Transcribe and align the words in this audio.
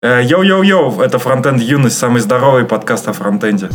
Э, 0.00 0.22
Йоу-йоу-йоу, 0.22 1.00
это 1.02 1.18
Фронтенд 1.18 1.60
Юность, 1.60 1.98
самый 1.98 2.20
здоровый 2.20 2.64
подкаст 2.64 3.08
о 3.08 3.12
фронтенде. 3.12 3.68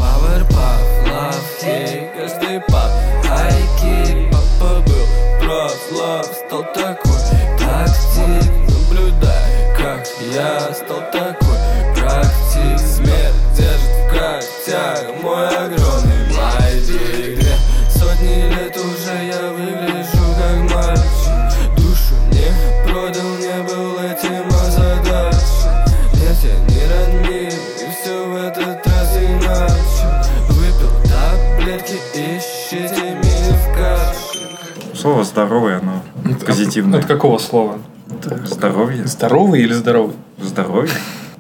Я 10.33 10.73
стал 10.73 11.03
Слово 35.03 35.25
здоровый, 35.25 35.80
оно 35.80 36.02
позитивное. 36.45 36.99
От 37.02 37.05
какого 37.05 37.38
слова? 37.38 37.77
Здоровье? 38.45 39.05
Здоровый 39.05 39.59
или 39.62 39.73
здоровый? 39.73 40.16
Здоровье? 40.41 40.93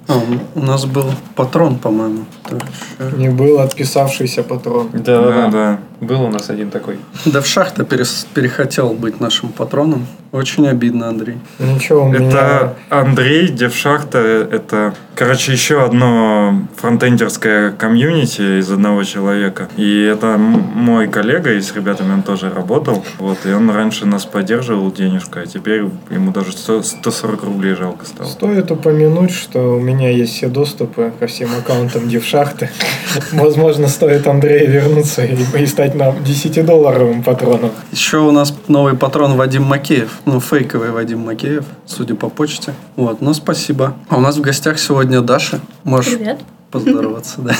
А, 0.09 0.19
у 0.55 0.59
нас 0.59 0.85
был 0.85 1.05
патрон, 1.35 1.77
по-моему. 1.77 2.25
Так 2.43 2.59
что- 2.97 3.15
Не 3.15 3.29
был 3.29 3.61
отписавшийся 3.61 4.43
патрон. 4.43 4.89
Да, 4.91 5.47
да. 5.47 5.79
Был 6.03 6.23
у 6.23 6.29
нас 6.29 6.49
один 6.49 6.69
такой. 6.69 6.97
Да 7.25 7.41
в 7.41 7.47
шахта 7.47 7.83
перес- 7.83 8.27
перехотел 8.33 8.93
быть 8.93 9.19
нашим 9.19 9.49
патроном. 9.49 10.05
Очень 10.33 10.67
обидно, 10.67 11.09
Андрей. 11.09 11.37
Ничего, 11.59 12.05
у 12.05 12.09
меня... 12.09 12.27
Это 12.27 12.73
Андрей, 12.89 13.49
Девшахта, 13.49 14.17
это, 14.17 14.95
короче, 15.13 15.51
еще 15.51 15.85
одно 15.85 16.63
фронтендерское 16.75 17.69
комьюнити 17.71 18.59
из 18.59 18.71
одного 18.71 19.03
человека. 19.03 19.69
И 19.77 20.01
это 20.01 20.39
мой 20.39 21.07
коллега, 21.07 21.53
и 21.53 21.61
с 21.61 21.75
ребятами 21.75 22.13
он 22.13 22.23
тоже 22.23 22.49
работал. 22.49 23.05
Вот, 23.19 23.45
и 23.45 23.53
он 23.53 23.69
раньше 23.69 24.07
нас 24.07 24.25
поддерживал 24.25 24.91
денежку, 24.91 25.37
а 25.37 25.45
теперь 25.45 25.83
ему 26.09 26.31
даже 26.31 26.51
100 26.51 26.81
140 26.81 27.43
рублей 27.43 27.75
жалко 27.75 28.07
стало. 28.07 28.27
Стоит 28.27 28.71
упомянуть, 28.71 29.31
что 29.31 29.75
у 29.75 29.79
меня 29.79 30.09
есть 30.09 30.33
все 30.33 30.47
доступы 30.47 31.13
ко 31.19 31.27
всем 31.27 31.49
аккаунтам 31.55 32.09
Девшахты. 32.09 32.71
Возможно, 33.33 33.87
стоит 33.87 34.25
Андрею 34.25 34.71
вернуться 34.71 35.23
и, 35.23 35.35
и 35.35 35.65
стать 35.93 35.95
нам 35.95 36.15
10-долларовым 36.23 37.23
патроном. 37.23 37.71
Еще 37.91 38.17
у 38.17 38.31
нас 38.31 38.53
новый 38.67 38.95
патрон 38.95 39.35
Вадим 39.35 39.63
Макеев. 39.63 40.21
Ну, 40.25 40.39
фейковый 40.39 40.91
Вадим 40.91 41.19
Макеев, 41.19 41.65
судя 41.85 42.15
по 42.15 42.29
почте. 42.29 42.73
Вот, 42.95 43.21
ну 43.21 43.33
спасибо. 43.33 43.93
А 44.09 44.17
у 44.17 44.19
нас 44.19 44.37
в 44.37 44.41
гостях 44.41 44.79
сегодня 44.79 45.21
Даша. 45.21 45.59
Можешь 45.83 46.15
Привет. 46.15 46.39
поздороваться, 46.71 47.41
да. 47.41 47.53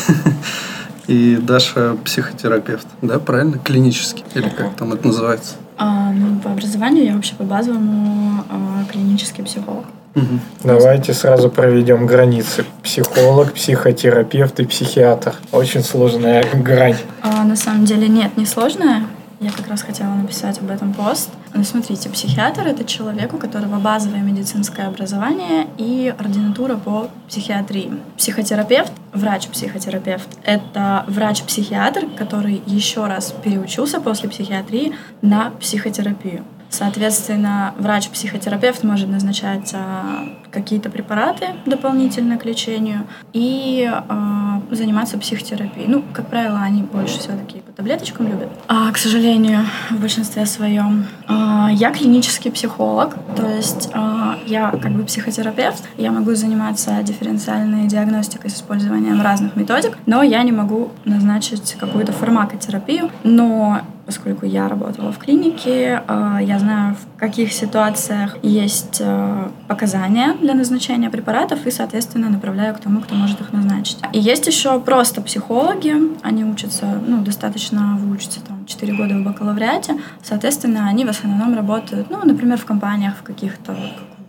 И 1.08 1.36
Даша 1.36 1.98
психотерапевт, 2.06 2.88
да, 3.02 3.20
правильно? 3.20 3.60
Клинический. 3.60 4.24
Или 4.36 4.50
как 4.50 4.76
там 4.76 4.94
это 4.94 5.08
называется? 5.08 5.56
А, 5.78 6.12
ну, 6.12 6.40
по 6.40 6.52
образованию 6.52 7.06
я 7.06 7.16
вообще 7.16 7.36
по 7.36 7.44
базовому 7.44 8.46
а, 8.50 8.86
клинический 8.92 9.44
психолог. 9.44 9.86
Мгм. 10.16 10.42
Давайте 10.64 11.14
сразу 11.14 11.50
проведем 11.50 12.06
границы. 12.06 12.66
Психолог, 12.84 13.54
психотерапевт 13.54 14.60
и 14.60 14.66
психиатр. 14.66 15.36
Очень 15.52 15.84
сложная 15.84 16.46
грань. 16.54 16.98
А, 17.22 17.44
на 17.44 17.56
самом 17.56 17.86
деле 17.86 18.08
нет, 18.08 18.38
не 18.38 18.46
сложное. 18.46 19.04
Я 19.44 19.52
как 19.52 19.68
раз 19.68 19.82
хотела 19.82 20.14
написать 20.14 20.60
об 20.60 20.72
этом 20.72 20.94
пост. 20.94 21.30
Ну, 21.54 21.66
смотрите, 21.66 22.10
психиатр— 22.10 22.62
это 22.68 22.86
человек, 22.86 23.34
у 23.34 23.38
которого 23.38 23.78
базовое 23.78 24.22
медицинское 24.22 24.88
образование 24.88 25.68
и 25.78 26.14
ординатура 26.18 26.78
по 26.78 27.10
психиатрии. 27.28 27.92
Психотерапевт, 28.18 28.94
врач-психотерапевт— 29.12 30.30
это 30.46 31.04
врач-психиатр, 31.08 32.06
который 32.18 32.62
еще 32.66 33.06
раз 33.08 33.34
переучился 33.44 34.00
после 34.00 34.30
психиатрии 34.30 34.94
на 35.22 35.52
психотерапию. 35.60 36.46
Соответственно, 36.74 37.76
врач-психотерапевт 37.78 38.84
может 38.84 39.08
назначать 39.08 39.72
а, 39.76 40.28
какие-то 40.50 40.90
препараты 40.90 41.50
дополнительно 41.68 42.40
к 42.40 42.46
лечению 42.46 43.06
и 43.32 43.88
а, 43.88 44.60
заниматься 44.72 45.20
психотерапией. 45.20 45.86
Ну, 45.88 46.04
как 46.14 46.30
правило, 46.30 46.60
они 46.60 46.82
больше 46.82 47.20
все-таки 47.20 47.60
по 47.60 47.72
таблеточкам 47.74 48.28
любят. 48.28 48.50
А, 48.68 48.92
к 48.92 48.98
сожалению, 48.98 49.68
в 49.92 50.00
большинстве 50.00 50.48
своем. 50.48 51.06
А, 51.28 51.70
я 51.72 51.92
клинический 51.92 52.52
психолог, 52.52 53.18
то 53.36 53.48
есть 53.48 53.92
а, 53.94 54.40
я 54.48 54.72
как 54.72 54.94
бы 54.94 55.04
психотерапевт, 55.04 55.84
я 55.98 56.12
могу 56.12 56.34
заниматься 56.34 57.04
дифференциальной 57.04 57.88
диагностикой 57.88 58.50
с 58.50 58.56
использованием 58.56 59.22
разных 59.22 59.56
методик, 59.56 59.96
но 60.08 60.24
я 60.24 60.42
не 60.42 60.52
могу 60.52 60.92
назначить 61.06 61.76
какую-то 61.80 62.14
фармакотерапию, 62.14 63.12
но 63.24 63.82
поскольку 64.06 64.46
я 64.46 64.68
работала 64.68 65.12
в 65.12 65.18
клинике, 65.18 66.02
э, 66.08 66.38
я 66.42 66.60
знаю, 66.60 66.96
в 66.96 67.20
каких 67.20 67.54
ситуациях 67.54 68.38
есть 68.44 68.98
э, 69.00 69.48
показания 69.68 70.34
для 70.42 70.54
назначения 70.54 71.10
препаратов 71.10 71.66
и, 71.66 71.72
соответственно, 71.72 72.30
направляю 72.30 72.76
к 72.76 72.80
тому, 72.80 73.02
кто 73.02 73.16
может 73.16 73.40
их 73.42 73.54
назначить. 73.54 74.00
И 74.12 74.20
есть 74.20 74.48
еще 74.48 74.80
просто 74.80 75.22
психологи, 75.22 75.94
они 76.22 76.44
учатся, 76.44 77.02
ну, 77.08 77.22
достаточно 77.22 77.98
выучатся 78.00 78.42
там 78.42 78.66
4 78.66 78.94
года 78.94 79.16
в 79.16 79.24
бакалавриате, 79.24 79.96
соответственно, 80.22 80.88
они 80.88 81.06
в 81.06 81.10
основном 81.10 81.56
работают, 81.56 82.10
ну, 82.10 82.20
например, 82.24 82.58
в 82.58 82.66
компаниях 82.66 83.16
в 83.18 83.24
каких-то, 83.24 83.76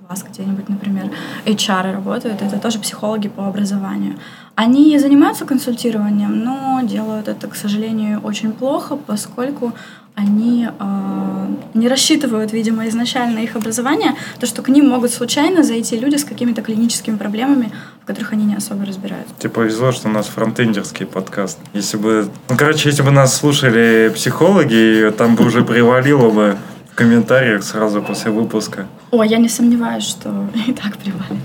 вас 0.09 0.23
где-нибудь, 0.23 0.69
например, 0.69 1.11
HR 1.47 1.93
работают, 1.93 2.43
это 2.43 2.59
тоже 2.59 2.79
психологи 2.79 3.29
по 3.29 3.47
образованию. 3.49 4.19
Они 4.57 4.97
занимаются 4.99 5.45
консультированием, 5.45 6.45
но 6.45 6.81
делают 6.83 7.29
это, 7.29 7.49
к 7.49 7.57
сожалению, 7.57 8.21
очень 8.21 8.53
плохо, 8.53 8.97
поскольку 8.97 9.73
они 10.15 10.69
э, 10.69 11.47
не 11.75 11.89
рассчитывают, 11.89 12.53
видимо, 12.53 12.87
изначально 12.89 13.41
их 13.41 13.57
образование, 13.57 14.15
то, 14.39 14.47
что 14.47 14.63
к 14.63 14.69
ним 14.69 14.89
могут 14.89 15.11
случайно 15.11 15.65
зайти 15.65 15.99
люди 15.99 16.17
с 16.17 16.25
какими-то 16.25 16.63
клиническими 16.63 17.17
проблемами, 17.17 17.73
в 18.03 18.07
которых 18.07 18.33
они 18.33 18.45
не 18.45 18.55
особо 18.55 18.87
разбираются. 18.87 19.35
Тебе 19.41 19.51
повезло, 19.51 19.91
что 19.91 20.09
у 20.09 20.13
нас 20.13 20.27
фронтендерский 20.27 21.05
подкаст. 21.05 21.59
Если 21.73 21.97
бы... 21.97 22.29
Ну, 22.49 22.57
короче, 22.57 22.89
если 22.89 23.03
бы 23.03 23.11
нас 23.11 23.37
слушали 23.37 24.13
психологи, 24.15 25.13
там 25.19 25.35
бы 25.35 25.47
уже 25.47 25.65
привалило 25.65 26.31
бы 26.31 26.57
комментариях 26.95 27.63
сразу 27.65 28.03
после 28.03 28.31
выпуска. 28.31 28.87
О, 29.11 29.23
я 29.23 29.39
не 29.39 29.49
сомневаюсь, 29.49 30.05
что 30.05 30.29
и 30.67 30.73
так 30.73 30.97
привалит. 30.97 31.43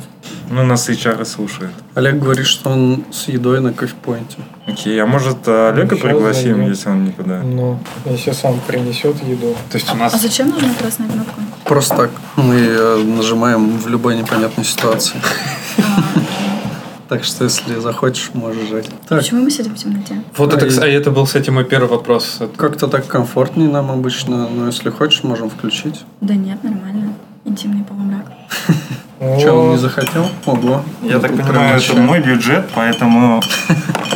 Ну, 0.52 0.64
нас 0.64 0.90
HR 0.90 1.26
слушают. 1.26 1.72
Олег 1.94 2.16
говорит, 2.18 2.48
что 2.48 2.72
он 2.72 3.04
с 3.12 3.28
едой 3.28 3.62
на 3.62 3.72
кофепоинте. 3.72 4.38
Окей, 4.66 5.00
а 5.02 5.06
может 5.06 5.38
а, 5.48 5.70
Олега 5.70 5.96
Сейчас 5.96 6.02
пригласим, 6.02 6.42
зайдем. 6.56 6.70
если 6.70 6.90
он 6.90 7.06
никуда? 7.06 7.42
Ну, 7.44 7.80
если 8.06 8.32
сам 8.32 8.60
принесет 8.68 9.16
еду. 9.24 9.56
То 9.70 9.78
есть 9.78 9.88
у 9.90 9.94
А 9.94 9.96
нас 9.96 10.20
зачем 10.20 10.50
нужна 10.50 10.74
красная 10.74 11.08
кнопка? 11.08 11.34
Просто 11.66 11.96
так 11.96 12.10
мы 12.36 12.56
э, 12.56 13.04
нажимаем 13.04 13.78
в 13.78 13.88
любой 13.88 14.18
непонятной 14.18 14.66
ситуации. 14.66 15.18
Так 17.10 17.24
что, 17.24 17.44
если 17.46 17.80
захочешь, 17.80 18.30
можешь 18.36 18.70
жать. 18.70 18.88
Так, 19.08 19.18
Почему 19.20 19.42
мы 19.42 19.50
сидим 19.50 19.74
в 19.74 19.78
темноте? 19.78 20.22
Вот 20.38 20.54
это, 20.54 20.66
А, 20.66 20.70
кс- 20.70 20.84
а 20.84 20.88
это 20.88 21.10
был, 21.10 21.26
кстати, 21.26 21.50
мой 21.50 21.66
первый 21.66 21.90
вопрос. 21.90 22.38
Это- 22.40 22.56
как-то 22.56 22.88
так 22.88 23.08
комфортнее 23.08 23.68
нам 23.68 23.90
обычно, 23.90 24.48
но 24.48 24.68
если 24.68 24.92
хочешь, 24.92 25.24
можем 25.24 25.50
включить. 25.50 26.02
Да 26.22 26.36
нет, 26.36 26.64
нормально. 26.64 27.16
Интимный 27.46 27.84
полумрак. 27.84 28.26
Че, 29.42 29.52
он 29.52 29.72
не 29.72 29.78
захотел? 29.78 30.28
Ого. 30.46 30.84
Я 31.02 31.18
так 31.20 31.32
Тут 31.32 31.42
понимаю, 31.42 31.82
это 31.82 31.96
мой 31.96 32.20
бюджет, 32.22 32.70
поэтому, 32.76 33.42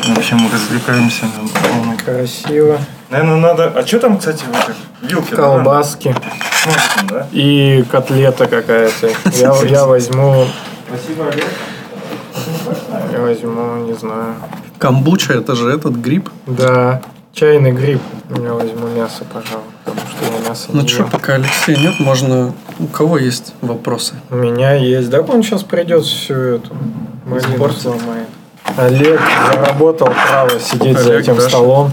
в 0.05 0.17
общем, 0.17 0.47
развлекаемся. 0.53 1.25
на 1.25 1.49
полной. 1.49 1.97
красиво. 1.97 2.77
Наверное, 3.09 3.37
надо... 3.37 3.73
А 3.75 3.85
что 3.87 3.99
там, 3.99 4.19
кстати, 4.19 4.43
в 4.45 4.49
этих? 4.49 4.75
Вилки? 5.01 5.33
Колбаски 5.33 6.15
да? 7.09 7.27
и 7.31 7.83
котлета 7.91 8.45
какая-то. 8.45 9.09
Я, 9.33 9.53
я 9.67 9.85
возьму, 9.85 10.45
Спасибо, 10.87 11.27
Олег. 11.27 11.45
Я 13.13 13.22
возьму, 13.22 13.86
не 13.86 13.94
знаю. 13.94 14.36
Камбуча, 14.80 15.33
это 15.33 15.56
же 15.56 15.69
этот 15.69 15.94
гриб. 15.95 16.30
Да, 16.48 17.01
чайный 17.33 17.71
гриб. 17.71 18.01
Я 18.30 18.54
возьму 18.54 18.88
мясо, 18.88 19.24
пожалуй, 19.31 19.63
потому 19.86 20.07
что 20.07 20.25
я 20.25 20.50
мясо 20.50 20.69
Ну 20.74 20.81
не 20.81 20.88
что, 20.88 21.04
ем. 21.04 21.10
пока 21.12 21.33
Алексея 21.36 21.77
нет, 21.77 22.00
можно... 22.00 22.54
У 22.80 22.88
кого 22.88 23.18
есть 23.18 23.54
вопросы? 23.62 24.15
У 24.31 24.36
меня 24.36 24.74
есть. 24.74 25.10
Да 25.10 25.21
он 25.21 25.44
сейчас 25.44 25.63
придет 25.63 26.04
всю 26.04 26.33
эту 26.33 26.71
малину 27.25 27.69
сломает. 27.71 28.27
Олег 28.77 29.21
заработал 29.51 30.07
право 30.30 30.59
сидеть 30.59 30.98
за 30.98 31.12
Олег, 31.12 31.24
этим 31.24 31.36
Даша. 31.36 31.50
столом. 31.50 31.92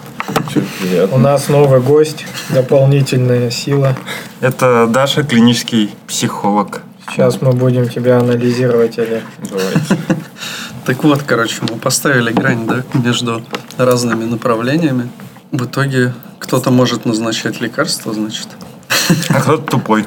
У 1.12 1.18
нас 1.18 1.48
новый 1.48 1.80
гость, 1.80 2.24
дополнительная 2.48 3.50
сила. 3.50 3.94
Это 4.40 4.86
Даша, 4.86 5.22
клинический 5.22 5.94
психолог. 6.06 6.82
Сейчас 7.10 7.42
мы 7.42 7.52
будем 7.52 7.88
тебя 7.88 8.18
анализировать, 8.18 8.98
Олег. 8.98 9.24
Давайте. 9.50 9.96
Так 10.84 11.04
вот, 11.04 11.22
короче, 11.22 11.56
мы 11.62 11.76
поставили 11.78 12.32
грань, 12.32 12.66
да, 12.66 12.82
между 12.94 13.42
разными 13.76 14.24
направлениями. 14.24 15.08
В 15.52 15.64
итоге 15.64 16.12
кто-то 16.38 16.70
может 16.70 17.04
назначать 17.04 17.60
лекарства, 17.60 18.12
значит. 18.12 18.48
А 19.28 19.40
кто-то 19.40 19.62
тупой. 19.62 20.06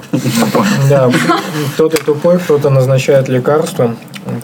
Да, 0.89 1.11
кто-то 1.73 2.03
тупой, 2.03 2.39
кто-то 2.39 2.69
назначает 2.69 3.29
лекарства. 3.29 3.95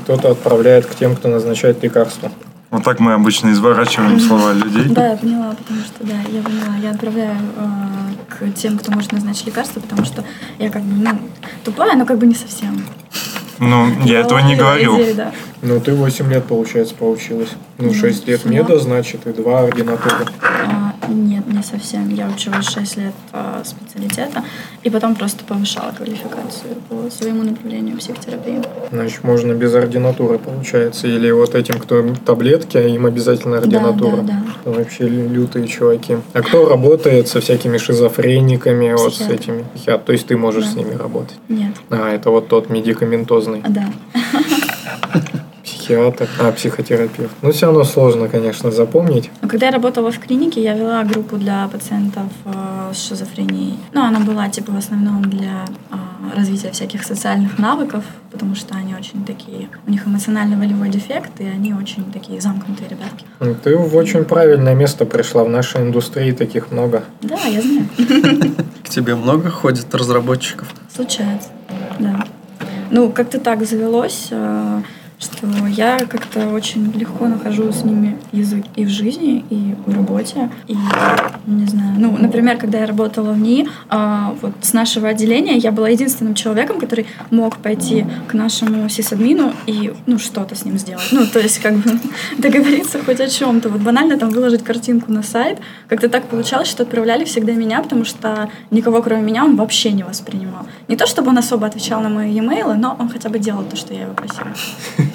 Кто-то 0.04 0.32
отправляет 0.32 0.86
к 0.86 0.96
тем, 0.96 1.16
кто 1.16 1.30
назначает 1.30 1.82
лекарства. 1.84 2.32
Вот 2.70 2.84
так 2.84 3.00
мы 3.00 3.14
обычно 3.14 3.52
изворачиваем 3.52 4.20
слова 4.20 4.54
людей. 4.54 4.86
Да, 4.90 5.12
я 5.12 5.18
поняла, 5.18 5.56
потому 5.56 5.80
что, 5.82 6.04
да, 6.06 6.14
я 6.32 6.42
поняла. 6.44 6.76
Я 6.82 6.92
отправляю 6.92 7.36
э, 7.58 7.70
к 8.30 8.54
тем, 8.54 8.78
кто 8.78 8.92
может 8.92 9.12
назначить 9.12 9.48
лекарства, 9.48 9.80
потому 9.80 10.06
что 10.06 10.24
я 10.60 10.70
как 10.70 10.84
бы, 10.84 11.04
ну, 11.04 11.20
тупая, 11.64 11.96
но 11.96 12.06
как 12.06 12.20
бы 12.20 12.28
не 12.28 12.36
совсем. 12.36 12.86
Ну, 13.60 13.88
я 14.06 14.22
этого 14.22 14.40
не 14.40 14.56
да. 15.14 15.34
Ну, 15.62 15.80
ты 15.80 15.94
8 15.94 16.30
лет, 16.32 16.46
получается, 16.46 16.96
поучилась. 16.96 17.50
Ну, 17.78 17.88
Ну, 17.88 17.94
6 17.94 18.28
лет 18.28 18.42
ну. 18.46 18.52
меда, 18.52 18.78
значит, 18.78 19.28
и 19.28 19.32
2 19.32 19.60
ординатуры. 19.60 20.26
Нет, 21.10 21.48
не 21.48 21.64
совсем. 21.64 22.10
Я 22.10 22.28
училась 22.30 22.68
6 22.70 22.98
лет 22.98 23.14
а, 23.34 23.62
специалитета, 23.66 24.44
и 24.84 24.90
потом 24.90 25.16
просто 25.16 25.44
повышала 25.44 25.92
квалификацию 25.92 26.76
по 26.88 27.10
своему 27.10 27.44
направлению 27.44 27.98
психотерапии. 27.98 28.62
Значит, 28.92 29.24
можно 29.24 29.54
без 29.54 29.74
ординатуры, 29.74 30.38
получается. 30.40 31.08
Или 31.08 31.32
вот 31.32 31.56
этим, 31.56 31.80
кто 31.80 32.04
таблетки, 32.26 32.78
а 32.78 32.82
им 32.88 33.06
обязательно 33.06 33.58
ординатура. 33.58 34.18
Да, 34.18 34.22
да, 34.24 34.44
да. 34.66 34.72
Вообще 34.72 35.08
лю- 35.08 35.30
лютые 35.30 35.68
чуваки. 35.68 36.18
А 36.34 36.42
кто 36.42 36.68
работает 36.70 37.28
со 37.28 37.42
всякими 37.42 37.78
шизофрениками, 37.78 38.94
вот 38.94 39.16
с 39.16 39.22
этими? 39.22 39.66
Психиатр. 39.76 40.04
То 40.06 40.12
есть 40.14 40.28
ты 40.28 40.38
можешь 40.38 40.66
Да. 40.66 40.72
с 40.72 40.76
ними 40.76 40.94
работать. 40.96 41.38
Нет. 41.50 41.74
А, 41.90 42.10
это 42.14 42.30
вот 42.30 42.48
тот 42.48 42.70
медикаментозный 42.70 43.62
Да. 43.68 43.86
психиатр, 45.90 46.30
а, 46.40 46.52
психотерапевт. 46.52 47.34
Ну, 47.42 47.52
все 47.52 47.66
равно 47.66 47.84
сложно, 47.84 48.28
конечно, 48.28 48.72
запомнить. 48.72 49.32
Но 49.42 49.50
когда 49.50 49.68
я 49.68 49.72
работала 49.72 50.12
в 50.12 50.20
клинике, 50.20 50.62
я 50.62 50.76
вела 50.76 51.04
группу 51.04 51.38
для 51.38 51.68
пациентов 51.68 52.32
э, 52.46 52.94
с 52.94 53.08
шизофренией. 53.08 53.78
Ну, 53.94 54.02
она 54.02 54.20
была, 54.20 54.50
типа, 54.50 54.72
в 54.72 54.78
основном 54.78 55.24
для 55.24 55.66
э, 55.92 56.36
развития 56.36 56.70
всяких 56.72 57.04
социальных 57.04 57.58
навыков, 57.58 58.04
потому 58.32 58.56
что 58.56 58.76
они 58.76 58.94
очень 58.94 59.26
такие... 59.26 59.70
У 59.88 59.92
них 59.92 60.06
эмоционально-волевой 60.06 60.90
дефект, 60.90 61.32
и 61.40 61.46
они 61.46 61.74
очень 61.74 62.12
такие 62.12 62.40
замкнутые 62.40 62.90
ребятки. 62.90 63.26
Ну, 63.40 63.56
Ты 63.56 63.76
в 63.76 63.96
очень 63.96 64.26
правильное 64.26 64.76
место 64.76 65.06
пришла. 65.06 65.44
В 65.44 65.50
нашей 65.50 65.82
индустрии 65.82 66.34
таких 66.34 66.72
много. 66.72 67.04
Да, 67.22 67.40
я 67.48 67.62
знаю. 67.62 67.88
К 68.84 68.90
тебе 68.90 69.16
много 69.16 69.50
ходит 69.50 69.96
разработчиков? 69.96 70.68
Случается, 70.94 71.50
да. 71.98 72.26
Ну, 72.92 73.12
как-то 73.12 73.40
так 73.40 73.66
завелось, 73.66 74.28
э, 74.32 74.82
что 75.20 75.48
я 75.68 76.00
как-то 76.00 76.48
очень 76.48 76.92
легко 76.94 77.28
нахожу 77.28 77.72
с 77.74 77.84
ними 77.84 78.18
язык 78.32 78.64
и 78.76 78.86
в 78.86 78.90
жизни, 78.90 79.44
и 79.50 79.76
в 79.86 79.94
работе. 79.94 80.50
И, 80.68 80.78
не 81.46 81.66
знаю, 81.66 81.96
ну, 81.98 82.18
например, 82.18 82.58
когда 82.58 82.80
я 82.80 82.86
работала 82.86 83.34
в 83.34 83.40
НИИ, 83.40 83.68
э, 83.90 84.26
вот 84.42 84.54
с 84.62 84.72
нашего 84.72 85.10
отделения 85.10 85.58
я 85.58 85.74
была 85.74 85.90
единственным 85.90 86.36
человеком, 86.36 86.80
который 86.80 87.06
мог 87.32 87.58
пойти 87.58 88.06
к 88.30 88.34
нашему 88.34 88.88
сисадмину 88.88 89.52
и, 89.68 89.94
ну, 90.06 90.20
что-то 90.20 90.56
с 90.56 90.64
ним 90.64 90.78
сделать. 90.78 91.10
Ну, 91.12 91.26
то 91.26 91.40
есть, 91.40 91.60
как 91.60 91.76
бы 91.76 92.00
договориться 92.38 93.00
хоть 93.04 93.20
о 93.20 93.28
чем-то. 93.28 93.70
Вот 93.70 93.82
банально 93.82 94.18
там 94.18 94.30
выложить 94.30 94.64
картинку 94.64 95.12
на 95.12 95.22
сайт. 95.22 95.60
Как-то 95.90 96.08
так 96.08 96.28
получалось, 96.28 96.70
что 96.70 96.84
отправляли 96.84 97.26
всегда 97.26 97.52
меня, 97.52 97.82
потому 97.82 98.06
что 98.06 98.50
никого, 98.72 99.02
кроме 99.02 99.24
меня, 99.24 99.44
он 99.44 99.58
вообще 99.58 99.92
не 99.92 100.04
воспринимал. 100.04 100.66
Не 100.88 100.96
то, 100.96 101.06
чтобы 101.06 101.30
он 101.30 101.38
особо 101.38 101.68
отвечал 101.68 102.02
на 102.02 102.10
мои 102.10 102.32
e-mail, 102.32 102.74
но 102.76 102.96
он 102.98 103.10
хотя 103.10 103.28
бы 103.28 103.38
делал 103.38 103.64
то, 103.64 103.76
что 103.76 103.94
я 103.94 104.04
его 104.04 104.14
просила. 104.14 104.48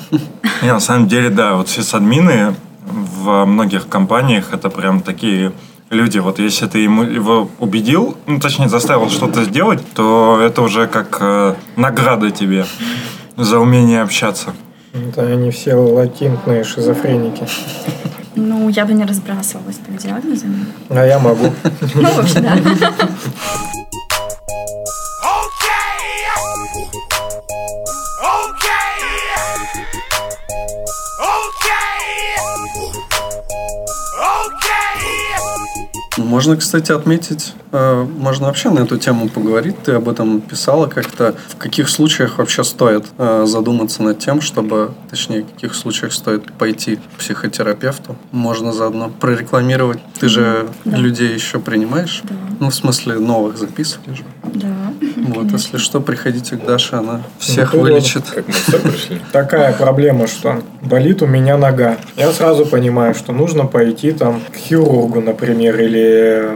Не, 0.62 0.72
на 0.72 0.80
самом 0.80 1.08
деле, 1.08 1.30
да, 1.30 1.54
вот 1.54 1.68
сисадмины 1.68 2.54
в 2.86 3.44
многих 3.44 3.88
компаниях 3.88 4.52
это 4.52 4.70
прям 4.70 5.00
такие 5.00 5.52
люди. 5.90 6.18
Вот 6.18 6.38
если 6.38 6.66
ты 6.66 6.78
ему 6.78 7.02
его 7.02 7.48
убедил, 7.58 8.16
ну, 8.26 8.40
точнее, 8.40 8.68
заставил 8.68 9.10
что-то 9.10 9.44
сделать, 9.44 9.80
то 9.94 10.40
это 10.42 10.62
уже 10.62 10.86
как 10.86 11.18
э, 11.20 11.54
награда 11.76 12.30
тебе 12.30 12.66
за 13.36 13.58
умение 13.58 14.02
общаться. 14.02 14.52
Это 14.92 15.22
они 15.26 15.50
все 15.50 15.74
латентные 15.74 16.64
шизофреники. 16.64 17.46
Ну, 18.36 18.68
я 18.68 18.84
бы 18.84 18.92
не 18.92 19.04
разбрасывалась 19.04 19.76
так 19.76 19.96
диагнозами. 19.96 20.66
А 20.88 21.04
я 21.04 21.18
могу. 21.18 21.52
Ну, 21.94 22.08
в 22.08 22.18
общем, 22.18 22.42
да. 22.42 22.56
Можно, 36.24 36.56
кстати, 36.56 36.90
отметить, 36.92 37.52
э, 37.72 38.06
можно 38.18 38.46
вообще 38.46 38.70
на 38.70 38.80
эту 38.80 38.98
тему 38.98 39.28
поговорить. 39.28 39.76
Ты 39.84 39.92
об 39.92 40.08
этом 40.08 40.40
писала 40.40 40.86
как-то. 40.86 41.34
В 41.48 41.56
каких 41.56 41.88
случаях 41.88 42.38
вообще 42.38 42.64
стоит 42.64 43.04
э, 43.18 43.44
задуматься 43.46 44.02
над 44.02 44.18
тем, 44.18 44.40
чтобы, 44.40 44.92
точнее, 45.10 45.42
в 45.42 45.52
каких 45.52 45.74
случаях 45.74 46.12
стоит 46.12 46.50
пойти 46.52 46.96
к 46.96 47.00
психотерапевту? 47.18 48.16
Можно 48.32 48.72
заодно 48.72 49.10
прорекламировать. 49.20 49.98
Ты 50.18 50.28
же 50.28 50.68
Да. 50.84 50.96
людей 50.96 51.32
еще 51.34 51.58
принимаешь? 51.58 52.22
Да. 52.24 52.34
Ну, 52.60 52.70
в 52.70 52.74
смысле, 52.74 53.14
новых 53.18 53.58
записываешь. 53.58 54.22
Да. 54.44 54.83
Вот, 55.24 55.50
если 55.52 55.78
что, 55.78 56.00
приходите 56.02 56.56
к 56.56 56.66
Даше, 56.66 56.96
она 56.96 57.22
всех 57.38 57.70
тут 57.70 57.80
вот 57.80 57.90
вылечит. 57.90 58.24
Как 58.28 58.46
мы 58.46 58.52
все 58.52 58.78
пришли. 58.78 59.20
Такая 59.32 59.72
проблема, 59.72 60.26
что 60.26 60.62
болит 60.82 61.22
у 61.22 61.26
меня 61.26 61.56
нога. 61.56 61.96
Я 62.16 62.30
сразу 62.30 62.66
понимаю, 62.66 63.14
что 63.14 63.32
нужно 63.32 63.64
пойти 63.64 64.12
там 64.12 64.42
к 64.52 64.56
хирургу, 64.56 65.22
например, 65.22 65.80
или 65.80 66.46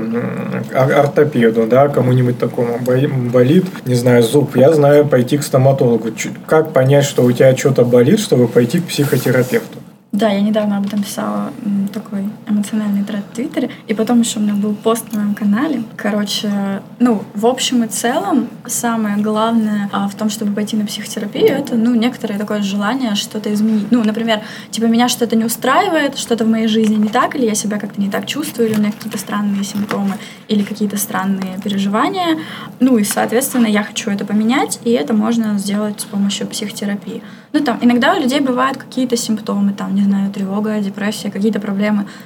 ор- 0.75 0.93
ортопеду, 0.93 1.67
да, 1.67 1.89
кому-нибудь 1.89 2.39
такому. 2.39 2.79
Болит, 2.79 3.65
не 3.87 3.95
знаю, 3.95 4.23
зуб. 4.23 4.55
Я 4.55 4.73
знаю 4.75 5.07
пойти 5.07 5.39
к 5.39 5.43
стоматологу. 5.43 6.11
Как 6.47 6.73
понять, 6.75 7.05
что 7.07 7.23
у 7.25 7.33
тебя 7.33 7.57
что-то 7.57 7.85
болит, 7.85 8.21
чтобы 8.21 8.49
пойти 8.49 8.81
к 8.81 8.85
психотерапевту? 8.85 9.79
Да, 10.13 10.31
я 10.31 10.41
недавно 10.41 10.79
об 10.79 10.87
этом 10.87 11.03
писала 11.03 11.51
такой 11.89 12.29
эмоциональный 12.49 13.05
тред 13.05 13.23
в 13.31 13.35
Твиттере, 13.35 13.71
и 13.87 13.95
потом 13.95 14.21
еще 14.21 14.39
у 14.39 14.43
меня 14.43 14.55
был 14.55 14.75
пост 14.75 15.13
на 15.13 15.21
моем 15.21 15.35
канале. 15.35 15.83
Короче, 15.97 16.83
ну, 16.99 17.23
в 17.35 17.47
общем 17.47 17.85
и 17.85 17.89
целом, 17.89 18.49
самое 18.67 19.17
главное 19.17 19.89
а, 19.93 20.09
в 20.09 20.15
том, 20.15 20.31
чтобы 20.31 20.53
пойти 20.53 20.77
на 20.77 20.87
психотерапию, 20.87 21.49
это, 21.49 21.75
ну, 21.75 21.95
некоторое 21.95 22.39
такое 22.39 22.63
желание 22.63 23.15
что-то 23.15 23.53
изменить. 23.53 23.91
Ну, 23.91 24.05
например, 24.05 24.43
типа, 24.71 24.87
меня 24.87 25.09
что-то 25.09 25.37
не 25.37 25.45
устраивает, 25.45 26.19
что-то 26.19 26.45
в 26.45 26.49
моей 26.49 26.69
жизни 26.69 26.97
не 26.97 27.09
так, 27.09 27.35
или 27.35 27.47
я 27.47 27.55
себя 27.55 27.79
как-то 27.79 28.01
не 28.01 28.11
так 28.11 28.27
чувствую, 28.27 28.69
или 28.69 28.77
у 28.77 28.81
меня 28.81 28.93
какие-то 28.93 29.19
странные 29.19 29.65
симптомы, 29.65 30.15
или 30.49 30.63
какие-то 30.63 30.97
странные 30.97 31.59
переживания. 31.63 32.39
Ну, 32.81 32.99
и, 32.99 33.05
соответственно, 33.05 33.67
я 33.67 33.83
хочу 33.83 34.11
это 34.11 34.25
поменять, 34.25 34.81
и 34.85 34.91
это 34.91 35.15
можно 35.15 35.59
сделать 35.59 36.01
с 36.01 36.05
помощью 36.05 36.47
психотерапии. 36.47 37.23
Ну, 37.53 37.61
там, 37.61 37.79
иногда 37.81 38.15
у 38.15 38.21
людей 38.21 38.41
бывают 38.41 38.77
какие-то 38.77 39.17
симптомы, 39.17 39.73
там, 39.73 39.95
не 39.95 40.03
знаю, 40.03 40.31
тревога, 40.31 40.79
депрессия, 40.81 41.31
какие-то 41.31 41.61
проблемы 41.61 41.78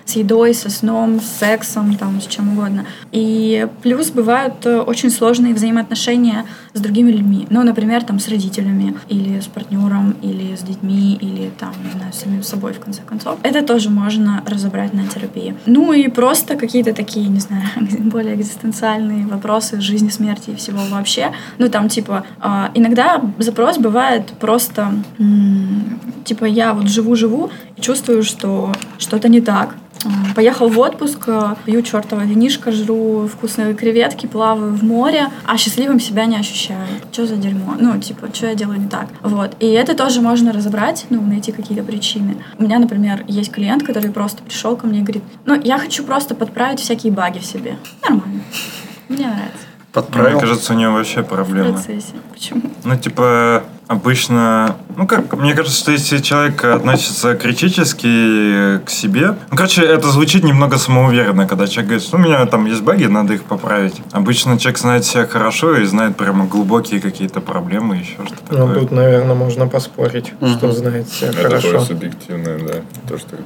с 0.05 0.13
едой, 0.17 0.55
со 0.55 0.71
сном, 0.71 1.21
с 1.21 1.39
сексом, 1.39 1.97
там, 1.97 2.21
с 2.21 2.27
чем 2.27 2.53
угодно. 2.53 2.85
И 3.13 3.67
плюс 3.83 4.11
бывают 4.11 4.65
э, 4.67 4.79
очень 4.79 5.11
сложные 5.11 5.55
взаимоотношения 5.55 6.45
с 6.75 6.81
другими 6.81 7.11
людьми. 7.11 7.47
Ну, 7.51 7.63
например, 7.63 8.03
там, 8.05 8.19
с 8.19 8.29
родителями, 8.29 8.97
или 9.09 9.41
с 9.41 9.47
партнером, 9.47 10.17
или 10.23 10.57
с 10.57 10.61
детьми, 10.61 11.19
или 11.21 11.51
там, 11.59 11.73
не 11.85 11.93
знаю, 11.93 12.13
с 12.13 12.19
самим 12.19 12.43
собой, 12.43 12.73
в 12.73 12.81
конце 12.81 13.03
концов. 13.03 13.39
Это 13.43 13.63
тоже 13.63 13.91
можно 13.91 14.43
разобрать 14.47 14.95
на 14.95 15.07
терапии. 15.07 15.55
Ну, 15.67 15.93
и 15.93 16.09
просто 16.09 16.57
какие-то 16.57 16.95
такие, 16.95 17.29
не 17.29 17.41
знаю, 17.41 17.65
более 18.01 18.35
экзистенциальные 18.35 19.27
вопросы 19.27 19.81
жизни, 19.81 20.09
смерти 20.09 20.51
и 20.51 20.57
всего 20.57 20.81
вообще. 20.91 21.33
Ну, 21.59 21.69
там, 21.69 21.89
типа, 21.89 22.25
а, 22.41 22.71
иногда 22.75 23.23
запрос 23.39 23.79
бывает 23.79 24.33
просто, 24.41 24.93
типа, 26.25 26.45
я 26.45 26.73
вот 26.75 26.89
живу-живу 26.89 27.51
и 27.77 27.81
чувствую, 27.81 28.23
что 28.23 28.73
что-то 28.99 29.29
не 29.29 29.41
так. 29.41 29.75
Поехал 30.35 30.69
в 30.69 30.79
отпуск, 30.79 31.29
а, 31.29 31.57
пью 31.65 31.83
чертова 31.83 32.23
винишко, 32.23 32.73
жру 32.73 33.29
вкусные 33.29 33.75
креветки, 33.75 34.27
плаваю 34.27 34.75
в 34.75 34.83
море, 34.83 35.29
а 35.45 35.57
счастливым 35.57 36.01
себя 36.01 36.25
не 36.27 36.37
ощущаю. 36.37 36.87
Что 37.13 37.27
за 37.27 37.37
дерьмо? 37.37 37.77
Ну, 37.79 37.99
типа, 38.01 38.29
что 38.33 38.49
я 38.49 38.55
делаю 38.55 38.81
не 38.81 38.89
так? 38.89 39.07
Вот. 39.23 39.55
И 39.61 39.67
это 39.67 39.95
тоже 39.95 40.21
можно 40.21 40.53
разобрать, 40.53 41.07
ну, 41.11 41.21
найти 41.23 41.53
какие-то 41.53 41.85
причины. 41.85 42.37
У 42.59 42.65
меня, 42.65 42.79
например, 42.79 43.25
есть 43.29 43.53
клиент, 43.53 43.85
который 43.85 44.11
просто 44.11 44.43
пришел 44.43 44.77
ко 44.77 44.87
мне 44.87 45.01
и 45.01 45.03
говорит, 45.03 45.23
ну, 45.47 45.61
я 45.63 45.79
хочу 45.79 46.03
просто 46.05 46.35
подправить 46.35 46.81
всякие 46.81 47.13
баги 47.13 47.39
в 47.39 47.47
себе. 47.47 47.77
Нормально. 48.03 48.41
Мне 49.09 49.27
нравится. 49.27 49.72
Подправил. 49.93 50.31
Мне 50.31 50.41
кажется, 50.41 50.73
у 50.73 50.77
него 50.77 50.93
вообще 50.95 51.21
В 51.23 51.27
проблемы. 51.27 51.75
процессе. 51.75 52.15
Почему? 52.33 52.63
Ну, 52.85 52.97
типа, 52.97 53.63
обычно... 53.89 54.77
Ну, 54.97 55.07
как, 55.07 55.33
мне 55.39 55.53
кажется, 55.55 55.79
что 55.79 55.93
если 55.93 56.19
человек 56.19 56.65
относится 56.65 57.35
критически 57.35 58.79
к 58.85 58.89
себе... 58.91 59.37
Ну, 59.51 59.57
короче, 59.57 59.83
это 59.83 60.09
звучит 60.09 60.45
немного 60.45 60.79
самоуверенно, 60.79 61.47
когда 61.47 61.67
человек 61.67 61.91
говорит, 61.91 62.09
ну, 62.13 62.19
у 62.19 62.23
меня 62.23 62.47
там 62.47 62.65
есть 62.67 62.81
баги, 62.83 63.05
надо 63.05 63.35
их 63.35 63.43
поправить. 63.45 63.97
Обычно 64.13 64.59
человек 64.59 64.79
знает 64.79 65.05
себя 65.05 65.27
хорошо 65.27 65.77
и 65.77 65.85
знает 65.85 66.17
прямо 66.17 66.47
глубокие 66.47 66.99
какие-то 67.01 67.41
проблемы, 67.43 67.97
еще 67.97 68.15
что-то 68.27 68.43
Ну, 68.51 68.67
такое. 68.67 68.81
тут, 68.81 68.91
наверное, 68.93 69.35
можно 69.35 69.67
поспорить, 69.67 70.33
Мгм. 70.41 70.57
что 70.57 70.73
знает 70.73 71.09
себя 71.09 71.29
Это 71.29 71.43
такое 71.43 71.61
хорошо. 71.61 71.81
субъективное, 71.85 72.59
да, 72.59 72.75
то, 73.09 73.19
что. 73.19 73.37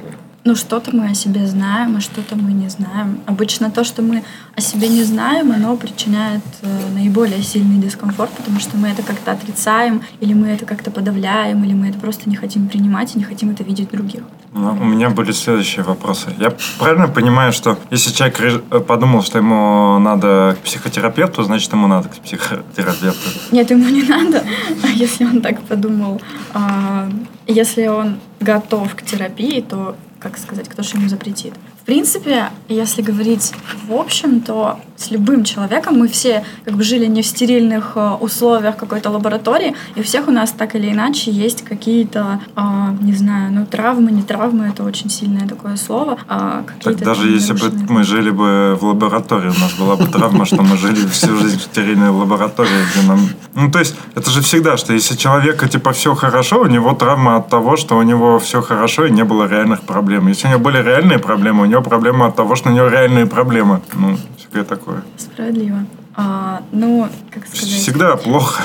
Ну, 0.47 0.55
что-то 0.55 0.95
мы 0.95 1.09
о 1.09 1.13
себе 1.13 1.45
знаем, 1.45 1.97
а 1.97 1.99
что-то 1.99 2.37
мы 2.37 2.53
не 2.53 2.69
знаем. 2.69 3.19
Обычно 3.25 3.69
то, 3.69 3.83
что 3.83 4.01
мы 4.01 4.23
о 4.55 4.61
себе 4.61 4.87
не 4.87 5.03
знаем, 5.03 5.51
оно 5.51 5.75
причиняет 5.75 6.41
э, 6.61 6.67
наиболее 6.93 7.43
сильный 7.43 7.79
дискомфорт, 7.85 8.31
потому 8.31 8.61
что 8.61 8.77
мы 8.77 8.87
это 8.87 9.03
как-то 9.03 9.33
отрицаем, 9.33 10.01
или 10.21 10.33
мы 10.33 10.47
это 10.47 10.65
как-то 10.65 10.89
подавляем, 10.89 11.65
или 11.65 11.73
мы 11.73 11.89
это 11.89 11.99
просто 11.99 12.29
не 12.29 12.37
хотим 12.37 12.69
принимать 12.69 13.13
и 13.13 13.17
не 13.19 13.25
хотим 13.25 13.49
это 13.49 13.63
видеть 13.65 13.91
других. 13.91 14.21
Ну, 14.53 14.69
у 14.71 14.85
меня 14.85 15.09
были 15.09 15.33
следующие 15.33 15.83
вопросы. 15.83 16.33
Я 16.39 16.53
правильно 16.79 17.09
понимаю, 17.09 17.51
что 17.51 17.77
если 17.91 18.13
человек 18.13 18.39
ре- 18.39 18.79
подумал, 18.79 19.23
что 19.23 19.39
ему 19.39 19.99
надо 19.99 20.55
к 20.61 20.63
психотерапевту, 20.63 21.43
значит, 21.43 21.73
ему 21.73 21.87
надо 21.87 22.07
к 22.07 22.15
психотерапевту? 22.23 23.29
Нет, 23.51 23.69
ему 23.69 23.89
не 23.89 24.03
надо, 24.03 24.45
а 24.81 24.87
если 24.87 25.25
он 25.25 25.41
так 25.41 25.59
подумал. 25.63 26.21
А, 26.53 27.09
Если 27.47 27.87
он 27.87 28.19
готов 28.39 28.95
к 28.95 29.01
терапии, 29.03 29.59
то, 29.61 29.95
как 30.19 30.37
сказать, 30.37 30.67
кто 30.67 30.83
же 30.83 30.97
ему 30.97 31.09
запретит? 31.09 31.53
В 31.81 31.85
принципе, 31.85 32.49
если 32.67 33.01
говорить 33.01 33.53
в 33.87 33.93
общем, 33.93 34.41
то 34.41 34.79
с 34.97 35.11
любым 35.11 35.43
человеком 35.43 35.99
мы 35.99 36.07
все 36.07 36.43
как 36.65 36.75
бы 36.75 36.83
жили 36.83 37.05
не 37.05 37.21
в 37.21 37.25
стерильных 37.25 37.93
э, 37.95 38.09
условиях 38.19 38.77
какой-то 38.77 39.09
лаборатории, 39.09 39.75
и 39.95 40.01
у 40.01 40.03
всех 40.03 40.27
у 40.27 40.31
нас 40.31 40.51
так 40.51 40.75
или 40.75 40.91
иначе 40.91 41.31
есть 41.31 41.63
какие-то, 41.63 42.39
а, 42.55 42.93
не 43.01 43.13
знаю, 43.13 43.51
ну 43.51 43.65
травмы, 43.65 44.11
не 44.11 44.23
травмы, 44.23 44.67
это 44.67 44.83
очень 44.83 45.09
сильное 45.09 45.47
такое 45.47 45.75
слово. 45.77 46.17
а, 46.27 46.63
Так 46.83 46.97
даже 46.97 47.29
если 47.29 47.53
бы 47.53 47.71
мы 47.89 48.03
жили 48.03 48.31
бы 48.31 48.77
в 48.79 48.85
лаборатории, 48.85 49.49
у 49.49 49.59
нас 49.59 49.73
была 49.79 49.95
бы 49.95 50.05
травма, 50.05 50.45
что 50.45 50.61
мы 50.63 50.77
жили 50.77 51.07
всю 51.07 51.37
жизнь 51.37 51.59
в 51.59 51.63
стерильной 51.63 52.09
лаборатории, 52.09 52.85
где 52.91 53.07
нам... 53.07 53.19
Ну, 53.55 53.71
то 53.71 53.79
есть, 53.79 53.95
это 54.15 54.31
же 54.31 54.41
всегда, 54.41 54.77
что 54.77 54.93
если 54.93 55.15
человека, 55.15 55.67
типа, 55.69 55.91
все 55.91 56.15
хорошо, 56.15 56.61
у 56.61 56.67
него 56.67 56.93
травма 56.93 57.37
от 57.37 57.49
того, 57.49 57.77
что 57.77 57.97
у 57.97 58.03
него 58.03 58.39
все 58.39 58.61
хорошо 58.61 59.05
и 59.05 59.11
не 59.11 59.23
было 59.23 59.47
реальных 59.47 59.81
проблем. 59.81 60.27
Если 60.27 60.47
у 60.47 60.51
него 60.51 60.59
были 60.59 60.81
реальные 60.81 61.19
проблемы, 61.19 61.63
у 61.63 61.65
него 61.65 61.81
проблема 61.81 62.27
от 62.27 62.35
того, 62.35 62.55
что 62.55 62.69
у 62.69 62.73
него 62.73 62.87
реальные 62.87 63.25
проблемы. 63.25 63.81
Ну, 63.93 64.17
всегда 64.37 64.63
такое. 64.63 64.86
Справедливо. 65.17 65.85
А, 66.19 66.63
ну, 66.71 67.07
как 67.31 67.45
сказать... 67.45 67.67
Всегда 67.67 68.17
плохо. 68.17 68.63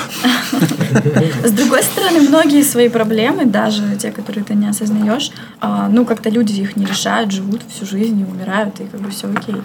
С 1.43 1.51
другой 1.51 1.83
стороны, 1.83 2.21
многие 2.21 2.63
свои 2.63 2.89
проблемы, 2.89 3.45
даже 3.45 3.95
те, 3.95 4.11
которые 4.11 4.43
ты 4.43 4.55
не 4.55 4.67
осознаешь, 4.67 5.29
а, 5.61 5.87
ну, 5.87 6.03
как-то 6.03 6.29
люди 6.29 6.53
их 6.53 6.75
не 6.75 6.85
решают, 6.85 7.31
живут 7.31 7.61
всю 7.69 7.85
жизнь 7.85 8.19
и 8.19 8.23
умирают, 8.23 8.79
и 8.79 8.85
как 8.85 9.01
бы 9.01 9.11
все 9.11 9.27
окей. 9.27 9.55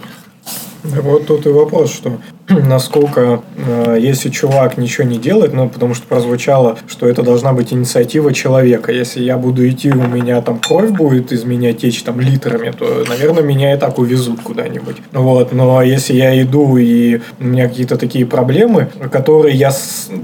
Вот 0.83 1.27
тут 1.27 1.45
и 1.45 1.49
вопрос, 1.49 1.93
что 1.93 2.19
насколько, 2.49 3.41
э, 3.57 3.97
если 3.99 4.29
чувак 4.29 4.77
ничего 4.77 5.05
не 5.07 5.17
делает, 5.17 5.53
ну, 5.53 5.69
потому 5.69 5.93
что 5.93 6.07
прозвучало, 6.07 6.77
что 6.87 7.07
это 7.07 7.21
должна 7.21 7.53
быть 7.53 7.73
инициатива 7.73 8.33
человека. 8.33 8.91
Если 8.91 9.21
я 9.21 9.37
буду 9.37 9.67
идти, 9.67 9.91
у 9.91 10.07
меня 10.07 10.41
там 10.41 10.59
кровь 10.59 10.89
будет 10.89 11.31
из 11.31 11.43
меня 11.43 11.73
течь 11.73 12.01
там 12.03 12.19
литрами, 12.19 12.71
то, 12.71 13.03
наверное, 13.07 13.43
меня 13.43 13.73
и 13.73 13.77
так 13.77 13.99
увезут 13.99 14.41
куда-нибудь. 14.41 14.97
Вот, 15.13 15.51
но 15.51 15.81
если 15.81 16.13
я 16.13 16.41
иду 16.41 16.77
и 16.77 17.21
у 17.39 17.43
меня 17.43 17.67
какие-то 17.67 17.97
такие 17.97 18.25
проблемы, 18.25 18.89
которые 19.11 19.55
я, 19.55 19.71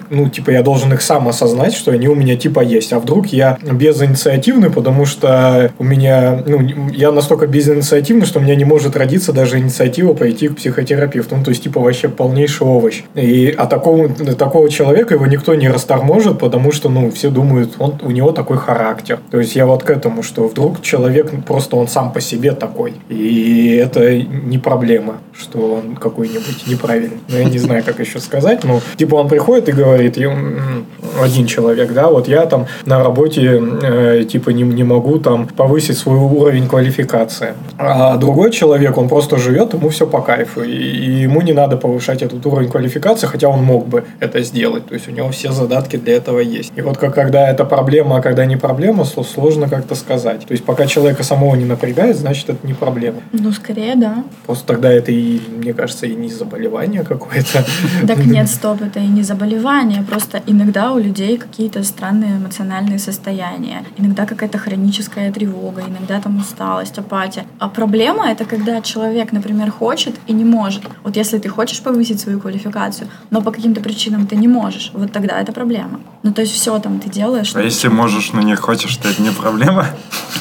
ну, 0.09 0.29
типа, 0.29 0.51
я 0.51 0.63
должен 0.63 0.93
их 0.93 1.01
сам 1.01 1.27
осознать, 1.27 1.73
что 1.73 1.91
они 1.91 2.07
у 2.07 2.15
меня 2.15 2.35
типа 2.35 2.61
есть. 2.61 2.93
А 2.93 2.99
вдруг 2.99 3.27
я 3.27 3.57
безинициативный, 3.61 4.71
потому 4.71 5.05
что 5.05 5.71
у 5.77 5.83
меня, 5.83 6.43
ну, 6.45 6.89
я 6.91 7.11
настолько 7.11 7.47
безинициативный, 7.47 8.25
что 8.25 8.39
у 8.39 8.41
меня 8.41 8.55
не 8.55 8.65
может 8.65 8.95
родиться 8.95 9.33
даже 9.33 9.59
инициатива 9.59 10.13
пойти 10.13 10.44
к 10.47 10.55
психотерапевту. 10.55 11.35
Ну, 11.35 11.43
то 11.43 11.49
есть, 11.49 11.63
типа, 11.63 11.79
вообще 11.79 12.09
полнейший 12.09 12.67
овощ. 12.67 13.03
И 13.15 13.53
а 13.57 13.65
такого, 13.65 14.09
такого 14.09 14.69
человека 14.69 15.13
его 15.13 15.25
никто 15.25 15.55
не 15.55 15.69
расторможит, 15.69 16.39
потому 16.39 16.71
что, 16.71 16.89
ну, 16.89 17.11
все 17.11 17.29
думают, 17.29 17.75
он, 17.79 17.99
у 18.01 18.11
него 18.11 18.31
такой 18.31 18.57
характер. 18.57 19.19
То 19.31 19.39
есть, 19.39 19.55
я 19.55 19.65
вот 19.65 19.83
к 19.83 19.89
этому, 19.89 20.23
что 20.23 20.47
вдруг 20.47 20.81
человек 20.81 21.31
ну, 21.31 21.41
просто 21.41 21.75
он 21.75 21.87
сам 21.87 22.11
по 22.11 22.21
себе 22.21 22.51
такой. 22.51 22.93
И 23.09 23.75
это 23.75 24.17
не 24.17 24.57
проблема, 24.57 25.17
что 25.33 25.75
он 25.75 25.95
какой-нибудь 25.95 26.67
неправильный. 26.67 27.17
Ну, 27.27 27.37
я 27.37 27.45
не 27.45 27.57
знаю, 27.57 27.83
как 27.83 27.99
еще 27.99 28.19
сказать. 28.19 28.63
Ну, 28.63 28.81
типа, 28.97 29.15
он 29.15 29.27
приходит 29.27 29.69
и 29.69 29.71
говорит, 29.71 30.17
«Я, 30.17 30.31
м, 30.31 30.85
один 31.21 31.45
человек, 31.47 31.93
да, 31.93 32.09
вот 32.09 32.27
я 32.27 32.45
там 32.45 32.67
на 32.85 33.03
работе, 33.03 33.61
э, 33.81 34.25
типа, 34.29 34.49
не, 34.49 34.63
не 34.63 34.83
могу 34.83 35.19
там 35.19 35.47
повысить 35.47 35.97
свой 35.97 36.17
уровень 36.17 36.67
квалификации. 36.67 37.53
А 37.77 38.17
другой 38.17 38.51
человек, 38.51 38.97
он 38.97 39.07
просто 39.07 39.37
живет, 39.37 39.73
ему 39.73 39.89
все 39.89 40.05
по 40.07 40.21
кайфу. 40.35 40.63
И, 40.63 40.71
и 40.71 41.23
ему 41.23 41.41
не 41.41 41.53
надо 41.53 41.77
повышать 41.77 42.21
этот 42.21 42.45
уровень 42.45 42.69
квалификации, 42.69 43.27
хотя 43.27 43.47
он 43.47 43.63
мог 43.63 43.87
бы 43.87 44.03
это 44.19 44.43
сделать. 44.43 44.87
То 44.87 44.95
есть, 44.95 45.07
у 45.07 45.11
него 45.11 45.29
все 45.29 45.51
задатки 45.51 45.97
для 45.97 46.15
этого 46.15 46.39
есть. 46.39 46.71
И 46.75 46.81
вот 46.81 46.97
как, 46.97 47.15
когда 47.15 47.49
это 47.49 47.65
проблема, 47.65 48.17
а 48.17 48.21
когда 48.21 48.45
не 48.45 48.57
проблема, 48.57 49.03
сло- 49.03 49.23
сложно 49.23 49.69
как-то 49.69 49.95
сказать. 49.95 50.45
То 50.45 50.53
есть, 50.53 50.65
пока 50.65 50.85
человека 50.87 51.23
самого 51.23 51.55
не 51.55 51.65
напрягает, 51.65 52.17
значит, 52.17 52.49
это 52.49 52.67
не 52.67 52.73
проблема. 52.73 53.17
Ну, 53.31 53.51
скорее, 53.51 53.95
да. 53.95 54.23
Просто 54.45 54.65
тогда 54.67 54.91
это 54.91 55.11
и, 55.11 55.39
мне 55.57 55.73
кажется, 55.73 56.05
и 56.05 56.15
не 56.15 56.29
заболевание 56.29 57.03
какое-то. 57.03 57.65
Так 58.07 58.25
нет, 58.25 58.49
стоп, 58.49 58.81
это 58.81 58.99
и 58.99 59.07
не 59.07 59.23
заболевание, 59.23 60.03
просто 60.03 60.41
иногда 60.47 60.91
у 60.91 60.99
людей 60.99 61.37
какие-то 61.37 61.83
странные 61.83 62.37
эмоциональные 62.37 62.99
состояния, 62.99 63.83
иногда 63.97 64.25
какая-то 64.25 64.57
хроническая 64.57 65.31
тревога, 65.31 65.81
иногда 65.81 66.19
там 66.21 66.37
усталость, 66.37 66.97
апатия. 66.99 67.43
А 67.59 67.67
проблема 67.67 68.31
это 68.31 68.45
когда 68.45 68.81
человек, 68.81 69.31
например, 69.31 69.71
хочет 69.71 70.15
и 70.27 70.33
не 70.33 70.45
может. 70.45 70.83
Вот 71.03 71.15
если 71.15 71.37
ты 71.37 71.49
хочешь 71.49 71.81
повысить 71.81 72.19
свою 72.19 72.39
квалификацию, 72.39 73.07
но 73.29 73.41
по 73.41 73.51
каким-то 73.51 73.81
причинам 73.81 74.27
ты 74.27 74.35
не 74.35 74.47
можешь, 74.47 74.91
вот 74.93 75.11
тогда 75.11 75.39
это 75.39 75.51
проблема. 75.51 75.99
Ну 76.23 76.33
то 76.33 76.41
есть 76.41 76.53
все 76.53 76.77
там 76.79 76.99
ты 76.99 77.09
делаешь. 77.09 77.51
А 77.53 77.59
но 77.59 77.63
если 77.63 77.87
можешь, 77.87 78.33
но 78.33 78.41
не 78.41 78.55
хочешь, 78.55 78.95
то 78.97 79.09
это 79.09 79.21
не 79.21 79.31
проблема? 79.31 79.87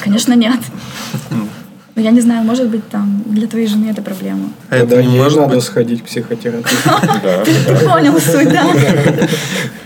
Конечно, 0.01 0.33
нет. 0.33 0.59
Ну, 1.95 2.01
я 2.01 2.11
не 2.11 2.19
знаю, 2.19 2.43
может 2.43 2.67
быть, 2.67 2.89
там 2.89 3.23
для 3.25 3.47
твоей 3.47 3.67
жены 3.67 3.89
это 3.89 4.01
проблема. 4.01 4.49
А 4.69 4.75
это 4.75 5.01
не 5.01 5.17
может 5.17 5.39
надо 5.39 5.55
быть, 5.55 5.63
сходить 5.63 6.01
к 6.01 6.05
психотерапевту. 6.05 6.89
Ты 7.45 7.87
понял 7.87 8.19
суть, 8.19 8.49
да? 8.49 8.67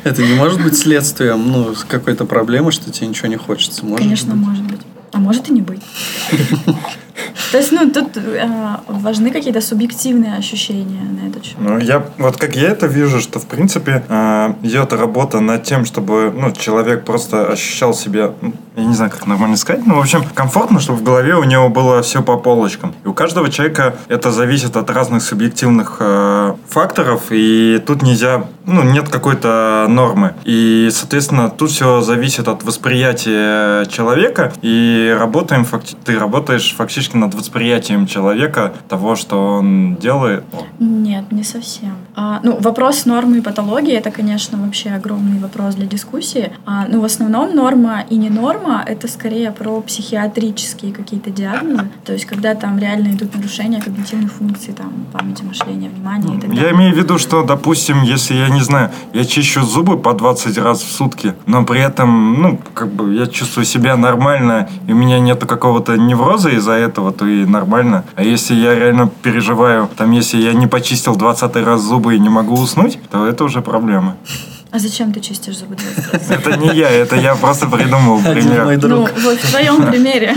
это 0.04 0.24
не 0.24 0.34
может 0.34 0.60
быть 0.64 0.76
следствием, 0.76 1.52
ну, 1.52 1.76
какой-то 1.88 2.26
проблемы, 2.26 2.72
что 2.72 2.92
тебе 2.92 3.08
ничего 3.08 3.28
не 3.28 3.36
хочется. 3.36 3.84
Конечно, 3.96 4.34
может 4.34 4.64
быть. 4.64 4.82
А 5.12 5.20
может 5.20 5.50
и 5.50 5.54
не 5.54 5.62
быть. 5.62 5.82
То 7.52 7.58
есть, 7.58 7.72
ну, 7.72 7.90
тут 7.92 8.18
э, 8.18 8.48
важны 8.88 9.32
какие-то 9.32 9.62
субъективные 9.62 10.36
ощущения 10.36 11.02
на 11.02 11.30
этот 11.30 11.46
счет. 11.46 11.58
Ну, 11.60 11.80
я, 11.80 12.06
вот 12.18 12.38
как 12.38 12.56
я 12.56 12.70
это 12.70 12.88
вижу, 12.88 13.20
что, 13.20 13.40
в 13.40 13.46
принципе, 13.46 14.04
э, 14.08 14.54
идет 14.64 14.94
работа 14.94 15.40
над 15.40 15.64
тем, 15.64 15.86
чтобы, 15.86 16.32
ну, 16.36 16.52
человек 16.52 17.06
просто 17.06 17.48
ощущал 17.48 17.94
себя, 17.94 18.34
ну, 18.42 18.54
я 18.76 18.86
не 18.86 18.94
знаю, 18.94 19.12
как 19.12 19.26
нормально 19.28 19.58
сказать, 19.58 19.86
ну, 19.86 19.96
в 19.96 20.00
общем, 20.00 20.24
комфортно, 20.34 20.80
чтобы 20.80 21.00
в 21.00 21.04
голове 21.04 21.36
у 21.36 21.44
него 21.44 21.70
было 21.70 22.02
все 22.02 22.22
по 22.22 22.38
полочкам. 22.38 22.94
И 23.04 23.08
у 23.08 23.14
каждого 23.14 23.50
человека 23.50 23.96
это 24.08 24.32
зависит 24.32 24.78
от 24.78 24.90
разных 24.90 25.24
субъективных 25.24 25.98
э, 26.00 26.54
факторов, 26.68 27.24
и 27.32 27.82
тут 27.86 28.04
нельзя, 28.04 28.46
ну, 28.70 28.84
нет 28.84 29.10
какой-то 29.10 29.86
нормы. 29.90 30.34
И, 30.46 30.90
соответственно, 30.92 31.50
тут 31.50 31.72
все 31.72 32.02
зависит 32.02 32.48
от 32.48 32.64
восприятия 32.64 33.86
человека, 33.86 34.54
и 34.62 35.16
работаем, 35.18 35.64
факти- 35.64 35.96
ты 36.04 36.18
работаешь 36.18 36.76
фактически 36.76 37.18
над 37.18 37.34
восприятием 37.34 38.08
человека 38.08 38.74
того, 38.88 39.16
что 39.16 39.58
он 39.58 39.96
делает. 39.96 40.44
Нет, 40.80 41.32
не 41.32 41.44
совсем. 41.44 41.96
А, 42.16 42.40
ну, 42.44 42.58
вопрос 42.60 43.06
нормы 43.06 43.38
и 43.38 43.42
патологии 43.42 43.94
это, 43.94 44.12
конечно, 44.12 44.58
вообще 44.58 44.90
огромный 44.90 45.40
вопрос 45.40 45.76
для 45.76 45.86
дискуссии. 45.86 46.52
А, 46.66 46.86
ну, 46.88 47.02
в 47.02 47.06
основном 47.06 47.56
норма 47.56 48.04
и 48.10 48.16
не 48.18 48.30
норма 48.30 48.84
это 48.86 49.08
скорее 49.08 49.52
про 49.52 49.82
психиатрические 49.82 50.94
какие-то 50.94 51.30
диагнозы. 51.30 51.90
То 52.06 52.14
есть, 52.14 52.26
когда 52.26 52.56
там 52.56 52.78
реально 52.80 53.10
идут 53.10 53.36
нарушения 53.36 53.82
когнитивных 53.82 54.32
функций, 54.32 54.74
там, 54.74 54.92
памяти, 55.14 55.44
мышления, 55.44 55.90
внимания 55.90 56.38
и 56.38 56.40
так 56.40 56.50
далее. 56.50 56.66
Я 56.66 56.72
имею 56.72 56.94
в 56.94 56.98
виду, 56.98 57.18
что, 57.18 57.44
допустим, 57.44 58.02
если 58.02 58.36
я 58.36 58.50
не 58.50 58.59
знаю, 58.64 58.92
я 59.14 59.26
чищу 59.26 59.62
зубы 59.64 59.98
по 59.98 60.14
20 60.14 60.58
раз 60.58 60.82
в 60.82 60.92
сутки, 60.92 61.34
но 61.46 61.66
при 61.66 61.82
этом, 61.82 62.42
ну, 62.42 62.60
как 62.74 62.92
бы 62.92 63.14
я 63.14 63.28
чувствую 63.28 63.66
себя 63.66 63.96
нормально, 63.96 64.70
и 64.88 64.94
у 64.94 64.96
меня 64.96 65.20
нету 65.20 65.48
какого-то 65.48 65.98
невроза 65.98 66.50
из-за 66.50 66.74
этого, 66.74 67.12
то 67.12 67.26
и 67.26 67.46
нормально. 67.46 68.04
А 68.16 68.24
если 68.24 68.56
я 68.56 68.76
реально 68.76 69.10
переживаю, 69.22 69.90
там, 69.98 70.12
если 70.12 70.38
я 70.38 70.54
не 70.54 70.68
почистил 70.68 71.16
20 71.16 71.56
раз 71.58 71.82
зубы 71.82 72.16
и 72.16 72.20
не 72.20 72.30
могу 72.30 72.56
уснуть, 72.56 73.00
то 73.12 73.26
это 73.26 73.44
уже 73.44 73.62
проблема. 73.62 74.16
А 74.72 74.78
зачем 74.78 75.12
ты 75.12 75.20
чистишь 75.20 75.58
зубы 75.58 75.76
20 75.76 76.14
раз? 76.14 76.30
Это 76.30 76.58
не 76.58 76.70
я, 76.76 76.90
это 76.90 77.16
я 77.16 77.34
просто 77.36 77.66
придумал 77.68 78.20
Один 78.24 78.54
мой 78.54 78.78
пример. 78.78 78.88
Ну, 78.88 79.08
вот 79.24 79.40
в 79.40 79.50
твоем 79.50 79.82
примере. 79.88 80.36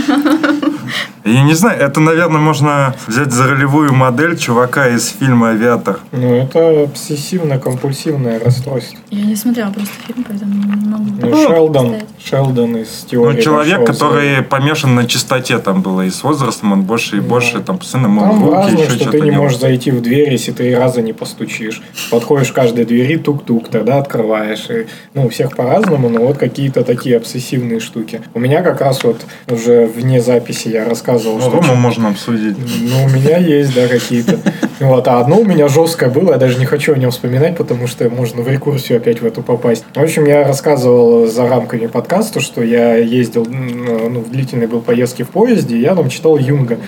Я 1.25 1.43
не 1.43 1.53
знаю, 1.53 1.79
это, 1.79 1.99
наверное, 2.01 2.41
можно 2.41 2.95
взять 3.07 3.31
за 3.31 3.47
ролевую 3.47 3.93
модель 3.93 4.37
чувака 4.37 4.89
из 4.89 5.07
фильма 5.07 5.49
«Авиатор». 5.51 5.99
Ну, 6.11 6.35
это 6.35 6.59
обсессивно-компульсивное 6.83 8.43
расстройство. 8.43 8.99
Я 9.09 9.25
не 9.25 9.35
смотрела 9.35 9.71
просто 9.71 9.93
фильм, 10.05 10.25
поэтому 10.27 10.53
не 10.53 10.85
могу. 10.85 11.05
Ну, 11.21 11.47
Шелдон. 11.47 11.95
Шелдон 12.23 12.77
из 12.77 13.05
теории 13.09 13.37
Ну, 13.37 13.41
человек, 13.41 13.85
который 13.85 14.41
помешан 14.43 14.95
на 14.95 15.07
чистоте 15.07 15.59
там 15.59 15.81
было, 15.81 16.01
и 16.01 16.09
с 16.09 16.23
возрастом 16.23 16.73
он 16.73 16.81
больше 16.83 17.17
и 17.17 17.19
больше, 17.21 17.59
там, 17.61 17.77
постоянно 17.77 18.09
мыл 18.09 18.23
Там 18.25 18.43
руки, 18.43 18.55
важно, 18.55 18.79
еще 18.79 18.89
что 18.95 19.11
ты 19.11 19.21
не 19.21 19.29
делал. 19.29 19.43
можешь 19.43 19.59
зайти 19.59 19.91
в 19.91 20.01
дверь, 20.01 20.31
если 20.31 20.51
три 20.51 20.75
раза 20.75 21.01
не 21.01 21.13
постучишь. 21.13 21.81
Подходишь 22.11 22.51
к 22.51 22.55
каждой 22.55 22.85
двери, 22.85 23.17
тук-тук, 23.17 23.69
тогда 23.69 23.97
открываешь. 23.99 24.69
И, 24.69 24.87
ну, 25.13 25.25
у 25.25 25.29
всех 25.29 25.55
по-разному, 25.55 26.09
но 26.09 26.19
вот 26.19 26.37
какие-то 26.37 26.83
такие 26.83 27.17
обсессивные 27.17 27.79
штуки. 27.79 28.21
У 28.33 28.39
меня 28.39 28.61
как 28.61 28.81
раз 28.81 29.03
вот 29.03 29.21
уже 29.49 29.85
вне 29.85 30.21
записи 30.21 30.69
я 30.73 30.85
рассказывал. 30.85 31.37
Ну, 31.37 31.41
что 31.41 31.51
Рому 31.51 31.75
можно 31.75 32.09
обсудить. 32.09 32.57
ну, 32.57 33.05
у 33.05 33.09
меня 33.09 33.37
есть, 33.37 33.73
да, 33.73 33.87
какие-то. 33.87 34.39
Вот, 34.79 35.07
а 35.07 35.19
одно 35.19 35.39
у 35.39 35.45
меня 35.45 35.67
жесткое 35.67 36.09
было, 36.09 36.31
я 36.31 36.37
даже 36.37 36.57
не 36.57 36.65
хочу 36.65 36.93
о 36.93 36.97
нем 36.97 37.11
вспоминать, 37.11 37.55
потому 37.55 37.87
что 37.87 38.09
можно 38.09 38.41
в 38.41 38.47
рекурсию 38.47 38.97
опять 38.97 39.21
в 39.21 39.25
эту 39.25 39.41
попасть. 39.41 39.85
В 39.93 40.01
общем, 40.01 40.25
я 40.25 40.45
рассказывал 40.45 41.27
за 41.27 41.47
рамками 41.47 41.87
подкаста, 41.87 42.41
что 42.41 42.63
я 42.63 42.95
ездил, 42.95 43.45
ну, 43.45 44.19
в 44.19 44.29
длительной 44.29 44.67
был 44.67 44.81
поездке 44.81 45.23
в 45.23 45.29
поезде, 45.29 45.79
я 45.79 45.95
там 45.95 46.09
читал 46.09 46.37
Юнга. 46.37 46.79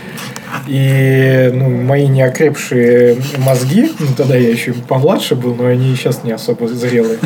И 0.67 1.51
ну, 1.53 1.69
мои 1.69 2.07
неокрепшие 2.07 3.17
мозги, 3.37 3.91
ну, 3.99 4.07
тогда 4.17 4.35
я 4.35 4.49
еще 4.49 4.73
помладше 4.73 5.35
был, 5.35 5.53
но 5.53 5.67
они 5.67 5.95
сейчас 5.95 6.23
не 6.23 6.31
особо 6.31 6.67
зрелые, 6.67 7.19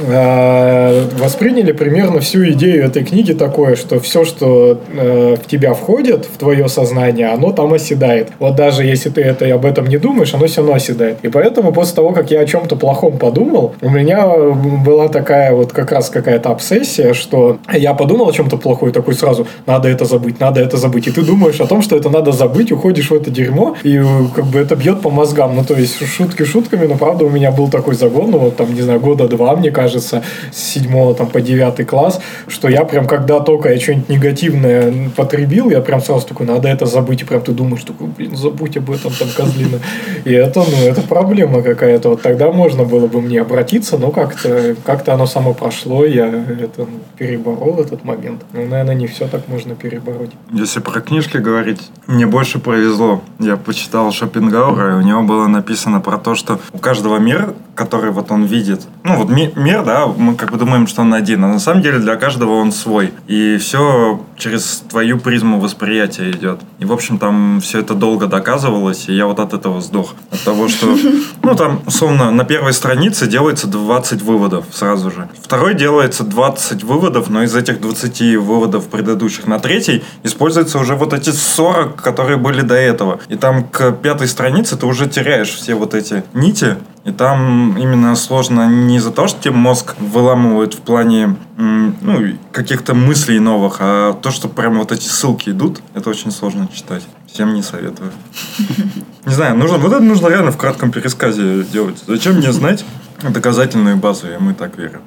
э, 0.00 1.08
восприняли 1.18 1.72
примерно 1.72 2.20
всю 2.20 2.48
идею 2.50 2.84
этой 2.84 3.04
книги 3.04 3.32
такое, 3.32 3.76
что 3.76 4.00
все, 4.00 4.24
что 4.24 4.80
э, 4.92 5.36
в 5.42 5.46
тебя 5.46 5.74
входит, 5.74 6.26
в 6.26 6.38
твое 6.38 6.68
сознание, 6.68 7.28
оно 7.28 7.52
там 7.52 7.72
оседает. 7.72 8.30
Вот 8.38 8.56
даже 8.56 8.84
если 8.84 9.10
ты 9.10 9.22
это 9.22 9.52
об 9.54 9.64
этом 9.64 9.86
не 9.86 9.98
думаешь, 9.98 10.34
оно 10.34 10.46
все 10.46 10.60
равно 10.60 10.74
оседает. 10.74 11.18
И 11.22 11.28
поэтому 11.28 11.72
после 11.72 11.96
того, 11.96 12.12
как 12.12 12.30
я 12.30 12.40
о 12.40 12.46
чем-то 12.46 12.76
плохом 12.76 13.18
подумал, 13.18 13.74
у 13.80 13.90
меня 13.90 14.26
была 14.26 15.08
такая 15.08 15.52
вот 15.54 15.72
как 15.72 15.92
раз 15.92 16.10
какая-то 16.10 16.50
обсессия, 16.50 17.14
что 17.14 17.58
я 17.72 17.94
подумал 17.94 18.28
о 18.28 18.32
чем-то 18.32 18.56
плохое, 18.56 18.92
такой 18.92 19.14
сразу, 19.14 19.46
надо 19.66 19.88
это 19.88 20.04
забыть, 20.04 20.40
надо 20.40 20.60
это 20.60 20.76
забыть. 20.76 21.06
И 21.06 21.10
ты 21.10 21.22
думаешь 21.22 21.60
о 21.60 21.66
том, 21.66 21.82
что 21.82 21.96
это 21.96 22.10
надо 22.10 22.32
забыть, 22.32 22.72
уходишь 22.72 23.10
в 23.10 23.14
это 23.14 23.30
дерьмо, 23.30 23.76
и 23.82 23.96
э, 23.96 24.04
как 24.34 24.46
бы 24.46 24.58
это 24.58 24.76
бьет 24.76 25.00
по 25.00 25.10
мозгам. 25.10 25.56
Ну, 25.56 25.64
то 25.64 25.74
есть 25.74 26.04
шутки 26.06 26.44
шутками, 26.44 26.86
но 26.86 26.96
правда 26.96 27.24
у 27.24 27.30
меня 27.30 27.50
был 27.50 27.68
такой 27.68 27.94
загон, 27.94 28.30
ну, 28.30 28.38
вот 28.38 28.56
там, 28.56 28.74
не 28.74 28.82
знаю, 28.82 29.00
года 29.00 29.28
два, 29.28 29.56
мне 29.56 29.70
кажется, 29.70 29.89
с 29.98 30.22
седьмого 30.52 31.14
там 31.14 31.26
по 31.26 31.40
девятый 31.40 31.84
класс, 31.84 32.20
что 32.46 32.68
я 32.68 32.84
прям, 32.84 33.06
когда 33.06 33.40
только 33.40 33.72
я 33.72 33.80
что-нибудь 33.80 34.08
негативное 34.08 35.10
потребил, 35.16 35.70
я 35.70 35.80
прям 35.80 36.00
сразу 36.00 36.26
такой, 36.26 36.46
надо 36.46 36.68
это 36.68 36.86
забыть, 36.86 37.22
и 37.22 37.24
прям 37.24 37.40
ты 37.40 37.52
думаешь, 37.52 37.82
такой, 37.82 38.06
блин, 38.06 38.36
забудь 38.36 38.76
об 38.76 38.90
этом, 38.90 39.12
там, 39.12 39.28
козлина. 39.36 39.80
И 40.24 40.32
это, 40.32 40.60
ну, 40.60 40.86
это 40.86 41.00
проблема 41.02 41.62
какая-то. 41.62 42.10
Вот 42.10 42.22
тогда 42.22 42.52
можно 42.52 42.84
было 42.84 43.06
бы 43.06 43.20
мне 43.20 43.40
обратиться, 43.40 43.98
но 43.98 44.10
как-то 44.10 44.76
как 44.84 45.08
оно 45.08 45.26
само 45.26 45.54
прошло, 45.54 46.04
я 46.04 46.26
это 46.26 46.82
ну, 46.82 47.00
переборол 47.16 47.80
этот 47.80 48.04
момент. 48.04 48.42
Ну, 48.52 48.66
наверное, 48.66 48.94
не 48.94 49.06
все 49.06 49.26
так 49.26 49.48
можно 49.48 49.74
перебороть. 49.74 50.30
Если 50.52 50.80
про 50.80 51.00
книжки 51.00 51.38
говорить, 51.38 51.80
мне 52.06 52.26
больше 52.26 52.58
повезло. 52.58 53.22
Я 53.38 53.56
почитал 53.56 54.12
Шопенгауэра, 54.12 54.92
и 54.92 54.98
у 54.98 55.00
него 55.02 55.22
было 55.22 55.46
написано 55.46 56.00
про 56.00 56.18
то, 56.18 56.34
что 56.34 56.60
у 56.72 56.78
каждого 56.78 57.18
мир, 57.18 57.54
который 57.74 58.10
вот 58.10 58.30
он 58.30 58.44
видит, 58.44 58.82
ну 59.04 59.16
вот 59.16 59.30
ми- 59.30 59.52
мир, 59.56 59.79
да, 59.82 60.06
мы 60.06 60.34
как 60.34 60.50
бы 60.50 60.58
думаем, 60.58 60.86
что 60.86 61.02
он 61.02 61.14
один, 61.14 61.44
а 61.44 61.48
на 61.48 61.58
самом 61.58 61.82
деле 61.82 61.98
для 61.98 62.16
каждого 62.16 62.54
он 62.54 62.72
свой. 62.72 63.12
И 63.26 63.56
все 63.58 64.20
через 64.40 64.82
твою 64.88 65.18
призму 65.18 65.60
восприятия 65.60 66.30
идет. 66.30 66.60
И, 66.78 66.84
в 66.84 66.92
общем, 66.92 67.18
там 67.18 67.60
все 67.60 67.80
это 67.80 67.94
долго 67.94 68.26
доказывалось, 68.26 69.08
и 69.08 69.14
я 69.14 69.26
вот 69.26 69.38
от 69.38 69.52
этого 69.52 69.80
сдох. 69.80 70.14
От 70.32 70.40
того, 70.40 70.68
что, 70.68 70.86
ну, 71.42 71.54
там, 71.54 71.82
условно, 71.86 72.30
на 72.30 72.44
первой 72.44 72.72
странице 72.72 73.26
делается 73.26 73.66
20 73.68 74.22
выводов 74.22 74.64
сразу 74.72 75.10
же. 75.10 75.28
Второй 75.40 75.74
делается 75.74 76.24
20 76.24 76.82
выводов, 76.82 77.30
но 77.30 77.42
из 77.42 77.54
этих 77.54 77.80
20 77.80 78.36
выводов 78.36 78.88
предыдущих 78.88 79.46
на 79.46 79.58
третий 79.60 80.02
используются 80.22 80.78
уже 80.78 80.94
вот 80.96 81.12
эти 81.12 81.30
40, 81.30 82.00
которые 82.00 82.38
были 82.38 82.62
до 82.62 82.74
этого. 82.74 83.20
И 83.28 83.36
там 83.36 83.64
к 83.64 83.92
пятой 83.92 84.26
странице 84.26 84.76
ты 84.76 84.86
уже 84.86 85.08
теряешь 85.08 85.50
все 85.50 85.74
вот 85.74 85.94
эти 85.94 86.24
нити, 86.32 86.76
и 87.04 87.12
там 87.12 87.76
именно 87.78 88.14
сложно 88.14 88.68
не 88.68 88.96
из-за 88.96 89.10
того, 89.10 89.26
что 89.28 89.42
тебе 89.42 89.54
мозг 89.54 89.94
выламывают 89.98 90.74
в 90.74 90.78
плане 90.78 91.36
ну, 91.56 92.36
каких-то 92.52 92.94
мыслей 92.94 93.38
новых, 93.38 93.76
а 93.80 94.12
то, 94.12 94.29
что 94.30 94.48
прям 94.48 94.78
вот 94.78 94.92
эти 94.92 95.06
ссылки 95.06 95.50
идут, 95.50 95.80
это 95.94 96.10
очень 96.10 96.30
сложно 96.30 96.68
читать. 96.74 97.02
Всем 97.26 97.54
не 97.54 97.62
советую. 97.62 98.12
Не 99.26 99.34
знаю, 99.34 99.56
нужно, 99.56 99.78
вот 99.78 99.92
это 99.92 100.02
нужно 100.02 100.28
реально 100.28 100.50
в 100.50 100.56
кратком 100.56 100.90
пересказе 100.90 101.62
делать. 101.64 102.02
Зачем 102.06 102.36
мне 102.36 102.52
знать 102.52 102.84
доказательную 103.28 103.96
базу, 103.96 104.28
я 104.28 104.38
мы 104.38 104.54
так 104.54 104.76
верим. 104.78 105.00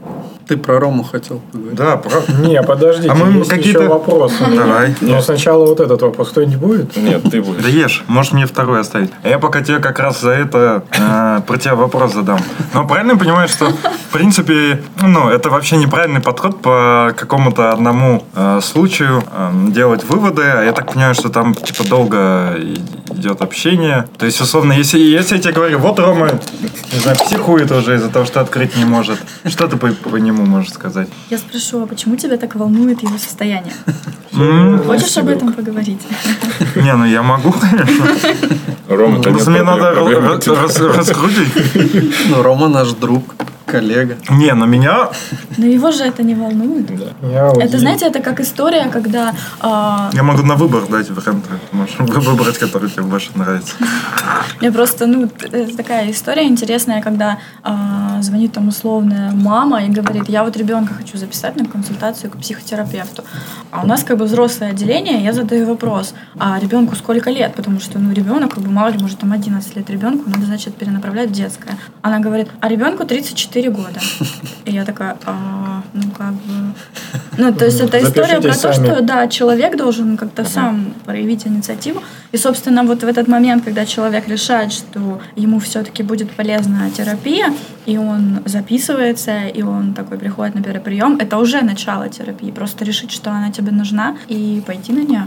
Ты 0.48 0.58
про 0.58 0.78
Рому 0.80 1.04
хотел 1.04 1.40
поговорить. 1.52 1.78
Да, 1.78 1.96
про... 1.98 2.22
Не, 2.46 2.62
подождите, 2.62 3.10
А 3.10 3.16
мы 3.16 3.32
есть 3.40 3.50
какие-то- 3.50 3.80
еще 3.80 3.90
вопросы. 3.90 4.44
Давай. 4.46 4.94
Но 5.02 5.22
сначала 5.22 5.66
вот 5.66 5.80
этот 5.80 6.02
вопрос. 6.02 6.30
Кто-нибудь 6.30 6.58
будет? 6.58 6.98
Нет, 6.98 7.24
ты 7.32 7.42
будешь. 7.42 7.64
Да 7.64 7.70
ешь, 7.70 8.04
можешь 8.08 8.34
мне 8.34 8.46
второй 8.46 8.82
оставить. 8.82 9.10
А 9.24 9.30
я 9.30 9.40
пока 9.40 9.62
тебе 9.62 9.80
как 9.80 10.00
раз 10.00 10.20
за 10.22 10.32
это 10.32 10.84
э, 10.92 11.42
про 11.48 11.58
тебя 11.58 11.76
вопрос 11.76 12.14
задам. 12.14 12.40
Но 12.74 12.86
правильно 12.86 13.18
понимаешь, 13.18 13.52
что 13.52 13.70
в 13.70 14.12
принципе, 14.12 14.84
ну, 15.02 15.30
это 15.30 15.50
вообще 15.50 15.78
неправильный 15.78 16.22
подход 16.22 16.62
по 16.62 17.14
какому-то 17.18 17.72
одному 17.72 18.24
э, 18.36 18.60
случаю 18.62 19.24
э, 19.32 19.52
делать 19.70 20.04
выводы. 20.04 20.44
А 20.44 20.64
я 20.64 20.74
так 20.74 20.92
понимаю, 20.92 21.16
что 21.16 21.30
там 21.30 21.54
типа 21.56 21.88
долго 21.88 22.54
и- 22.58 22.80
идет 23.16 23.42
общение. 23.42 24.08
То 24.18 24.26
есть, 24.26 24.42
условно, 24.42 24.74
если, 24.74 25.00
если 25.00 25.38
я 25.38 25.42
тебе 25.42 25.54
говорю, 25.54 25.80
вот 25.80 25.98
Рома, 26.00 26.30
не 26.92 27.00
знаю, 27.00 27.18
психует 27.18 27.72
уже 27.72 27.98
из-за 28.04 28.12
того, 28.12 28.26
что 28.26 28.42
открыть 28.42 28.76
не 28.76 28.84
может. 28.86 29.18
Что 29.46 29.68
ты 29.68 29.78
по, 29.78 29.88
по 29.88 30.18
нему 30.18 30.46
можешь 30.46 30.74
сказать? 30.74 31.08
Я 31.30 31.38
спрошу, 31.38 31.84
а 31.84 31.88
почему 31.88 32.16
тебя 32.18 32.38
так 32.38 32.56
волнует 32.56 33.02
его 33.02 33.18
состояние? 33.18 33.74
Хочешь 34.86 35.18
об 35.18 35.30
этом 35.30 35.54
поговорить? 35.54 36.02
Не, 36.76 36.94
ну 36.96 37.06
я 37.06 37.22
могу, 37.24 37.52
конечно. 37.54 38.08
Рома, 38.90 39.22
Просто 39.22 39.52
мне 39.52 39.64
надо 39.64 39.94
ра- 39.94 40.40
ра- 40.40 40.62
рас- 40.62 40.80
раскрутить. 40.80 42.14
Ну, 42.30 42.42
Рома 42.44 42.68
наш 42.68 42.90
друг, 42.92 43.24
коллега. 43.66 44.18
Не, 44.30 44.54
но 44.54 44.66
меня 44.66 45.10
Но 45.58 45.66
его 45.66 45.92
же 45.92 46.04
это 46.04 46.24
не 46.24 46.36
волнует. 46.36 46.90
Я 47.22 47.48
вот 47.48 47.64
Это, 47.64 47.80
знаете, 47.80 48.06
это 48.06 48.20
как 48.20 48.40
история, 48.40 48.90
когда 48.90 49.34
а, 49.60 50.10
Я 50.14 50.24
могу 50.24 50.44
на 50.44 50.56
выбор 50.56 50.88
дать 50.88 51.10
варианты. 51.10 51.50
Ты 51.72 51.78
можешь 51.78 51.96
выбрать, 52.00 52.58
который 52.58 52.90
тебе 52.90 53.04
больше 53.04 53.32
нравится. 53.36 53.74
Мне 54.60 54.72
просто, 54.72 55.08
ну, 55.08 55.30
это 55.52 55.78
такая 55.78 56.12
история 56.12 56.48
интересная, 56.48 57.02
когда 57.02 57.40
а, 57.64 58.22
звонит 58.22 58.54
там 58.54 58.68
условная 58.68 59.32
мама 59.32 59.84
и 59.84 59.90
говорит, 59.90 60.30
я 60.30 60.44
вот 60.44 60.58
ребенка 60.58 60.94
хочу 60.94 61.18
записать 61.18 61.56
на 61.56 61.66
консультацию 61.66 62.32
к 62.32 62.38
психотерапевту. 62.38 63.24
А 63.72 63.84
у 63.84 63.88
нас 63.88 64.04
как 64.04 64.18
бы 64.18 64.26
взрослое 64.26 64.72
отделение, 64.72 65.24
я 65.24 65.34
задаю 65.34 65.66
вопрос, 65.66 66.14
а 66.38 66.60
ребенку 66.60 66.96
сколько 66.96 67.30
лет? 67.30 67.56
Потому 67.56 67.80
что, 67.80 68.00
ну, 68.00 68.14
ребенок, 68.14 68.56
как 68.56 68.64
бы, 68.64 68.72
мало 68.72 68.90
ли, 68.90 69.00
может, 69.00 69.20
там 69.20 69.32
11 69.32 69.76
лет 69.76 69.90
ребенку, 69.90 70.30
надо, 70.30 70.46
значит, 70.46 70.76
перенаправлять 70.76 71.30
в 71.30 71.34
детское. 71.34 71.78
Она 72.02 72.20
говорит, 72.20 72.50
а 72.60 72.68
ребенку 72.68 73.06
34 73.06 73.53
года. 73.62 74.00
И 74.66 74.72
я 74.72 74.86
такая, 74.86 75.18
«А, 75.26 75.82
ну, 75.94 76.04
как 76.18 76.34
бы... 76.34 76.54
Ну, 77.38 77.52
то 77.52 77.66
есть 77.66 77.80
это 77.80 78.02
история 78.02 78.40
про 78.40 78.54
то, 78.54 78.74
что, 78.74 79.02
да, 79.02 79.28
человек 79.28 79.76
должен 79.76 80.18
как-то 80.18 80.46
сам 80.46 80.94
проявить 81.06 81.48
инициативу. 81.48 82.02
И, 82.32 82.38
собственно, 82.38 82.84
вот 82.84 83.04
в 83.04 83.08
этот 83.08 83.28
момент, 83.28 83.64
когда 83.64 83.86
человек 83.86 84.28
решает, 84.28 84.72
что 84.72 85.20
ему 85.36 85.60
все-таки 85.60 86.04
будет 86.04 86.32
полезна 86.32 86.90
терапия, 86.92 87.54
и 87.86 87.98
он 87.98 88.42
записывается, 88.46 89.48
и 89.48 89.64
он 89.64 89.94
такой 89.94 90.18
приходит 90.18 90.56
на 90.56 90.64
первый 90.64 90.82
прием, 90.82 91.18
это 91.20 91.38
уже 91.38 91.62
начало 91.62 92.08
терапии. 92.10 92.52
Просто 92.52 92.86
решить, 92.86 93.12
что 93.12 93.32
она 93.32 93.52
тебе 93.52 93.72
нужна, 93.72 94.16
и 94.28 94.62
пойти 94.66 94.94
на 94.94 95.04
нее. 95.04 95.26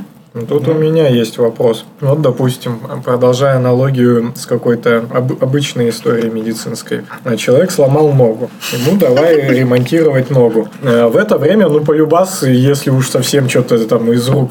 Тут 0.49 0.69
у 0.69 0.75
меня 0.75 1.09
есть 1.09 1.39
вопрос. 1.39 1.85
Вот, 2.01 2.21
допустим, 2.21 2.79
продолжая 3.05 3.57
аналогию 3.57 4.33
с 4.37 4.45
какой-то 4.45 5.05
об- 5.11 5.43
обычной 5.43 5.89
историей 5.89 6.29
медицинской. 6.31 7.01
А 7.25 7.37
Человек 7.37 7.71
сломал 7.71 8.13
ногу. 8.13 8.51
Ему 8.73 8.99
давай 8.99 9.41
ремонтировать 9.49 10.31
ногу. 10.31 10.69
Э, 10.83 11.07
В 11.07 11.17
это 11.17 11.39
время, 11.39 11.69
ну, 11.69 11.81
полюбас, 11.81 12.43
если 12.43 12.91
уж 12.91 13.09
совсем 13.09 13.49
что-то 13.49 13.79
там 13.87 14.13
из 14.13 14.29
рук 14.29 14.51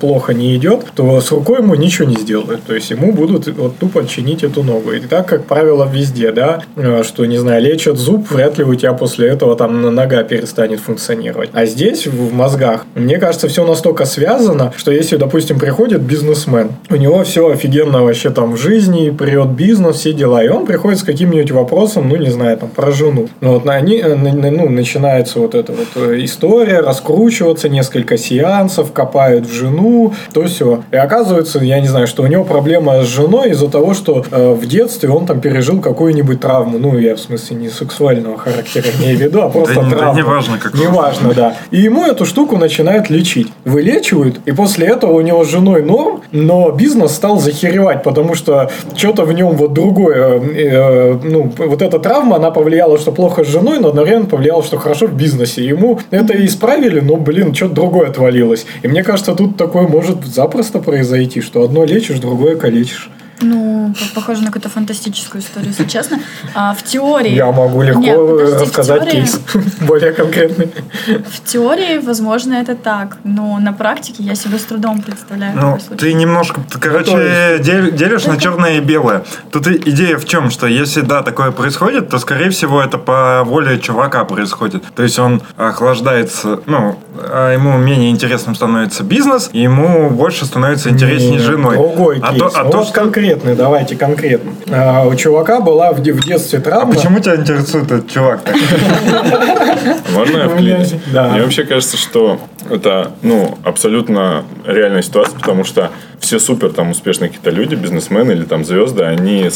плохо 0.00 0.34
не 0.34 0.56
идет, 0.56 0.86
то 0.94 1.20
с 1.20 1.30
рукой 1.30 1.58
ему 1.58 1.74
ничего 1.74 2.08
не 2.08 2.16
сделают. 2.16 2.62
То 2.64 2.74
есть 2.74 2.90
ему 2.90 3.12
будут 3.12 3.46
вот 3.56 3.76
тупо 3.78 4.06
чинить 4.06 4.42
эту 4.42 4.62
ногу. 4.62 4.92
И 4.92 5.00
так, 5.00 5.26
как 5.28 5.44
правило, 5.44 5.88
везде, 5.90 6.32
да, 6.32 6.62
э, 6.76 7.02
что, 7.04 7.24
не 7.26 7.38
знаю, 7.38 7.62
лечат 7.62 7.96
зуб, 7.96 8.30
вряд 8.30 8.58
ли 8.58 8.64
у 8.64 8.74
тебя 8.74 8.92
после 8.92 9.28
этого 9.28 9.54
там 9.56 9.94
нога 9.94 10.22
перестанет 10.24 10.80
функционировать. 10.80 11.50
А 11.52 11.66
здесь, 11.66 12.06
в 12.06 12.32
мозгах, 12.32 12.84
мне 12.94 13.18
кажется, 13.18 13.48
все 13.48 13.66
настолько 13.66 14.04
связано, 14.04 14.72
что 14.80 14.92
если, 14.92 15.16
допустим, 15.16 15.58
приходит 15.58 16.00
бизнесмен, 16.00 16.70
у 16.88 16.96
него 16.96 17.22
все 17.22 17.50
офигенно 17.50 18.02
вообще 18.02 18.30
там 18.30 18.52
в 18.54 18.56
жизни, 18.56 19.10
прет 19.10 19.48
бизнес, 19.48 19.96
все 19.96 20.14
дела, 20.14 20.42
и 20.42 20.48
он 20.48 20.64
приходит 20.64 21.00
с 21.00 21.02
каким-нибудь 21.02 21.50
вопросом, 21.50 22.08
ну, 22.08 22.16
не 22.16 22.30
знаю, 22.30 22.56
там, 22.56 22.70
про 22.70 22.90
жену. 22.90 23.28
Ну, 23.42 23.52
вот 23.52 23.66
на 23.66 23.74
они, 23.74 23.98
э, 23.98 24.14
ну, 24.14 24.70
начинается 24.70 25.38
вот 25.38 25.54
эта 25.54 25.72
вот 25.74 25.88
э, 25.96 26.24
история, 26.24 26.80
раскручиваться, 26.80 27.68
несколько 27.68 28.16
сеансов, 28.16 28.92
копают 28.92 29.44
в 29.46 29.52
жену, 29.52 30.14
то 30.32 30.44
все. 30.46 30.82
И 30.92 30.96
оказывается, 30.96 31.58
я 31.58 31.78
не 31.80 31.88
знаю, 31.88 32.06
что 32.06 32.22
у 32.22 32.26
него 32.26 32.44
проблема 32.44 33.04
с 33.04 33.06
женой 33.06 33.50
из-за 33.50 33.68
того, 33.68 33.92
что 33.92 34.24
э, 34.30 34.54
в 34.54 34.64
детстве 34.66 35.10
он 35.10 35.26
там 35.26 35.42
пережил 35.42 35.82
какую-нибудь 35.82 36.40
травму. 36.40 36.78
Ну, 36.78 36.96
я 36.98 37.16
в 37.16 37.20
смысле 37.20 37.56
не 37.56 37.68
сексуального 37.68 38.38
характера 38.38 38.86
имею 38.98 39.18
в 39.18 39.20
виду, 39.20 39.42
а 39.42 39.50
просто 39.50 39.74
Да 39.74 39.82
не- 39.82 39.90
да 39.90 39.96
травму. 39.98 40.18
неважно, 40.18 40.56
какую. 40.58 40.82
Неважно, 40.84 41.34
да. 41.34 41.54
И 41.70 41.82
ему 41.82 42.06
эту 42.06 42.24
штуку 42.24 42.56
начинают 42.56 43.10
лечить. 43.10 43.48
Вылечивают, 43.66 44.40
и 44.46 44.52
после 44.52 44.69
после 44.70 44.86
этого 44.86 45.14
у 45.14 45.20
него 45.20 45.44
с 45.44 45.48
женой 45.48 45.82
норм, 45.82 46.22
но 46.30 46.70
бизнес 46.70 47.10
стал 47.10 47.40
захеревать, 47.40 48.04
потому 48.04 48.36
что 48.36 48.70
что-то 48.94 49.24
в 49.24 49.32
нем 49.32 49.56
вот 49.56 49.72
другое. 49.72 50.40
э, 50.40 51.18
ну, 51.24 51.52
вот 51.56 51.82
эта 51.82 51.98
травма, 51.98 52.36
она 52.36 52.52
повлияла, 52.52 52.96
что 52.96 53.10
плохо 53.10 53.42
с 53.42 53.48
женой, 53.48 53.80
но 53.80 53.88
одновременно 53.88 54.26
повлияла, 54.26 54.62
что 54.62 54.78
хорошо 54.78 55.08
в 55.08 55.14
бизнесе. 55.14 55.64
Ему 55.64 55.98
это 56.12 56.34
исправили, 56.46 57.00
но, 57.00 57.16
блин, 57.16 57.52
что-то 57.52 57.74
другое 57.74 58.10
отвалилось. 58.10 58.64
И 58.82 58.86
мне 58.86 59.02
кажется, 59.02 59.34
тут 59.34 59.56
такое 59.56 59.88
может 59.88 60.24
запросто 60.24 60.78
произойти, 60.78 61.40
что 61.40 61.64
одно 61.64 61.84
лечишь, 61.84 62.20
другое 62.20 62.54
калечишь. 62.54 63.10
Ну, 63.42 63.94
по- 63.98 64.20
похоже 64.20 64.40
на 64.40 64.46
какую-то 64.46 64.68
фантастическую 64.68 65.40
историю, 65.42 65.70
если 65.70 65.84
честно. 65.84 66.20
А, 66.54 66.74
в 66.74 66.82
теории... 66.82 67.30
Я 67.34 67.50
могу 67.52 67.82
легко 67.82 68.00
Нет, 68.00 68.16
подожди, 68.16 68.56
в 68.56 68.62
рассказать 68.62 69.02
теории- 69.02 69.10
кейс 69.20 69.40
более 69.80 70.12
конкретный. 70.12 70.70
В 71.06 71.44
теории, 71.44 71.98
возможно, 71.98 72.54
это 72.54 72.74
так, 72.74 73.18
но 73.24 73.58
на 73.58 73.72
практике 73.72 74.22
я 74.22 74.34
себе 74.34 74.58
с 74.58 74.64
трудом 74.64 75.00
представляю 75.02 75.56
Ну, 75.56 75.78
ты 75.96 76.12
немножко, 76.12 76.60
ты, 76.70 76.78
короче, 76.78 77.58
делишь 77.60 78.24
на 78.26 78.32
Это- 78.32 78.40
черное 78.42 78.76
и 78.76 78.80
белое. 78.80 79.24
Тут 79.50 79.66
идея 79.68 80.18
в 80.18 80.24
чем, 80.26 80.50
что 80.50 80.66
если, 80.66 81.00
да, 81.00 81.22
такое 81.22 81.50
происходит, 81.50 82.08
то, 82.10 82.18
скорее 82.18 82.50
всего, 82.50 82.80
это 82.82 82.98
по 82.98 83.42
воле 83.44 83.78
чувака 83.78 84.24
происходит. 84.24 84.84
То 84.94 85.02
есть 85.02 85.18
он 85.18 85.42
охлаждается, 85.56 86.60
ну, 86.66 86.98
а 87.16 87.52
ему 87.52 87.76
менее 87.78 88.10
интересным 88.10 88.54
становится 88.54 89.02
бизнес, 89.02 89.50
и 89.52 89.60
ему 89.62 90.10
больше 90.10 90.44
становится 90.44 90.90
интереснее 90.90 91.32
Нет, 91.32 91.42
женой. 91.42 91.76
Другой 91.76 92.20
а 92.22 92.30
кейс. 92.30 92.40
то, 92.40 92.50
а 92.54 92.64
вот 92.64 92.72
то, 92.72 92.84
что... 92.84 92.92
конкретный, 93.30 93.54
давайте 93.54 93.96
конкретно. 93.96 94.52
А, 94.72 95.06
у 95.06 95.14
чувака 95.14 95.60
была 95.60 95.92
в, 95.92 95.98
в 96.00 96.24
детстве 96.24 96.58
А 96.58 96.62
травма. 96.62 96.94
почему 96.94 97.20
тебя 97.20 97.36
интересует 97.36 97.84
этот 97.90 98.10
чувак? 98.10 98.40
Можно 100.14 100.36
я 100.38 100.48
вклинюсь? 100.48 100.94
да. 101.12 101.28
Мне 101.28 101.42
вообще 101.42 101.64
кажется, 101.64 101.96
что 101.96 102.40
это, 102.68 103.12
ну, 103.22 103.58
абсолютно 103.64 104.44
реальная 104.66 105.02
ситуация, 105.02 105.38
потому 105.38 105.64
что 105.64 105.90
все 106.20 106.38
супер 106.38 106.70
там 106.72 106.90
успешные 106.90 107.28
какие-то 107.28 107.50
люди, 107.50 107.74
бизнесмены 107.74 108.32
или 108.32 108.44
там 108.44 108.64
звезды, 108.64 109.02
они 109.02 109.50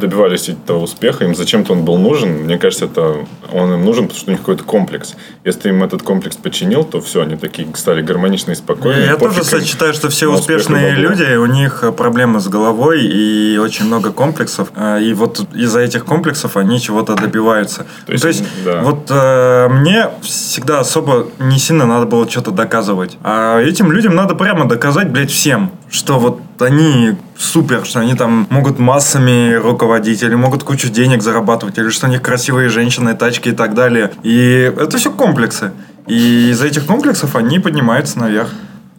добивались 0.00 0.48
этого 0.48 0.82
успеха, 0.82 1.24
им 1.24 1.34
зачем-то 1.34 1.72
он 1.72 1.84
был 1.84 1.98
нужен. 1.98 2.44
Мне 2.44 2.58
кажется, 2.58 2.84
это 2.84 3.26
он 3.52 3.72
им 3.72 3.84
нужен, 3.84 4.04
потому 4.04 4.20
что 4.20 4.30
у 4.30 4.32
них 4.32 4.40
какой-то 4.40 4.64
комплекс. 4.64 5.14
Если 5.44 5.60
ты 5.60 5.68
им 5.70 5.82
этот 5.82 6.02
комплекс 6.02 6.36
починил, 6.36 6.84
то 6.84 7.00
все, 7.00 7.22
они 7.22 7.36
такие 7.36 7.66
стали 7.74 8.02
гармоничные, 8.02 8.54
спокойные. 8.54 9.06
Я 9.06 9.16
тоже, 9.16 9.40
кстати, 9.40 9.64
считаю, 9.64 9.94
что 9.94 10.08
все 10.08 10.30
успешные 10.32 10.94
люди, 10.94 11.36
у 11.36 11.46
них 11.46 11.82
э, 11.82 11.92
проблемы 11.92 12.40
с 12.40 12.48
головой 12.48 13.02
и 13.04 13.58
очень 13.58 13.86
много 13.86 14.12
комплексов. 14.12 14.70
А, 14.76 14.98
И 14.98 15.14
вот 15.14 15.40
из-за 15.54 15.80
этих 15.80 16.04
комплексов 16.04 16.56
они 16.56 16.80
чего-то 16.80 17.14
добиваются. 17.14 17.86
То 18.06 18.12
есть, 18.12 18.22
То 18.22 18.28
есть 18.28 18.44
да. 18.64 18.82
вот 18.82 19.06
э, 19.10 19.68
мне 19.68 20.10
всегда 20.22 20.80
особо 20.80 21.28
не 21.38 21.58
сильно 21.58 21.86
надо 21.86 22.06
было 22.06 22.28
что-то 22.28 22.50
доказывать. 22.50 23.16
А 23.22 23.60
этим 23.60 23.90
людям 23.90 24.14
надо 24.14 24.34
прямо 24.34 24.66
доказать, 24.66 25.10
блядь, 25.10 25.30
всем, 25.30 25.72
что 25.90 26.18
вот 26.18 26.40
они 26.60 27.16
супер, 27.36 27.84
что 27.84 28.00
они 28.00 28.14
там 28.14 28.46
могут 28.50 28.78
массами 28.78 29.54
руководить, 29.54 30.22
или 30.22 30.34
могут 30.34 30.62
кучу 30.62 30.88
денег 30.88 31.22
зарабатывать, 31.22 31.78
или 31.78 31.88
что 31.90 32.06
у 32.06 32.10
них 32.10 32.22
красивые 32.22 32.68
женщины, 32.68 33.14
тачки 33.14 33.50
и 33.50 33.52
так 33.52 33.74
далее. 33.74 34.12
И 34.22 34.72
это 34.76 34.98
все 34.98 35.10
комплексы. 35.10 35.72
И 36.06 36.50
из-за 36.50 36.66
этих 36.66 36.86
комплексов 36.86 37.36
они 37.36 37.58
поднимаются 37.58 38.18
наверх. 38.18 38.50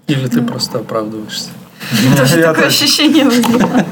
Или 0.07 0.27
ты 0.27 0.41
просто 0.41 0.79
оправдываешься? 0.79 1.49
Тоже 2.17 2.39
Я 2.39 2.47
такое 2.47 2.63
так- 2.63 2.65
ощущение 2.67 3.25
возникло. 3.25 3.85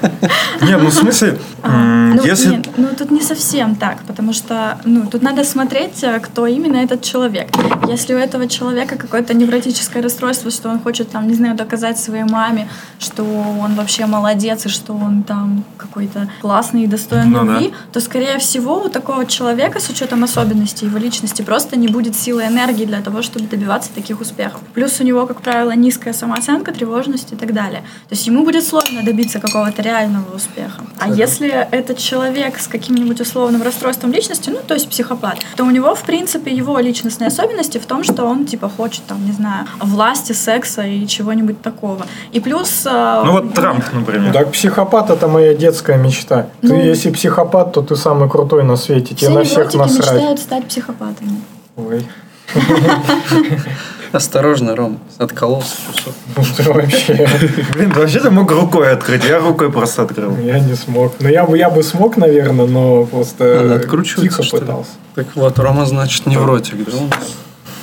Не, 0.61 0.77
ну 0.77 0.87
в 0.89 0.93
смысле, 0.93 1.39
м, 1.63 2.15
Ну, 2.15 2.23
если... 2.25 2.49
нет, 2.49 2.67
ну 2.77 2.87
тут 2.97 3.11
не 3.11 3.21
совсем 3.21 3.75
так, 3.75 3.97
потому 4.07 4.33
что 4.33 4.77
ну, 4.85 5.05
тут 5.07 5.21
надо 5.21 5.43
смотреть, 5.43 6.03
э, 6.03 6.19
кто 6.19 6.47
именно 6.47 6.77
этот 6.77 7.01
человек. 7.01 7.47
Если 7.87 8.13
у 8.13 8.17
этого 8.17 8.47
человека 8.47 8.97
какое-то 8.97 9.33
невротическое 9.33 10.01
расстройство, 10.03 10.51
что 10.51 10.69
он 10.69 10.79
хочет, 10.79 11.09
там, 11.11 11.27
не 11.27 11.33
знаю, 11.35 11.55
доказать 11.55 11.99
своей 11.99 12.23
маме, 12.23 12.67
что 12.99 13.23
он 13.23 13.75
вообще 13.75 14.05
молодец 14.05 14.65
и 14.65 14.69
что 14.69 14.93
он 14.93 15.23
там 15.23 15.63
какой-то 15.77 16.29
классный 16.41 16.83
и 16.83 16.87
достоин 16.87 17.31
Ну 17.31 17.43
любви, 17.45 17.73
то, 17.93 17.99
скорее 17.99 18.37
всего, 18.39 18.83
у 18.83 18.89
такого 18.89 19.25
человека 19.25 19.79
с 19.79 19.89
учетом 19.89 20.23
особенностей 20.23 20.85
его 20.87 20.97
личности 20.97 21.41
просто 21.41 21.77
не 21.77 21.87
будет 21.87 22.15
силы 22.15 22.43
и 22.43 22.47
энергии 22.47 22.85
для 22.85 23.01
того, 23.01 23.21
чтобы 23.21 23.47
добиваться 23.47 23.89
таких 23.93 24.21
успехов. 24.21 24.61
Плюс 24.73 24.99
у 24.99 25.03
него, 25.03 25.25
как 25.25 25.41
правило, 25.41 25.71
низкая 25.71 26.13
самооценка, 26.13 26.71
тревожность 26.71 27.33
и 27.33 27.35
так 27.35 27.53
далее. 27.53 27.83
То 28.09 28.15
есть 28.15 28.25
ему 28.27 28.43
будет 28.43 28.65
сложно 28.65 29.03
добиться 29.03 29.39
какого-то 29.39 29.81
реального 29.81 30.35
успеха. 30.35 30.81
А 30.99 31.09
если 31.09 31.49
это 31.71 31.93
человек 31.95 32.57
с 32.59 32.67
каким-нибудь 32.67 33.19
условным 33.21 33.61
расстройством 33.61 34.11
личности, 34.13 34.49
ну, 34.49 34.59
то 34.65 34.73
есть 34.73 34.89
психопат, 34.89 35.39
то 35.55 35.63
у 35.65 35.69
него, 35.71 35.93
в 35.95 36.01
принципе, 36.03 36.51
его 36.51 36.79
личностные 36.79 37.27
особенности 37.27 37.77
в 37.77 37.85
том, 37.85 38.03
что 38.03 38.25
он, 38.25 38.45
типа, 38.45 38.69
хочет, 38.69 39.05
там, 39.07 39.25
не 39.25 39.31
знаю, 39.33 39.67
власти, 39.81 40.33
секса 40.33 40.83
и 40.83 41.05
чего-нибудь 41.07 41.61
такого. 41.61 42.05
И 42.31 42.39
плюс... 42.39 42.83
э, 42.85 43.21
Ну 43.25 43.31
вот 43.33 43.53
Трамп, 43.53 43.83
например. 43.93 44.33
Так 44.33 44.51
психопат 44.51 45.09
это 45.09 45.27
моя 45.27 45.53
детская 45.53 45.97
мечта. 45.97 46.47
Ну. 46.61 46.69
ты 46.69 46.75
если 46.75 47.11
психопат, 47.11 47.73
то 47.73 47.81
ты 47.81 47.95
самый 47.95 48.29
крутой 48.29 48.63
на 48.63 48.75
свете. 48.77 49.15
Все 49.15 49.27
Тебе 49.27 49.39
на 49.39 49.43
всех 49.43 49.73
насрать. 49.73 50.13
мечтают 50.13 50.39
стать 50.39 50.65
психопатами. 50.67 51.41
Ой, 51.75 52.07
Осторожно, 54.11 54.75
Ром, 54.75 54.99
откололся 55.17 55.75
кусок. 55.87 56.13
ты 56.55 56.63
вообще. 56.71 57.27
Блин, 57.73 57.91
вообще 57.91 58.19
ты 58.19 58.29
мог 58.29 58.51
рукой 58.51 58.91
открыть, 58.91 59.23
я 59.25 59.39
рукой 59.39 59.71
просто 59.71 60.03
открыл. 60.03 60.37
Я 60.37 60.59
не 60.59 60.75
смог. 60.75 61.13
Ну 61.19 61.29
я 61.29 61.45
бы 61.45 61.57
я 61.57 61.69
бы 61.69 61.83
смог, 61.83 62.17
наверное, 62.17 62.67
но 62.67 63.05
просто 63.05 63.61
Надо 63.63 63.75
откручиваться, 63.75 64.43
тихо 64.43 64.57
пытался. 64.57 64.91
Так 65.15 65.27
вот, 65.35 65.59
Рома, 65.59 65.85
значит, 65.85 66.25
невротик, 66.25 66.85
да? 66.85 67.17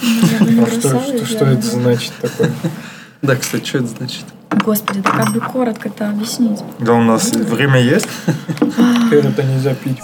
А 0.03 0.67
что, 0.67 1.01
что, 1.01 1.27
что 1.27 1.45
это 1.47 1.63
значит 1.63 2.13
такое? 2.21 2.51
Да, 3.23 3.37
кстати, 3.37 3.65
что 3.67 3.79
это 3.79 3.87
значит? 3.87 4.25
Господи, 4.51 5.01
да 5.01 5.11
как 5.11 5.33
бы 5.33 5.41
коротко-то 5.41 6.09
объяснить. 6.09 6.61
Да 6.79 6.93
у 6.95 7.03
нас 7.03 7.31
время 7.33 7.81
есть? 7.81 8.09
Это 9.11 9.43
нельзя 9.43 9.75
пить. 9.75 9.99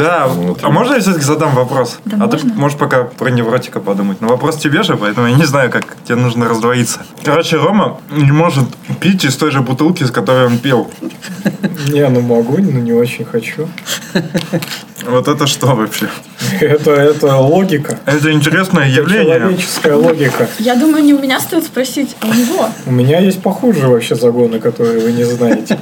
Да, 0.00 0.26
внутри. 0.28 0.66
а 0.66 0.70
можно 0.70 0.94
я 0.94 1.00
все-таки 1.00 1.24
задам 1.24 1.54
вопрос? 1.54 1.98
Да 2.06 2.16
а 2.24 2.28
ты 2.28 2.38
можно. 2.38 2.54
можешь 2.54 2.78
пока 2.78 3.04
про 3.04 3.28
невротика 3.30 3.80
подумать. 3.80 4.20
Но 4.20 4.28
вопрос 4.28 4.56
тебе 4.56 4.82
же, 4.82 4.96
поэтому 4.96 5.26
я 5.26 5.34
не 5.34 5.44
знаю, 5.44 5.70
как 5.70 5.96
тебе 6.04 6.16
нужно 6.16 6.48
раздвоиться. 6.48 7.00
Короче, 7.22 7.56
Рома 7.56 8.00
не 8.10 8.32
может 8.32 8.64
пить 9.00 9.24
из 9.24 9.36
той 9.36 9.50
же 9.50 9.60
бутылки, 9.60 10.04
с 10.04 10.10
которой 10.10 10.46
он 10.46 10.58
пил. 10.58 10.90
Не, 11.88 12.08
ну 12.08 12.20
могу, 12.20 12.58
но 12.58 12.78
не 12.80 12.92
очень 12.92 13.24
хочу. 13.24 13.68
Вот 15.06 15.28
это 15.28 15.46
что 15.46 15.66
вообще? 15.74 16.08
Это, 16.60 16.90
это 16.90 17.36
логика. 17.36 17.98
Это 18.04 18.32
интересное 18.32 18.82
Это 18.86 19.00
явление. 19.00 19.38
человеческая 19.38 19.94
логика. 19.94 20.46
Я 20.58 20.74
думаю, 20.74 21.02
не 21.02 21.14
у 21.14 21.18
меня 21.20 21.40
стоит 21.40 21.64
спросить, 21.64 22.16
а 22.20 22.26
у 22.26 22.34
него. 22.34 22.68
У 22.86 22.90
меня 22.92 23.18
есть 23.18 23.42
похуже 23.42 23.88
вообще 23.88 24.14
загоны, 24.14 24.58
которые 24.60 25.00
вы 25.00 25.12
не 25.12 25.24
знаете. 25.24 25.78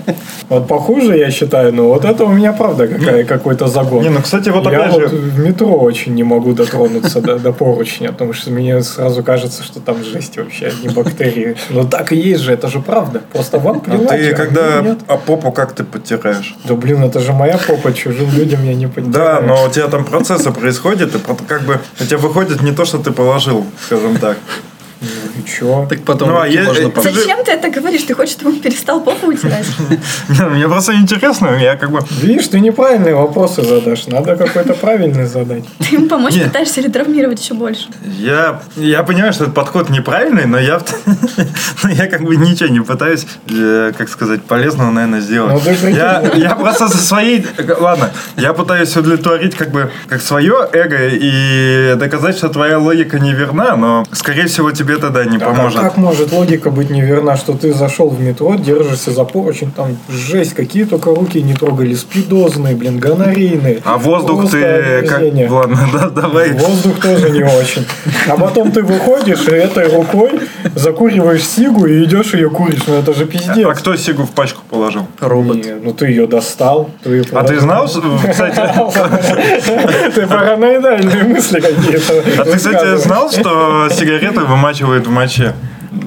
Вот 0.49 0.69
похуже, 0.69 1.17
я 1.19 1.31
считаю, 1.31 1.75
но 1.75 1.89
вот 1.89 2.05
это 2.05 2.25
у 2.25 2.33
меня 2.33 2.53
правда 2.53 2.87
какая, 2.87 3.25
какой-то 3.25 3.67
загон. 3.67 4.03
Не, 4.09 4.15
ну, 4.15 4.23
кстати, 4.23 4.49
вот 4.49 4.65
я 4.71 4.79
опять 4.81 4.93
вот 4.93 5.01
же- 5.11 5.17
в 5.17 5.39
метро 5.39 5.69
очень 5.79 6.15
не 6.15 6.23
могу 6.23 6.53
дотронуться 6.53 7.21
до, 7.21 7.39
до 7.39 7.53
поручня, 7.53 8.13
потому 8.13 8.33
что 8.33 8.51
мне 8.51 8.83
сразу 8.83 9.23
кажется, 9.23 9.63
что 9.63 9.81
там 9.81 10.03
жесть 10.05 10.37
вообще, 10.37 10.69
одни 10.69 10.89
бактерии. 10.89 11.57
Но 11.71 11.85
так 11.85 12.13
и 12.13 12.17
есть 12.17 12.41
же, 12.43 12.53
это 12.53 12.69
же 12.69 12.81
правда. 12.81 13.23
Просто 13.33 13.59
вам 13.59 13.77
А 13.79 13.81
плевать. 13.81 14.09
ты 14.09 14.31
а 14.31 14.35
когда 14.37 14.81
мне 14.81 14.91
нет. 14.91 14.99
а 15.07 15.17
попу 15.17 15.53
как 15.53 15.73
ты 15.75 15.85
подтираешь? 15.85 16.57
Да 16.65 16.75
блин, 16.75 17.03
это 17.05 17.21
же 17.21 17.33
моя 17.33 17.59
попа, 17.59 17.93
чужим 17.93 18.31
людям 18.33 18.65
я 18.65 18.75
не 18.75 18.87
понимаю. 18.87 19.13
Да, 19.13 19.41
но 19.41 19.67
у 19.67 19.71
тебя 19.71 19.89
там 19.89 20.05
процессы 20.05 20.51
происходят, 20.51 21.15
и 21.15 21.19
как 21.47 21.63
бы 21.63 21.81
у 22.01 22.05
тебя 22.05 22.19
выходит 22.19 22.63
не 22.63 22.73
то, 22.73 22.85
что 22.85 22.99
ты 22.99 23.11
положил, 23.13 23.65
скажем 23.85 24.17
так. 24.17 24.39
И 25.01 25.49
чё? 25.49 25.87
Так 25.89 26.03
потом 26.03 26.31
Ну, 26.31 26.41
а 26.41 26.47
я- 26.49 26.65
можно 26.65 26.89
э, 26.89 26.91
помыть. 26.91 27.15
Зачем 27.15 27.45
ты 27.45 27.53
это 27.53 27.71
говоришь? 27.71 28.03
Ты 28.03 28.15
хочешь, 28.15 28.35
чтобы 28.35 28.51
он 28.51 28.61
перестал 28.61 29.01
попу 29.01 29.29
утирать? 29.29 29.67
Не, 30.29 30.45
Мне 30.45 30.69
просто 30.69 30.95
интересно, 30.95 31.57
я 31.61 31.77
как 31.77 31.91
бы... 31.91 32.01
Видишь, 32.21 32.49
ты 32.49 32.61
неправильные 32.61 33.15
вопросы 33.15 33.63
задашь. 33.63 34.07
Надо 34.07 34.37
какой-то 34.37 34.75
правильный 34.75 35.27
задать. 35.27 35.65
Ты 35.79 35.97
ему 35.97 36.09
помочь 36.09 36.35
пытаешься 36.43 36.81
или 36.81 36.89
травмировать 36.89 37.41
еще 37.43 37.55
больше? 37.55 37.87
Я, 38.19 38.61
я 38.77 39.03
понимаю, 39.05 39.33
что 39.33 39.45
этот 39.45 39.55
подход 39.55 39.89
неправильный, 39.91 40.47
но 40.47 40.59
я, 40.59 40.81
но 41.83 41.91
я 41.91 42.07
как 42.09 42.23
бы 42.23 42.37
ничего 42.37 42.69
не 42.69 42.81
пытаюсь, 42.81 43.27
э, 43.51 43.93
как 43.97 44.09
сказать, 44.09 44.43
полезного, 44.43 44.91
наверное, 44.91 45.21
сделать. 45.21 45.63
Ну, 45.65 45.89
я, 45.89 46.23
я 46.35 46.55
просто 46.55 46.89
со 46.89 46.99
своей... 46.99 47.47
Ладно, 47.79 48.11
я 48.37 48.53
пытаюсь 48.53 48.97
удовлетворить 48.97 49.55
как 49.55 49.71
бы 49.71 49.91
как 50.09 50.23
свое 50.23 50.69
эго 50.73 51.09
и 51.13 51.95
доказать, 51.97 52.37
что 52.37 52.49
твоя 52.49 52.79
логика 52.79 53.19
неверна, 53.19 53.77
но, 53.77 54.05
скорее 54.13 54.47
всего, 54.47 54.71
тебе 54.73 54.88
тебе 54.89 54.97
тогда 54.99 55.25
не 55.25 55.37
А 55.37 55.41
как 55.41 55.49
поможет. 55.57 55.81
так 55.81 55.97
может 55.99 56.33
логика 56.33 56.71
быть 56.71 56.89
неверна, 56.91 57.37
что 57.37 57.53
ты 57.53 57.73
зашел 57.75 58.09
в 58.09 58.21
метро, 58.21 58.55
держишься 58.55 59.11
за 59.11 59.25
поручень, 59.25 59.71
там 59.71 59.97
жесть, 60.09 60.55
какие 60.55 60.85
только 60.85 61.15
руки 61.15 61.43
не 61.43 61.55
трогали, 61.55 61.95
спидозные, 61.95 62.75
блин, 62.75 62.99
гонорейные. 62.99 63.83
А 63.85 63.99
воздух 63.99 64.51
ты 64.51 65.03
как... 65.07 65.21
Ладно, 65.51 65.79
да, 65.93 66.09
давай. 66.09 66.53
Воздух 66.53 67.01
тоже 67.01 67.31
не 67.31 67.43
очень. 67.45 67.87
А 68.29 68.37
потом 68.37 68.73
ты 68.73 68.83
выходишь 68.83 69.47
и 69.49 69.51
этой 69.53 69.89
рукой 69.95 70.31
закуриваешь 70.75 71.45
сигу 71.45 71.87
и 71.87 72.05
идешь 72.05 72.33
ее 72.35 72.49
куришь. 72.51 72.83
Ну 72.87 72.95
это 72.95 73.13
же 73.15 73.25
А 73.25 73.27
пиздец. 73.27 73.79
кто 73.79 73.97
сигу 73.97 74.23
в 74.25 74.31
пачку 74.31 74.63
положил? 74.71 75.07
Робот. 75.21 75.65
Не, 75.65 75.75
ну 75.75 75.93
ты 75.93 76.07
ее 76.07 76.27
достал. 76.27 76.91
Ты, 77.03 77.11
её 77.11 77.25
А 77.33 77.45
ты 77.45 77.59
знал, 77.61 77.89
что- 77.89 78.03
кстати, 78.31 78.61
Ты 80.15 80.27
параноидальные 80.27 81.25
мысли 81.25 81.61
какие-то. 81.61 82.23
а 82.41 82.45
ты, 82.45 82.57
кстати, 82.57 82.97
знал, 82.97 83.31
что 83.31 83.89
сигареты 83.91 84.41
вымачивают 84.41 84.78
в 84.87 85.11
моче? 85.11 85.55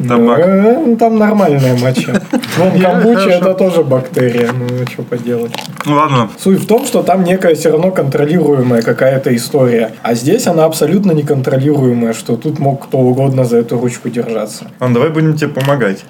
Табак. 0.07 0.45
Ну, 0.47 0.95
Там 0.97 1.17
нормальная 1.17 1.75
моча. 1.77 2.21
Вон 2.57 2.79
камбуча 2.79 3.29
это 3.29 3.53
тоже 3.53 3.83
бактерия. 3.83 4.51
Ну, 4.51 4.67
что 4.87 5.03
поделать. 5.03 5.51
Ну, 5.85 5.95
Ладно, 5.95 6.29
Суть 6.37 6.59
в 6.59 6.67
том, 6.67 6.85
что 6.85 7.01
там 7.03 7.23
некая 7.23 7.55
все 7.55 7.71
равно 7.71 7.91
контролируемая 7.91 8.81
какая-то 8.81 9.35
история. 9.35 9.93
А 10.03 10.13
здесь 10.13 10.47
она 10.47 10.65
абсолютно 10.65 11.11
неконтролируемая, 11.11 12.13
что 12.13 12.37
тут 12.37 12.59
мог 12.59 12.85
кто 12.85 12.99
угодно 12.99 13.43
за 13.45 13.57
эту 13.57 13.79
ручку 13.79 14.09
держаться. 14.09 14.67
Ладно, 14.79 14.95
давай 14.95 15.09
будем 15.09 15.35
тебе 15.35 15.49
помогать. 15.49 16.03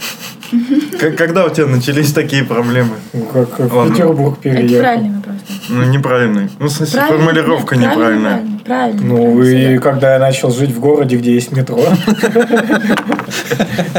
Когда 1.17 1.45
у 1.45 1.49
тебя 1.49 1.67
начались 1.67 2.11
такие 2.11 2.43
проблемы? 2.43 2.95
Как 3.33 3.57
в 3.59 3.73
Ладно. 3.75 3.93
Петербург 3.95 4.37
Это 4.43 4.57
переехал. 4.57 4.79
правильный 4.83 5.15
вопрос. 5.15 5.35
Ну, 5.69 5.83
неправильный. 5.83 6.49
Ну, 6.59 6.65
в 6.67 6.71
смысле, 6.71 7.01
формулировка 7.07 7.75
неправильная. 7.77 8.43
Правильно. 8.65 9.01
Ну, 9.03 9.15
правильно, 9.35 9.73
и 9.75 9.77
когда 9.79 10.13
я 10.13 10.19
начал 10.19 10.51
жить 10.51 10.71
в 10.71 10.79
городе, 10.79 11.17
где 11.17 11.33
есть 11.33 11.51
метро, 11.51 11.79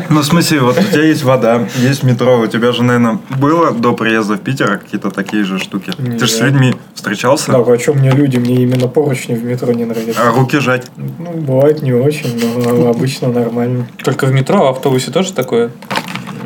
Ну, 0.09 0.20
в 0.20 0.25
смысле, 0.25 0.61
вот 0.61 0.79
у 0.79 0.83
тебя 0.83 1.05
есть 1.05 1.22
вода, 1.25 1.66
есть 1.79 2.03
метро, 2.03 2.38
у 2.40 2.46
тебя 2.46 2.72
же, 2.72 2.83
наверное, 2.83 3.18
было 3.38 3.72
до 3.72 3.94
приезда 3.94 4.35
в 4.35 4.40
Питер 4.40 4.79
какие-то 4.79 5.11
такие 5.11 5.44
же 5.44 5.59
штуки. 5.59 5.92
Ты 5.96 6.18
же 6.27 6.33
с 6.33 6.40
людьми 6.40 6.75
встречался, 6.94 7.53
так, 7.53 7.68
а 7.68 7.79
что 7.79 7.94
мне 7.94 8.11
люди, 8.11 8.37
мне 8.37 8.57
именно 8.62 8.88
поручни 8.88 9.35
в 9.35 9.44
метро 9.44 9.72
не 9.72 9.85
нравятся. 9.85 10.20
а 10.22 10.33
руки 10.33 10.59
жать. 10.59 10.87
Ну, 10.96 11.33
бывает 11.33 11.83
не 11.83 11.92
очень, 11.92 12.38
но 12.64 12.88
обычно 12.88 13.29
нормально. 13.29 13.87
Только 14.05 14.27
в 14.27 14.33
метро, 14.33 14.59
а 14.61 14.72
в 14.72 14.77
автобусе 14.77 15.11
тоже 15.11 15.33
такое? 15.33 15.70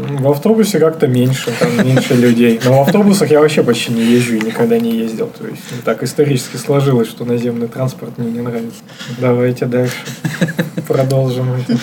В 0.08 0.28
автобусе 0.28 0.78
как-то 0.78 1.06
меньше, 1.06 1.52
там 1.58 1.86
меньше 1.86 2.14
людей. 2.14 2.60
Но 2.64 2.78
в 2.78 2.86
автобусах 2.86 3.30
я 3.30 3.40
вообще 3.40 3.62
почти 3.62 3.92
не 3.92 4.04
езжу 4.04 4.34
и 4.34 4.40
никогда 4.40 4.78
не 4.78 4.96
ездил. 4.96 5.26
То 5.26 5.46
есть 5.46 5.62
так 5.84 6.02
исторически 6.02 6.56
сложилось, 6.56 7.08
что 7.08 7.24
наземный 7.24 7.68
транспорт 7.68 8.18
мне 8.18 8.30
не 8.30 8.40
нравится. 8.40 8.80
Давайте 9.18 9.66
дальше 9.66 9.96
продолжим 10.86 11.52
эту 11.54 11.78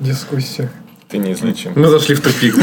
дискуссию. 0.00 0.70
Ты 1.08 1.18
неизлечим. 1.18 1.72
Мы 1.76 1.86
зашли 1.88 2.16
в 2.16 2.20
тупик. 2.20 2.56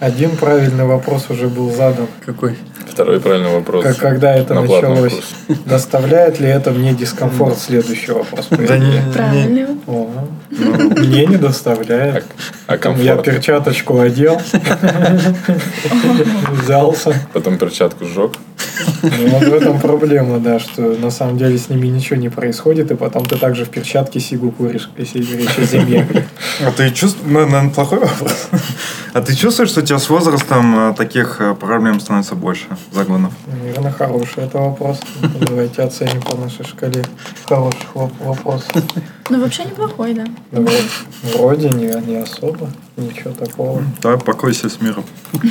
Один 0.00 0.36
правильный 0.36 0.84
вопрос 0.84 1.30
уже 1.30 1.46
был 1.46 1.72
задан. 1.72 2.08
Какой? 2.26 2.56
Второй 2.90 3.20
правильный 3.20 3.50
вопрос. 3.50 3.84
Как, 3.84 3.96
когда 3.96 4.34
это 4.34 4.54
На 4.54 4.62
началось? 4.62 5.20
Доставляет 5.64 6.40
ли 6.40 6.48
это 6.48 6.72
мне 6.72 6.94
дискомфорт? 6.94 7.56
Следующий 7.58 8.10
вопрос. 8.10 8.48
Да 8.50 8.76
не, 8.76 8.86
не, 8.86 9.12
Правильный. 9.12 9.66
О, 10.50 10.54
мне 11.00 11.26
не 11.26 11.36
доставляет. 11.36 12.24
А 12.66 12.72
Я 12.72 12.78
комфорт? 12.78 13.24
перчаточку 13.24 13.98
одел, 14.00 14.40
взялся. 16.52 17.14
Потом 17.32 17.58
перчатку 17.58 18.04
сжег. 18.04 18.32
Ну, 19.02 19.28
вот 19.28 19.42
в 19.44 19.54
этом 19.54 19.80
проблема, 19.80 20.38
да, 20.38 20.58
что 20.58 20.82
на 20.82 21.10
самом 21.10 21.36
деле 21.38 21.58
с 21.58 21.68
ними 21.68 21.86
ничего 21.88 22.16
не 22.16 22.28
происходит, 22.28 22.90
и 22.90 22.94
потом 22.94 23.24
ты 23.24 23.36
также 23.36 23.64
в 23.64 23.68
перчатке 23.70 24.20
сигу 24.20 24.50
куришь, 24.50 24.88
если 24.96 25.18
речь 25.20 25.58
о 25.58 25.62
зиме. 25.62 26.06
А 26.64 26.70
ты 26.72 26.90
чувствуешь, 26.90 27.26
ну, 27.32 27.40
наверное, 27.46 27.70
плохой 27.70 27.98
вопрос. 28.00 28.48
А 29.12 29.20
ты 29.22 29.34
чувствуешь, 29.34 29.70
что 29.70 29.80
у 29.80 29.84
тебя 29.84 29.98
с 29.98 30.08
возрастом 30.08 30.90
э, 30.90 30.94
таких 30.94 31.36
э, 31.40 31.54
проблем 31.54 31.98
становится 32.00 32.34
больше, 32.34 32.66
загонов? 32.92 33.32
Наверное, 33.46 33.90
хороший 33.92 34.44
это 34.44 34.58
вопрос. 34.58 35.00
Давайте 35.40 35.82
оценим 35.82 36.20
по 36.22 36.36
нашей 36.36 36.64
шкале 36.64 37.04
хороших 37.48 37.88
воп- 37.94 38.12
вопросов. 38.20 38.70
Ну, 39.30 39.40
вообще 39.40 39.64
неплохой, 39.64 40.14
да. 40.14 40.26
Ну, 40.52 40.66
Вроде 41.34 41.70
не 41.70 42.16
особо, 42.16 42.70
ничего 43.02 43.32
такого. 43.32 43.82
Давай 44.02 44.18
покойся 44.18 44.68
с 44.68 44.80
миром. 44.80 45.04
Вот, 45.32 45.42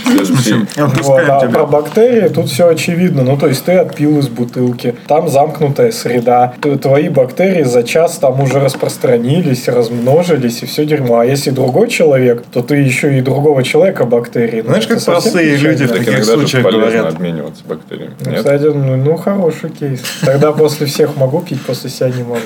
Отпускаем 0.78 1.30
а 1.30 1.48
про 1.52 1.66
бактерии 1.66 2.28
тут 2.30 2.50
все 2.50 2.68
очевидно. 2.68 3.24
Ну, 3.24 3.38
то 3.38 3.48
есть 3.48 3.64
ты 3.66 3.74
отпил 3.74 4.20
из 4.20 4.28
бутылки, 4.28 4.96
там 5.08 5.30
замкнутая 5.30 5.92
среда. 5.92 6.54
Твои 6.82 7.10
бактерии 7.10 7.64
за 7.64 7.84
час 7.84 8.18
там 8.18 8.42
уже 8.42 8.60
распространились, 8.60 9.68
размножились 9.68 10.64
и 10.64 10.66
все 10.66 10.86
дерьмо. 10.86 11.20
А 11.20 11.26
если 11.26 11.52
другой 11.52 11.90
человек, 11.90 12.44
то 12.52 12.62
ты 12.62 12.76
еще 12.78 13.18
и 13.18 13.22
другого 13.22 13.64
человека 13.64 14.06
бактерии. 14.06 14.62
Ну, 14.62 14.70
Знаешь, 14.70 14.88
как 14.88 15.04
простые 15.04 15.56
люди 15.58 15.86
в 15.86 15.90
Так 15.90 16.00
таких 16.00 16.26
случаях 16.26 16.64
говорят. 16.64 17.14
обмениваться 17.14 17.64
бактериями. 17.66 18.16
Ну, 18.26 18.36
кстати, 18.36 18.64
ну, 18.64 18.96
ну, 18.98 19.18
хороший 19.18 19.70
кейс. 19.70 20.02
Тогда 20.22 20.52
после 20.52 20.86
всех 20.88 21.16
могу 21.16 21.42
пить, 21.42 21.62
после 21.62 21.90
себя 21.90 22.10
не 22.10 22.24
могу. 22.24 22.40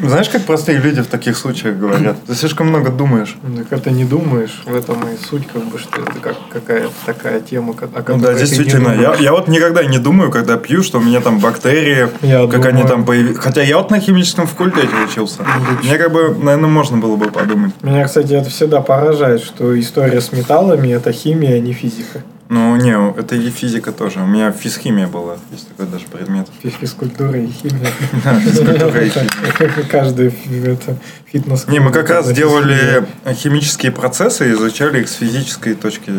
Знаешь, 0.00 0.28
как 0.28 0.42
простые 0.42 0.78
люди 0.78 1.02
в 1.02 1.06
таких 1.06 1.36
случаях 1.36 1.76
говорят? 1.76 2.16
Ты 2.26 2.34
слишком 2.34 2.68
много 2.68 2.90
думаешь. 2.94 3.36
Ну, 3.42 3.58
Так 3.64 3.80
это 3.80 3.90
не 3.90 4.04
думаешь, 4.04 4.62
в 4.64 4.74
этом 4.74 4.96
и 5.08 5.16
суть, 5.22 5.46
как 5.52 5.62
бы, 5.64 5.78
что 5.78 6.00
это 6.00 6.12
как 6.20 6.36
какая-то 6.50 6.90
такая 7.04 7.40
тема, 7.40 7.72
о 7.72 7.86
Ну 7.86 7.88
которой 7.92 8.20
да, 8.20 8.28
ты 8.28 8.34
не 8.34 8.40
действительно. 8.40 8.88
Я, 8.88 8.94
думаешь. 9.02 9.20
я 9.20 9.32
вот 9.32 9.48
никогда 9.48 9.84
не 9.84 9.98
думаю, 9.98 10.30
когда 10.30 10.56
пью, 10.56 10.82
что 10.82 10.98
у 10.98 11.00
меня 11.02 11.20
там 11.20 11.38
бактерии, 11.38 12.08
Я 12.22 12.46
как 12.46 12.64
они 12.66 12.82
думаю. 12.82 12.88
там 12.88 13.04
появились. 13.04 13.36
Хотя 13.38 13.62
я 13.62 13.76
вот 13.78 13.90
на 13.90 14.00
химическом 14.00 14.46
факультете 14.46 14.88
учился. 15.08 15.44
Мне 15.82 15.98
как 15.98 16.12
бы, 16.12 16.34
наверное, 16.34 16.70
можно 16.70 16.96
было 16.96 17.16
бы 17.16 17.26
подумать. 17.30 17.72
Меня, 17.82 18.04
кстати, 18.06 18.32
это 18.32 18.48
всегда 18.50 18.80
поражает, 18.80 19.42
что 19.42 19.78
история 19.78 20.20
с 20.20 20.32
металлами– 20.32 20.88
это 20.92 21.12
химия, 21.12 21.56
а 21.56 21.58
не 21.60 21.72
физика. 21.72 22.22
Ну, 22.50 22.76
не, 22.76 22.92
это 23.18 23.36
и 23.36 23.50
физика 23.50 23.90
тоже. 23.90 24.20
У 24.20 24.26
меня 24.26 24.52
физхимия 24.52 25.06
была. 25.06 25.38
Есть 25.50 25.68
такой 25.68 25.86
даже 25.86 26.04
предмет. 26.06 26.46
Фи- 26.62 26.68
Физкультура 26.70 27.38
и 27.38 27.46
химия. 27.46 27.88
Да, 28.24 28.38
физкультура 28.38 29.04
и 29.04 29.08
химия. 29.08 29.84
Каждый 29.90 30.30
фитнес 30.30 31.66
Не, 31.68 31.80
мы 31.80 31.90
как 31.90 32.10
раз 32.10 32.30
делали 32.32 33.06
химические 33.34 33.92
процессы 33.92 34.50
и 34.50 34.52
изучали 34.52 35.00
их 35.00 35.08
с 35.08 35.14
физической 35.14 35.74
точки 35.74 36.12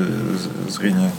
зрения. 0.69 1.11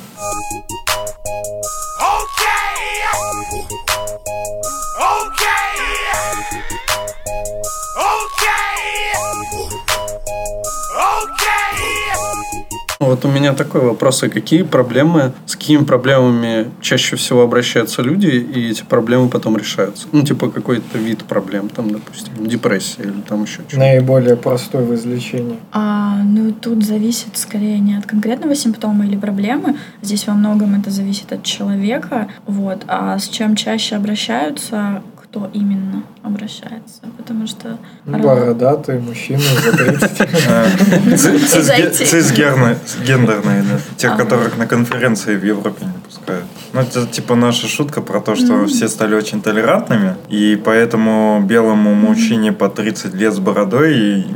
У 13.26 13.30
меня 13.30 13.52
такой 13.52 13.80
вопрос. 13.80 14.22
А 14.22 14.28
какие 14.28 14.62
проблемы, 14.62 15.32
с 15.46 15.56
какими 15.56 15.84
проблемами 15.84 16.70
чаще 16.80 17.16
всего 17.16 17.42
обращаются 17.42 18.02
люди, 18.02 18.26
и 18.26 18.70
эти 18.70 18.82
проблемы 18.82 19.28
потом 19.28 19.56
решаются? 19.56 20.06
Ну, 20.12 20.22
типа 20.22 20.50
какой-то 20.50 20.98
вид 20.98 21.24
проблем, 21.24 21.68
там, 21.68 21.90
допустим, 21.90 22.46
депрессия 22.46 23.02
или 23.02 23.20
там 23.28 23.42
еще 23.42 23.62
что-то. 23.62 23.78
Наиболее 23.78 24.36
простой 24.36 24.84
в 24.84 24.94
излечении. 24.94 25.58
А, 25.72 26.22
ну, 26.24 26.52
тут 26.52 26.84
зависит 26.84 27.36
скорее 27.36 27.78
не 27.78 27.96
от 27.96 28.06
конкретного 28.06 28.54
симптома 28.54 29.06
или 29.06 29.16
проблемы. 29.16 29.76
Здесь 30.02 30.26
во 30.26 30.34
многом 30.34 30.78
это 30.78 30.90
зависит 30.90 31.32
от 31.32 31.42
человека. 31.42 32.28
Вот. 32.46 32.82
А 32.86 33.18
с 33.18 33.28
чем 33.28 33.56
чаще 33.56 33.96
обращаются, 33.96 35.02
кто 35.36 35.50
именно 35.52 36.02
обращается? 36.22 37.02
Потому 37.16 37.46
что... 37.46 37.78
Ну, 38.06 38.18
Бородатые 38.18 39.00
мужчины 39.00 39.40
за 39.62 39.72
30. 39.76 40.20
Э, 40.48 41.16
ци- 41.16 41.38
цисге- 41.38 41.62
Зайти. 41.62 42.04
Цисгерные, 42.06 42.78
гендерные, 43.06 43.62
да. 43.62 43.78
Тех, 43.96 44.16
которых 44.16 44.56
на 44.56 44.66
конференции 44.66 45.36
в 45.36 45.44
Европе 45.44 45.84
не 45.84 45.92
пускают. 46.04 46.44
Ну, 46.76 46.82
это 46.82 47.06
типа 47.06 47.36
наша 47.36 47.68
шутка 47.68 48.02
про 48.02 48.20
то, 48.20 48.36
что 48.36 48.66
все 48.66 48.88
стали 48.88 49.14
очень 49.14 49.40
толерантными, 49.40 50.14
и 50.28 50.60
поэтому 50.62 51.42
белому 51.42 51.94
мужчине 51.94 52.52
по 52.52 52.68
30 52.68 53.14
лет 53.14 53.32
с 53.32 53.38
бородой 53.38 53.98
и 53.98 54.26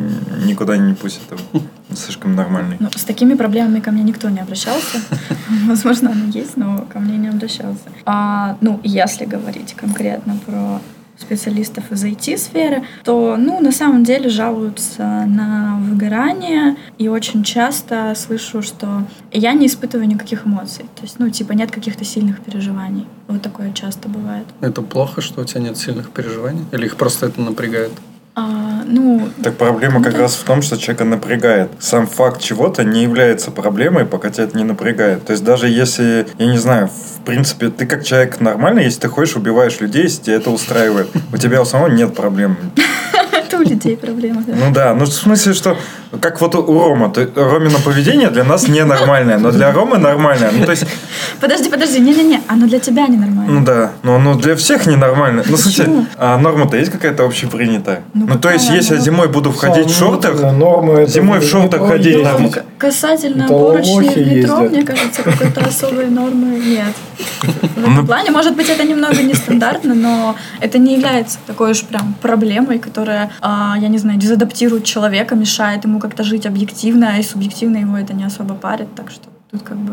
никуда 0.46 0.78
не 0.78 0.94
пустят 0.94 1.30
его. 1.30 1.62
Слишком 1.94 2.34
нормальный. 2.34 2.78
Ну, 2.80 2.88
с 2.96 3.04
такими 3.04 3.34
проблемами 3.34 3.80
ко 3.80 3.90
мне 3.90 4.02
никто 4.02 4.30
не 4.30 4.40
обращался. 4.40 5.02
Возможно, 5.68 6.12
они 6.12 6.30
есть, 6.30 6.56
но 6.56 6.86
ко 6.90 6.98
мне 6.98 7.18
не 7.18 7.28
обращался. 7.28 7.90
А, 8.06 8.56
ну, 8.62 8.80
если 8.84 9.26
говорить 9.26 9.74
конкретно 9.74 10.38
про 10.46 10.80
специалистов 11.20 11.92
из 11.92 12.04
IT-сферы, 12.04 12.84
то, 13.04 13.36
ну, 13.38 13.60
на 13.60 13.72
самом 13.72 14.04
деле 14.04 14.28
жалуются 14.28 15.24
на 15.26 15.78
выгорание, 15.80 16.76
и 16.98 17.08
очень 17.08 17.42
часто 17.42 18.14
слышу, 18.16 18.62
что 18.62 19.04
я 19.32 19.52
не 19.52 19.66
испытываю 19.66 20.08
никаких 20.08 20.46
эмоций. 20.46 20.86
То 20.96 21.02
есть, 21.02 21.18
ну, 21.18 21.30
типа, 21.30 21.52
нет 21.52 21.70
каких-то 21.70 22.04
сильных 22.04 22.40
переживаний. 22.40 23.06
Вот 23.28 23.42
такое 23.42 23.72
часто 23.72 24.08
бывает. 24.08 24.46
Это 24.60 24.82
плохо, 24.82 25.20
что 25.20 25.42
у 25.42 25.44
тебя 25.44 25.60
нет 25.60 25.76
сильных 25.76 26.10
переживаний? 26.10 26.64
Или 26.72 26.86
их 26.86 26.96
просто 26.96 27.26
это 27.26 27.40
напрягает? 27.40 27.92
А, 28.40 28.82
ну, 28.86 29.28
Так 29.42 29.56
проблема 29.56 30.02
как 30.02 30.16
раз 30.16 30.34
в 30.34 30.44
том, 30.44 30.62
что 30.62 30.78
человека 30.78 31.04
напрягает. 31.04 31.70
Сам 31.78 32.06
факт 32.06 32.40
чего-то 32.40 32.84
не 32.84 33.02
является 33.02 33.50
проблемой, 33.50 34.06
пока 34.06 34.30
тебя 34.30 34.44
это 34.44 34.56
не 34.56 34.64
напрягает. 34.64 35.26
То 35.26 35.32
есть 35.32 35.44
даже 35.44 35.68
если, 35.68 36.26
я 36.38 36.46
не 36.46 36.56
знаю, 36.56 36.88
в 36.88 37.24
принципе, 37.26 37.68
ты 37.68 37.84
как 37.84 38.02
человек 38.02 38.40
нормальный, 38.40 38.84
если 38.84 39.00
ты 39.00 39.08
ходишь, 39.08 39.36
убиваешь 39.36 39.80
людей, 39.80 40.04
если 40.04 40.22
тебя 40.22 40.36
это 40.36 40.50
устраивает, 40.50 41.08
у 41.32 41.36
тебя 41.36 41.60
у 41.60 41.66
самого 41.66 41.88
нет 41.88 42.14
проблем. 42.14 42.56
Это 43.50 43.58
у 43.58 43.62
людей 43.68 43.96
проблема, 43.96 44.42
да. 44.46 44.52
Ну 44.56 44.72
да, 44.72 44.94
ну 44.94 45.04
в 45.04 45.12
смысле, 45.12 45.54
что 45.54 45.76
как 46.20 46.40
вот 46.40 46.54
у 46.54 46.62
Рома, 46.78 47.10
то, 47.10 47.26
Ромина 47.34 47.78
поведение 47.84 48.30
для 48.30 48.44
нас 48.44 48.68
ненормальное, 48.68 49.38
но 49.38 49.50
для 49.50 49.72
Ромы 49.72 49.98
нормальное. 49.98 50.52
Ну 50.56 50.64
то 50.64 50.70
есть, 50.70 50.84
Подожди, 51.40 51.68
подожди, 51.70 51.98
не-не-не, 52.00 52.40
оно 52.48 52.66
для 52.66 52.78
тебя 52.78 53.06
ненормально. 53.08 53.52
ну 53.52 53.64
да, 53.64 53.90
но 54.02 54.14
оно 54.16 54.34
для 54.34 54.54
всех 54.54 54.86
ненормально. 54.86 55.42
Ну 55.48 55.56
слушай, 55.56 55.80
Почему? 55.86 56.06
а 56.16 56.38
норма-то 56.38 56.76
есть 56.76 56.92
какая-то 56.92 57.24
общепринятая? 57.24 58.02
Ну, 58.14 58.26
Ну, 58.28 58.38
то 58.38 58.50
есть, 58.50 58.68
если 58.70 58.94
я 58.94 58.98
норма? 59.00 59.04
зимой 59.04 59.28
буду 59.28 59.52
ходить 59.52 59.90
в 59.90 59.98
шортах, 59.98 60.40
Нормы 60.52 61.00
это 61.00 61.10
зимой 61.10 61.40
в 61.40 61.44
шортах 61.44 61.88
ходить 61.88 62.18
Ну, 62.22 62.50
к- 62.50 62.64
Касательно 62.78 63.44
Это 63.44 63.52
поручней 63.52 64.08
в 64.10 64.16
метро, 64.16 64.62
ездят. 64.62 64.70
мне 64.72 64.82
кажется, 64.84 65.22
какой-то 65.22 65.60
особой 65.64 66.06
нормы 66.06 66.58
нет. 66.58 66.94
В 67.76 67.76
Ну, 67.80 67.92
этом 67.92 68.06
плане, 68.06 68.30
может 68.30 68.54
быть, 68.56 68.68
это 68.68 68.84
немного 68.84 69.22
нестандартно, 69.22 69.94
но 69.94 70.36
это 70.60 70.78
не 70.78 70.94
является 70.94 71.38
такой 71.46 71.70
уж 71.72 71.82
прям 71.82 72.14
проблемой, 72.22 72.78
которая, 72.78 73.30
я 73.42 73.88
не 73.88 73.98
знаю, 73.98 74.18
дезадаптирует 74.18 74.84
человека, 74.84 75.34
мешает 75.34 75.84
ему 75.84 75.98
как-то 75.98 76.22
жить 76.22 76.46
объективно, 76.46 77.18
и 77.18 77.22
субъективно 77.22 77.78
его 77.78 77.96
это 77.96 78.12
не 78.14 78.24
особо 78.24 78.54
парит, 78.54 78.94
так 78.94 79.10
что 79.10 79.28
тут 79.50 79.62
как 79.62 79.76
бы... 79.78 79.92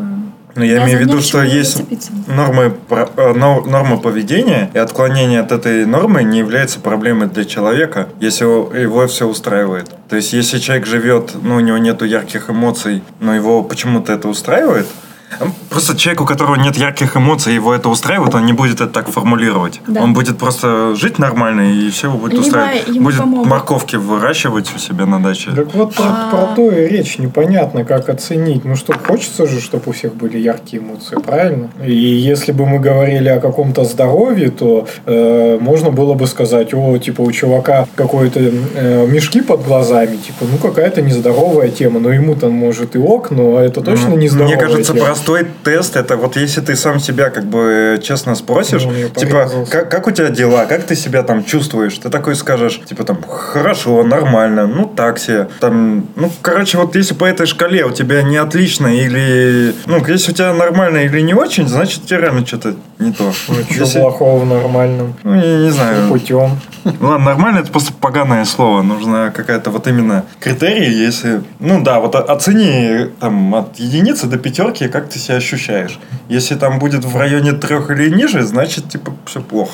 Ну, 0.54 0.64
я 0.64 0.78
за- 0.80 0.84
имею 0.84 0.98
в 0.98 1.00
виду, 1.02 1.20
что 1.20 1.42
есть 1.42 1.76
зацепиться. 1.76 2.10
нормы, 2.26 2.74
э, 2.90 3.32
но- 3.36 3.60
нормы 3.60 3.98
поведения, 3.98 4.70
и 4.74 4.78
отклонение 4.78 5.40
от 5.40 5.52
этой 5.52 5.86
нормы 5.86 6.24
не 6.24 6.38
является 6.38 6.80
проблемой 6.80 7.28
для 7.28 7.44
человека, 7.44 8.08
если 8.18 8.44
его, 8.44 9.06
все 9.06 9.26
устраивает. 9.28 9.94
То 10.08 10.16
есть, 10.16 10.32
если 10.32 10.58
человек 10.58 10.86
живет, 10.86 11.32
ну, 11.42 11.56
у 11.56 11.60
него 11.60 11.78
нету 11.78 12.04
ярких 12.04 12.50
эмоций, 12.50 13.02
но 13.20 13.34
его 13.34 13.62
почему-то 13.62 14.12
это 14.12 14.28
устраивает, 14.28 14.86
Просто 15.70 15.96
человек, 15.96 16.22
у 16.22 16.24
которого 16.24 16.56
нет 16.56 16.76
ярких 16.76 17.16
эмоций, 17.16 17.54
его 17.54 17.74
это 17.74 17.88
устраивает, 17.88 18.34
он 18.34 18.46
не 18.46 18.52
будет 18.52 18.76
это 18.80 18.86
так 18.86 19.08
формулировать. 19.10 19.80
Да. 19.86 20.02
Он 20.02 20.12
будет 20.14 20.38
просто 20.38 20.94
жить 20.96 21.18
нормально, 21.18 21.72
и 21.72 21.90
все 21.90 22.08
его 22.08 22.18
будет 22.18 22.32
Либо 22.32 22.42
устраивать. 22.42 22.88
ему 22.88 23.04
будет 23.04 23.18
помогут. 23.18 23.46
морковки 23.48 23.96
выращивать 23.96 24.74
у 24.74 24.78
себя 24.78 25.06
на 25.06 25.22
даче. 25.22 25.50
Так 25.54 25.74
вот 25.74 25.94
про, 25.94 26.04
А. 26.06 26.30
про 26.30 26.56
то 26.56 26.70
и 26.70 26.88
речь 26.88 27.18
непонятно, 27.18 27.84
как 27.84 28.08
оценить. 28.08 28.64
Ну 28.64 28.74
что, 28.76 28.94
хочется 29.06 29.46
же, 29.46 29.60
чтобы 29.60 29.84
у 29.86 29.92
всех 29.92 30.14
были 30.14 30.38
яркие 30.38 30.82
эмоции, 30.82 31.16
правильно? 31.16 31.70
И 31.84 31.92
если 31.94 32.52
бы 32.52 32.66
мы 32.66 32.78
говорили 32.78 33.28
о 33.28 33.40
каком-то 33.40 33.84
здоровье, 33.84 34.50
то 34.50 34.86
э, 35.06 35.58
можно 35.60 35.90
было 35.90 36.14
бы 36.14 36.26
сказать, 36.26 36.72
о, 36.74 36.98
типа 36.98 37.20
у 37.20 37.30
чувака 37.32 37.86
какой-то 37.94 38.40
э, 38.40 39.06
мешки 39.06 39.42
под 39.42 39.64
глазами, 39.64 40.16
типа, 40.16 40.46
ну 40.50 40.58
какая-то 40.58 41.02
нездоровая 41.02 41.68
тема, 41.68 42.00
но 42.00 42.10
ему-то 42.12 42.48
может 42.48 42.96
и 42.96 42.98
ок, 42.98 43.30
но 43.30 43.60
это 43.60 43.80
точно 43.82 44.14
нездоровая 44.14 44.56
Мне 44.56 44.60
кажется, 44.66 44.92
тема. 44.94 45.06
Простой 45.18 45.46
тест 45.64 45.96
это 45.96 46.16
вот 46.16 46.36
если 46.36 46.60
ты 46.60 46.76
сам 46.76 47.00
себя 47.00 47.30
как 47.30 47.44
бы 47.44 48.00
честно 48.02 48.34
спросишь, 48.34 48.84
Ну, 48.84 49.08
типа, 49.08 49.50
как, 49.70 49.90
как 49.90 50.06
у 50.06 50.10
тебя 50.10 50.28
дела, 50.28 50.66
как 50.66 50.84
ты 50.84 50.94
себя 50.94 51.22
там 51.22 51.44
чувствуешь, 51.44 51.98
ты 51.98 52.08
такой 52.08 52.36
скажешь, 52.36 52.80
типа 52.86 53.04
там, 53.04 53.18
хорошо, 53.26 54.02
нормально, 54.04 54.66
ну 54.66 54.84
так 54.86 55.18
себе, 55.18 55.48
там, 55.60 56.06
ну, 56.14 56.30
короче, 56.42 56.78
вот 56.78 56.94
если 56.94 57.14
по 57.14 57.24
этой 57.24 57.46
шкале 57.46 57.84
у 57.84 57.90
тебя 57.90 58.22
не 58.22 58.36
отлично 58.36 58.86
или, 58.86 59.74
ну, 59.86 60.04
если 60.06 60.30
у 60.30 60.34
тебя 60.34 60.52
нормально 60.52 60.98
или 60.98 61.20
не 61.20 61.34
очень, 61.34 61.66
значит, 61.66 62.04
у 62.04 62.06
тебя 62.06 62.20
реально 62.20 62.46
что-то 62.46 62.74
не 62.98 63.12
то. 63.12 63.24
Ну, 63.24 63.32
что 63.32 63.74
Если- 63.74 64.00
плохого 64.00 64.40
в 64.40 64.46
нормальном? 64.46 65.14
ну, 65.22 65.34
я 65.34 65.58
не 65.58 65.70
знаю. 65.70 66.08
Путем. 66.08 66.58
Ну 66.84 67.08
ладно, 67.08 67.26
нормально, 67.26 67.58
это 67.58 67.70
просто 67.70 67.92
поганое 67.92 68.44
слово. 68.44 68.82
Нужна 68.82 69.30
какая-то 69.30 69.70
вот 69.70 69.86
именно 69.86 70.24
критерий, 70.40 70.92
если... 70.92 71.42
Ну 71.60 71.82
да, 71.82 72.00
вот 72.00 72.14
оцени 72.14 73.10
там 73.20 73.54
от 73.54 73.76
единицы 73.78 74.26
до 74.26 74.38
пятерки, 74.38 74.88
как 74.88 75.08
ты 75.08 75.18
себя 75.18 75.36
ощущаешь. 75.36 75.98
Если 76.28 76.54
там 76.54 76.78
будет 76.78 77.04
в 77.04 77.16
районе 77.16 77.52
трех 77.52 77.90
или 77.90 78.08
ниже, 78.10 78.42
значит, 78.42 78.88
типа, 78.88 79.12
все 79.26 79.40
плохо. 79.40 79.72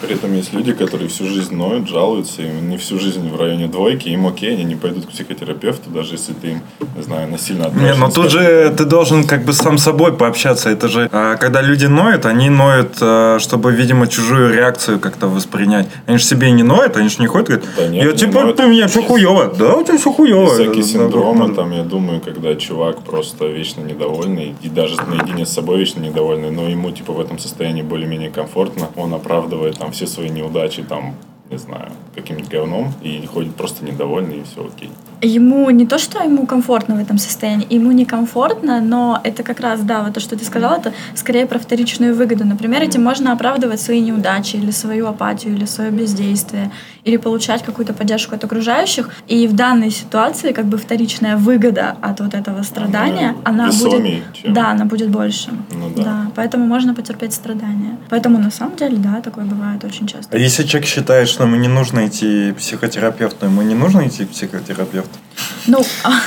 При 0.00 0.14
этом 0.14 0.32
есть 0.34 0.52
люди, 0.52 0.72
которые 0.72 1.08
всю 1.08 1.26
жизнь 1.26 1.54
ноют, 1.54 1.88
жалуются, 1.88 2.42
и 2.42 2.46
не 2.48 2.76
всю 2.78 2.98
жизнь 3.00 3.28
в 3.28 3.40
районе 3.40 3.66
двойки, 3.66 4.08
им 4.08 4.26
окей, 4.26 4.54
они 4.54 4.64
не 4.64 4.76
пойдут 4.76 5.06
к 5.06 5.08
психотерапевту, 5.08 5.90
даже 5.90 6.12
если 6.14 6.32
ты 6.34 6.48
им, 6.52 6.60
не 6.96 7.02
знаю, 7.02 7.28
насильно 7.28 7.62
Не, 7.62 7.66
отправишь. 7.68 7.96
но 7.98 8.06
им 8.06 8.12
тут 8.12 8.30
же 8.30 8.72
ты 8.76 8.84
должен 8.84 9.24
как 9.26 9.44
бы 9.44 9.52
сам 9.52 9.76
с 9.78 9.82
собой 9.82 10.12
пообщаться. 10.12 10.70
Это 10.70 10.88
же, 10.88 11.08
а, 11.12 11.36
когда 11.36 11.60
люди 11.60 11.86
ноют, 11.86 12.26
они 12.26 12.48
ноют, 12.50 12.96
а, 13.00 13.38
чтобы, 13.40 13.72
видимо, 13.72 14.06
чужую 14.06 14.52
реакцию 14.54 15.00
как-то 15.00 15.26
воспринять. 15.26 15.88
Они 16.06 16.18
же 16.18 16.24
себе 16.24 16.50
не 16.52 16.62
ноют, 16.62 16.96
они 16.96 17.08
же 17.08 17.16
не 17.18 17.26
ходят 17.26 17.48
говорят, 17.48 17.64
Да 17.76 17.88
нет, 17.88 18.04
я 18.04 18.12
не 18.12 18.16
типа, 18.18 18.40
ноют. 18.42 18.60
у 18.60 18.68
меня 18.68 18.86
все 18.88 19.02
хуево. 19.02 19.52
Да, 19.58 19.74
у 19.74 19.84
тебя 19.84 19.98
все 19.98 20.12
хуево. 20.12 20.54
Всякие 20.54 20.82
синдромы, 20.82 21.54
там, 21.54 21.72
я 21.72 21.82
думаю, 21.82 22.20
когда 22.20 22.54
чувак 22.54 23.02
просто 23.02 23.46
вечно 23.46 23.80
недовольный, 23.80 24.54
и 24.62 24.68
даже 24.68 24.96
наедине 25.02 25.46
с 25.46 25.52
собой 25.52 25.78
вечно 25.78 26.00
недовольный, 26.00 26.50
но 26.50 26.68
ему, 26.68 26.90
типа, 26.90 27.12
в 27.12 27.20
этом 27.20 27.38
состоянии 27.38 27.82
более-менее 27.82 28.30
комфортно, 28.30 28.88
он 28.96 29.14
оправдывает 29.14 29.78
там 29.78 29.87
все 29.92 30.06
свои 30.06 30.28
неудачи, 30.28 30.82
там, 30.82 31.14
не 31.50 31.58
знаю, 31.58 31.90
каким-нибудь 32.14 32.50
говном, 32.50 32.92
и 33.02 33.24
ходит 33.26 33.54
просто 33.54 33.84
недовольный, 33.84 34.38
и 34.38 34.42
все 34.44 34.66
окей. 34.66 34.90
Ему 35.20 35.68
не 35.70 35.86
то, 35.86 35.98
что 35.98 36.22
ему 36.22 36.46
комфортно 36.46 36.94
в 36.94 36.98
этом 37.00 37.18
состоянии, 37.18 37.66
ему 37.70 37.90
некомфортно, 37.90 38.80
но 38.80 39.20
это 39.24 39.42
как 39.42 39.58
раз, 39.60 39.80
да, 39.80 40.02
вот 40.02 40.14
то, 40.14 40.20
что 40.20 40.36
ты 40.36 40.44
сказала, 40.44 40.76
это 40.76 40.92
скорее 41.14 41.46
про 41.46 41.58
вторичную 41.58 42.14
выгоду. 42.14 42.44
Например, 42.44 42.82
этим 42.82 43.02
можно 43.02 43.32
оправдывать 43.32 43.80
свои 43.80 44.00
неудачи, 44.00 44.56
или 44.56 44.70
свою 44.70 45.06
апатию, 45.06 45.54
или 45.54 45.64
свое 45.64 45.90
бездействие, 45.90 46.70
или 47.08 47.16
получать 47.16 47.62
какую-то 47.62 47.92
поддержку 47.94 48.34
от 48.34 48.44
окружающих. 48.44 49.08
И 49.28 49.46
в 49.48 49.54
данной 49.54 49.90
ситуации 49.90 50.52
как 50.52 50.66
бы 50.66 50.76
вторичная 50.76 51.36
выгода 51.36 51.96
от 52.02 52.20
вот 52.20 52.34
этого 52.34 52.62
страдания, 52.62 53.34
Она 53.44 53.64
она 53.64 53.66
весомее, 53.68 54.22
будет... 54.22 54.34
чем- 54.42 54.52
Да, 54.54 54.70
она 54.70 54.84
будет 54.84 55.08
больше. 55.08 55.48
Ну 55.72 55.90
да. 55.96 56.30
поэтому 56.36 56.66
можно 56.66 56.94
потерпеть 56.94 57.32
страдания. 57.32 57.96
Поэтому 58.10 58.38
на 58.38 58.50
самом 58.50 58.76
деле, 58.76 58.96
да, 58.96 59.20
такое 59.22 59.44
бывает 59.44 59.84
очень 59.84 60.06
часто. 60.06 60.36
А 60.36 60.38
если 60.38 60.64
человек 60.64 60.88
считает, 60.88 61.28
что 61.28 61.44
ему 61.44 61.56
не 61.56 61.68
нужно 61.68 62.06
идти 62.06 62.52
к 62.52 62.56
психотерапевту, 62.58 63.46
ему 63.46 63.62
не 63.62 63.74
нужно 63.74 64.06
идти 64.06 64.24
к 64.24 64.30
психотерапевту? 64.30 65.18
Ну, 65.66 65.82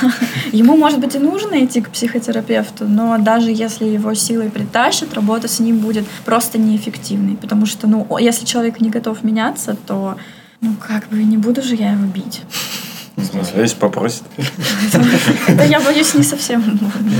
ему, 0.52 0.76
может 0.76 0.98
быть, 0.98 1.14
и 1.14 1.18
нужно 1.18 1.64
идти 1.64 1.80
к 1.80 1.90
психотерапевту, 1.90 2.84
но 2.88 3.18
даже 3.18 3.50
если 3.50 3.84
его 3.86 4.14
силой 4.14 4.50
притащат, 4.50 5.14
работа 5.14 5.48
с 5.48 5.60
ним 5.60 5.78
будет 5.78 6.04
просто 6.24 6.58
неэффективной. 6.58 7.36
Потому 7.36 7.66
что, 7.66 7.86
ну, 7.86 8.06
если 8.18 8.44
человек 8.46 8.80
не 8.80 8.90
готов 8.90 9.22
меняться, 9.24 9.76
то, 9.86 10.16
ну, 10.62 10.74
как 10.76 11.08
бы, 11.08 11.22
не 11.22 11.36
буду 11.36 11.60
же 11.60 11.74
я 11.74 11.92
его 11.92 12.06
бить. 12.06 12.42
В 13.16 13.24
смысле, 13.24 13.62
если 13.62 13.76
попросит. 13.76 14.22
Да 15.48 15.64
я 15.64 15.80
боюсь, 15.80 16.14
не 16.14 16.22
совсем 16.22 16.62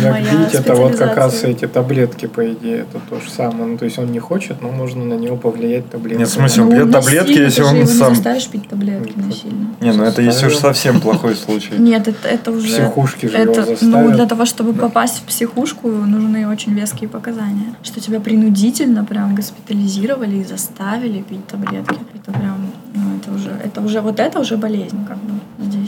моя 0.02 0.30
видите, 0.30 0.58
это 0.58 0.74
вот 0.74 0.96
как 0.96 1.16
раз 1.16 1.44
эти 1.44 1.66
таблетки, 1.66 2.26
по 2.26 2.50
идее, 2.52 2.80
это 2.80 2.98
то 3.10 3.20
же 3.20 3.30
самое. 3.30 3.66
Ну, 3.66 3.78
то 3.78 3.84
есть 3.84 3.98
он 3.98 4.10
не 4.10 4.18
хочет, 4.18 4.62
но 4.62 4.72
нужно 4.72 5.04
на 5.04 5.14
него 5.14 5.36
повлиять 5.36 5.90
таблетками. 5.90 6.20
Нет, 6.20 6.28
в 6.28 6.32
смысле, 6.32 6.62
он 6.62 6.68
Ну, 6.70 6.76
пьет 6.76 6.92
таблетки, 6.92 7.38
если 7.38 7.62
он 7.62 7.74
его 7.74 7.84
не 7.84 7.92
сам... 7.92 8.14
заставишь 8.14 8.48
пить 8.48 8.68
таблетки 8.68 9.12
насильно. 9.16 9.74
Не, 9.80 9.92
ну 9.92 10.04
это 10.04 10.22
если 10.22 10.46
уж 10.46 10.56
совсем 10.56 11.00
плохой 11.00 11.36
случай. 11.36 11.74
Нет, 11.76 12.08
это, 12.08 12.50
уже... 12.50 12.68
Психушки 12.68 13.26
же 13.26 13.36
его 13.36 13.76
Ну, 13.82 14.10
для 14.12 14.26
того, 14.26 14.46
чтобы 14.46 14.72
попасть 14.72 15.18
в 15.18 15.22
психушку, 15.22 15.88
нужны 15.88 16.48
очень 16.48 16.72
веские 16.72 17.08
показания. 17.08 17.74
Что 17.82 18.00
тебя 18.00 18.20
принудительно 18.20 19.04
прям 19.04 19.34
госпитализировали 19.34 20.36
и 20.36 20.44
заставили 20.44 21.22
пить 21.22 21.46
таблетки. 21.46 21.98
Это 22.14 22.32
прям, 22.32 22.70
ну, 22.94 23.16
это 23.18 23.32
уже, 23.32 23.50
это 23.62 23.80
уже, 23.80 24.00
вот 24.00 24.20
это 24.20 24.40
уже 24.40 24.56
болезнь, 24.56 25.04
как 25.06 25.18
бы, 25.18 25.34
здесь. 25.58 25.81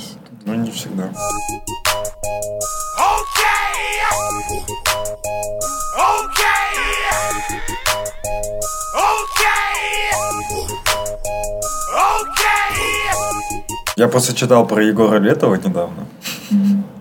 Ну, 0.44 0.54
не 0.54 0.70
всегда. 0.70 1.10
Я 13.96 14.08
просто 14.08 14.34
читал 14.34 14.66
про 14.66 14.82
Егора 14.82 15.18
Летова 15.18 15.54
недавно. 15.54 16.06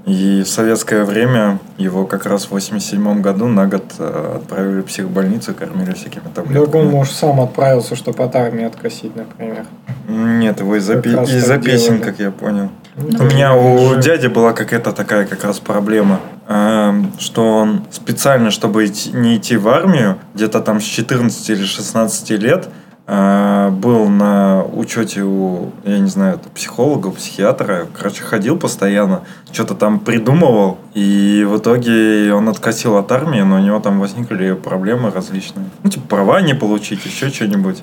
И 0.06 0.44
в 0.44 0.48
советское 0.48 1.06
время 1.06 1.60
его 1.78 2.06
как 2.06 2.26
раз 2.26 2.46
в 2.46 2.52
87 2.52 3.22
году 3.22 3.48
на 3.48 3.68
год 3.68 3.86
э, 4.00 4.34
отправили 4.36 4.82
в 4.82 4.86
психбольницу, 4.86 5.54
кормили 5.54 5.94
всякими 5.94 6.24
Так 6.24 6.46
он, 6.46 6.54
таблетками. 6.54 6.84
может, 6.90 7.16
сам 7.16 7.40
отправился, 7.40 7.96
чтобы 7.96 8.22
от 8.24 8.36
армии 8.36 8.66
откосить, 8.66 9.16
например. 9.16 9.66
Нет, 10.10 10.60
его 10.60 10.76
из-за 10.76 11.02
раз 11.02 11.30
из-за 11.30 11.58
песен, 11.58 11.98
делали. 11.98 12.04
как 12.04 12.20
я 12.20 12.32
понял. 12.32 12.70
Ну, 12.96 13.20
У 13.20 13.24
меня 13.24 13.56
у 13.56 13.96
дяди 14.00 14.28
была 14.28 14.54
какая-то 14.54 14.92
такая 14.92 15.26
как 15.26 15.44
раз 15.44 15.60
проблема, 15.60 16.20
эм, 16.48 17.12
что 17.20 17.58
он 17.58 17.84
специально, 17.90 18.52
чтобы 18.52 18.88
не 19.14 19.38
идти 19.38 19.58
в 19.58 19.68
армию, 19.68 20.20
где-то 20.36 20.60
там 20.62 20.80
с 20.80 20.84
14 20.84 21.50
или 21.50 21.64
16 21.64 22.38
лет, 22.38 22.70
э, 23.08 23.70
был 23.72 24.10
на 24.10 24.64
учете 24.64 25.24
у, 25.24 25.72
я 25.84 25.98
не 25.98 26.08
знаю, 26.08 26.40
психолога, 26.54 27.10
психиатра. 27.10 27.88
Короче, 27.98 28.22
ходил 28.22 28.58
постоянно, 28.58 29.22
что-то 29.52 29.74
там 29.74 30.00
придумывал, 30.00 30.78
и 30.94 31.46
в 31.50 31.58
итоге 31.58 32.32
он 32.32 32.48
откосил 32.48 32.98
от 32.98 33.12
армии, 33.12 33.42
но 33.42 33.56
у 33.56 33.60
него 33.60 33.80
там 33.80 34.00
возникли 34.00 34.54
проблемы 34.54 35.10
различные. 35.10 35.66
Ну, 35.82 35.90
типа, 35.90 36.08
права 36.08 36.42
не 36.42 36.54
получить, 36.54 37.04
еще 37.06 37.30
что-нибудь. 37.30 37.82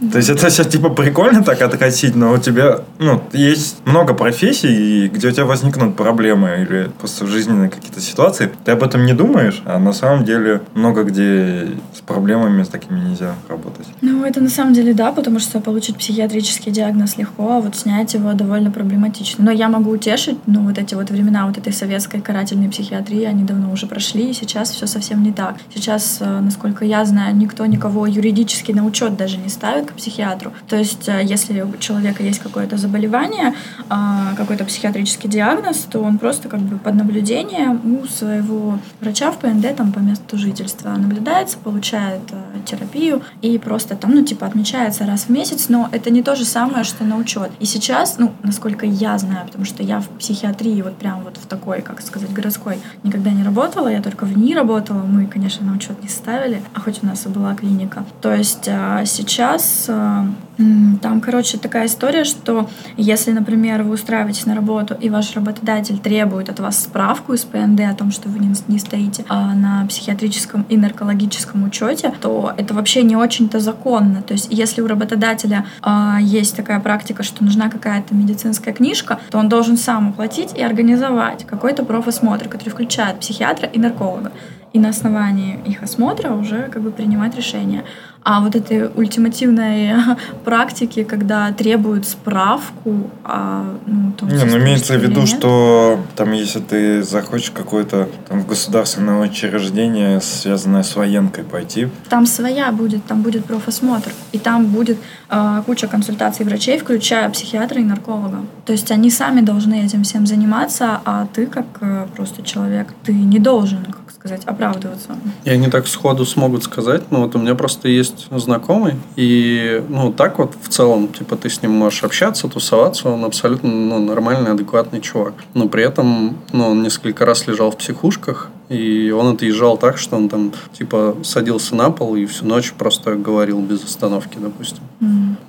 То 0.00 0.16
есть 0.16 0.30
это 0.30 0.48
все 0.48 0.64
типа 0.64 0.88
прикольно 0.88 1.44
так 1.44 1.60
откатить, 1.60 2.16
но 2.16 2.32
у 2.32 2.38
тебя, 2.38 2.80
ну, 2.98 3.22
есть 3.32 3.76
много 3.84 4.14
профессий, 4.14 5.08
где 5.08 5.28
у 5.28 5.30
тебя 5.30 5.44
возникнут 5.44 5.94
проблемы 5.94 6.62
или 6.62 6.90
просто 6.98 7.26
жизненные 7.26 7.68
какие-то 7.68 8.00
ситуации. 8.00 8.50
Ты 8.64 8.72
об 8.72 8.82
этом 8.82 9.04
не 9.04 9.12
думаешь, 9.12 9.62
а 9.66 9.78
на 9.78 9.92
самом 9.92 10.24
деле 10.24 10.62
много 10.74 11.04
где 11.04 11.68
с 11.94 12.00
проблемами 12.00 12.62
с 12.62 12.68
такими 12.68 12.98
нельзя 12.98 13.34
работать. 13.48 13.86
Ну, 14.00 14.24
это 14.24 14.40
на 14.40 14.48
самом 14.48 14.72
деле 14.72 14.94
да, 14.94 15.12
потому 15.12 15.38
что 15.38 15.60
получить 15.60 15.96
психиатрический 15.96 16.72
диагноз 16.72 17.18
легко, 17.18 17.52
а 17.52 17.60
вот 17.60 17.76
снять 17.76 18.14
его 18.14 18.32
довольно 18.32 18.70
проблематично. 18.70 19.44
Но 19.44 19.50
я 19.50 19.68
могу 19.68 19.90
утешить, 19.90 20.38
ну, 20.46 20.66
вот 20.66 20.78
эти 20.78 20.94
вот 20.94 21.10
времена 21.10 21.46
вот 21.46 21.58
этой 21.58 21.72
советской 21.72 22.20
карательной 22.20 22.70
психиатрии, 22.70 23.24
они 23.24 23.44
давно 23.44 23.70
уже 23.70 23.86
прошли, 23.86 24.30
и 24.30 24.32
сейчас 24.32 24.70
все 24.70 24.86
совсем 24.86 25.22
не 25.22 25.32
так. 25.32 25.56
Сейчас, 25.74 26.18
э, 26.20 26.40
насколько 26.40 26.84
я 26.84 27.04
знаю, 27.04 27.36
никто 27.36 27.66
никого 27.66 28.06
юридически 28.06 28.72
на 28.72 28.86
учет 28.86 29.16
даже 29.16 29.36
не 29.36 29.48
ставит 29.48 29.89
к 29.90 29.94
психиатру. 29.94 30.52
То 30.68 30.76
есть, 30.76 31.08
э, 31.08 31.22
если 31.24 31.62
у 31.62 31.76
человека 31.78 32.22
есть 32.22 32.40
какое-то 32.40 32.76
заболевание, 32.76 33.54
а, 33.88 34.34
какой-то 34.36 34.64
психиатрический 34.64 35.28
диагноз, 35.28 35.86
то 35.90 36.00
он 36.00 36.18
просто 36.18 36.48
как 36.48 36.60
бы 36.60 36.78
под 36.78 36.94
наблюдением 36.94 37.80
у 37.84 38.06
своего 38.06 38.78
врача 39.00 39.30
в 39.30 39.38
ПНД 39.38 39.76
там 39.76 39.92
по 39.92 39.98
месту 39.98 40.38
жительства 40.38 40.90
наблюдается, 40.90 41.58
получает 41.58 42.20
э, 42.30 42.36
терапию 42.64 43.22
и 43.42 43.58
просто 43.58 43.96
там, 43.96 44.14
ну, 44.14 44.24
типа, 44.24 44.46
отмечается 44.46 45.06
раз 45.06 45.24
в 45.24 45.28
месяц, 45.28 45.68
но 45.68 45.88
это 45.92 46.10
не 46.10 46.22
то 46.22 46.34
же 46.36 46.44
самое, 46.44 46.84
что 46.84 47.04
на 47.04 47.16
учет. 47.16 47.50
И 47.60 47.66
сейчас, 47.66 48.18
ну, 48.18 48.32
насколько 48.42 48.86
я 48.86 49.18
знаю, 49.18 49.46
потому 49.46 49.64
что 49.64 49.82
я 49.82 50.00
в 50.00 50.08
психиатрии 50.08 50.82
вот 50.82 50.96
прям 50.96 51.22
вот 51.22 51.36
в 51.36 51.46
такой, 51.46 51.82
как 51.82 52.00
сказать, 52.00 52.32
городской 52.32 52.78
никогда 53.02 53.30
не 53.30 53.42
работала, 53.42 53.88
я 53.88 54.02
только 54.02 54.24
в 54.24 54.36
ней 54.36 54.54
работала, 54.54 55.02
мы, 55.02 55.26
конечно, 55.26 55.66
на 55.66 55.74
учет 55.74 56.02
не 56.02 56.08
ставили, 56.08 56.62
а 56.74 56.80
хоть 56.80 57.02
у 57.02 57.06
нас 57.06 57.26
и 57.26 57.28
была 57.28 57.54
клиника. 57.54 58.04
То 58.20 58.34
есть 58.34 58.68
а, 58.68 59.04
сейчас 59.04 59.79
м, 59.88 60.98
там, 61.00 61.20
короче, 61.20 61.58
такая 61.58 61.86
история, 61.86 62.24
что 62.24 62.68
если, 62.96 63.32
например, 63.32 63.82
вы 63.82 63.94
устраиваетесь 63.94 64.46
на 64.46 64.54
работу, 64.54 64.94
и 65.00 65.08
ваш 65.08 65.34
работодатель 65.34 65.98
требует 65.98 66.48
от 66.48 66.60
вас 66.60 66.82
справку 66.82 67.32
из 67.32 67.44
ПНД 67.44 67.80
о 67.90 67.94
том, 67.94 68.10
что 68.10 68.28
вы 68.28 68.38
не, 68.40 68.78
стоите 68.78 69.24
а, 69.28 69.54
на 69.54 69.86
психиатрическом 69.86 70.66
и 70.68 70.76
наркологическом 70.76 71.64
учете, 71.64 72.12
то 72.20 72.52
это 72.56 72.74
вообще 72.74 73.02
не 73.02 73.16
очень-то 73.16 73.60
законно. 73.60 74.22
То 74.22 74.34
есть 74.34 74.48
если 74.50 74.80
у 74.80 74.86
работодателя 74.86 75.66
а, 75.82 76.18
есть 76.20 76.56
такая 76.56 76.80
практика, 76.80 77.22
что 77.22 77.44
нужна 77.44 77.68
какая-то 77.70 78.14
медицинская 78.14 78.74
книжка, 78.74 79.20
то 79.30 79.38
он 79.38 79.48
должен 79.48 79.76
сам 79.76 80.10
оплатить 80.10 80.52
и 80.56 80.62
организовать 80.62 81.46
какой-то 81.46 81.84
профосмотр, 81.84 82.48
который 82.48 82.70
включает 82.70 83.20
психиатра 83.20 83.68
и 83.68 83.78
нарколога. 83.78 84.32
И 84.72 84.78
на 84.78 84.90
основании 84.90 85.58
их 85.66 85.82
осмотра 85.82 86.32
уже 86.32 86.68
как 86.70 86.82
бы 86.82 86.90
принимать 86.90 87.36
решение. 87.36 87.84
А 88.22 88.40
вот 88.40 88.54
этой 88.54 88.90
ультимативной 88.94 89.94
практики, 90.44 91.04
когда 91.04 91.52
требуют 91.52 92.06
справку, 92.06 93.10
а, 93.24 93.78
ну, 93.86 94.12
то 94.12 94.26
Не, 94.26 94.44
ну 94.44 94.58
имеется 94.58 94.98
в 94.98 95.02
виду, 95.02 95.20
нет. 95.20 95.28
что 95.28 95.98
там, 96.16 96.32
если 96.32 96.60
ты 96.60 97.02
захочешь 97.02 97.50
какое-то 97.50 98.08
там 98.28 98.42
государственное 98.42 99.20
учреждение, 99.22 100.20
связанное 100.20 100.82
с 100.82 100.96
военкой, 100.96 101.44
пойти, 101.44 101.88
Там 102.10 102.26
своя 102.26 102.70
будет, 102.72 103.04
там 103.06 103.22
будет 103.22 103.46
профосмотр, 103.46 104.12
и 104.32 104.38
там 104.38 104.66
будет 104.66 104.98
э, 105.30 105.62
куча 105.64 105.86
консультаций 105.86 106.44
врачей, 106.44 106.78
включая 106.78 107.28
психиатра 107.30 107.80
и 107.80 107.84
нарколога. 107.84 108.40
То 108.66 108.72
есть 108.72 108.90
они 108.90 109.10
сами 109.10 109.40
должны 109.40 109.82
этим 109.84 110.02
всем 110.02 110.26
заниматься, 110.26 111.00
а 111.06 111.26
ты 111.32 111.46
как 111.46 111.66
э, 111.80 112.06
просто 112.14 112.42
человек, 112.42 112.88
ты 113.02 113.14
не 113.14 113.38
должен, 113.38 113.84
как 113.84 114.09
сказать, 114.20 114.44
оправдываться. 114.44 115.16
И 115.44 115.50
они 115.50 115.68
так 115.68 115.88
сходу 115.88 116.26
смогут 116.26 116.62
сказать, 116.62 117.10
ну 117.10 117.22
вот 117.22 117.34
у 117.34 117.38
меня 117.38 117.54
просто 117.54 117.88
есть 117.88 118.28
знакомый, 118.30 118.96
и 119.16 119.82
ну 119.88 120.12
так 120.12 120.38
вот 120.38 120.54
в 120.60 120.68
целом, 120.68 121.08
типа 121.08 121.36
ты 121.36 121.48
с 121.48 121.62
ним 121.62 121.72
можешь 121.72 122.04
общаться, 122.04 122.46
тусоваться, 122.46 123.08
он 123.08 123.24
абсолютно 123.24 123.70
ну, 123.70 123.98
нормальный, 123.98 124.52
адекватный 124.52 125.00
чувак. 125.00 125.32
Но 125.54 125.68
при 125.68 125.84
этом, 125.84 126.36
ну 126.52 126.68
он 126.68 126.82
несколько 126.82 127.24
раз 127.24 127.46
лежал 127.46 127.70
в 127.70 127.78
психушках, 127.78 128.50
и 128.68 129.10
он 129.10 129.34
отъезжал 129.34 129.78
так, 129.78 129.96
что 129.96 130.16
он 130.16 130.28
там 130.28 130.52
типа 130.76 131.16
садился 131.22 131.74
на 131.74 131.90
пол 131.90 132.14
и 132.16 132.26
всю 132.26 132.44
ночь 132.44 132.72
просто 132.72 133.16
говорил 133.16 133.60
без 133.60 133.82
остановки, 133.82 134.36
допустим. 134.38 134.84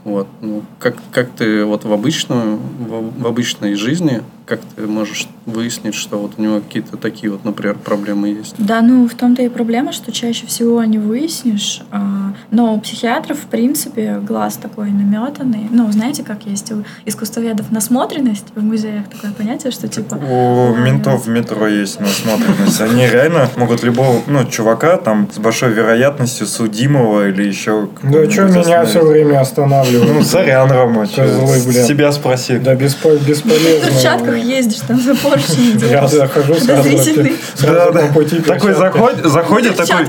Вот, 0.03 0.27
ну, 0.41 0.63
как, 0.79 0.95
как 1.11 1.29
ты 1.31 1.65
вот 1.65 1.83
в 1.83 1.91
обычную, 1.91 2.57
в, 2.57 3.21
в 3.21 3.27
обычной 3.27 3.75
жизни, 3.75 4.21
как 4.45 4.59
ты 4.75 4.85
можешь 4.85 5.27
выяснить, 5.45 5.95
что 5.95 6.17
вот 6.17 6.33
у 6.37 6.41
него 6.41 6.59
какие-то 6.59 6.97
такие 6.97 7.31
вот, 7.31 7.45
например, 7.45 7.75
проблемы 7.75 8.29
есть? 8.29 8.55
Да, 8.57 8.81
ну 8.81 9.07
в 9.07 9.13
том-то 9.13 9.41
и 9.41 9.49
проблема, 9.49 9.91
что 9.91 10.11
чаще 10.11 10.45
всего 10.45 10.83
не 10.83 10.97
выяснишь. 10.97 11.81
а, 11.91 12.33
но 12.49 12.75
у 12.75 12.79
психиатров, 12.79 13.39
в 13.39 13.45
принципе, 13.45 14.19
глаз 14.19 14.57
такой 14.57 14.91
наметанный. 14.91 15.67
Ну, 15.69 15.91
знаете, 15.91 16.23
как 16.23 16.45
есть 16.45 16.71
у 16.71 16.83
искусствоведов 17.05 17.71
насмотренность 17.71 18.47
в 18.55 18.63
музеях 18.63 19.07
такое 19.09 19.31
понятие, 19.31 19.71
что 19.71 19.87
типа... 19.87 20.15
У 20.15 20.73
а, 20.73 20.77
ментов 20.77 21.25
в 21.25 21.29
метро 21.29 21.67
есть 21.67 21.99
насмотренность. 21.99 22.81
Они 22.81 23.07
реально 23.07 23.49
могут 23.55 23.83
любого, 23.83 24.21
ну, 24.27 24.45
чувака 24.45 24.97
там 24.97 25.29
с 25.33 25.37
большой 25.37 25.71
вероятностью 25.71 26.47
судимого 26.47 27.29
или 27.29 27.43
еще... 27.43 27.89
Да 28.03 28.29
что 28.29 28.47
меня 28.47 28.85
все 28.85 29.05
время 29.05 29.40
останавливают? 29.41 30.11
Ну, 30.13 30.23
сорян, 30.23 30.71
Рома, 30.71 31.05
Козлы, 31.07 31.59
блядь. 31.65 31.85
себя 31.87 32.11
спроси. 32.11 32.57
Да 32.57 32.73
беспо- 32.75 33.17
В 33.17 33.27
бесполезно. 33.27 33.89
перчатках 33.91 34.37
ездишь, 34.37 34.79
там 34.87 34.99
за 35.01 35.15
поручни 35.15 35.75
Я 35.89 36.07
захожу 36.07 36.55
сразу, 36.55 36.83
Подозрительный. 36.89 37.35
сразу 37.55 37.93
по 37.93 38.07
пути 38.13 38.39
Такой 38.39 38.73
заходит, 38.73 39.25
заходит 39.25 39.75
такой... 39.75 40.05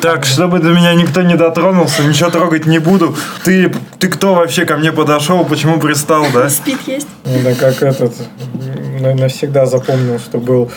Так, 0.00 0.24
чтобы 0.24 0.58
до 0.60 0.70
меня 0.70 0.94
никто 0.94 1.22
не 1.22 1.36
дотронулся, 1.36 2.02
ничего 2.04 2.30
трогать 2.30 2.66
не 2.66 2.78
буду. 2.78 3.16
Ты, 3.44 3.72
ты 3.98 4.08
кто 4.08 4.34
вообще 4.34 4.64
ко 4.64 4.76
мне 4.76 4.92
подошел, 4.92 5.44
почему 5.44 5.78
пристал, 5.78 6.26
да? 6.32 6.48
Спит 6.48 6.78
есть. 6.86 7.08
Ну, 7.24 7.32
да 7.44 7.54
как 7.54 7.82
этот, 7.82 8.12
навсегда 9.00 9.66
запомнил, 9.66 10.18
что 10.18 10.38
был 10.38 10.70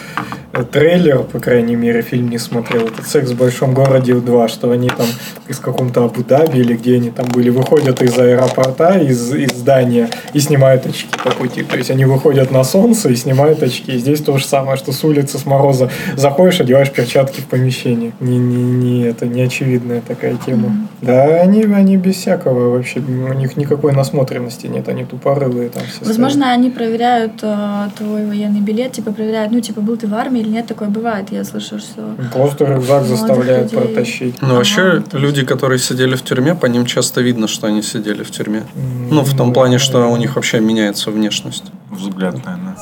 трейлер, 0.71 1.23
по 1.23 1.39
крайней 1.39 1.75
мере, 1.75 2.01
фильм 2.01 2.29
не 2.29 2.37
смотрел, 2.37 2.87
этот 2.87 3.07
«Секс 3.07 3.31
в 3.31 3.37
большом 3.37 3.73
городе 3.73 4.13
2», 4.13 4.47
что 4.47 4.71
они 4.71 4.89
там 4.89 5.05
из 5.47 5.59
каком-то 5.59 6.05
Абу-Даби 6.05 6.59
или 6.59 6.75
где 6.75 6.95
они 6.95 7.11
там 7.11 7.27
были, 7.27 7.49
выходят 7.49 8.01
из 8.01 8.17
аэропорта, 8.17 8.99
из, 8.99 9.33
из 9.33 9.51
здания 9.51 10.09
и 10.33 10.39
снимают 10.39 10.85
очки 10.85 11.09
по 11.23 11.31
пути. 11.31 11.63
То 11.63 11.77
есть 11.77 11.91
они 11.91 12.05
выходят 12.05 12.51
на 12.51 12.63
солнце 12.63 13.09
и 13.09 13.15
снимают 13.15 13.61
очки. 13.63 13.93
И 13.93 13.97
здесь 13.97 14.21
то 14.21 14.37
же 14.37 14.45
самое, 14.45 14.77
что 14.77 14.91
с 14.91 15.03
улицы, 15.03 15.37
с 15.37 15.45
мороза 15.45 15.89
заходишь, 16.15 16.61
одеваешь 16.61 16.91
перчатки 16.91 17.41
в 17.41 17.45
помещении. 17.45 18.13
Не, 18.19 18.37
не, 18.37 18.63
не, 18.63 19.03
это 19.03 19.25
не 19.27 19.41
очевидная 19.41 20.01
такая 20.01 20.37
тема. 20.45 20.75
Да, 21.01 21.41
они, 21.41 21.63
они 21.63 21.97
без 21.97 22.15
всякого 22.15 22.69
вообще, 22.75 22.99
у 22.99 23.33
них 23.33 23.55
никакой 23.55 23.93
насмотренности 23.93 24.67
нет, 24.67 24.89
они 24.89 25.05
тупорылые 25.05 25.69
там 25.69 25.83
все 25.83 25.95
стоят. 25.95 26.07
Возможно, 26.07 26.51
они 26.51 26.69
проверяют 26.69 27.33
э, 27.41 27.87
твой 28.09 28.25
военный 28.25 28.59
билет, 28.59 28.91
типа 28.93 29.11
проверяют, 29.11 29.51
ну, 29.51 29.61
типа, 29.61 29.81
был 29.81 29.95
ты 29.95 30.07
в 30.07 30.15
армии 30.15 30.41
или 30.41 30.49
нет, 30.49 30.65
такое 30.65 30.89
бывает. 30.89 31.31
Я 31.31 31.43
слышу, 31.43 31.77
что... 31.77 32.15
Просто 32.33 32.65
рюкзак 32.65 33.05
заставляют 33.05 33.71
людей. 33.71 33.87
протащить. 33.87 34.41
Ну, 34.41 34.55
вообще, 34.55 35.03
люди, 35.13 35.45
которые 35.45 35.77
сидели 35.77 36.15
в 36.15 36.23
тюрьме, 36.23 36.55
по 36.55 36.65
ним 36.65 36.85
часто 36.85 37.21
видно, 37.21 37.47
что 37.47 37.67
они 37.67 37.83
сидели 37.83 38.23
в 38.23 38.31
тюрьме. 38.31 38.63
Ну, 39.11 39.21
в 39.21 39.37
том 39.37 39.53
плане, 39.53 39.77
что 39.77 40.11
у 40.11 40.17
них 40.17 40.35
вообще 40.35 40.59
меняется 40.59 41.11
внешность. 41.11 41.65
Взгляд, 41.91 42.43
наверное. 42.45 42.75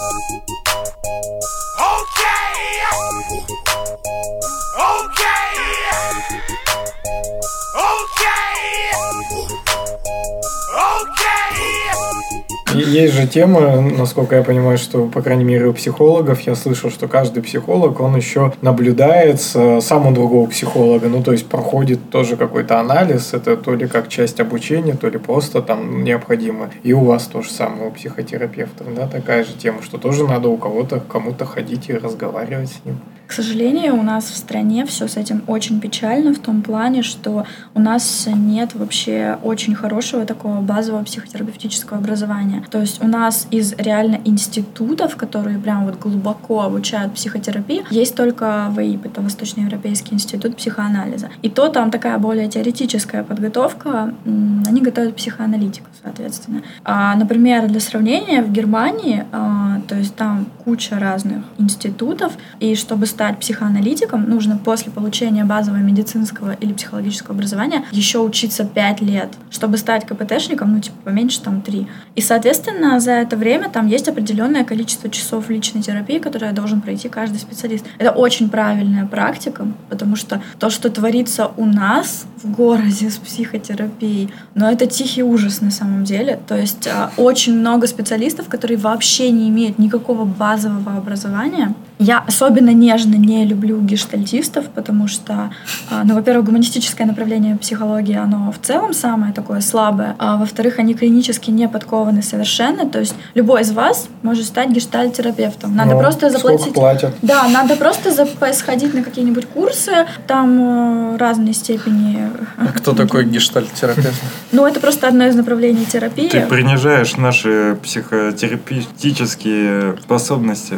И 12.29 12.36
Есть 12.85 13.13
же 13.13 13.27
тема, 13.27 13.81
насколько 13.81 14.35
я 14.35 14.43
понимаю, 14.43 14.77
что, 14.77 15.05
по 15.05 15.21
крайней 15.21 15.43
мере, 15.43 15.67
у 15.67 15.73
психологов, 15.73 16.41
я 16.41 16.55
слышал, 16.55 16.89
что 16.89 17.07
каждый 17.07 17.43
психолог, 17.43 17.99
он 17.99 18.15
еще 18.15 18.53
наблюдает 18.61 19.41
сам 19.41 20.07
у 20.07 20.11
другого 20.11 20.47
психолога, 20.49 21.07
ну, 21.07 21.23
то 21.23 21.31
есть 21.31 21.47
проходит 21.47 22.09
тоже 22.09 22.35
какой-то 22.37 22.79
анализ, 22.79 23.33
это 23.33 23.57
то 23.57 23.73
ли 23.73 23.87
как 23.87 24.09
часть 24.09 24.39
обучения, 24.39 24.93
то 24.93 25.09
ли 25.09 25.17
просто 25.17 25.61
там 25.61 26.03
необходимо. 26.03 26.69
И 26.83 26.93
у 26.93 27.03
вас 27.03 27.27
то 27.27 27.41
же 27.41 27.51
самое, 27.51 27.89
у 27.89 27.91
психотерапевтов, 27.91 28.93
да, 28.95 29.07
такая 29.07 29.43
же 29.43 29.53
тема, 29.53 29.81
что 29.81 29.97
тоже 29.97 30.25
надо 30.25 30.49
у 30.49 30.57
кого-то, 30.57 30.99
кому-то 30.99 31.45
ходить 31.45 31.89
и 31.89 31.93
разговаривать 31.93 32.69
с 32.69 32.85
ним. 32.85 32.99
К 33.27 33.33
сожалению, 33.33 33.99
у 33.99 34.03
нас 34.03 34.25
в 34.29 34.37
стране 34.37 34.85
все 34.85 35.07
с 35.07 35.17
этим 35.17 35.43
очень 35.47 35.81
печально 35.81 36.33
в 36.33 36.39
том 36.39 36.61
плане, 36.61 37.03
что 37.03 37.45
у 37.75 37.79
нас 37.79 38.27
нет 38.33 38.73
вообще 38.73 39.37
очень 39.43 39.75
хорошего 39.75 40.25
такого 40.25 40.61
базового 40.61 41.03
психотерапевтического 41.03 41.99
образования. 41.99 42.63
То 42.71 42.79
есть 42.79 43.03
у 43.03 43.07
нас 43.07 43.47
из 43.51 43.73
реально 43.73 44.21
институтов, 44.23 45.17
которые 45.17 45.59
прям 45.59 45.85
вот 45.85 45.99
глубоко 45.99 46.61
обучают 46.61 47.13
психотерапии, 47.13 47.83
есть 47.89 48.15
только 48.15 48.71
ВИП, 48.75 49.07
это 49.07 49.21
Восточноевропейский 49.21 50.13
институт 50.13 50.55
психоанализа. 50.55 51.29
И 51.41 51.49
то 51.49 51.67
там 51.67 51.91
такая 51.91 52.17
более 52.19 52.47
теоретическая 52.47 53.23
подготовка, 53.23 54.13
они 54.25 54.81
готовят 54.81 55.15
психоаналитиков, 55.17 55.91
соответственно. 56.01 56.61
А, 56.85 57.15
например, 57.15 57.67
для 57.67 57.81
сравнения, 57.81 58.41
в 58.41 58.51
Германии, 58.51 59.25
а, 59.33 59.81
то 59.87 59.95
есть 59.95 60.15
там 60.15 60.47
куча 60.63 60.97
разных 60.97 61.43
институтов, 61.57 62.33
и 62.59 62.75
чтобы 62.75 63.05
стать 63.17 63.39
психоаналитиком, 63.39 64.29
нужно 64.29 64.59
после 64.63 64.91
получения 64.91 65.43
базового 65.43 65.79
медицинского 65.79 66.51
или 66.51 66.71
психологического 66.71 67.33
образования 67.33 67.83
еще 67.91 68.19
учиться 68.19 68.63
5 68.63 69.01
лет. 69.01 69.29
Чтобы 69.49 69.77
стать 69.77 70.05
КПТшником, 70.05 70.73
ну, 70.73 70.79
типа, 70.79 70.97
поменьше 71.03 71.41
там 71.41 71.63
3. 71.63 71.87
И, 72.13 72.21
соответственно, 72.21 72.99
за 72.99 73.13
это 73.13 73.35
время 73.35 73.69
там 73.69 73.87
есть 73.87 74.07
определенное 74.07 74.63
количество 74.63 75.09
часов 75.09 75.49
личной 75.49 75.81
терапии, 75.81 76.19
которое 76.19 76.51
должен 76.51 76.79
пройти 76.79 77.09
каждый 77.09 77.39
специалист. 77.39 77.85
Это 77.97 78.11
очень 78.11 78.49
правильная 78.49 79.07
практика, 79.07 79.65
потому 79.89 80.15
что 80.15 80.39
то, 80.59 80.69
что 80.69 80.91
творится 80.91 81.49
у 81.57 81.65
нас 81.65 82.27
в 82.43 82.51
городе 82.51 83.09
с 83.09 83.17
психотерапией, 83.17 84.31
но 84.53 84.69
это 84.69 84.85
тихий 84.85 85.23
ужас 85.23 85.61
на 85.61 85.71
самом 85.71 86.03
деле. 86.03 86.39
То 86.47 86.55
есть 86.55 86.87
а, 86.87 87.09
очень 87.17 87.57
много 87.57 87.87
специалистов, 87.87 88.47
которые 88.47 88.77
вообще 88.77 89.31
не 89.31 89.49
имеют 89.49 89.79
никакого 89.79 90.23
базового 90.23 90.97
образования. 90.97 91.73
Я 91.99 92.23
особенно 92.27 92.69
нежно 92.69 93.15
не 93.15 93.43
люблю 93.45 93.81
гештальтистов, 93.81 94.65
потому 94.69 95.07
что, 95.07 95.49
а, 95.89 96.03
ну, 96.03 96.13
во-первых, 96.13 96.45
гуманистическое 96.45 97.07
направление 97.07 97.57
психологии, 97.57 98.15
оно 98.15 98.51
в 98.51 98.59
целом 98.63 98.93
самое 98.93 99.33
такое 99.33 99.61
слабое, 99.61 100.15
а 100.19 100.37
во-вторых, 100.37 100.77
они 100.77 100.93
клинически 100.93 101.49
не 101.49 101.67
подкованы 101.67 102.21
совершенно, 102.21 102.87
то 102.87 102.99
есть 102.99 103.15
любой 103.33 103.61
из 103.61 103.71
вас 103.71 104.09
может 104.21 104.45
стать 104.45 104.69
гештальт-терапевтом. 104.69 105.75
Надо 105.75 105.93
Ну, 105.95 105.99
просто 105.99 106.29
заплатить... 106.29 106.73
платят? 106.73 107.15
Да, 107.23 107.47
надо 107.47 107.75
просто 107.75 108.11
за- 108.11 108.27
сходить 108.53 108.93
на 108.93 109.01
какие-нибудь 109.03 109.47
курсы, 109.47 110.05
там 110.27 111.15
э, 111.15 111.17
разной 111.17 111.53
степени. 111.53 112.29
Кто 112.75 112.93
такой 112.93 113.25
гештальт-терапевт? 113.25 114.21
Ну, 114.51 114.67
это 114.67 114.79
просто 114.79 115.07
одно 115.07 115.25
из 115.25 115.35
направлений 115.35 115.85
терапии. 115.85 116.29
Ты 116.29 116.41
принижаешь 116.41 117.17
наши 117.17 117.75
психотерапевтические 117.81 119.97
способности. 120.03 120.77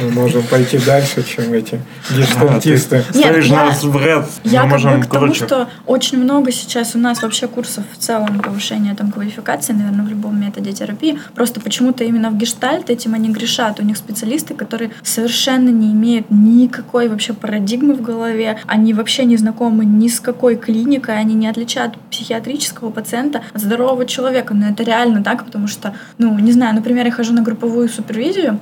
Мы 0.00 0.10
можем 0.10 0.42
пойти 0.42 0.78
дальше, 0.78 1.22
чем 1.22 1.52
эти 1.52 1.80
А, 2.10 2.14
гештальтисты. 2.14 3.04
ты 3.12 3.18
Ставишь 3.18 3.46
я- 3.46 3.64
нас 3.66 3.82
в 3.82 3.96
ряд, 4.04 4.28
Я 4.44 4.64
мы 4.64 4.70
можем 4.70 5.02
к 5.02 5.06
тому, 5.06 5.34
что 5.34 5.68
очень 5.86 6.18
много 6.18 6.52
сейчас 6.52 6.94
у 6.94 6.98
нас 6.98 7.22
вообще 7.22 7.48
курсов 7.48 7.84
в 7.92 7.98
целом 7.98 8.40
повышения 8.40 8.94
там 8.94 9.10
квалификации, 9.10 9.72
наверное, 9.72 10.04
в 10.04 10.08
любом 10.08 10.40
методе 10.40 10.72
терапии. 10.72 11.18
Просто 11.34 11.60
почему-то 11.60 12.04
именно 12.04 12.30
в 12.30 12.36
гештальт 12.36 12.90
этим 12.90 13.14
они 13.14 13.30
грешат. 13.30 13.80
У 13.80 13.84
них 13.84 13.96
специалисты, 13.96 14.54
которые 14.54 14.90
совершенно 15.02 15.68
не 15.70 15.92
имеют 15.92 16.26
никакой 16.30 17.08
вообще 17.08 17.32
парадигмы 17.32 17.94
в 17.94 18.02
голове, 18.02 18.58
они 18.66 18.92
вообще 18.94 19.24
не 19.24 19.36
знакомы 19.36 19.84
ни 19.84 20.08
с 20.08 20.20
какой 20.20 20.56
клиникой, 20.56 21.18
они 21.18 21.34
не 21.34 21.48
отличают 21.48 21.98
психиатрического 22.10 22.90
пациента 22.90 23.42
от 23.52 23.60
здорового 23.60 24.06
человека. 24.06 24.54
Но 24.54 24.68
это 24.68 24.82
реально 24.82 25.22
так, 25.22 25.44
потому 25.44 25.66
что, 25.68 25.94
ну, 26.18 26.38
не 26.38 26.52
знаю, 26.52 26.74
например, 26.74 27.06
я 27.06 27.12
хожу 27.12 27.32
на 27.32 27.42
групповую 27.42 27.88
супервизию, 27.88 28.58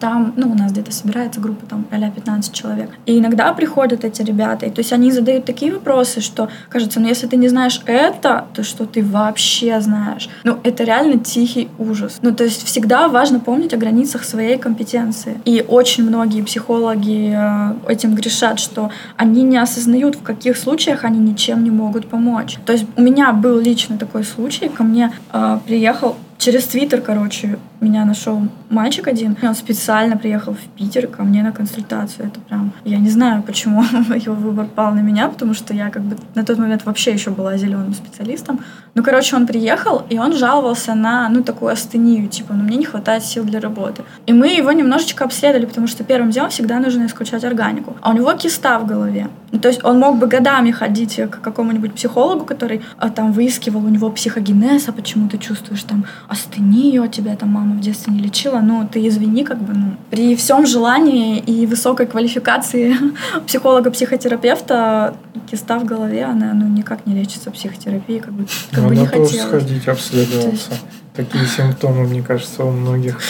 там, 0.00 0.32
ну, 0.36 0.50
у 0.50 0.54
нас 0.54 0.65
где-то 0.68 0.92
собирается 0.92 1.40
группа 1.40 1.66
там 1.66 1.86
а 1.90 2.10
15 2.10 2.52
человек. 2.52 2.90
И 3.06 3.18
иногда 3.18 3.52
приходят 3.52 4.04
эти 4.04 4.22
ребята, 4.22 4.66
и 4.66 4.70
то 4.70 4.80
есть 4.80 4.92
они 4.92 5.10
задают 5.10 5.44
такие 5.44 5.72
вопросы, 5.72 6.20
что 6.20 6.48
кажется, 6.68 7.00
ну 7.00 7.08
если 7.08 7.26
ты 7.26 7.36
не 7.36 7.48
знаешь 7.48 7.80
это, 7.86 8.46
то 8.54 8.62
что 8.62 8.86
ты 8.86 9.04
вообще 9.04 9.80
знаешь? 9.80 10.28
Ну, 10.44 10.58
это 10.62 10.84
реально 10.84 11.18
тихий 11.18 11.68
ужас. 11.78 12.18
Ну, 12.22 12.34
то 12.34 12.44
есть 12.44 12.64
всегда 12.64 13.08
важно 13.08 13.40
помнить 13.40 13.74
о 13.74 13.76
границах 13.76 14.24
своей 14.24 14.58
компетенции. 14.58 15.40
И 15.44 15.64
очень 15.66 16.04
многие 16.04 16.42
психологи 16.42 17.34
э, 17.34 17.92
этим 17.92 18.14
грешат, 18.14 18.58
что 18.58 18.90
они 19.16 19.42
не 19.42 19.58
осознают, 19.58 20.16
в 20.16 20.22
каких 20.22 20.56
случаях 20.56 21.04
они 21.04 21.18
ничем 21.18 21.64
не 21.64 21.70
могут 21.70 22.08
помочь. 22.08 22.58
То 22.66 22.72
есть 22.72 22.86
у 22.96 23.02
меня 23.02 23.32
был 23.32 23.58
лично 23.58 23.98
такой 23.98 24.24
случай, 24.24 24.68
ко 24.68 24.84
мне 24.84 25.12
э, 25.32 25.58
приехал 25.66 26.16
Через 26.38 26.64
Твиттер, 26.64 27.00
короче, 27.00 27.58
меня 27.80 28.04
нашел 28.04 28.40
мальчик 28.70 29.08
один. 29.08 29.36
Он 29.42 29.54
специально 29.54 30.16
приехал 30.16 30.54
в 30.54 30.60
Питер 30.76 31.06
ко 31.06 31.22
мне 31.22 31.42
на 31.42 31.52
консультацию. 31.52 32.28
Это 32.28 32.40
прям... 32.40 32.72
Я 32.84 32.98
не 32.98 33.10
знаю, 33.10 33.42
почему 33.42 33.82
его 34.14 34.34
выбор 34.34 34.66
пал 34.66 34.92
на 34.92 35.00
меня, 35.00 35.28
потому 35.28 35.54
что 35.54 35.74
я 35.74 35.90
как 35.90 36.02
бы 36.02 36.16
на 36.34 36.44
тот 36.44 36.58
момент 36.58 36.84
вообще 36.84 37.12
еще 37.12 37.30
была 37.30 37.56
зеленым 37.56 37.94
специалистом. 37.94 38.60
Ну, 38.94 39.02
короче, 39.02 39.36
он 39.36 39.46
приехал, 39.46 40.06
и 40.08 40.18
он 40.18 40.32
жаловался 40.32 40.94
на, 40.94 41.28
ну, 41.28 41.42
такую 41.42 41.70
астению, 41.70 42.28
типа, 42.28 42.54
ну, 42.54 42.64
мне 42.64 42.76
не 42.76 42.84
хватает 42.84 43.24
сил 43.24 43.44
для 43.44 43.60
работы. 43.60 44.04
И 44.26 44.32
мы 44.32 44.48
его 44.48 44.72
немножечко 44.72 45.24
обследовали, 45.24 45.66
потому 45.66 45.86
что 45.86 46.02
первым 46.04 46.30
делом 46.30 46.48
всегда 46.48 46.80
нужно 46.80 47.04
исключать 47.04 47.44
органику. 47.44 47.96
А 48.00 48.10
у 48.10 48.12
него 48.14 48.32
киста 48.32 48.78
в 48.78 48.86
голове. 48.86 49.28
Ну, 49.52 49.58
то 49.58 49.68
есть 49.68 49.84
он 49.84 49.98
мог 49.98 50.18
бы 50.18 50.26
годами 50.26 50.70
ходить 50.70 51.16
к 51.16 51.40
какому-нибудь 51.40 51.94
психологу, 51.94 52.44
который 52.44 52.82
а, 52.98 53.10
там 53.10 53.32
выискивал 53.32 53.84
у 53.84 53.88
него 53.88 54.10
психогенез, 54.10 54.88
а 54.88 54.92
почему 54.92 55.28
ты 55.28 55.38
чувствуешь 55.38 55.82
там 55.82 56.04
астению, 56.28 57.02
а 57.02 57.08
тебя 57.08 57.36
там 57.36 57.50
мама 57.50 57.65
в 57.74 57.80
детстве 57.80 58.12
не 58.12 58.20
лечила. 58.20 58.60
Ну, 58.60 58.88
ты 58.90 59.06
извини, 59.08 59.44
как 59.44 59.58
бы, 59.58 59.74
ну, 59.74 59.96
при 60.10 60.36
всем 60.36 60.66
желании 60.66 61.38
и 61.38 61.66
высокой 61.66 62.06
квалификации 62.06 62.96
психолога-психотерапевта 63.46 65.16
киста 65.50 65.78
в 65.78 65.84
голове, 65.84 66.24
она, 66.24 66.52
ну, 66.54 66.66
никак 66.68 67.06
не 67.06 67.14
лечится 67.14 67.50
психотерапией, 67.50 68.20
как 68.20 68.32
бы, 68.32 68.46
как 68.72 68.84
бы 68.84 68.94
не 68.94 69.02
Надо 69.02 69.12
тоже 69.12 69.26
хотелось. 69.28 69.48
сходить 69.48 69.88
обследоваться. 69.88 70.70
Такие 71.14 71.46
симптомы, 71.46 72.04
мне 72.06 72.22
кажется, 72.22 72.64
у 72.64 72.70
многих. 72.70 73.20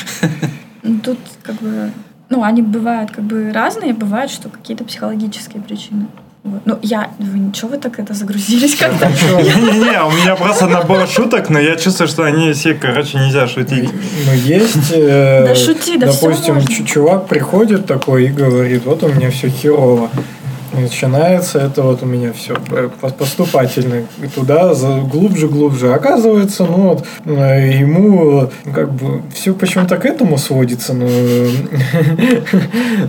Ну, 0.82 0.98
Тут 1.00 1.18
как 1.42 1.56
бы, 1.56 1.90
ну, 2.28 2.42
они 2.42 2.62
бывают 2.62 3.10
как 3.10 3.24
бы 3.24 3.52
разные, 3.52 3.92
бывают, 3.92 4.30
что 4.30 4.48
какие-то 4.48 4.84
психологические 4.84 5.62
причины. 5.62 6.06
Ну, 6.64 6.78
я, 6.82 7.10
вы 7.18 7.38
ничего, 7.38 7.70
вы 7.70 7.78
так 7.78 7.98
это 7.98 8.14
загрузились 8.14 8.76
как-то? 8.76 9.06
Не-не-не, 9.08 10.02
у 10.06 10.10
меня 10.10 10.36
просто 10.36 10.66
набор 10.66 11.06
шуток, 11.08 11.50
но 11.50 11.58
я 11.58 11.76
чувствую, 11.76 12.08
что 12.08 12.24
они 12.24 12.52
все, 12.52 12.74
короче, 12.74 13.18
нельзя 13.18 13.46
шутить. 13.48 13.90
Ну, 14.26 14.32
есть, 14.32 14.92
э, 14.92 15.44
Да 15.46 15.54
шути, 15.54 15.96
да 15.98 16.06
допустим, 16.06 16.60
чувак 16.86 17.26
приходит 17.26 17.86
такой 17.86 18.26
и 18.26 18.28
говорит, 18.28 18.84
вот 18.84 19.02
у 19.02 19.08
меня 19.08 19.30
все 19.30 19.48
херово. 19.48 20.10
Начинается 20.80 21.58
это 21.58 21.82
вот 21.82 22.02
у 22.02 22.06
меня 22.06 22.32
все 22.32 22.54
поступательно 23.18 24.04
и 24.22 24.26
туда 24.26 24.72
глубже 25.10 25.48
глубже. 25.48 25.92
Оказывается 25.92 26.64
ну 26.64 26.88
вот 26.90 27.06
э, 27.24 27.78
ему 27.78 28.42
э, 28.42 28.48
как 28.72 28.92
бы 28.92 29.22
все 29.34 29.54
почему-то 29.54 29.96
к 29.96 30.04
этому 30.04 30.38
сводится 30.38 30.92
но 30.92 31.06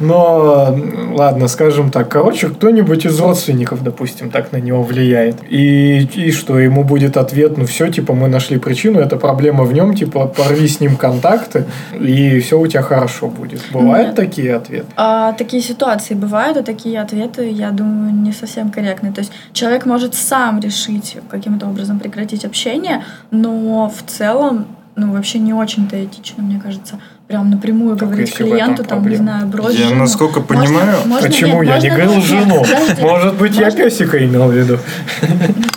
но 0.01 0.76
э, 0.76 1.13
ладно 1.13 1.47
скажем 1.47 1.91
так 1.91 2.09
короче 2.09 2.49
кто-нибудь 2.49 3.05
из 3.05 3.20
родственников 3.20 3.84
допустим 3.84 4.30
так 4.30 4.51
на 4.51 4.57
него 4.57 4.84
влияет. 4.84 5.38
И 5.49 6.07
и 6.15 6.32
что 6.32 6.59
ему 6.59 6.84
будет 6.84 7.18
ответ 7.18 7.57
ну 7.57 7.65
все 7.65 7.89
типа 7.89 8.13
мы 8.13 8.28
нашли 8.28 8.57
причину 8.57 8.99
это 8.99 9.18
проблема 9.18 9.63
в 9.63 9.74
нем 9.74 9.95
типа 9.95 10.28
порви 10.28 10.68
с 10.68 10.80
ним 10.80 10.95
контакты 10.95 11.65
и 11.99 12.39
все 12.39 12.59
у 12.59 12.68
тебя 12.68 12.82
хорошо 12.82 13.28
будет. 13.28 13.61
Бывают 13.72 14.07
Нет. 14.07 14.15
такие 14.15 14.55
ответы? 14.55 14.86
А, 14.95 15.34
такие 15.34 15.61
ситуации 15.61 16.13
бывают, 16.13 16.57
и 16.57 16.63
такие 16.63 17.01
ответы, 17.01 17.49
я 17.58 17.72
думаю, 17.72 18.14
не 18.14 18.32
совсем 18.34 18.70
корректны. 18.72 19.12
То 19.12 19.22
есть 19.22 19.32
человек 19.53 19.86
может 19.86 20.14
сам 20.16 20.60
решить 20.60 21.18
каким-то 21.30 21.66
образом 21.68 21.99
прекратить 21.99 22.45
общение, 22.45 23.03
но 23.32 23.89
в 23.89 24.10
целом, 24.10 24.68
ну, 24.95 25.12
вообще 25.12 25.39
не 25.39 25.53
очень-то 25.53 25.95
этично, 26.03 26.43
мне 26.43 26.60
кажется. 26.60 26.99
Прям 27.28 27.49
напрямую 27.49 27.97
Так 27.97 28.08
говорить 28.08 28.34
клиенту, 28.34 28.86
там, 28.86 29.05
не 29.05 29.16
знаю, 29.18 29.47
брось 29.47 29.76
Я, 29.76 29.89
жену. 29.89 29.99
насколько 30.01 30.39
понимаю, 30.39 30.99
можно- 31.05 31.28
Почему 31.28 31.62
нет, 31.62 31.76
я 31.76 31.82
не 31.82 31.89
говорил 31.89 32.22
жену? 32.22 32.62
подожди. 32.64 33.01
Может 33.01 33.36
быть, 33.36 33.55
я 33.58 33.70
песика 33.72 34.24
имел 34.24 34.47
в 34.47 34.53
виду. 34.53 34.80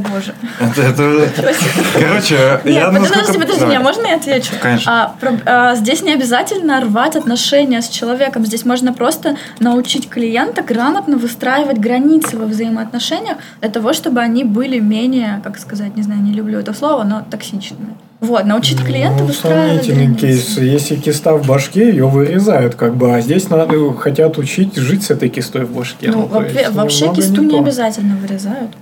Боже. 0.00 0.34
Это, 0.60 0.82
это- 0.82 1.54
короче, 1.98 2.60
Нет, 2.64 2.74
я 2.74 2.86
подожди, 2.90 3.14
насколько... 3.16 3.40
подожди, 3.40 3.64
не, 3.66 3.78
можно 3.78 4.06
я 4.06 4.16
отвечу? 4.16 4.52
Конечно. 4.60 4.92
А, 5.04 5.14
про- 5.20 5.40
а, 5.46 5.74
здесь 5.76 6.02
не 6.02 6.12
обязательно 6.12 6.80
рвать 6.80 7.16
отношения 7.16 7.82
с 7.82 7.88
человеком. 7.88 8.44
Здесь 8.46 8.64
можно 8.64 8.92
просто 8.92 9.36
научить 9.58 10.08
клиента 10.08 10.62
грамотно 10.62 11.16
выстраивать 11.16 11.78
границы 11.78 12.36
во 12.36 12.46
взаимоотношениях 12.46 13.36
для 13.60 13.70
того, 13.70 13.92
чтобы 13.92 14.20
они 14.20 14.44
были 14.44 14.78
менее, 14.78 15.40
как 15.44 15.58
сказать, 15.58 15.96
не 15.96 16.02
знаю, 16.02 16.20
не 16.22 16.32
люблю 16.32 16.58
это 16.58 16.72
слово, 16.74 17.04
но 17.04 17.22
токсичными. 17.30 17.94
Вот, 18.20 18.44
научить 18.44 18.84
клиента 18.84 19.20
Ну, 19.20 19.26
выстраивать 19.28 19.86
сомнительный 19.86 20.14
кейс. 20.14 20.58
Если 20.58 20.96
киста 20.96 21.32
в 21.36 21.46
башке, 21.46 21.88
ее 21.88 22.06
вырезают, 22.06 22.74
как 22.74 22.94
бы, 22.94 23.14
а 23.14 23.20
здесь 23.22 23.48
надо 23.48 23.92
хотят 23.94 24.36
учить 24.36 24.76
жить 24.76 25.04
с 25.04 25.10
этой 25.10 25.30
кистой 25.30 25.64
в 25.64 25.70
башке. 25.74 26.08
Ну, 26.10 26.24
то 26.28 26.28
во- 26.40 26.44
есть 26.44 26.70
вообще 26.72 27.10
кисту 27.14 27.42
не 27.42 27.50
то. 27.52 27.58
обязательно 27.60 28.16
вырезают. 28.16 28.72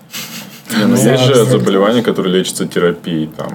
Не, 0.76 0.84
ну, 0.84 0.96
Да, 0.96 1.12
есть 1.12 1.24
же 1.24 1.44
заболевания, 1.44 2.02
которые 2.02 2.38
лечатся 2.38 2.66
терапией, 2.66 3.28
там, 3.28 3.52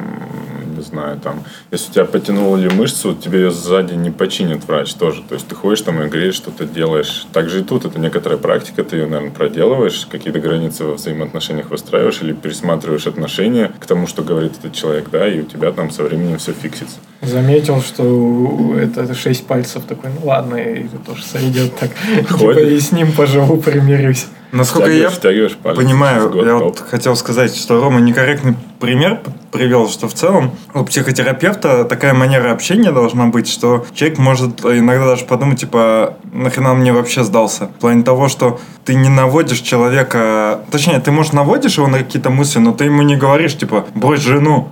не 0.75 0.83
знаю, 0.83 1.19
там, 1.19 1.43
если 1.71 1.89
у 1.89 1.93
тебя 1.93 2.05
потянула 2.05 2.57
ли 2.57 2.69
мышцу, 2.69 3.13
тебе 3.15 3.41
ее 3.41 3.51
сзади 3.51 3.93
не 3.93 4.11
починит 4.11 4.65
врач 4.65 4.93
тоже. 4.93 5.23
То 5.27 5.35
есть 5.35 5.47
ты 5.47 5.55
ходишь 5.55 5.81
там 5.81 6.01
и 6.01 6.07
греешь, 6.07 6.35
что-то 6.35 6.65
делаешь. 6.65 7.25
Также 7.31 7.61
и 7.61 7.63
тут 7.63 7.85
это 7.85 7.99
некоторая 7.99 8.37
практика, 8.37 8.83
ты 8.83 8.97
ее, 8.97 9.05
наверное, 9.05 9.31
проделываешь, 9.31 10.07
какие-то 10.09 10.39
границы 10.39 10.85
во 10.85 10.93
взаимоотношениях 10.93 11.69
выстраиваешь 11.69 12.21
или 12.21 12.33
пересматриваешь 12.33 13.07
отношения 13.07 13.71
к 13.79 13.85
тому, 13.85 14.07
что 14.07 14.23
говорит 14.23 14.53
этот 14.59 14.73
человек, 14.73 15.09
да, 15.11 15.27
и 15.27 15.41
у 15.41 15.43
тебя 15.43 15.71
там 15.71 15.91
со 15.91 16.03
временем 16.03 16.37
все 16.37 16.53
фиксится. 16.53 16.97
Заметил, 17.21 17.81
что 17.81 18.75
это 18.77 19.13
шесть 19.13 19.47
пальцев 19.47 19.83
такой, 19.85 20.09
ну 20.19 20.27
ладно, 20.27 20.55
это 20.55 20.97
тоже 20.97 21.23
сойдет 21.23 21.75
так. 21.77 21.91
Типа 22.27 22.59
и 22.59 22.79
с 22.79 22.91
ним 22.91 23.13
поживу, 23.13 23.57
примирюсь. 23.57 24.25
Насколько 24.53 24.91
я 24.91 25.09
Втягиваешь, 25.09 25.55
палец. 25.57 25.77
понимаю, 25.77 26.29
Год, 26.29 26.45
я 26.45 26.53
вот 26.55 26.79
хотел 26.79 27.15
сказать, 27.15 27.55
что 27.55 27.81
Рома 27.81 27.99
некорректный 27.99 28.55
пример 28.79 29.19
привел, 29.51 29.89
что 29.89 30.07
в 30.07 30.13
целом 30.13 30.51
у 30.75 30.83
психотерапевта 30.83 31.85
такая 31.85 32.13
манера 32.13 32.51
общения 32.51 32.91
должна 32.91 33.25
быть, 33.27 33.47
что 33.49 33.83
человек 33.95 34.19
может 34.19 34.63
иногда 34.63 35.07
даже 35.07 35.25
подумать, 35.25 35.59
типа, 35.59 36.17
нахрена 36.31 36.73
он 36.73 36.79
мне 36.81 36.93
вообще 36.93 37.23
сдался? 37.23 37.65
В 37.65 37.79
плане 37.79 38.03
того, 38.03 38.27
что 38.29 38.59
ты 38.85 38.93
не 38.93 39.09
наводишь 39.09 39.59
человека... 39.61 40.59
Точнее, 40.69 40.99
ты, 40.99 41.09
может, 41.11 41.33
наводишь 41.33 41.77
его 41.77 41.87
на 41.87 41.97
какие-то 41.97 42.29
мысли, 42.29 42.59
но 42.59 42.73
ты 42.73 42.85
ему 42.85 43.01
не 43.01 43.15
говоришь, 43.15 43.57
типа, 43.57 43.85
брось 43.95 44.21
жену. 44.21 44.71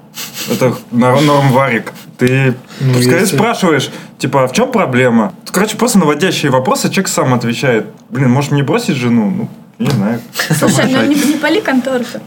Это 0.51 0.75
нор- 0.91 1.21
норм 1.21 1.49
варик. 1.53 1.91
Ты 2.19 2.53
Ну, 2.81 2.93
скорее 3.01 3.21
если- 3.21 3.35
спрашиваешь, 3.35 3.89
типа, 4.19 4.43
а 4.43 4.47
в 4.47 4.51
чем 4.53 4.71
проблема? 4.71 5.33
Короче, 5.51 5.75
просто 5.75 5.97
наводящие 5.97 6.51
вопросы, 6.51 6.89
человек 6.89 7.07
сам 7.07 7.33
отвечает. 7.33 7.87
Блин, 8.09 8.29
может 8.29 8.51
мне 8.51 8.61
бросить 8.63 8.95
жену? 8.95 9.31
Ну, 9.35 9.49
не 9.81 9.89
знаю. 9.89 10.19
Слушай, 10.59 10.85
ну 10.91 11.01
не, 11.03 11.15
не 11.15 11.37
пали 11.37 11.59
контору-то. 11.61 12.21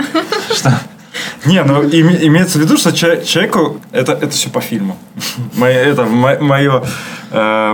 Не, 1.47 1.63
ну 1.63 1.83
име- 1.83 2.27
имеется 2.27 2.59
в 2.59 2.63
виду, 2.63 2.77
что 2.77 2.91
че- 2.93 3.25
человеку 3.25 3.81
это, 3.93 4.13
это 4.13 4.31
все 4.31 4.51
по 4.51 4.61
фильму. 4.61 4.97
Мое, 5.57 5.75
это 5.75 6.05
мое 6.05 6.83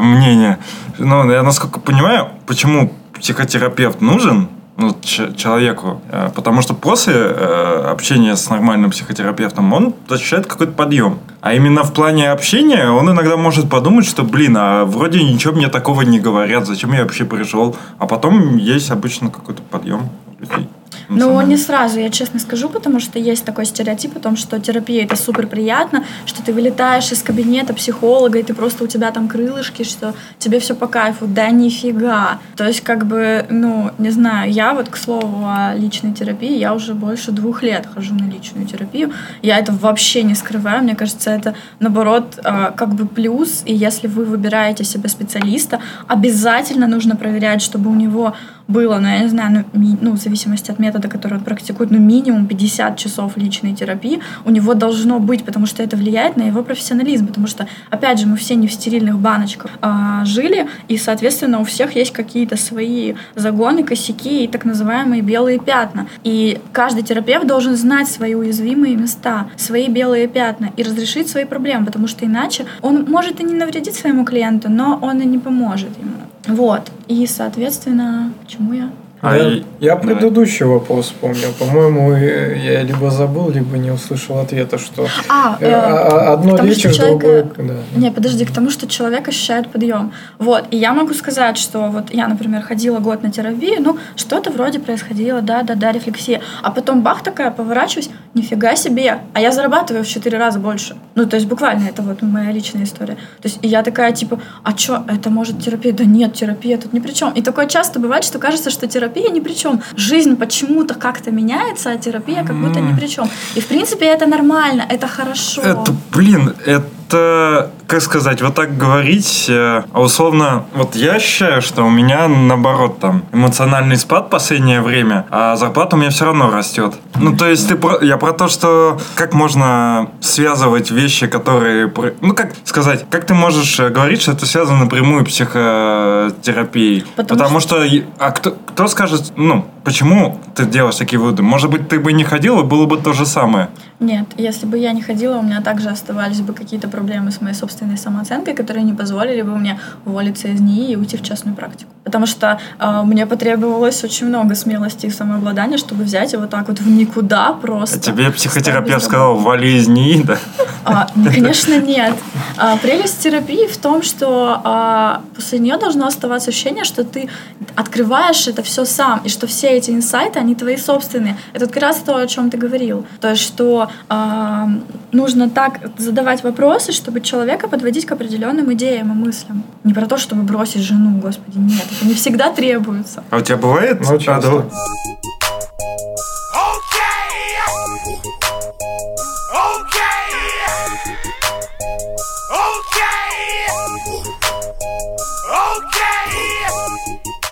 мнение. 0.01 0.59
Ну, 0.99 1.31
я 1.31 1.43
насколько 1.43 1.81
понимаю, 1.81 2.29
почему 2.47 2.93
психотерапевт 3.19 4.01
нужен 4.01 4.49
ну, 4.81 4.97
человеку, 5.37 6.01
Э, 6.11 6.31
потому 6.35 6.63
что 6.63 6.75
после 6.75 7.15
э, 7.15 7.91
общения 7.91 8.37
с 8.37 8.51
нормальным 8.51 8.91
психотерапевтом 8.91 9.73
он 9.73 9.95
ощущает 10.09 10.47
какой-то 10.47 10.73
подъем. 10.73 11.19
А 11.41 11.55
именно 11.55 11.85
в 11.85 11.93
плане 11.93 12.31
общения 12.31 12.91
он 12.91 13.11
иногда 13.11 13.37
может 13.37 13.71
подумать, 13.71 14.07
что, 14.07 14.23
блин, 14.23 14.57
а 14.59 14.85
вроде 14.85 15.23
ничего 15.23 15.55
мне 15.55 15.69
такого 15.69 16.03
не 16.03 16.19
говорят, 16.19 16.67
зачем 16.67 16.93
я 16.93 17.03
вообще 17.03 17.25
пришел. 17.25 17.77
А 17.99 18.07
потом 18.07 18.57
есть 18.57 18.91
обычно 18.91 19.31
какой-то 19.31 19.63
подъем 19.63 20.09
людей. 20.39 20.69
Ну, 21.11 21.41
не 21.43 21.57
сразу, 21.57 21.99
я 21.99 22.09
честно 22.09 22.39
скажу, 22.39 22.69
потому 22.69 23.01
что 23.01 23.19
есть 23.19 23.45
такой 23.45 23.65
стереотип 23.65 24.17
о 24.17 24.21
том, 24.21 24.37
что 24.37 24.61
терапия 24.61 25.05
это 25.05 25.17
супер 25.17 25.47
приятно, 25.49 26.05
что 26.25 26.43
ты 26.43 26.53
вылетаешь 26.53 27.11
из 27.11 27.23
кабинета 27.23 27.75
психолога, 27.75 28.39
и 28.39 28.43
ты 28.43 28.55
просто 28.55 28.85
у 28.85 28.87
тебя 28.87 29.11
там 29.11 29.29
крылышки, 29.29 29.83
что 29.83 30.15
тебе 30.39 30.61
все 30.61 30.75
по 30.75 30.87
кайфу. 30.87 31.27
Да 31.27 31.51
нифига. 31.51 32.39
То 32.57 32.65
есть, 32.65 32.83
как 32.83 33.07
бы, 33.07 33.45
ну, 33.51 33.91
не 33.99 34.11
знаю, 34.11 34.53
я 34.53 34.73
вот, 34.73 34.89
к 34.89 34.97
слову, 34.97 35.45
о 35.47 35.75
личной 35.75 36.13
терапии, 36.13 36.57
я 36.57 36.75
уже 36.75 36.95
больше 36.95 37.33
двух 37.33 37.63
лет 37.63 37.89
хожу 37.93 38.15
на 38.15 38.31
личную 38.31 38.67
терапию. 38.67 39.13
Я 39.43 39.59
это 39.59 39.73
вообще 39.73 40.23
не 40.23 40.35
скрываю. 40.35 40.83
Мне 40.83 40.95
кажется, 40.95 41.31
это, 41.31 41.55
наоборот, 41.81 42.39
э, 42.45 42.71
как 42.77 42.95
бы 42.95 43.07
плюс. 43.07 43.63
И 43.67 43.75
если 43.75 44.07
вы 44.07 44.25
выбираете 44.25 44.85
себе 44.85 45.09
специалиста, 45.09 45.81
обязательно 46.07 46.87
нужно 46.87 47.17
проверять, 47.17 47.63
чтобы 47.63 47.91
у 47.91 47.95
него 47.95 48.35
было, 48.71 48.99
ну, 48.99 49.09
я 49.09 49.19
не 49.21 49.29
знаю, 49.29 49.65
ну, 49.73 49.99
ну, 50.01 50.13
в 50.13 50.17
зависимости 50.17 50.71
от 50.71 50.79
метода, 50.79 51.00
который 51.09 51.39
он 51.39 51.45
практикует, 51.45 51.91
ну, 51.91 51.99
минимум 51.99 52.47
50 52.47 52.97
часов 52.97 53.37
личной 53.37 53.75
терапии 53.75 54.21
у 54.45 54.51
него 54.51 54.75
должно 54.75 55.19
быть, 55.19 55.45
потому 55.45 55.67
что 55.67 55.83
это 55.83 55.97
влияет 55.97 56.37
на 56.37 56.43
его 56.43 56.63
профессионализм, 56.63 57.27
потому 57.27 57.47
что, 57.47 57.67
опять 57.91 58.19
же, 58.19 58.27
мы 58.27 58.37
все 58.37 58.55
не 58.55 58.67
в 58.67 58.73
стерильных 58.73 59.19
баночках 59.19 59.71
а, 59.81 60.25
жили, 60.25 60.69
и, 60.89 60.97
соответственно, 60.97 61.61
у 61.61 61.65
всех 61.65 61.97
есть 61.97 62.13
какие-то 62.13 62.57
свои 62.57 63.15
загоны, 63.35 63.85
косяки 63.85 64.45
и 64.45 64.49
так 64.49 64.65
называемые 64.65 65.23
белые 65.23 65.59
пятна. 65.59 66.07
И 66.25 66.61
каждый 66.73 67.03
терапевт 67.03 67.47
должен 67.47 67.77
знать 67.77 68.09
свои 68.09 68.35
уязвимые 68.35 68.97
места, 68.97 69.49
свои 69.57 69.89
белые 69.89 70.29
пятна 70.29 70.71
и 70.77 70.83
разрешить 70.83 71.29
свои 71.29 71.45
проблемы, 71.45 71.87
потому 71.87 72.07
что 72.07 72.25
иначе 72.25 72.67
он 72.83 73.05
может 73.09 73.41
и 73.41 73.45
не 73.45 73.55
навредить 73.55 73.95
своему 73.95 74.25
клиенту, 74.25 74.69
но 74.71 74.99
он 75.01 75.21
и 75.21 75.27
не 75.27 75.39
поможет 75.39 75.97
ему. 75.99 76.11
Вот. 76.47 76.91
И, 77.09 77.27
соответственно, 77.27 78.33
к 78.45 78.49
чему 78.49 78.73
я? 78.73 78.91
А 79.23 79.37
я, 79.37 79.49
и- 79.49 79.63
я 79.81 79.97
да. 79.97 80.01
предыдущий 80.01 80.65
вопрос 80.65 81.07
вспомнил. 81.07 81.53
По-моему, 81.59 82.13
я 82.15 82.83
либо 82.83 83.11
забыл, 83.11 83.51
либо 83.51 83.77
не 83.77 83.91
услышал 83.91 84.39
ответа, 84.39 84.79
что 84.79 85.07
А, 85.29 85.59
э, 85.61 85.67
э, 85.69 85.73
а- 85.75 86.33
одно 86.33 86.53
потому 86.53 86.73
что 86.73 86.79
лечишь, 86.89 86.97
человека- 86.97 87.45
другое... 87.55 87.69
да. 87.69 87.75
Не, 88.01 88.11
подожди, 88.11 88.45
к 88.47 88.51
тому, 88.51 88.71
что 88.71 88.87
человек 88.87 89.29
ощущает 89.29 89.69
подъем. 89.69 90.13
Вот, 90.39 90.65
и 90.71 90.77
я 90.79 90.95
могу 90.95 91.13
сказать, 91.13 91.59
что 91.59 91.91
вот 91.91 92.15
я, 92.15 92.29
например, 92.29 92.63
ходила 92.63 92.99
год 92.99 93.23
на 93.23 93.31
терапию, 93.31 93.83
ну, 93.83 93.99
что-то 94.17 94.51
вроде 94.51 94.79
происходило, 94.79 95.43
да-да-да, 95.43 95.93
рефлексия. 95.93 96.41
А 96.63 96.71
потом 96.71 97.03
бах 97.03 97.23
такая, 97.23 97.51
поворачиваюсь, 97.51 98.09
нифига 98.33 98.75
себе, 98.75 99.19
а 99.35 99.41
я 99.41 99.53
зарабатываю 99.53 100.05
в 100.05 100.09
четыре 100.09 100.39
раза 100.39 100.59
больше. 100.59 100.97
Ну, 101.15 101.27
то 101.27 101.37
есть 101.37 101.47
буквально 101.47 101.89
это 101.89 102.01
вот 102.01 102.23
моя 102.23 102.53
личная 102.53 102.85
история. 102.85 103.15
То 103.43 103.49
есть 103.49 103.59
и 103.61 103.69
я 103.69 103.83
такая, 103.83 104.13
типа, 104.13 104.41
а 104.63 104.75
что, 104.77 105.05
это 105.09 105.29
может 105.29 105.63
терапия? 105.63 105.93
Да 105.93 106.05
нет, 106.05 106.33
терапия 106.33 106.79
тут 106.79 106.95
ни 106.95 107.01
при 107.01 107.13
чем. 107.13 107.33
И 107.33 107.43
такое 107.43 107.67
часто 107.67 107.99
бывает, 108.01 108.25
что 108.25 108.39
кажется, 108.39 108.71
что 108.71 108.87
терапия 108.87 109.10
ни 109.19 109.41
при 109.41 109.55
чем. 109.55 109.83
Жизнь 109.97 110.37
почему-то 110.37 110.95
как-то 110.95 111.31
меняется, 111.31 111.91
а 111.91 111.97
терапия 111.97 112.45
как 112.45 112.57
будто 112.57 112.81
ни 112.81 112.95
при 112.95 113.07
чем. 113.07 113.29
И 113.57 113.61
в 113.61 113.67
принципе 113.67 114.07
это 114.07 114.27
нормально, 114.27 114.85
это 114.89 115.07
хорошо. 115.09 115.63
Это, 115.63 115.95
блин, 116.13 116.55
это, 116.65 116.85
как 117.11 118.01
сказать, 118.03 118.41
вот 118.43 118.55
так 118.55 118.77
говорить, 118.77 119.47
э, 119.49 119.83
а 119.93 120.01
условно, 120.01 120.65
вот 120.75 120.95
я 120.95 121.13
ощущаю, 121.15 121.61
что 121.61 121.83
у 121.85 121.91
меня, 121.91 122.29
наоборот, 122.29 123.01
там, 123.01 123.25
эмоциональный 123.33 123.97
спад 123.97 124.27
в 124.27 124.31
последнее 124.31 124.81
время, 124.81 125.27
а 125.31 125.57
зарплата 125.57 125.97
у 125.97 125.99
меня 125.99 126.11
все 126.11 126.25
равно 126.27 126.51
растет. 126.51 126.95
Ну, 127.19 127.37
то 127.37 127.47
есть, 127.49 127.69
ты 127.69 127.75
про, 127.77 128.03
я 128.05 128.17
про 128.17 128.33
то, 128.33 128.49
что 128.49 128.99
как 129.17 129.35
можно 129.35 130.11
связывать 130.21 130.91
вещи, 130.91 131.27
которые, 131.27 131.93
ну, 132.21 132.35
как 132.35 132.53
сказать, 132.65 133.05
как 133.11 133.27
ты 133.27 133.35
можешь 133.35 133.79
э, 133.81 133.89
говорить, 133.91 134.23
что 134.23 134.33
это 134.33 134.47
связано 134.47 134.79
напрямую 134.85 135.25
психотерапией? 135.25 137.05
Потому 137.17 137.41
Потому, 137.41 137.61
что, 137.61 137.83
и- 137.85 138.05
а 138.19 138.31
кто, 138.31 138.53
кто 138.53 138.87
скажет, 138.87 139.33
ну, 139.37 139.67
почему 139.85 140.39
ты 140.55 140.65
делаешь 140.65 140.97
такие 140.97 141.19
выводы? 141.19 141.43
Может 141.43 141.71
быть, 141.71 141.89
ты 141.89 141.99
бы 141.99 142.13
не 142.13 142.25
ходила, 142.25 142.63
было 142.63 142.87
бы 142.87 142.97
то 142.97 143.13
же 143.13 143.27
самое. 143.27 143.69
Нет, 144.01 144.27
если 144.39 144.65
бы 144.65 144.79
я 144.79 144.93
не 144.93 145.03
ходила, 145.03 145.37
у 145.37 145.43
меня 145.43 145.61
также 145.61 145.91
оставались 145.91 146.41
бы 146.41 146.55
какие-то 146.55 146.89
проблемы 146.89 147.31
с 147.31 147.43
моей 147.43 147.55
собственной 147.55 147.99
самооценкой, 147.99 148.55
которые 148.55 148.83
не 148.83 148.95
позволили 148.95 149.43
бы 149.43 149.57
мне 149.57 149.79
уволиться 150.07 150.49
из 150.49 150.61
НИИ 150.61 150.93
и 150.93 150.97
уйти 150.97 151.19
в 151.19 151.23
частную 151.23 151.55
практику. 151.55 151.91
Потому 152.05 152.25
что 152.25 152.59
э, 152.79 153.03
мне 153.05 153.27
потребовалось 153.27 154.03
очень 154.03 154.27
много 154.27 154.55
смелости 154.55 155.07
и 155.07 155.11
самообладания, 155.11 155.77
чтобы 155.77 156.05
взять 156.05 156.33
и 156.33 156.39
вот 156.39 156.49
так 156.49 156.69
вот 156.69 156.81
в 156.81 156.89
никуда 156.89 157.53
просто. 157.53 157.97
А 157.97 158.01
тебе 158.01 158.31
психотерапевт 158.31 159.05
сказал, 159.05 159.37
вали 159.37 159.77
из 159.77 159.87
НИИ, 159.87 160.23
да? 160.23 160.39
А, 160.85 161.09
ну, 161.15 161.31
конечно, 161.31 161.79
нет. 161.79 162.17
А, 162.57 162.79
прелесть 162.79 163.23
терапии 163.23 163.67
в 163.67 163.77
том, 163.77 164.03
что 164.03 164.61
а, 164.65 165.21
после 165.37 165.59
нее 165.59 165.77
должно 165.77 166.07
оставаться 166.07 166.51
ощущение, 166.51 166.85
что 166.85 167.05
ты 167.05 167.29
открываешь 167.77 168.49
это 168.49 168.63
все 168.63 168.87
сам, 168.87 169.21
и 169.25 169.29
что 169.29 169.47
все 169.47 169.70
эти 169.77 169.91
инсайты, 169.91 170.39
они 170.39 170.55
твои 170.55 170.77
собственные. 170.77 171.37
Это 171.53 171.67
как 171.67 171.77
раз 171.83 171.97
то, 171.99 172.17
о 172.17 172.27
чем 172.27 172.51
ты 172.51 172.57
говорил. 172.57 173.07
То 173.21 173.35
что 173.37 173.91
а, 174.09 174.69
нужно 175.13 175.49
так 175.51 175.81
задавать 175.99 176.43
вопросы, 176.43 176.93
чтобы 176.93 177.21
человека 177.21 177.69
подводить 177.69 178.07
к 178.07 178.13
определенным 178.13 178.73
идеям 178.73 179.13
и 179.13 179.15
мыслям. 179.15 179.65
Не 179.85 179.95
про 179.95 180.07
то, 180.07 180.17
чтобы 180.17 180.43
бросить 180.43 180.83
жену, 180.83 181.19
господи, 181.19 181.59
нет, 181.59 181.85
это 181.97 182.07
не 182.07 182.15
всегда 182.15 182.51
требуется. 182.51 183.25
А 183.31 183.39
у 183.39 183.41
тебя 183.41 183.57
бывает? 183.57 184.01
Ну, 184.01 184.19
часто. 184.19 184.65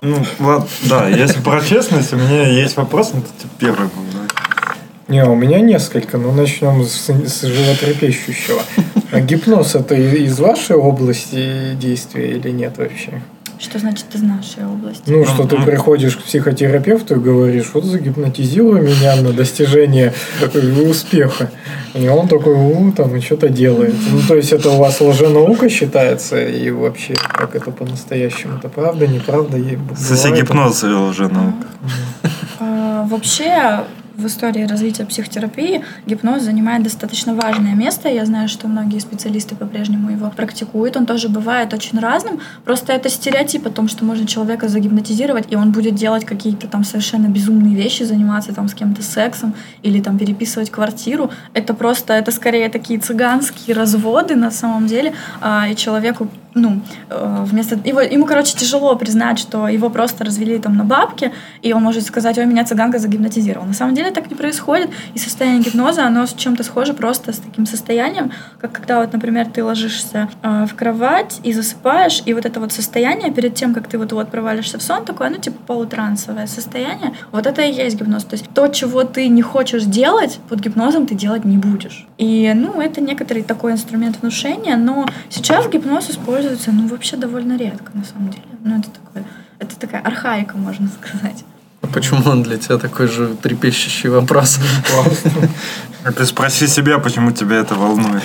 Ну, 0.09 0.25
ладно, 0.39 0.67
да, 0.85 1.09
если 1.09 1.41
про 1.41 1.61
честность, 1.61 2.13
у 2.13 2.17
меня 2.17 2.49
есть 2.49 2.77
вопрос, 2.77 3.13
но 3.13 3.21
ты 3.21 3.49
первый 3.59 3.89
был. 3.89 4.03
да. 4.13 4.75
Не, 5.09 5.25
у 5.25 5.35
меня 5.35 5.61
несколько, 5.61 6.19
но 6.19 6.33
начнем 6.33 6.83
с, 6.85 7.09
с 7.09 7.43
животрепещущего. 7.43 8.61
А 9.11 9.21
гипноз 9.21 9.75
это 9.75 9.95
из 9.95 10.39
вашей 10.39 10.77
области 10.77 11.75
действия 11.75 12.33
или 12.33 12.51
нет 12.51 12.77
вообще? 12.77 13.23
Что 13.59 13.79
значит 13.81 14.07
из 14.15 14.23
нашей 14.23 14.65
области? 14.65 15.03
Ну, 15.07 15.25
что 15.25 15.45
ты 15.45 15.57
приходишь 15.57 16.17
к 16.17 16.23
психотерапевту 16.23 17.17
и 17.17 17.19
говоришь, 17.19 17.71
вот 17.75 17.85
загипнотизируй 17.85 18.83
меня 18.83 19.17
на 19.17 19.33
достижение 19.33 20.15
успеха. 20.89 21.51
И 21.95 22.07
он 22.07 22.29
такой, 22.29 22.55
у, 22.55 22.93
там, 22.93 23.17
и 23.17 23.21
что-то 23.21 23.49
делает. 23.49 23.95
Ну, 24.13 24.21
то 24.29 24.37
есть, 24.37 24.53
это 24.53 24.71
у 24.71 24.77
вас 24.77 25.01
лженаука 25.01 25.69
считается? 25.69 26.41
И 26.41 26.71
вообще, 26.71 27.15
как 27.15 27.57
это 27.57 27.73
по-настоящему? 27.73 28.59
Это 28.59 28.69
правда, 28.69 29.07
неправда? 29.09 29.57
Ей 29.57 29.77
бывает? 29.77 29.99
Соси 29.99 30.31
гипноз 30.31 30.85
и 30.85 30.87
лженаука. 30.87 31.67
А, 32.61 33.07
Вообще, 33.09 33.85
в 34.19 34.27
истории 34.27 34.65
развития 34.65 35.07
психотерапии 35.07 35.85
гипноз 36.05 36.43
занимает 36.43 36.83
достаточно 36.83 37.35
важное 37.35 37.77
место. 37.77 38.09
Я 38.09 38.27
знаю, 38.27 38.49
что 38.49 38.67
многие 38.67 38.99
специалисты 38.99 39.55
по-прежнему 39.55 40.11
его 40.11 40.29
практикуют. 40.29 40.97
Он 40.97 41.07
тоже 41.07 41.29
бывает 41.29 41.73
очень 41.73 42.01
разным. 42.01 42.41
Просто 42.65 42.93
это 42.93 43.09
стереотип 43.11 43.69
о 43.69 43.71
том, 43.71 43.87
что 43.87 44.05
можно 44.05 44.27
человека 44.27 44.67
загипнотизировать, 44.67 45.47
и 45.53 45.57
он 45.57 45.71
будет 45.71 45.95
делать 45.95 46.25
какие-то 46.25 46.67
там 46.67 46.83
совершенно 46.83 47.29
безумные 47.29 47.77
вещи, 47.77 48.03
заниматься 48.03 48.53
там 48.53 48.67
с 48.69 48.75
кем-то 48.75 49.05
сексом 49.05 49.55
или 49.85 50.01
там 50.01 50.19
переписывать 50.19 50.71
квартиру. 50.71 51.31
Это 51.55 51.73
просто, 51.73 52.15
это 52.15 52.33
скорее 52.33 52.69
такие 52.71 52.99
цыганские 52.99 53.77
разводы 53.77 54.35
на 54.35 54.51
самом 54.51 54.89
деле. 54.89 55.15
А, 55.41 55.69
и 55.69 55.77
человеку 55.77 56.29
ну, 56.61 56.81
э, 57.11 57.45
вместо... 57.45 57.79
Его, 57.85 58.01
ему, 58.01 58.27
короче, 58.27 58.57
тяжело 58.57 58.97
признать, 58.97 59.39
что 59.39 59.69
его 59.69 59.91
просто 59.91 60.25
развели 60.25 60.59
там 60.59 60.77
на 60.77 60.85
бабки, 60.85 61.33
и 61.63 61.73
он 61.73 61.83
может 61.83 62.05
сказать, 62.05 62.39
ой, 62.39 62.47
меня 62.47 62.65
цыганка 62.65 62.99
загипнотизировала. 62.99 63.67
На 63.67 63.75
самом 63.75 63.95
деле 63.95 64.11
так 64.11 64.31
не 64.31 64.37
происходит, 64.37 64.91
и 65.15 65.19
состояние 65.19 65.63
гипноза, 65.63 66.07
оно 66.07 66.27
с 66.27 66.33
чем-то 66.33 66.63
схоже 66.65 66.95
просто 66.95 67.33
с 67.33 67.39
таким 67.39 67.67
состоянием, 67.67 68.33
как 68.61 68.73
когда 68.73 69.01
вот, 69.01 69.13
например, 69.13 69.47
ты 69.53 69.65
ложишься 69.65 70.29
э, 70.43 70.67
в 70.67 70.75
кровать 70.75 71.41
и 71.43 71.53
засыпаешь, 71.53 72.23
и 72.25 72.35
вот 72.35 72.47
это 72.47 72.61
вот 72.61 72.73
состояние 72.73 73.33
перед 73.33 73.55
тем, 73.55 73.75
как 73.75 73.89
ты 73.89 73.99
вот-вот 73.99 74.31
провалишься 74.31 74.79
в 74.79 74.83
сон, 74.83 75.05
такое, 75.05 75.31
ну, 75.31 75.37
типа 75.37 75.57
полутрансовое 75.67 76.47
состояние, 76.47 77.13
вот 77.33 77.47
это 77.47 77.63
и 77.63 77.73
есть 77.73 77.99
гипноз. 77.99 78.25
То 78.25 78.35
есть 78.35 78.47
то, 78.55 78.69
чего 78.69 79.05
ты 79.05 79.29
не 79.29 79.43
хочешь 79.43 79.85
делать, 79.85 80.39
под 80.49 80.61
гипнозом 80.61 81.07
ты 81.07 81.15
делать 81.15 81.45
не 81.45 81.57
будешь. 81.57 82.07
И, 82.19 82.53
ну, 82.55 82.81
это 82.81 83.01
некоторый 83.01 83.43
такой 83.43 83.73
инструмент 83.73 84.21
внушения, 84.21 84.77
но 84.77 85.07
сейчас 85.29 85.69
гипноз 85.69 86.11
используется, 86.11 86.48
ну, 86.67 86.89
вообще 86.89 87.17
довольно 87.17 87.57
редко, 87.57 87.91
на 87.95 88.05
самом 88.05 88.31
деле. 88.31 88.45
Ну, 88.65 88.79
это 88.79 88.91
такое, 88.91 89.25
это 89.59 89.77
такая 89.77 90.01
архаика, 90.03 90.57
можно 90.57 90.89
сказать. 91.03 91.45
А 91.83 91.87
почему 91.87 92.23
он 92.31 92.43
для 92.43 92.59
тебя 92.59 92.79
такой 92.79 93.07
же 93.09 93.35
трепещущий 93.35 94.09
вопрос? 94.09 94.59
А 96.05 96.13
Ты 96.13 96.27
спроси 96.27 96.67
себя, 96.67 96.99
почему 96.99 97.33
тебя 97.33 97.57
это 97.57 97.75
волнует. 97.75 98.23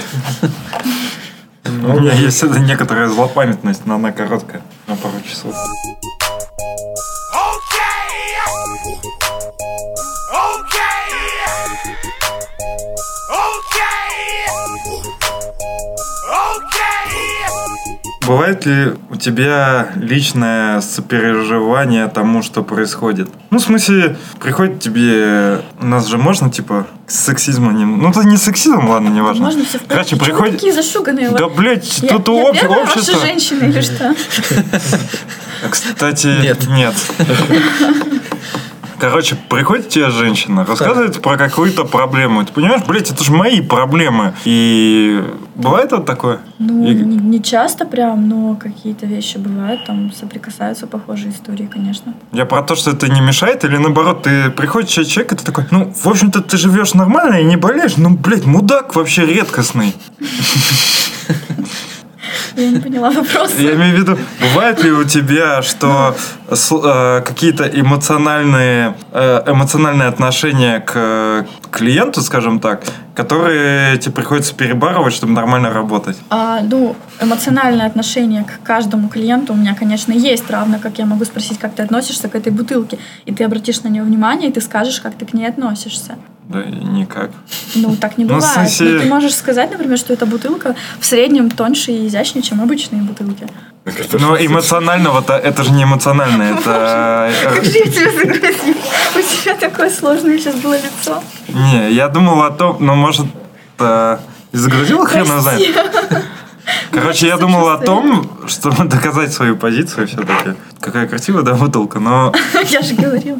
У 1.65 1.99
меня 1.99 2.13
есть 2.13 2.43
это 2.43 2.59
некоторая 2.59 3.09
злопамятность, 3.09 3.85
но 3.85 3.95
она 3.95 4.11
короткая, 4.11 4.61
на 4.87 4.95
пару 4.95 5.19
часов. 5.21 5.55
Бывает 18.25 18.65
ли 18.65 18.93
у 19.09 19.15
тебя 19.17 19.89
личное 19.95 20.79
сопереживание 20.81 22.07
тому, 22.07 22.41
что 22.41 22.63
происходит? 22.63 23.29
Ну, 23.49 23.57
в 23.57 23.61
смысле, 23.61 24.17
приходит 24.39 24.79
тебе... 24.79 25.61
У 25.81 25.85
нас 25.85 26.07
же 26.07 26.17
можно, 26.17 26.49
типа, 26.49 26.87
сексизма 27.07 27.73
не... 27.73 27.83
Ну, 27.85 28.09
это 28.09 28.23
не 28.23 28.37
сексизм, 28.37 28.87
ладно, 28.87 29.09
не 29.09 29.21
важно. 29.21 29.45
Можно 29.45 29.65
все 29.65 29.77
в 29.79 29.83
Короче, 29.87 30.15
приходит... 30.15 30.55
такие 30.55 30.73
зашуганные? 30.73 31.29
Да, 31.31 31.45
Вот 31.47 31.55
блядь, 31.57 31.99
я, 31.99 32.17
тут 32.17 32.27
я 32.29 32.49
об- 32.49 32.55
первая 32.57 32.83
общество... 32.83 33.13
ваша 33.13 33.25
женщина 33.25 33.63
или 33.65 33.81
что? 33.81 34.15
Кстати, 35.69 36.27
Нет. 36.41 36.67
нет. 36.67 36.95
Короче, 39.03 39.35
приходит 39.49 39.89
тебе 39.89 40.09
женщина, 40.11 40.65
рассказывает 40.65 41.21
про 41.21 41.35
какую-то 41.35 41.83
проблему. 41.83 42.45
Ты 42.45 42.53
понимаешь, 42.53 42.83
блядь, 42.87 43.11
это 43.11 43.21
же 43.21 43.33
мои 43.33 43.59
проблемы. 43.59 44.33
И 44.45 45.21
бывает 45.55 45.91
вот 45.91 46.05
такое? 46.05 46.39
Ну, 46.57 46.87
И- 46.87 46.93
не, 46.95 47.17
не 47.17 47.43
часто 47.43 47.85
прям, 47.85 48.29
но 48.29 48.55
какие-то 48.55 49.05
вещи 49.05 49.35
бывают, 49.37 49.85
там 49.85 50.09
соприкасаются 50.13 50.87
похожие 50.87 51.33
истории, 51.33 51.65
конечно. 51.65 52.13
Я 52.31 52.45
про 52.45 52.61
то, 52.63 52.75
что 52.75 52.91
это 52.91 53.11
не 53.11 53.19
мешает, 53.19 53.65
или 53.65 53.75
наоборот, 53.75 54.23
ты 54.23 54.49
человек, 54.51 55.09
человек, 55.09 55.33
и 55.33 55.35
ты 55.35 55.43
такой, 55.43 55.65
ну, 55.71 55.91
в 55.93 56.07
общем-то, 56.07 56.41
ты 56.41 56.55
живешь 56.55 56.93
нормально 56.93 57.41
и 57.41 57.43
не 57.43 57.57
болеешь, 57.57 57.97
ну, 57.97 58.11
блядь, 58.11 58.45
мудак 58.45 58.95
вообще 58.95 59.25
редкостный. 59.25 59.93
Я 62.55 62.71
не 62.71 62.79
поняла 62.79 63.09
вопрос. 63.11 63.53
Я 63.57 63.73
имею 63.73 63.95
в 63.95 63.99
виду, 63.99 64.17
бывает 64.41 64.83
ли 64.83 64.91
у 64.91 65.03
тебя, 65.03 65.61
что 65.61 66.15
э, 66.49 67.21
какие-то 67.25 67.63
эмоциональные, 67.65 68.95
э, 69.11 69.43
эмоциональные 69.47 70.07
отношения 70.07 70.79
к 70.79 71.45
клиенту, 71.71 72.21
скажем 72.21 72.59
так, 72.59 72.83
которые 73.15 73.97
тебе 73.97 74.13
приходится 74.13 74.53
перебарывать, 74.55 75.13
чтобы 75.13 75.33
нормально 75.33 75.71
работать? 75.71 76.17
А, 76.29 76.61
ну, 76.61 76.95
эмоциональное 77.21 77.87
отношение 77.87 78.43
к 78.43 78.65
каждому 78.65 79.09
клиенту 79.09 79.53
у 79.53 79.55
меня, 79.55 79.75
конечно, 79.75 80.11
есть, 80.11 80.49
равно 80.49 80.77
как 80.81 80.99
я 80.99 81.05
могу 81.05 81.25
спросить, 81.25 81.59
как 81.59 81.73
ты 81.73 81.83
относишься 81.83 82.29
к 82.29 82.35
этой 82.35 82.51
бутылке, 82.51 82.97
и 83.25 83.33
ты 83.33 83.43
обратишь 83.43 83.81
на 83.83 83.87
нее 83.87 84.03
внимание, 84.03 84.49
и 84.49 84.53
ты 84.53 84.61
скажешь, 84.61 84.99
как 84.99 85.15
ты 85.15 85.25
к 85.25 85.33
ней 85.33 85.47
относишься. 85.47 86.17
Да, 86.49 86.63
никак. 86.65 87.31
Ну, 87.75 87.95
так 87.95 88.17
не 88.17 88.25
Ну, 88.25 88.35
бывает. 88.35 88.53
смысле- 88.53 88.91
Ну, 88.93 88.99
ты 88.99 89.05
можешь 89.07 89.35
сказать, 89.35 89.71
например, 89.71 89.97
что 89.97 90.13
эта 90.13 90.25
бутылка 90.25 90.75
в 90.99 91.05
среднем 91.05 91.49
тоньше 91.49 91.91
и 91.91 92.07
изящнее, 92.07 92.41
чем 92.43 92.61
обычные 92.61 93.01
бутылки. 93.01 93.47
Но 94.13 94.37
эмоционального-то 94.37 95.33
это 95.33 95.63
же 95.63 95.71
не 95.71 95.83
эмоционально, 95.83 96.43
это... 96.59 97.29
э, 97.31 97.53
Как 97.55 97.63
же 97.65 97.71
я 97.77 97.85
тебя 97.85 98.11
загрузила? 98.11 98.75
У 99.15 99.21
тебя 99.43 99.55
такое 99.55 99.89
сложное 99.89 100.37
сейчас 100.37 100.55
было 100.55 100.75
лицо. 100.75 101.23
Не, 101.49 101.91
я 101.91 102.07
думал 102.09 102.41
о 102.43 102.51
том, 102.51 102.77
ну, 102.79 102.95
может, 102.95 103.25
э, 103.79 104.17
и 104.53 104.57
загрузил 104.57 105.05
хрен 105.05 105.25
знает. 105.25 105.75
Короче, 106.91 107.27
я 107.27 107.37
думал 107.37 107.69
о 107.69 107.77
том, 107.77 108.29
чтобы 108.47 108.85
доказать 108.85 109.33
свою 109.33 109.57
позицию 109.57 110.07
все-таки. 110.07 110.55
Какая 110.79 111.07
красивая, 111.07 111.43
да, 111.43 111.53
бутылка, 111.53 111.99
но... 111.99 112.33
Я 112.69 112.81
же 112.81 112.93
говорила. 112.95 113.39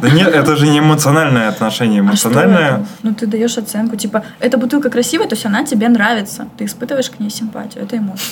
Да 0.00 0.10
нет, 0.10 0.28
это 0.28 0.56
же 0.56 0.66
не 0.68 0.78
эмоциональное 0.78 1.48
отношение. 1.48 2.00
А 2.00 2.04
Эмоциональное... 2.04 2.86
Ну, 3.02 3.14
ты 3.14 3.26
даешь 3.26 3.56
оценку. 3.58 3.96
Типа, 3.96 4.24
эта 4.38 4.58
бутылка 4.58 4.90
красивая, 4.90 5.26
то 5.26 5.34
есть 5.34 5.46
она 5.46 5.64
тебе 5.64 5.88
нравится. 5.88 6.48
Ты 6.56 6.64
испытываешь 6.66 7.10
к 7.10 7.18
ней 7.20 7.30
симпатию. 7.30 7.84
Это 7.84 7.96
эмоция. 7.96 8.24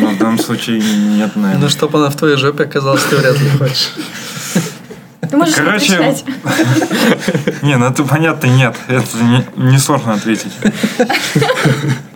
ну, 0.00 0.08
в 0.10 0.18
данном 0.18 0.38
случае 0.38 0.80
нет, 0.80 1.32
Ну, 1.34 1.42
наверное. 1.42 1.68
чтобы 1.68 1.98
она 1.98 2.10
в 2.10 2.16
твоей 2.16 2.36
жопе 2.36 2.64
оказалась, 2.64 3.02
ты 3.04 3.16
вряд 3.16 3.40
ли 3.40 3.48
хочешь. 3.58 3.92
Ты 5.30 5.36
можешь 5.36 5.54
Короче. 5.54 5.96
Не, 7.62 7.76
ну 7.76 7.86
это 7.86 8.04
понятно, 8.04 8.46
нет. 8.46 8.76
Это 8.88 9.16
не, 9.22 9.44
не 9.56 9.78
сложно 9.78 10.12
ответить. 10.12 10.52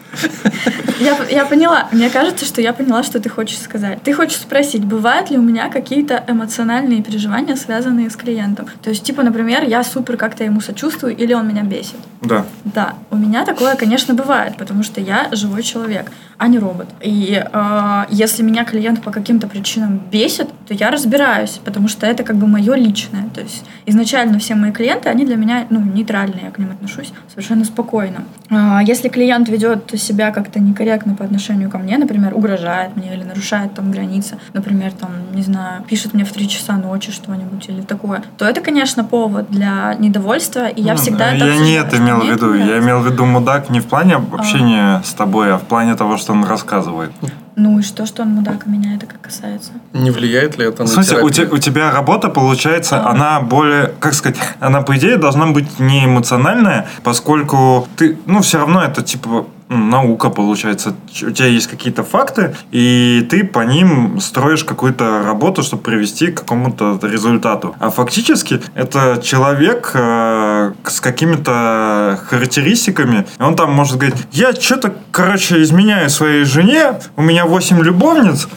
Я, 1.00 1.16
я 1.30 1.44
поняла. 1.44 1.88
Мне 1.92 2.10
кажется, 2.10 2.44
что 2.44 2.60
я 2.60 2.72
поняла, 2.72 3.02
что 3.02 3.20
ты 3.20 3.28
хочешь 3.28 3.58
сказать. 3.58 4.02
Ты 4.02 4.12
хочешь 4.12 4.38
спросить, 4.38 4.84
бывают 4.84 5.30
ли 5.30 5.38
у 5.38 5.42
меня 5.42 5.68
какие-то 5.68 6.24
эмоциональные 6.26 7.02
переживания, 7.02 7.56
связанные 7.56 8.10
с 8.10 8.16
клиентом? 8.16 8.66
То 8.82 8.90
есть, 8.90 9.04
типа, 9.04 9.22
например, 9.22 9.64
я 9.64 9.84
супер 9.84 10.16
как-то 10.16 10.44
ему 10.44 10.60
сочувствую, 10.60 11.16
или 11.16 11.34
он 11.34 11.48
меня 11.48 11.62
бесит. 11.62 11.96
Да. 12.20 12.44
Да, 12.64 12.94
у 13.10 13.16
меня 13.16 13.44
такое, 13.44 13.76
конечно, 13.76 14.14
бывает, 14.14 14.56
потому 14.56 14.82
что 14.82 15.00
я 15.00 15.28
живой 15.32 15.62
человек, 15.62 16.10
а 16.36 16.48
не 16.48 16.58
робот. 16.58 16.88
И 17.00 17.40
э, 17.40 18.04
если 18.10 18.42
меня 18.42 18.64
клиент 18.64 19.02
по 19.02 19.10
каким-то 19.10 19.46
причинам 19.46 20.00
бесит, 20.10 20.48
то 20.66 20.74
я 20.74 20.90
разбираюсь, 20.90 21.60
потому 21.64 21.88
что 21.88 22.06
это 22.06 22.24
как 22.24 22.36
бы 22.36 22.46
мое 22.46 22.74
личное. 22.74 23.28
То 23.34 23.40
есть 23.40 23.64
изначально 23.86 24.38
все 24.38 24.54
мои 24.54 24.72
клиенты, 24.72 25.08
они 25.08 25.24
для 25.24 25.36
меня 25.36 25.66
ну, 25.70 25.80
нейтральные, 25.80 26.44
я 26.44 26.50
к 26.50 26.58
ним 26.58 26.70
отношусь 26.70 27.12
совершенно 27.28 27.64
спокойно. 27.64 28.24
А 28.50 28.82
если 28.82 29.08
клиент 29.08 29.48
ведет 29.48 29.92
себя 30.08 30.30
как-то 30.30 30.58
некорректно 30.60 31.14
по 31.14 31.24
отношению 31.24 31.70
ко 31.70 31.78
мне, 31.78 31.98
например, 31.98 32.34
угрожает 32.34 32.96
мне 32.96 33.14
или 33.14 33.24
нарушает 33.24 33.74
там 33.74 33.90
границы, 33.92 34.36
например, 34.54 34.92
там, 34.92 35.10
не 35.34 35.42
знаю, 35.42 35.82
пишет 35.88 36.14
мне 36.14 36.24
в 36.24 36.32
3 36.32 36.48
часа 36.48 36.72
ночи 36.76 37.12
что-нибудь 37.12 37.68
или 37.68 37.82
такое, 37.82 38.22
то 38.38 38.44
это, 38.44 38.60
конечно, 38.60 39.04
повод 39.04 39.50
для 39.50 39.94
недовольства, 39.98 40.66
и 40.68 40.82
я 40.82 40.92
Ну, 40.92 40.98
всегда 40.98 41.32
это 41.32 41.44
Я 41.46 41.56
не 41.58 41.72
это 41.72 41.96
имел 41.98 42.20
в 42.20 42.28
виду. 42.30 42.54
Я 42.54 42.78
имел 42.78 43.00
в 43.00 43.06
виду 43.06 43.24
мудак 43.26 43.70
не 43.70 43.80
в 43.80 43.86
плане 43.86 44.16
общения 44.16 45.02
с 45.04 45.12
тобой, 45.14 45.52
а 45.54 45.58
в 45.58 45.62
плане 45.62 45.94
того, 45.94 46.16
что 46.16 46.32
он 46.32 46.44
рассказывает. 46.44 47.12
Ну 47.60 47.80
и 47.80 47.82
что, 47.82 48.06
что 48.06 48.22
он 48.22 48.28
мудак, 48.36 48.62
а 48.66 48.68
меня 48.70 48.94
это 48.94 49.06
как 49.06 49.20
касается? 49.20 49.72
Не 49.92 50.12
влияет 50.12 50.56
ли 50.58 50.64
это 50.66 50.82
на 50.84 50.88
смысле, 50.88 51.22
у, 51.22 51.30
те- 51.30 51.46
у 51.46 51.58
тебя 51.58 51.90
работа, 51.90 52.28
получается, 52.28 53.00
А. 53.02 53.10
она 53.10 53.40
более, 53.40 53.92
как 53.98 54.14
сказать, 54.14 54.38
она, 54.60 54.82
по 54.82 54.96
идее, 54.96 55.16
должна 55.16 55.46
быть 55.48 55.80
не 55.80 56.04
эмоциональная, 56.04 56.86
поскольку 57.02 57.88
ты, 57.96 58.16
ну, 58.26 58.42
все 58.42 58.58
равно 58.58 58.80
это, 58.84 59.02
типа, 59.02 59.46
наука, 59.68 60.30
получается. 60.30 60.94
У 61.22 61.30
тебя 61.30 61.48
есть 61.48 61.66
какие-то 61.66 62.02
факты, 62.02 62.54
и 62.70 63.26
ты 63.30 63.44
по 63.44 63.60
ним 63.60 64.20
строишь 64.20 64.64
какую-то 64.64 65.22
работу, 65.22 65.62
чтобы 65.62 65.82
привести 65.82 66.28
к 66.28 66.40
какому-то 66.40 66.98
результату. 67.02 67.74
А 67.78 67.90
фактически 67.90 68.60
это 68.74 69.20
человек 69.22 69.90
э, 69.94 70.72
с 70.84 71.00
какими-то 71.00 72.18
характеристиками. 72.28 73.26
Он 73.38 73.56
там 73.56 73.72
может 73.72 73.96
говорить, 73.96 74.16
я 74.32 74.52
что-то, 74.52 74.94
короче, 75.10 75.62
изменяю 75.62 76.10
своей 76.10 76.44
жене, 76.44 77.00
у 77.16 77.22
меня 77.22 77.46
8 77.46 77.80
любовниц, 77.82 78.48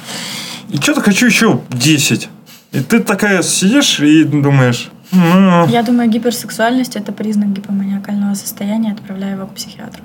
и 0.70 0.78
что-то 0.78 1.02
хочу 1.02 1.26
еще 1.26 1.62
10. 1.70 2.30
И 2.72 2.80
ты 2.80 3.00
такая 3.00 3.42
сидишь 3.44 4.00
и 4.00 4.24
думаешь, 4.24 4.90
ну, 5.12 5.68
Я 5.68 5.84
думаю, 5.84 6.10
гиперсексуальность 6.10 6.96
это 6.96 7.12
признак 7.12 7.50
гипоманиакального 7.50 8.34
состояния, 8.34 8.94
отправляю 8.94 9.36
его 9.36 9.48
к 9.48 9.54
психиатру. 9.56 10.04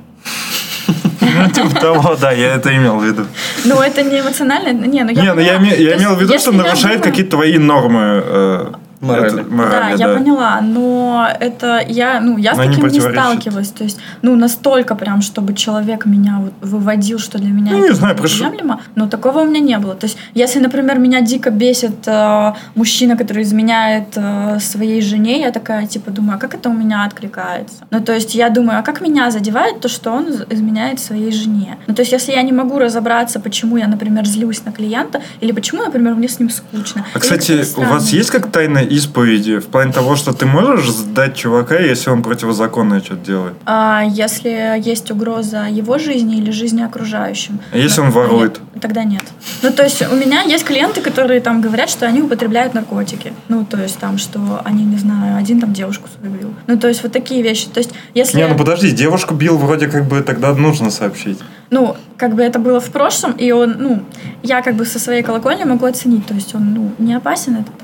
Ну, 1.37 1.51
типа 1.51 1.81
того, 1.81 2.17
да, 2.21 2.33
я 2.33 2.55
это 2.55 2.75
имел 2.77 2.99
в 2.99 3.05
виду. 3.05 3.27
Ну, 3.65 3.81
это 3.81 4.03
не 4.03 4.21
эмоционально. 4.21 4.87
Не, 4.87 5.05
ну 5.05 5.11
я, 5.11 5.23
Не, 5.23 5.33
ну 5.35 5.41
я, 5.41 5.57
имел 5.57 6.15
в 6.15 6.21
виду, 6.21 6.39
что 6.39 6.53
нарушает 6.53 7.03
какие-то 7.03 7.33
твои 7.33 7.59
нормы. 7.59 8.73
Морали. 9.01 9.41
Это 9.43 9.51
морали, 9.55 9.97
да, 9.97 10.09
я 10.09 10.15
поняла, 10.15 10.61
но 10.63 11.29
это 11.41 11.83
я, 11.87 12.21
ну, 12.21 12.37
я 12.39 12.55
с 12.55 12.57
Но 12.57 12.63
они 12.63 12.71
таким 12.73 12.89
не 12.89 12.91
противоречат. 12.91 13.25
сталкивалась. 13.25 13.69
То 13.69 13.85
есть, 13.85 13.99
ну, 14.23 14.37
настолько 14.37 14.95
прям, 14.95 15.21
чтобы 15.23 15.55
человек 15.55 16.07
меня 16.07 16.39
вот 16.41 16.53
выводил, 16.61 17.19
что 17.19 17.39
для 17.39 17.51
меня 17.51 17.73
Ну, 17.73 17.79
это 17.79 17.89
не 17.89 17.95
знаю, 17.95 18.17
прошу. 18.17 18.45
неприемлемо, 18.45 18.81
но 18.95 19.07
такого 19.09 19.41
у 19.41 19.45
меня 19.45 19.61
не 19.61 19.79
было. 19.79 19.95
То 19.95 20.07
есть, 20.07 20.17
если, 20.35 20.61
например, 20.61 20.99
меня 20.99 21.21
дико 21.21 21.51
бесит 21.51 22.07
э, 22.07 22.53
мужчина, 22.75 23.17
который 23.17 23.43
изменяет 23.43 24.09
э, 24.17 24.59
своей 24.61 25.01
жене, 25.03 25.41
я 25.41 25.51
такая, 25.51 25.87
типа, 25.87 26.11
думаю, 26.11 26.37
а 26.37 26.39
как 26.39 26.55
это 26.55 26.69
у 26.71 26.73
меня 26.75 27.05
откликается? 27.05 27.77
Ну, 27.91 28.01
то 28.01 28.13
есть, 28.15 28.35
я 28.35 28.49
думаю, 28.51 28.79
а 28.79 28.83
как 28.83 29.01
меня 29.01 29.31
задевает 29.31 29.81
то, 29.81 29.89
что 29.89 30.11
он 30.13 30.27
изменяет 30.51 31.01
своей 31.01 31.33
жене? 31.33 31.77
Ну, 31.87 31.95
то 31.95 32.01
есть, 32.03 32.13
если 32.13 32.33
я 32.33 32.43
не 32.43 32.53
могу 32.53 32.79
разобраться, 32.79 33.41
почему 33.41 33.77
я, 33.77 33.87
например, 33.89 34.25
злюсь 34.27 34.65
на 34.65 34.73
клиента, 34.73 35.21
или 35.41 35.53
почему, 35.53 35.83
например, 35.85 36.15
мне 36.15 36.29
с 36.29 36.39
ним 36.39 36.51
скучно. 36.51 37.05
А, 37.15 37.19
кстати, 37.19 37.65
у 37.77 37.83
вас 37.83 38.11
есть 38.11 38.31
как 38.31 38.51
тайна 38.51 38.86
исповеди? 38.87 39.59
В 39.59 39.67
плане 39.67 39.93
того, 39.93 40.17
что 40.17 40.33
ты 40.33 40.47
можешь 40.47 40.91
сдать 40.91 41.37
чувака, 41.37 41.79
если 41.79 42.11
он 42.11 42.23
противозаконное 42.23 43.01
что-то 43.01 43.25
делает? 43.25 43.55
А 43.67 44.03
если 44.09 44.81
есть 44.81 45.11
угроза 45.11 45.67
его 45.67 45.99
жизни 45.99 46.39
или 46.39 46.51
жизни 46.51 46.83
окружающим? 46.83 47.61
А 47.73 47.77
если 47.79 48.01
он 48.01 48.09
Ну, 48.09 48.13
ворует? 48.13 48.61
нет, 48.75 48.83
Тогда 48.83 49.05
нет. 49.05 49.23
Ну, 49.63 49.71
то 49.73 49.83
есть 49.83 50.03
у 50.03 50.15
меня 50.15 50.43
есть 50.43 50.65
клиенты, 50.65 51.01
которые 51.01 51.41
там 51.41 51.61
говорят, 51.61 51.91
что 51.91 52.07
они 52.07 52.23
употребляют 52.23 52.75
наркотики. 52.75 53.33
Ну, 53.49 53.65
то 53.65 53.79
есть 53.83 53.99
там, 53.99 54.19
что 54.19 54.61
они, 54.65 54.85
не 54.85 54.97
знаю, 54.99 55.37
один 55.37 55.61
там 55.61 55.73
девушку 55.73 56.09
свою 56.19 56.35
бил. 56.35 56.55
Ну, 56.67 56.79
то 56.79 56.89
есть 56.89 57.03
вот 57.03 57.13
такие 57.13 57.43
вещи. 57.43 57.69
То 57.69 57.79
есть 57.79 57.91
если... 58.15 58.37
Не, 58.39 58.47
ну 58.47 58.57
подожди, 58.57 58.91
девушку 58.91 59.35
бил, 59.35 59.57
вроде 59.59 59.89
как 59.89 60.07
бы 60.07 60.21
тогда 60.23 60.55
нужно 60.55 60.91
сообщить. 60.91 61.39
Ну, 61.71 61.97
как 62.17 62.35
бы 62.35 62.43
это 62.43 62.59
было 62.59 62.81
в 62.81 62.91
прошлом, 62.91 63.33
и 63.33 63.51
он, 63.51 63.77
ну, 63.79 64.03
я 64.43 64.63
как 64.63 64.77
бы 64.77 64.85
со 64.85 64.99
своей 64.99 65.23
колокольни 65.23 65.65
могу 65.65 65.87
оценить. 65.87 66.27
То 66.27 66.35
есть 66.35 66.55
он, 66.55 66.75
ну, 66.75 66.93
не 66.99 67.15
опасен 67.15 67.57
этот. 67.57 67.75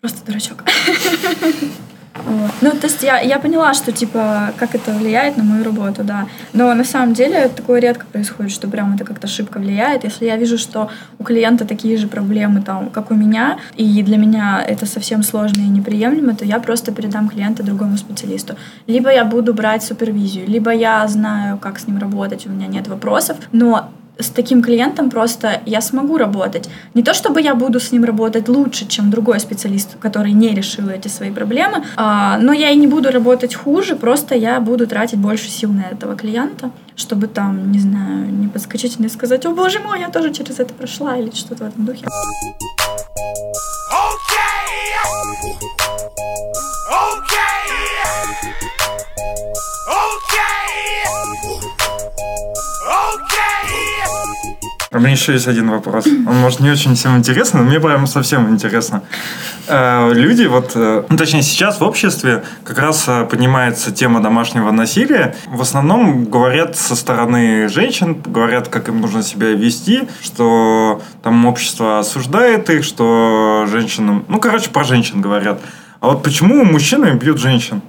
Просто 0.00 0.24
дурачок. 0.26 0.64
Вот. 2.24 2.50
Ну, 2.60 2.70
то 2.72 2.86
есть 2.86 3.02
я, 3.02 3.20
я 3.20 3.38
поняла, 3.38 3.72
что, 3.72 3.92
типа, 3.92 4.52
как 4.58 4.74
это 4.74 4.92
влияет 4.92 5.36
на 5.36 5.44
мою 5.44 5.64
работу, 5.64 6.02
да. 6.04 6.26
Но 6.52 6.74
на 6.74 6.84
самом 6.84 7.14
деле 7.14 7.48
такое 7.48 7.80
редко 7.80 8.04
происходит, 8.04 8.52
что 8.52 8.68
прям 8.68 8.94
это 8.94 9.04
как-то 9.04 9.26
шибко 9.26 9.58
влияет. 9.58 10.04
Если 10.04 10.26
я 10.26 10.36
вижу, 10.36 10.58
что 10.58 10.90
у 11.18 11.24
клиента 11.24 11.64
такие 11.64 11.96
же 11.96 12.08
проблемы, 12.08 12.62
там, 12.62 12.90
как 12.90 13.10
у 13.10 13.14
меня, 13.14 13.58
и 13.76 14.02
для 14.02 14.16
меня 14.16 14.62
это 14.66 14.86
совсем 14.86 15.22
сложно 15.22 15.60
и 15.60 15.68
неприемлемо, 15.68 16.34
то 16.34 16.44
я 16.44 16.58
просто 16.58 16.92
передам 16.92 17.28
клиента 17.28 17.62
другому 17.62 17.96
специалисту. 17.96 18.56
Либо 18.86 19.10
я 19.10 19.24
буду 19.24 19.54
брать 19.54 19.84
супервизию, 19.84 20.46
либо 20.46 20.72
я 20.72 21.06
знаю, 21.08 21.58
как 21.58 21.78
с 21.78 21.86
ним 21.86 21.98
работать, 21.98 22.46
у 22.46 22.50
меня 22.50 22.66
нет 22.66 22.88
вопросов, 22.88 23.36
но 23.52 23.90
с 24.18 24.28
таким 24.28 24.62
клиентом 24.62 25.10
просто 25.10 25.60
я 25.66 25.80
смогу 25.80 26.18
работать. 26.18 26.68
Не 26.94 27.02
то 27.02 27.14
чтобы 27.14 27.40
я 27.40 27.54
буду 27.54 27.80
с 27.80 27.92
ним 27.92 28.04
работать 28.04 28.48
лучше, 28.48 28.86
чем 28.86 29.10
другой 29.10 29.40
специалист, 29.40 29.98
который 29.98 30.32
не 30.32 30.54
решил 30.54 30.88
эти 30.88 31.08
свои 31.08 31.30
проблемы, 31.30 31.84
а, 31.96 32.38
но 32.38 32.52
я 32.52 32.70
и 32.70 32.76
не 32.76 32.86
буду 32.86 33.10
работать 33.10 33.54
хуже, 33.54 33.96
просто 33.96 34.34
я 34.34 34.60
буду 34.60 34.86
тратить 34.86 35.18
больше 35.18 35.48
сил 35.48 35.72
на 35.72 35.82
этого 35.82 36.16
клиента, 36.16 36.70
чтобы 36.96 37.26
там, 37.26 37.72
не 37.72 37.78
знаю, 37.78 38.32
не 38.32 38.48
подскочить 38.48 38.98
и 38.98 39.02
не 39.02 39.08
сказать, 39.08 39.46
о 39.46 39.50
боже 39.50 39.80
мой, 39.80 40.00
я 40.00 40.08
тоже 40.08 40.32
через 40.32 40.60
это 40.60 40.74
прошла, 40.74 41.16
или 41.16 41.30
что-то 41.34 41.64
в 41.64 41.68
этом 41.68 41.86
духе. 41.86 42.04
У 54.92 54.98
меня 54.98 55.12
еще 55.12 55.34
есть 55.34 55.46
один 55.46 55.70
вопрос. 55.70 56.04
Он, 56.06 56.34
может, 56.40 56.58
не 56.58 56.68
очень 56.68 56.96
всем 56.96 57.16
интересно, 57.16 57.60
но 57.60 57.66
мне 57.66 57.78
прям 57.78 58.08
совсем 58.08 58.52
интересно. 58.52 59.04
Э, 59.68 60.12
Люди, 60.12 60.46
вот, 60.46 60.72
э, 60.74 61.04
ну, 61.08 61.16
точнее, 61.16 61.42
сейчас 61.42 61.80
в 61.80 61.84
обществе 61.84 62.42
как 62.64 62.80
раз 62.80 63.04
э, 63.06 63.24
поднимается 63.24 63.92
тема 63.92 64.20
домашнего 64.20 64.72
насилия. 64.72 65.36
В 65.46 65.62
основном 65.62 66.24
говорят 66.24 66.76
со 66.76 66.96
стороны 66.96 67.68
женщин, 67.68 68.20
говорят, 68.20 68.66
как 68.66 68.88
им 68.88 69.00
нужно 69.00 69.22
себя 69.22 69.50
вести, 69.52 70.08
что 70.20 71.00
там 71.22 71.46
общество 71.46 72.00
осуждает 72.00 72.68
их, 72.68 72.82
что 72.82 73.66
женщинам... 73.70 74.24
Ну, 74.26 74.40
короче, 74.40 74.70
про 74.70 74.82
женщин 74.82 75.20
говорят. 75.20 75.60
А 76.00 76.08
вот 76.08 76.24
почему 76.24 76.64
мужчины 76.64 77.12
бьют 77.12 77.38
женщин? 77.38 77.80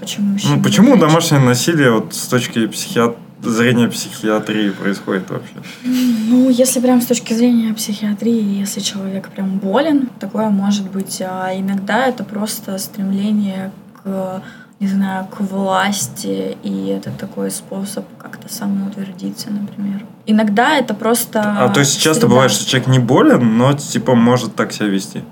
Почему 0.00 0.32
мужчины 0.32 0.56
Ну, 0.56 0.62
почему 0.62 0.96
домашнее 0.96 1.40
насилие 1.40 1.92
вот 1.92 2.14
с 2.14 2.26
точки 2.26 2.66
психиат... 2.66 3.16
зрения 3.42 3.88
психиатрии 3.88 4.70
происходит 4.70 5.30
вообще? 5.30 5.54
Ну, 5.84 6.48
если 6.50 6.80
прям 6.80 7.00
с 7.00 7.06
точки 7.06 7.32
зрения 7.32 7.72
психиатрии, 7.74 8.58
если 8.60 8.80
человек 8.80 9.28
прям 9.28 9.58
болен, 9.58 10.08
такое 10.20 10.50
может 10.50 10.90
быть. 10.90 11.22
А 11.22 11.50
иногда 11.54 12.06
это 12.06 12.24
просто 12.24 12.78
стремление 12.78 13.70
к, 14.02 14.42
не 14.80 14.88
знаю, 14.88 15.26
к 15.26 15.40
власти, 15.40 16.56
и 16.62 16.86
это 16.86 17.10
такой 17.10 17.50
способ 17.50 18.04
как-то 18.18 18.52
самоутвердиться, 18.52 19.50
например. 19.50 20.04
Иногда 20.26 20.76
это 20.76 20.94
просто... 20.94 21.40
А 21.42 21.68
то 21.68 21.80
есть 21.80 21.94
часто 22.00 22.20
среда. 22.20 22.28
бывает, 22.28 22.50
что 22.50 22.68
человек 22.68 22.88
не 22.88 22.98
болен, 22.98 23.56
но 23.56 23.72
типа 23.72 24.14
может 24.14 24.54
так 24.54 24.72
себя 24.72 24.88
вести. 24.88 25.22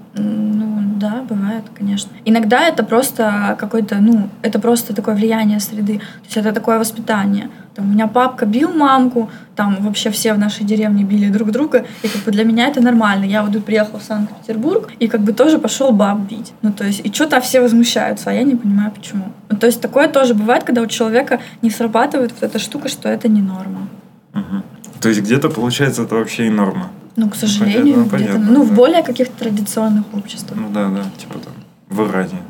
Да, 0.96 1.22
бывает, 1.28 1.64
конечно. 1.74 2.10
Иногда 2.24 2.66
это 2.66 2.82
просто 2.82 3.54
какой-то, 3.58 3.96
ну, 4.00 4.30
это 4.40 4.58
просто 4.58 4.94
такое 4.94 5.14
влияние 5.14 5.60
среды. 5.60 5.98
То 5.98 6.24
есть 6.24 6.36
это 6.38 6.52
такое 6.52 6.78
воспитание. 6.78 7.50
Там, 7.74 7.84
у 7.84 7.88
меня 7.92 8.06
папка 8.06 8.46
бил 8.46 8.72
мамку, 8.72 9.30
там 9.54 9.76
вообще 9.80 10.08
все 10.10 10.32
в 10.32 10.38
нашей 10.38 10.64
деревне 10.64 11.04
били 11.04 11.28
друг 11.28 11.50
друга, 11.50 11.84
и 12.02 12.08
как 12.08 12.22
бы 12.22 12.30
для 12.30 12.44
меня 12.44 12.68
это 12.68 12.80
нормально. 12.80 13.26
Я 13.26 13.42
вот 13.42 13.52
тут 13.52 13.66
приехала 13.66 13.98
в 13.98 14.02
Санкт-Петербург, 14.02 14.90
и 14.98 15.06
как 15.06 15.20
бы 15.20 15.34
тоже 15.34 15.58
пошел 15.58 15.92
баб 15.92 16.18
бить. 16.20 16.54
Ну, 16.62 16.72
то 16.72 16.84
есть, 16.84 17.04
и 17.04 17.12
что-то 17.12 17.38
все 17.42 17.60
возмущаются, 17.60 18.30
а 18.30 18.32
я 18.32 18.42
не 18.42 18.54
понимаю, 18.54 18.90
почему. 18.92 19.24
Ну, 19.50 19.58
то 19.58 19.66
есть, 19.66 19.82
такое 19.82 20.08
тоже 20.08 20.32
бывает, 20.32 20.64
когда 20.64 20.80
у 20.80 20.86
человека 20.86 21.40
не 21.60 21.68
срабатывает 21.68 22.32
вот 22.32 22.42
эта 22.42 22.58
штука, 22.58 22.88
что 22.88 23.10
это 23.10 23.28
не 23.28 23.42
норма. 23.42 23.88
Мгм. 24.32 24.62
То 25.00 25.08
есть 25.08 25.20
где-то 25.20 25.48
получается 25.50 26.02
это 26.02 26.14
вообще 26.14 26.46
и 26.46 26.50
норма. 26.50 26.90
Ну, 27.16 27.30
к 27.30 27.36
сожалению, 27.36 28.04
понятно, 28.06 28.16
где-то, 28.16 28.32
понятно, 28.32 28.52
ну, 28.52 28.62
в 28.62 28.72
более 28.72 29.02
каких-то 29.02 29.38
традиционных 29.38 30.04
обществах. 30.12 30.58
Ну 30.58 30.68
да, 30.70 30.88
да, 30.88 31.04
типа 31.18 31.38
там 31.38 31.52
в 31.88 32.10
Иране. 32.10 32.42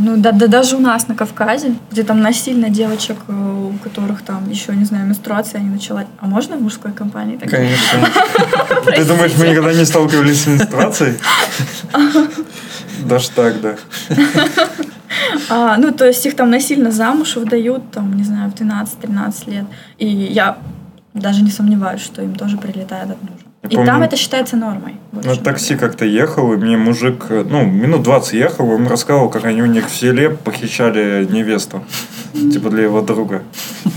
Ну, 0.00 0.16
да, 0.16 0.32
да 0.32 0.46
даже 0.46 0.76
у 0.76 0.80
нас 0.80 1.08
на 1.08 1.14
Кавказе, 1.14 1.74
где 1.90 2.04
там 2.04 2.20
насильно 2.20 2.70
девочек, 2.70 3.16
э, 3.26 3.32
у 3.32 3.76
которых 3.78 4.22
там 4.22 4.48
еще, 4.48 4.74
не 4.76 4.84
знаю, 4.84 5.06
менструация 5.06 5.60
не 5.60 5.70
начала. 5.70 6.04
А 6.20 6.26
можно 6.26 6.56
в 6.56 6.62
мужской 6.62 6.92
компании 6.92 7.36
так? 7.36 7.50
Конечно. 7.50 8.08
Ты 8.94 9.04
думаешь, 9.04 9.32
мы 9.36 9.48
никогда 9.48 9.72
не 9.72 9.84
сталкивались 9.84 10.42
с 10.42 10.46
менструацией? 10.46 11.18
Даже 13.04 13.30
так, 13.30 13.60
да. 13.60 13.76
А, 15.50 15.76
ну, 15.78 15.92
то 15.92 16.06
есть 16.06 16.24
их 16.26 16.36
там 16.36 16.50
насильно 16.50 16.90
замуж 16.90 17.36
выдают, 17.36 17.90
там, 17.90 18.16
не 18.16 18.24
знаю, 18.24 18.50
в 18.50 18.54
12-13 18.54 19.50
лет. 19.50 19.64
И 19.98 20.06
я 20.06 20.58
даже 21.18 21.42
не 21.42 21.50
сомневаюсь, 21.50 22.00
что 22.00 22.22
им 22.22 22.34
тоже 22.34 22.56
прилетает 22.56 23.10
от 23.10 23.22
мужа. 23.22 23.44
Я 23.62 23.68
И 23.70 23.74
помню, 23.74 23.86
там 23.90 24.02
это 24.02 24.16
считается 24.16 24.56
нормой. 24.56 24.94
На 25.12 25.34
такси 25.34 25.74
как-то 25.74 26.04
ехал, 26.04 26.52
и 26.52 26.56
мне 26.56 26.76
мужик, 26.76 27.26
э, 27.28 27.44
ну, 27.48 27.64
минут 27.66 28.02
20 28.04 28.34
ехал, 28.34 28.70
он 28.70 28.86
рассказывал, 28.86 29.28
как 29.30 29.44
они 29.46 29.62
у 29.62 29.66
них 29.66 29.86
в 29.88 29.94
селе 29.94 30.30
похищали 30.30 31.26
невесту. 31.28 31.82
Типа 32.32 32.70
для 32.70 32.84
его 32.84 33.00
друга. 33.02 33.42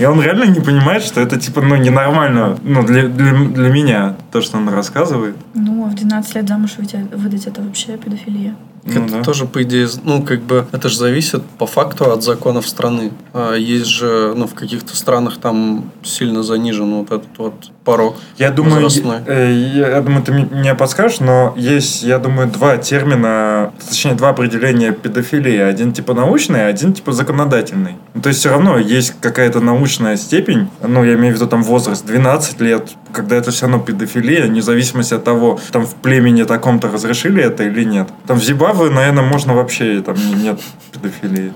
И 0.00 0.04
он 0.04 0.20
реально 0.20 0.44
не 0.44 0.60
понимает, 0.60 1.02
что 1.04 1.20
это, 1.20 1.38
типа, 1.38 1.60
ну, 1.60 1.76
ненормально, 1.76 2.58
ну, 2.62 2.82
для, 2.82 3.06
для, 3.06 3.32
для 3.34 3.68
меня, 3.68 4.16
то, 4.32 4.40
что 4.40 4.56
он 4.56 4.68
рассказывает. 4.68 5.36
Ну, 5.54 5.84
а 5.86 5.88
в 5.90 5.94
12 5.94 6.34
лет 6.34 6.48
замуж 6.48 6.72
выйти- 6.78 7.06
выдать 7.14 7.46
это 7.46 7.62
вообще 7.62 7.96
педофилия. 7.96 8.56
Ну, 8.84 9.04
это 9.04 9.12
да. 9.12 9.22
тоже, 9.22 9.46
по 9.46 9.62
идее, 9.62 9.88
ну, 10.02 10.22
как 10.22 10.42
бы, 10.42 10.66
это 10.72 10.88
же 10.88 10.98
зависит 10.98 11.42
по 11.58 11.66
факту 11.66 12.10
от 12.10 12.22
законов 12.22 12.68
страны. 12.68 13.12
А 13.32 13.54
есть 13.54 13.86
же, 13.86 14.34
ну, 14.36 14.46
в 14.46 14.54
каких-то 14.54 14.96
странах 14.96 15.38
там 15.38 15.90
сильно 16.02 16.42
занижен 16.42 16.92
вот 16.94 17.12
этот 17.12 17.38
вот 17.38 17.54
порог. 17.84 18.16
Я 18.38 18.50
думаю, 18.50 18.88
э, 19.26 19.52
я, 19.74 19.88
я 19.88 20.00
думаю, 20.00 20.22
ты 20.22 20.32
мне 20.32 20.74
подскажешь, 20.74 21.20
но 21.20 21.52
есть, 21.56 22.02
я 22.02 22.18
думаю, 22.18 22.48
два 22.48 22.76
термина, 22.76 23.72
точнее, 23.88 24.14
два 24.14 24.30
определения 24.30 24.92
педофилии. 24.92 25.58
Один 25.58 25.92
типа 25.92 26.14
научный, 26.14 26.66
а 26.66 26.68
один 26.68 26.92
типа 26.92 27.12
законодательный. 27.12 27.96
Ну, 28.14 28.22
то 28.22 28.28
есть 28.28 28.40
все 28.40 28.50
равно 28.50 28.78
есть 28.78 29.14
какая-то 29.20 29.60
научная 29.60 30.16
степень, 30.16 30.68
ну, 30.82 31.04
я 31.04 31.14
имею 31.14 31.34
в 31.34 31.36
виду 31.36 31.46
там 31.46 31.62
возраст 31.62 32.04
12 32.06 32.60
лет, 32.60 32.90
когда 33.12 33.36
это 33.36 33.50
все 33.50 33.66
равно 33.66 33.80
педофилия, 33.80 34.46
вне 34.46 34.62
зависимости 34.62 35.14
от 35.14 35.24
того, 35.24 35.58
там 35.70 35.86
в 35.86 35.94
племени 35.96 36.44
таком-то 36.44 36.88
разрешили 36.90 37.42
это 37.42 37.64
или 37.64 37.84
нет. 37.84 38.08
Там 38.26 38.38
в 38.38 38.44
Зимбабве, 38.44 38.90
наверное, 38.90 39.24
можно 39.24 39.54
вообще, 39.54 40.02
там 40.02 40.16
не- 40.16 40.42
нет 40.44 40.60
педофилии. 40.92 41.52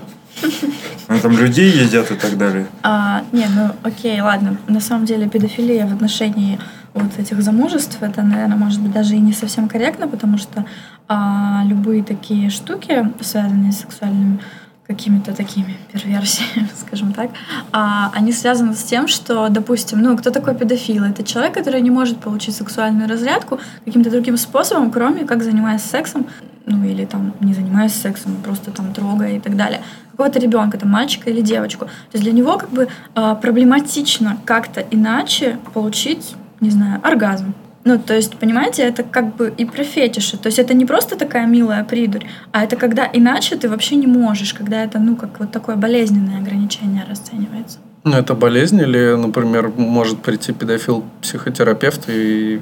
Ну, 1.07 1.19
Там 1.21 1.37
людей 1.37 1.69
едят 1.69 2.11
и 2.11 2.15
так 2.15 2.37
далее. 2.37 2.67
А, 2.83 3.23
не, 3.31 3.45
ну 3.47 3.71
окей, 3.83 4.19
ладно. 4.21 4.57
На 4.67 4.79
самом 4.81 5.05
деле 5.05 5.29
педофилия 5.29 5.87
в 5.87 5.93
отношении 5.93 6.59
вот 6.93 7.17
этих 7.19 7.41
замужеств, 7.41 7.97
это, 8.01 8.23
наверное, 8.23 8.57
может 8.57 8.81
быть 8.81 8.91
даже 8.91 9.15
и 9.15 9.19
не 9.19 9.33
совсем 9.33 9.67
корректно, 9.67 10.07
потому 10.07 10.37
что 10.37 10.65
а, 11.07 11.63
любые 11.65 12.03
такие 12.03 12.49
штуки, 12.49 13.11
связанные 13.21 13.71
с 13.71 13.79
сексуальными 13.79 14.39
какими-то 14.87 15.33
такими 15.33 15.77
перверсиями, 15.91 16.69
скажем 16.87 17.13
так, 17.13 17.29
а, 17.71 18.11
они 18.13 18.31
связаны 18.31 18.73
с 18.73 18.83
тем, 18.83 19.07
что, 19.07 19.49
допустим, 19.49 20.01
ну, 20.01 20.17
кто 20.17 20.31
такой 20.31 20.55
педофил? 20.55 21.03
Это 21.03 21.23
человек, 21.23 21.53
который 21.53 21.81
не 21.81 21.91
может 21.91 22.19
получить 22.19 22.55
сексуальную 22.55 23.09
разрядку 23.09 23.59
каким-то 23.85 24.09
другим 24.09 24.37
способом, 24.37 24.91
кроме 24.91 25.25
как 25.25 25.43
занимаясь 25.43 25.83
сексом 25.83 26.27
ну 26.67 26.83
или 26.83 27.05
там 27.05 27.33
не 27.39 27.53
занимаясь 27.53 27.93
сексом, 27.93 28.35
просто 28.43 28.71
там 28.71 28.93
трогая 28.93 29.37
и 29.37 29.39
так 29.39 29.55
далее, 29.55 29.81
какого-то 30.11 30.39
ребенка, 30.39 30.77
там 30.77 30.89
мальчика 30.89 31.29
или 31.29 31.41
девочку. 31.41 31.85
То 31.85 32.13
есть 32.13 32.23
для 32.23 32.33
него 32.33 32.57
как 32.57 32.69
бы 32.69 32.87
а, 33.15 33.35
проблематично 33.35 34.37
как-то 34.45 34.81
иначе 34.91 35.57
получить, 35.73 36.35
не 36.59 36.69
знаю, 36.69 36.99
оргазм. 37.03 37.53
Ну, 37.85 37.97
то 37.97 38.13
есть, 38.13 38.35
понимаете, 38.35 38.83
это 38.83 39.03
как 39.03 39.37
бы 39.37 39.53
и 39.55 39.63
про 39.63 39.83
фетиши. 39.83 40.37
То 40.37 40.47
есть 40.47 40.59
это 40.59 40.73
не 40.73 40.85
просто 40.85 41.17
такая 41.17 41.47
милая 41.47 41.85
придурь, 41.85 42.25
а 42.51 42.65
это 42.65 42.75
когда 42.75 43.09
иначе 43.13 43.55
ты 43.55 43.69
вообще 43.69 43.95
не 43.95 44.07
можешь, 44.07 44.53
когда 44.53 44.83
это, 44.83 44.99
ну, 44.99 45.15
как 45.15 45.39
вот 45.39 45.51
такое 45.53 45.77
болезненное 45.77 46.39
ограничение 46.39 47.05
расценивается. 47.09 47.77
Ну, 48.03 48.17
это 48.17 48.33
болезнь 48.33 48.81
или, 48.81 49.15
например, 49.15 49.71
может 49.77 50.21
прийти 50.21 50.51
педофил-психотерапевт 50.51 52.09
и 52.09 52.59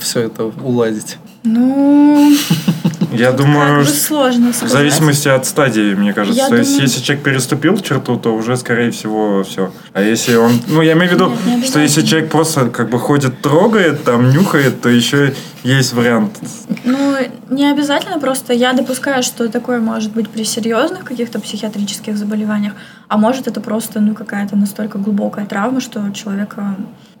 все 0.00 0.20
это 0.22 0.44
уладить? 0.44 1.18
Ну, 1.44 2.32
Я 3.12 3.28
как 3.28 3.36
думаю, 3.36 3.80
бы 3.80 3.84
что 3.84 3.96
сложно 3.96 4.52
в 4.52 4.68
зависимости 4.68 5.28
от 5.28 5.46
стадии, 5.46 5.94
мне 5.94 6.12
кажется. 6.12 6.40
Я 6.40 6.48
То 6.48 6.56
есть, 6.56 6.70
думаю- 6.70 6.88
если 6.88 7.00
человек 7.00 7.24
переступил 7.24 7.78
черту, 7.78 8.16
то 8.16 8.34
уже, 8.34 8.56
скорее 8.56 8.90
всего, 8.90 9.44
все. 9.44 9.70
А 9.92 10.02
если 10.02 10.34
он... 10.36 10.52
Ну, 10.66 10.82
я 10.82 10.94
имею 10.94 11.10
в 11.10 11.14
виду, 11.14 11.32
Нет, 11.46 11.58
не 11.58 11.64
что 11.66 11.80
если 11.80 12.02
человек 12.02 12.30
просто 12.30 12.70
как 12.70 12.90
бы 12.90 12.98
ходит, 12.98 13.40
трогает, 13.40 14.04
там, 14.04 14.30
нюхает, 14.30 14.80
то 14.80 14.88
еще 14.88 15.34
есть 15.62 15.92
вариант. 15.92 16.38
Ну, 16.84 17.16
не 17.50 17.70
обязательно, 17.70 18.18
просто 18.18 18.52
я 18.52 18.72
допускаю, 18.72 19.22
что 19.22 19.48
такое 19.48 19.80
может 19.80 20.12
быть 20.12 20.28
при 20.28 20.44
серьезных 20.44 21.04
каких-то 21.04 21.40
психиатрических 21.40 22.16
заболеваниях, 22.16 22.72
а 23.08 23.16
может 23.16 23.46
это 23.46 23.60
просто, 23.60 24.00
ну, 24.00 24.14
какая-то 24.14 24.56
настолько 24.56 24.98
глубокая 24.98 25.46
травма, 25.46 25.80
что 25.80 26.10
человека, 26.12 26.76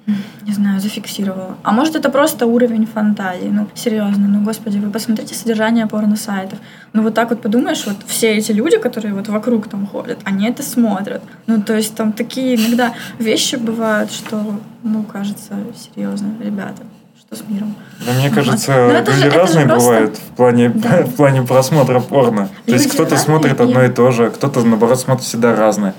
не 0.06 0.52
знаю, 0.52 0.80
зафиксировала. 0.80 1.56
А 1.62 1.72
может 1.72 1.96
это 1.96 2.10
просто 2.10 2.44
уровень 2.46 2.86
фантазии, 2.86 3.48
ну, 3.50 3.66
серьезно, 3.74 4.28
ну, 4.28 4.42
господи, 4.42 4.76
вы 4.78 4.90
посмотрите 4.90 5.34
содержание 5.34 5.86
порно-сайтов. 5.86 6.58
Ну, 6.92 7.02
вот 7.02 7.14
так 7.14 7.30
вот 7.30 7.40
подумаешь, 7.40 7.84
вот 7.86 7.96
все 8.06 8.34
эти 8.36 8.52
люди, 8.52 8.76
которые 8.78 9.14
вот 9.14 9.28
вокруг 9.28 9.68
там 9.68 9.86
ходят, 9.86 10.18
они 10.24 10.46
это 10.46 10.62
смотрят. 10.62 11.22
Ну, 11.46 11.62
то 11.62 11.74
есть 11.74 11.94
там 11.94 12.12
такие 12.12 12.56
иногда 12.56 12.92
вещи 13.18 13.56
бывают, 13.56 14.12
что, 14.12 14.60
ну, 14.82 15.02
кажется, 15.04 15.54
серьезно, 15.94 16.34
ребята, 16.42 16.82
что 17.18 17.36
с 17.36 17.48
миром. 17.48 17.74
Но 18.06 18.12
мне 18.12 18.28
Вот. 18.28 18.34
кажется, 18.34 18.72
это 18.72 19.10
же- 19.12 19.16
люди 19.16 19.26
это 19.28 19.34
же 19.36 19.40
разные 19.40 19.66
просто- 19.66 19.88
бывают 19.90 20.16
в 20.18 20.36
плане, 20.36 20.68
Да. 20.68 20.88
в 21.06 21.14
плане 21.14 21.42
просмотра 21.42 22.00
порно. 22.00 22.48
То 22.66 22.72
есть 22.72 22.84
Люди 22.84 22.94
кто-то 22.96 23.16
смотрит 23.16 23.58
и- 23.58 23.62
одно 23.62 23.82
и 23.82 23.88
то 23.88 24.10
же, 24.10 24.28
кто-то, 24.30 24.62
наоборот, 24.64 25.00
смотрит 25.00 25.24
всегда 25.26 25.56
разное. 25.56 25.94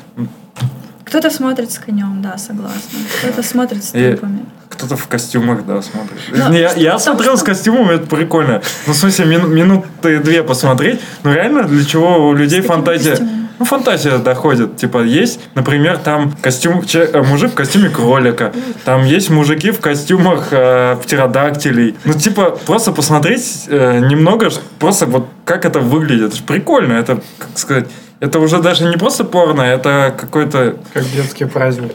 Кто-то 1.05 1.29
смотрит 1.29 1.71
с 1.71 1.77
конем, 1.79 2.21
да, 2.21 2.37
согласна. 2.37 2.79
Кто-то 3.21 3.43
смотрит 3.47 3.83
с 3.83 3.91
трупами. 3.91 4.45
Кто-то 4.69 4.97
в 4.97 5.07
костюмах, 5.07 5.65
да, 5.65 5.81
смотрит. 5.81 6.17
Ну, 6.31 6.49
Не, 6.49 6.59
я, 6.61 6.69
что- 6.69 6.79
я 6.79 6.99
смотрел 6.99 7.33
что- 7.37 7.41
с 7.41 7.43
костюмом, 7.43 7.89
это 7.91 8.07
прикольно. 8.07 8.61
Ну, 8.87 8.93
в 8.93 8.95
смысле, 8.97 9.25
мину- 9.25 9.47
минуты 9.47 10.19
две 10.19 10.43
посмотреть. 10.43 10.99
Ну, 11.23 11.31
реально, 11.33 11.63
для 11.63 11.85
чего 11.85 12.27
у 12.27 12.33
людей 12.33 12.61
каким 12.61 12.75
фантазия... 12.75 13.17
Ну, 13.57 13.63
фантазия 13.63 14.17
доходит. 14.17 14.75
Типа, 14.75 15.01
есть, 15.01 15.39
например, 15.53 15.97
там 15.99 16.33
костюм, 16.41 16.83
че- 16.85 17.05
э, 17.13 17.21
мужик 17.23 17.51
в 17.51 17.53
костюме 17.53 17.89
кролика. 17.89 18.51
Там 18.83 19.05
есть 19.05 19.29
мужики 19.29 19.71
в 19.71 19.79
костюмах 19.79 20.47
э, 20.51 20.97
птеродактилей. 21.01 21.95
Ну, 22.03 22.13
типа, 22.13 22.57
просто 22.65 22.91
посмотреть 22.91 23.65
э, 23.69 23.99
немного, 23.99 24.49
просто 24.77 25.05
вот 25.05 25.29
как 25.45 25.63
это 25.63 25.79
выглядит. 25.79 26.43
Прикольно. 26.45 26.93
Это, 26.93 27.21
как 27.37 27.49
сказать, 27.55 27.85
это 28.25 28.39
уже 28.39 28.59
даже 28.61 28.85
не 28.85 28.97
просто 28.97 29.23
порно, 29.23 29.61
это 29.61 30.13
какой-то... 30.19 30.77
Как 30.93 31.03
детский 31.11 31.45
праздник. 31.45 31.91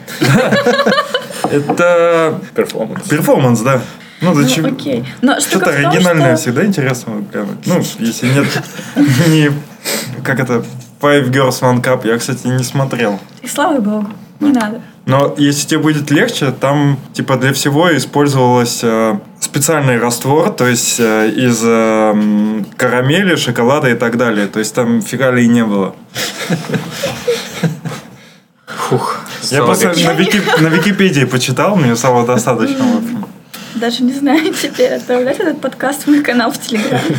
Это 1.50 2.38
Перформанс. 2.54 3.08
перформанс, 3.08 3.60
да. 3.60 3.80
Ну, 4.20 4.34
Ну, 4.34 4.42
зачем? 4.42 4.66
окей. 4.66 5.04
Но 5.22 5.40
Что-то 5.40 5.70
оригинальное 5.70 6.36
что- 6.36 6.42
всегда 6.42 6.64
интересно 6.66 7.24
глянуть. 7.32 7.66
Ну, 7.66 7.82
если 7.98 8.28
нет, 8.28 8.46
не... 9.28 9.50
Как 10.22 10.38
это? 10.40 10.62
Five 11.00 11.30
Girls 11.30 11.60
One 11.62 11.82
Cup. 11.82 12.06
Я, 12.06 12.18
кстати, 12.18 12.46
не 12.46 12.62
смотрел. 12.62 13.18
И 13.40 13.48
слава 13.48 13.80
богу, 13.80 14.06
не 14.40 14.52
надо. 14.52 14.82
Но 15.06 15.34
если 15.38 15.66
тебе 15.66 15.80
будет 15.80 16.10
легче, 16.10 16.50
там 16.52 16.98
типа 17.14 17.36
для 17.38 17.54
всего 17.54 17.96
использовалось 17.96 18.80
э, 18.82 19.18
специальный 19.40 19.98
раствор, 19.98 20.50
то 20.50 20.66
есть 20.66 21.00
э, 21.00 21.30
из 21.30 21.60
э, 21.64 22.62
карамели, 22.76 23.36
шоколада 23.36 23.88
и 23.90 23.94
так 23.94 24.16
далее. 24.16 24.46
То 24.46 24.58
есть 24.58 24.74
там 24.74 25.02
фекалий 25.02 25.48
не 25.48 25.64
было. 25.64 25.94
Фух. 28.66 29.20
Я 29.50 29.62
просто 29.64 29.88
на, 29.88 30.12
Вики- 30.12 30.60
на 30.60 30.68
Википедии 30.68 31.24
почитал, 31.24 31.76
мне 31.76 31.96
стало 31.96 32.26
достаточно, 32.26 32.84
в 32.84 32.96
общем. 32.98 33.26
Даже 33.74 34.02
не 34.02 34.12
знаю 34.12 34.52
теперь, 34.52 34.94
отправлять 34.94 35.38
этот 35.38 35.60
подкаст 35.60 36.02
в 36.04 36.06
мой 36.08 36.22
канал 36.22 36.52
в 36.52 36.58
Телеграме. 36.58 37.16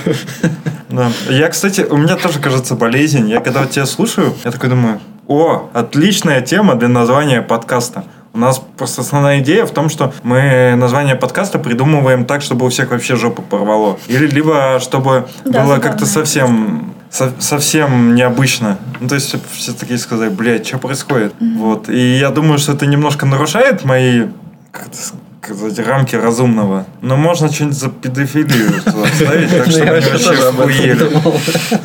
Да. 0.89 1.09
Я, 1.29 1.47
кстати, 1.47 1.81
у 1.89 1.95
меня 1.95 2.17
тоже, 2.17 2.39
кажется, 2.39 2.75
болезнь. 2.75 3.29
Я 3.29 3.39
когда 3.39 3.65
тебя 3.65 3.85
слушаю, 3.85 4.35
я 4.43 4.51
такой 4.51 4.69
думаю, 4.69 4.99
о, 5.27 5.69
отличная 5.73 6.41
тема 6.41 6.75
для 6.75 6.89
названия 6.89 7.41
подкаста. 7.41 8.03
У 8.33 8.37
нас 8.37 8.61
просто 8.77 9.01
основная 9.01 9.39
идея 9.39 9.65
в 9.65 9.71
том, 9.71 9.89
что 9.89 10.13
мы 10.23 10.73
название 10.77 11.15
подкаста 11.15 11.59
придумываем 11.59 12.23
так, 12.25 12.41
чтобы 12.41 12.65
у 12.65 12.69
всех 12.69 12.91
вообще 12.91 13.17
жопу 13.17 13.41
порвало. 13.41 13.99
Или 14.07 14.25
либо 14.27 14.79
чтобы 14.79 15.27
Да, 15.43 15.65
было 15.65 15.79
как-то 15.79 16.05
совсем 16.05 16.93
со- 17.09 17.33
совсем 17.39 18.15
необычно. 18.15 18.77
Ну, 19.01 19.09
то 19.09 19.15
есть 19.15 19.35
все 19.53 19.73
такие 19.73 19.99
сказали, 19.99 20.29
блядь, 20.29 20.65
что 20.65 20.77
происходит? 20.77 21.33
Вот. 21.41 21.89
И 21.89 22.17
я 22.17 22.29
думаю, 22.29 22.57
что 22.57 22.71
это 22.71 22.85
немножко 22.85 23.25
нарушает 23.25 23.83
мои 23.83 24.27
как 24.71 24.87
это 24.87 24.97
сказать, 25.43 25.79
рамки 25.85 26.15
разумного. 26.15 26.85
Но 27.01 27.17
можно 27.17 27.51
что-нибудь 27.51 27.77
за 27.77 27.89
педофилию 27.89 28.81
туда 28.81 29.03
вставить, 29.11 29.49
так 29.49 29.65
Ну, 29.67 29.71
чтобы 29.73 29.85
я 29.85 29.91
они 29.93 30.05
вообще 30.05 30.47
охуели. 30.47 31.11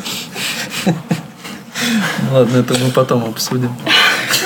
Ладно, 2.31 2.57
это 2.57 2.73
мы 2.73 2.91
потом 2.91 3.23
обсудим. 3.25 3.71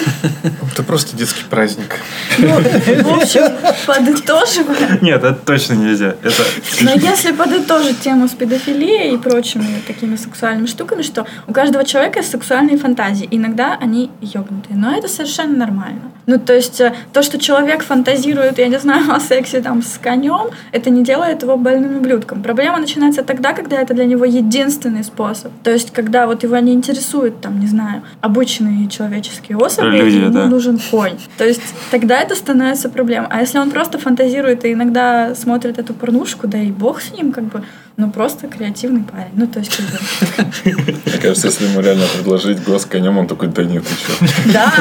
Это 0.74 0.84
просто 0.84 1.16
детский 1.16 1.44
праздник. 1.50 1.98
Ну, 2.38 2.48
в 2.50 3.22
общем, 3.22 3.42
подытоживая, 3.86 5.00
Нет, 5.02 5.24
это 5.24 5.34
точно 5.34 5.74
нельзя. 5.74 6.16
Это 6.24 6.44
но 6.82 6.92
если 6.92 7.32
подытожить 7.32 8.00
тему 8.00 8.28
с 8.28 8.32
педофилией 8.32 9.14
и 9.14 9.18
прочими 9.18 9.82
такими 9.86 10.16
сексуальными 10.16 10.68
штуками, 10.68 11.02
что 11.02 11.26
у 11.48 11.54
каждого 11.54 11.84
человека 11.84 12.20
есть 12.20 12.32
сексуальные 12.32 12.78
фантазии. 12.78 13.28
Иногда 13.32 13.78
они 13.80 14.10
ёбнутые, 14.22 14.78
но 14.78 14.96
это 14.96 15.08
совершенно 15.08 15.58
нормально. 15.58 16.12
Ну, 16.28 16.40
то 16.40 16.54
есть 16.54 16.80
э, 16.80 16.94
то, 17.14 17.24
что 17.24 17.40
человек 17.40 17.84
фантазирует, 17.84 18.60
я 18.60 18.68
не 18.68 18.80
знаю, 18.80 19.12
о 19.12 19.20
сексе 19.20 19.62
там 19.62 19.82
с 19.82 19.98
конем, 19.98 20.52
это 20.72 20.90
не 20.90 21.04
делает 21.04 21.42
его 21.42 21.58
больным 21.58 21.98
ублюдком. 21.98 22.42
Проблема 22.44 22.78
начинается 22.78 23.24
тогда, 23.24 23.54
когда 23.54 23.82
это 23.82 23.94
для 23.94 24.06
него 24.06 24.26
единственный 24.26 25.04
способ. 25.04 25.52
То 25.64 25.72
есть, 25.72 25.92
когда 25.92 26.28
вот 26.28 26.44
его 26.44 26.58
не 26.60 26.74
интересует, 26.74 27.42
там, 27.42 27.60
не 27.60 27.68
знаю, 27.68 28.04
обычные 28.22 28.88
человеческие 28.88 29.58
особи, 29.58 29.91
Люди, 29.98 30.16
ему 30.18 30.30
да. 30.32 30.46
нужен 30.48 30.80
конь. 30.92 31.18
То 31.38 31.46
есть, 31.46 31.62
тогда 31.90 32.20
это 32.20 32.36
становится 32.36 32.90
проблемой. 32.90 33.28
А 33.30 33.42
если 33.42 33.60
он 33.60 33.72
просто 33.72 33.98
фантазирует 33.98 34.66
и 34.66 34.74
иногда 34.74 35.36
смотрит 35.36 35.80
эту 35.80 35.94
порнушку, 35.94 36.48
да 36.48 36.58
и 36.58 36.72
бог 36.72 37.02
с 37.02 37.12
ним, 37.12 37.32
как 37.32 37.46
бы, 37.46 37.64
ну, 37.98 38.10
просто 38.10 38.48
креативный 38.48 39.04
парень. 39.04 39.32
Ну, 39.34 39.48
то 39.48 39.60
есть, 39.60 39.76
как 39.76 39.86
бы, 39.86 40.98
Мне 41.06 41.18
кажется, 41.22 41.48
если 41.48 41.66
ему 41.66 41.82
реально 41.82 42.06
предложить 42.16 42.64
гос 42.64 42.86
конем, 42.86 43.18
он 43.18 43.28
такой, 43.28 43.50
да 43.50 43.64
нет, 43.64 43.84
ты 43.84 43.94
что? 43.96 44.26
да, 44.54 44.74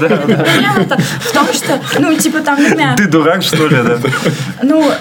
да. 0.00 0.16
Проблема-то 0.16 0.98
в 0.98 1.32
том, 1.32 1.46
что, 1.52 1.80
ну, 1.98 2.14
типа, 2.16 2.40
там, 2.40 2.58
ты 2.96 3.06
дурак, 3.08 3.42
что 3.42 3.66
ли, 3.66 3.76
да? 3.76 3.98
Ну, 4.62 4.92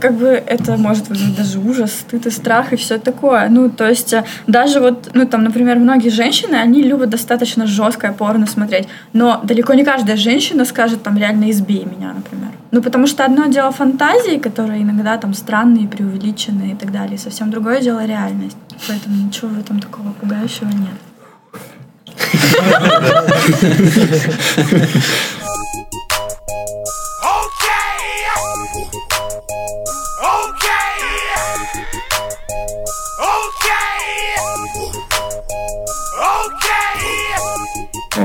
как 0.00 0.14
бы 0.14 0.28
это 0.28 0.76
может 0.76 1.08
вызвать 1.08 1.36
даже 1.36 1.58
ужас, 1.58 1.92
стыд 1.92 2.26
и 2.26 2.30
страх 2.30 2.72
и 2.72 2.76
все 2.76 2.98
такое. 2.98 3.48
Ну, 3.48 3.70
то 3.70 3.88
есть 3.88 4.12
э, 4.12 4.24
даже 4.46 4.80
вот, 4.80 5.10
ну, 5.14 5.26
там, 5.26 5.44
например, 5.44 5.78
многие 5.78 6.10
женщины, 6.10 6.56
они 6.56 6.82
любят 6.82 7.10
достаточно 7.10 7.66
жесткое 7.66 8.12
порно 8.12 8.46
смотреть, 8.46 8.88
но 9.12 9.40
далеко 9.44 9.74
не 9.74 9.84
каждая 9.84 10.16
женщина 10.16 10.64
скажет 10.64 11.02
там 11.02 11.16
реально 11.16 11.50
избей 11.50 11.84
меня, 11.84 12.12
например. 12.12 12.50
Ну, 12.70 12.82
потому 12.82 13.06
что 13.06 13.24
одно 13.24 13.46
дело 13.46 13.72
фантазии, 13.72 14.38
которые 14.38 14.82
иногда 14.82 15.16
там 15.16 15.34
странные, 15.34 15.88
преувеличенные 15.88 16.72
и 16.72 16.76
так 16.76 16.92
далее, 16.92 17.16
и 17.16 17.18
совсем 17.18 17.50
другое 17.50 17.80
дело 17.80 18.04
реальность. 18.04 18.56
Поэтому 18.86 19.26
ничего 19.26 19.48
в 19.48 19.58
этом 19.58 19.80
такого 19.80 20.12
пугающего 20.12 20.68
нет. 20.68 20.94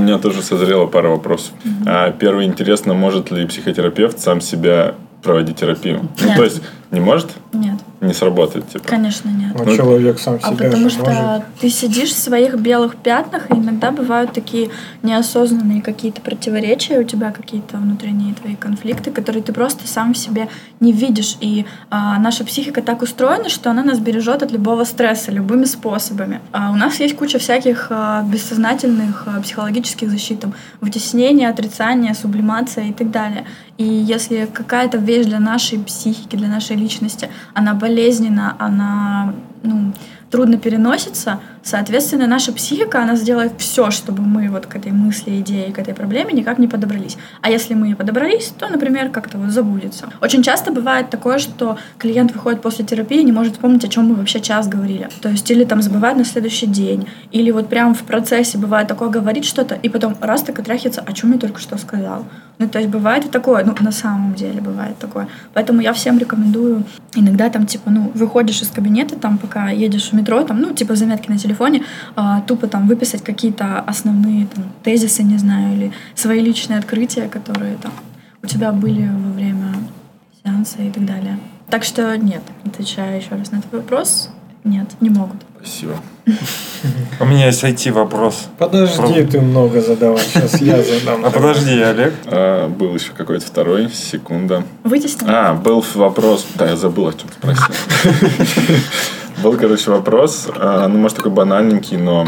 меня 0.06 0.20
тоже 0.20 0.42
созрела 0.42 0.86
пара 0.86 1.10
вопросов. 1.10 1.54
А, 1.86 2.12
первый, 2.12 2.46
интересно, 2.46 2.94
может 2.94 3.32
ли 3.32 3.46
психотерапевт 3.46 4.20
сам 4.20 4.42
себя 4.42 4.96
проводить 5.22 5.58
терапию? 5.58 6.08
Ну, 6.20 6.28
Нет. 6.28 6.38
то 6.38 6.44
есть, 6.44 6.62
не 6.92 7.00
может? 7.00 7.32
Нет. 7.54 7.80
Не 8.06 8.14
сработает, 8.14 8.70
типа. 8.70 8.88
Конечно, 8.88 9.30
нет. 9.30 9.52
Вот 9.54 9.68
Ну, 9.68 9.76
человек 9.76 10.20
сам 10.20 10.36
А 10.42 10.54
себя 10.54 10.66
потому 10.70 10.90
же 10.90 10.96
что 10.96 11.06
может. 11.12 11.44
ты 11.60 11.70
сидишь 11.70 12.12
в 12.12 12.18
своих 12.18 12.56
белых 12.56 12.96
пятнах, 12.96 13.50
и 13.52 13.54
иногда 13.54 13.92
бывают 13.92 14.34
такие 14.34 14.70
неосознанные 15.04 15.82
какие-то 15.82 16.22
противоречия, 16.22 17.00
у 17.00 17.04
тебя 17.04 17.32
какие-то 17.32 17.78
внутренние 17.78 18.34
твои 18.34 18.56
конфликты, 18.56 19.12
которые 19.12 19.44
ты 19.44 19.54
просто 19.54 19.88
сам 19.88 20.14
в 20.14 20.18
себе 20.18 20.48
не 20.80 20.92
видишь. 20.92 21.38
И 21.42 21.66
а, 21.90 22.18
наша 22.20 22.44
психика 22.46 22.82
так 22.82 23.02
устроена, 23.02 23.50
что 23.50 23.72
она 23.72 23.84
нас 23.84 24.00
бережет 24.00 24.44
от 24.44 24.52
любого 24.52 24.84
стресса 24.84 25.32
любыми 25.32 25.66
способами. 25.66 26.42
А 26.52 26.72
у 26.72 26.76
нас 26.76 27.00
есть 27.00 27.16
куча 27.16 27.40
всяких 27.40 27.88
а, 27.90 28.24
бессознательных 28.24 29.24
а, 29.28 29.42
психологических 29.42 30.10
защит, 30.10 30.40
там, 30.40 30.54
вытеснение, 30.82 31.50
отрицание, 31.50 32.14
сублимация 32.14 32.86
и 32.86 32.94
так 32.94 33.12
далее. 33.12 33.46
И 33.78 33.84
если 33.84 34.46
какая-то 34.46 34.98
вещь 34.98 35.26
для 35.26 35.40
нашей 35.40 35.80
психики, 35.80 36.36
для 36.36 36.48
нашей 36.48 36.78
личности, 36.78 37.30
она 37.54 37.74
болезненна, 37.74 38.56
она 38.58 39.34
ну, 39.64 39.92
трудно 40.32 40.58
переносится, 40.58 41.40
соответственно, 41.66 42.28
наша 42.28 42.54
психика, 42.54 43.02
она 43.02 43.16
сделает 43.16 43.54
все, 43.58 43.92
чтобы 43.92 44.22
мы 44.22 44.50
вот 44.50 44.68
к 44.68 44.76
этой 44.76 44.92
мысли, 44.92 45.42
идее, 45.42 45.74
к 45.74 45.80
этой 45.80 45.94
проблеме 45.94 46.32
никак 46.32 46.60
не 46.60 46.68
подобрались. 46.68 47.18
А 47.42 47.50
если 47.50 47.74
мы 47.74 47.88
не 47.88 47.96
подобрались, 47.96 48.54
то, 48.58 48.70
например, 48.70 49.10
как-то 49.10 49.38
вот 49.38 49.50
забудется. 49.50 50.10
Очень 50.22 50.44
часто 50.44 50.72
бывает 50.72 51.10
такое, 51.10 51.40
что 51.40 51.78
клиент 51.98 52.34
выходит 52.34 52.62
после 52.62 52.86
терапии 52.86 53.20
и 53.20 53.24
не 53.24 53.32
может 53.32 53.54
вспомнить, 53.54 53.84
о 53.84 53.88
чем 53.88 54.06
мы 54.06 54.16
вообще 54.16 54.40
час 54.40 54.68
говорили. 54.68 55.10
То 55.22 55.30
есть 55.30 55.50
или 55.50 55.66
там 55.66 55.82
забывает 55.82 56.18
на 56.18 56.24
следующий 56.24 56.68
день, 56.68 57.08
или 57.32 57.52
вот 57.52 57.68
прям 57.68 57.96
в 57.96 58.04
процессе 58.04 58.58
бывает 58.58 58.88
такое, 58.88 59.10
говорит 59.10 59.44
что-то, 59.44 59.76
и 59.76 59.90
потом 59.90 60.16
раз 60.22 60.44
так 60.44 60.60
отряхивается, 60.60 61.02
о 61.02 61.14
чем 61.14 61.34
я 61.34 61.40
только 61.40 61.60
что 61.60 61.78
сказал. 61.78 62.26
Ну, 62.58 62.70
то 62.70 62.80
есть 62.80 62.90
бывает 62.90 63.26
и 63.26 63.30
такое, 63.30 63.66
ну, 63.66 63.76
на 63.80 63.92
самом 63.92 64.34
деле 64.34 64.62
бывает 64.62 64.98
такое. 64.98 65.28
Поэтому 65.54 65.82
я 65.82 65.92
всем 65.94 66.18
рекомендую 66.18 66.86
иногда 67.16 67.50
там, 67.50 67.66
типа, 67.66 67.90
ну, 67.90 68.12
выходишь 68.14 68.62
из 68.62 68.70
кабинета, 68.70 69.16
там, 69.16 69.38
пока 69.38 69.70
едешь 69.70 70.10
в 70.10 70.14
метро, 70.14 70.44
там, 70.44 70.62
ну, 70.62 70.74
типа, 70.74 70.96
заметки 70.96 71.30
на 71.30 71.38
телефоне, 71.56 71.84
а, 72.16 72.42
тупо 72.42 72.68
там 72.68 72.88
выписать 72.88 73.24
какие-то 73.24 73.80
основные 73.80 74.48
там, 74.48 74.66
тезисы, 74.84 75.24
не 75.24 75.38
знаю, 75.38 75.74
или 75.74 75.92
свои 76.14 76.40
личные 76.40 76.80
открытия, 76.80 77.28
которые 77.28 77.78
там 77.78 77.92
у 78.44 78.48
тебя 78.48 78.72
были 78.72 79.08
во 79.08 79.32
время 79.34 79.74
сеанса 80.44 80.82
и 80.82 80.92
так 80.92 81.06
далее. 81.06 81.40
Так 81.70 81.84
что 81.84 82.18
нет, 82.18 82.44
отвечаю 82.66 83.18
еще 83.18 83.32
раз 83.32 83.52
на 83.52 83.62
твой 83.62 83.82
вопрос, 83.82 84.30
нет, 84.64 84.88
не 85.00 85.10
могут. 85.10 85.38
Спасибо. 85.58 85.96
У 87.20 87.26
меня 87.26 87.48
есть 87.48 87.64
IT-вопрос. 87.64 88.50
Подожди, 88.58 89.24
ты 89.26 89.42
много 89.42 89.82
задавал, 89.82 90.20
сейчас 90.20 90.62
я 90.62 90.82
задам. 90.84 91.26
А 91.26 91.32
подожди, 91.32 91.80
Олег. 91.82 92.14
А, 92.26 92.68
был 92.68 92.94
еще 92.94 93.12
какой-то 93.14 93.46
второй, 93.46 93.90
секунда. 93.90 94.64
Вытеснил? 94.84 95.28
А, 95.30 95.54
был 95.54 95.84
вопрос. 95.96 96.46
Да, 96.56 96.70
я 96.70 96.76
забыл, 96.76 97.08
о 97.08 97.14
чем 97.14 97.30
спросил. 97.30 97.74
Был, 99.44 99.58
короче, 99.58 99.92
вопрос, 99.92 100.48
а, 100.56 100.88
ну, 100.88 100.98
может, 100.98 101.18
такой 101.18 101.32
банальненький, 101.32 101.98
но 101.98 102.28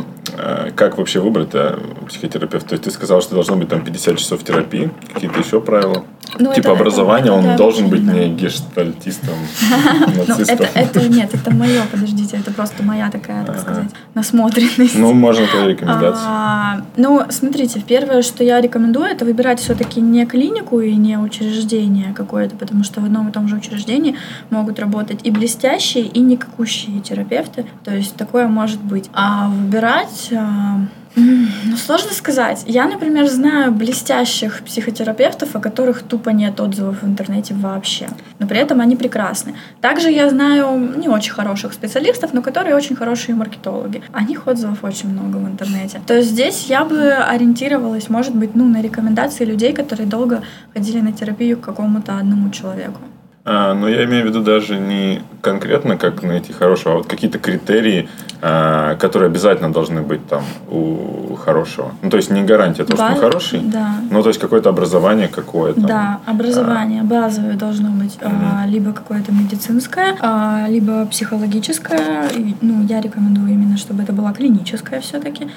как 0.76 0.98
вообще 0.98 1.20
выбрать 1.20 1.50
а, 1.54 1.80
психотерапевта? 2.08 2.70
То 2.70 2.74
есть 2.74 2.84
ты 2.84 2.92
сказал, 2.92 3.22
что 3.22 3.34
должно 3.36 3.56
быть 3.56 3.70
там 3.70 3.84
50 3.84 4.18
часов 4.18 4.44
терапии, 4.44 4.92
какие-то 5.14 5.40
еще 5.40 5.60
правила? 5.62 6.04
Ну, 6.40 6.54
типа 6.54 6.68
это- 6.68 6.72
образование, 6.72 7.28
это- 7.28 7.34
он 7.34 7.46
это 7.46 7.58
должен 7.58 7.88
быть 7.88 8.04
не 8.04 8.30
гештальтистом, 8.30 9.36
Ну, 10.16 10.22
это, 10.24 10.30
нацистом. 10.30 10.68
это 10.76 11.08
нет, 11.08 11.34
это 11.34 11.54
мое, 11.54 11.82
подождите, 11.90 12.38
это 12.38 12.52
просто 12.52 12.84
моя 12.84 13.10
такая, 13.10 13.46
так 13.46 13.60
сказать, 13.60 13.90
насмотренность. 14.14 14.96
Ну, 14.96 15.14
можно 15.14 15.48
твои 15.48 15.70
рекомендации. 15.70 16.24
А, 16.26 16.82
ну, 16.98 17.24
смотрите, 17.30 17.82
первое, 17.86 18.22
что 18.22 18.44
я 18.44 18.60
рекомендую, 18.60 19.06
это 19.06 19.24
выбирать 19.26 19.60
все-таки 19.60 20.02
не 20.02 20.26
клинику 20.26 20.82
и 20.82 20.94
не 20.96 21.18
учреждение 21.18 22.14
какое-то, 22.14 22.56
потому 22.58 22.84
что 22.84 23.00
в 23.02 23.06
одном 23.06 23.30
и 23.30 23.32
том 23.32 23.48
же 23.48 23.56
учреждении 23.56 24.16
могут 24.50 24.80
работать 24.80 25.22
и 25.24 25.32
блестящие, 25.32 26.06
и 26.06 26.20
никакущие 26.20 27.00
терапевты. 27.00 27.66
То 27.84 27.96
есть 27.96 28.16
такое 28.16 28.48
может 28.48 28.82
быть. 28.82 29.10
А 29.14 29.50
выбирать... 29.50 30.27
а, 30.32 30.80
ну, 31.16 31.78
сложно 31.78 32.12
сказать. 32.12 32.64
Я, 32.68 32.86
например, 32.86 33.28
знаю 33.28 33.72
блестящих 33.72 34.62
психотерапевтов, 34.64 35.56
о 35.56 35.60
которых 35.60 36.04
тупо 36.04 36.30
нет 36.30 36.60
отзывов 36.60 37.02
в 37.02 37.08
интернете 37.08 37.56
вообще. 37.56 38.08
Но 38.38 38.48
при 38.48 38.60
этом 38.60 38.82
они 38.82 38.96
прекрасны. 38.96 39.56
Также 39.82 40.12
я 40.12 40.30
знаю 40.30 40.78
не 40.98 41.08
очень 41.08 41.32
хороших 41.32 41.74
специалистов, 41.74 42.34
но 42.34 42.42
которые 42.42 42.76
очень 42.76 42.96
хорошие 42.96 43.36
маркетологи. 43.36 44.04
О 44.14 44.24
них 44.24 44.46
отзывов 44.48 44.84
очень 44.84 45.10
много 45.10 45.38
в 45.38 45.48
интернете. 45.48 46.02
То 46.06 46.16
есть 46.16 46.30
здесь 46.30 46.68
я 46.68 46.86
бы 46.86 47.12
ориентировалась, 47.12 48.10
может 48.10 48.36
быть, 48.36 48.54
ну, 48.54 48.66
на 48.66 48.82
рекомендации 48.82 49.44
людей, 49.44 49.74
которые 49.74 50.08
долго 50.08 50.44
ходили 50.74 51.02
на 51.02 51.14
терапию 51.14 51.58
к 51.58 51.62
какому-то 51.62 52.18
одному 52.18 52.52
человеку. 52.52 53.02
А, 53.50 53.74
но 53.74 53.88
я 53.88 54.04
имею 54.04 54.26
в 54.26 54.28
виду 54.28 54.42
даже 54.42 54.78
не 54.78 55.22
конкретно, 55.42 55.98
как 55.98 56.22
найти 56.22 56.52
хорошего, 56.52 56.96
а 56.96 56.98
вот 56.98 57.08
какие-то 57.08 57.40
критерии, 57.40 58.10
а, 58.42 58.96
которые 58.98 59.28
обязательно 59.30 59.72
должны 59.72 60.02
быть 60.02 60.28
там 60.28 60.44
у 60.70 61.36
хорошего. 61.36 61.94
Ну, 62.02 62.10
то 62.10 62.18
есть 62.18 62.30
не 62.30 62.44
гарантия 62.44 62.84
того, 62.84 62.98
что 62.98 63.14
он 63.14 63.22
хороший, 63.22 63.62
Да. 63.62 63.96
ну, 64.12 64.22
то 64.22 64.28
есть 64.28 64.42
какое-то 64.42 64.68
образование 64.70 65.30
какое-то. 65.30 65.80
Да, 65.80 66.20
образование 66.26 67.04
базовое 67.04 67.54
должно 67.54 67.90
быть 67.92 68.18
а, 68.22 68.66
либо 68.68 68.92
какое-то 68.92 69.32
медицинское, 69.32 70.18
а, 70.20 70.66
либо 70.68 71.06
психологическое. 71.06 72.28
И, 72.36 72.56
Ну, 72.60 72.84
я 72.84 73.00
рекомендую 73.00 73.54
именно, 73.54 73.78
чтобы 73.78 74.04
это 74.04 74.12
была 74.12 74.34
клиническая 74.34 75.00
все-таки 75.00 75.48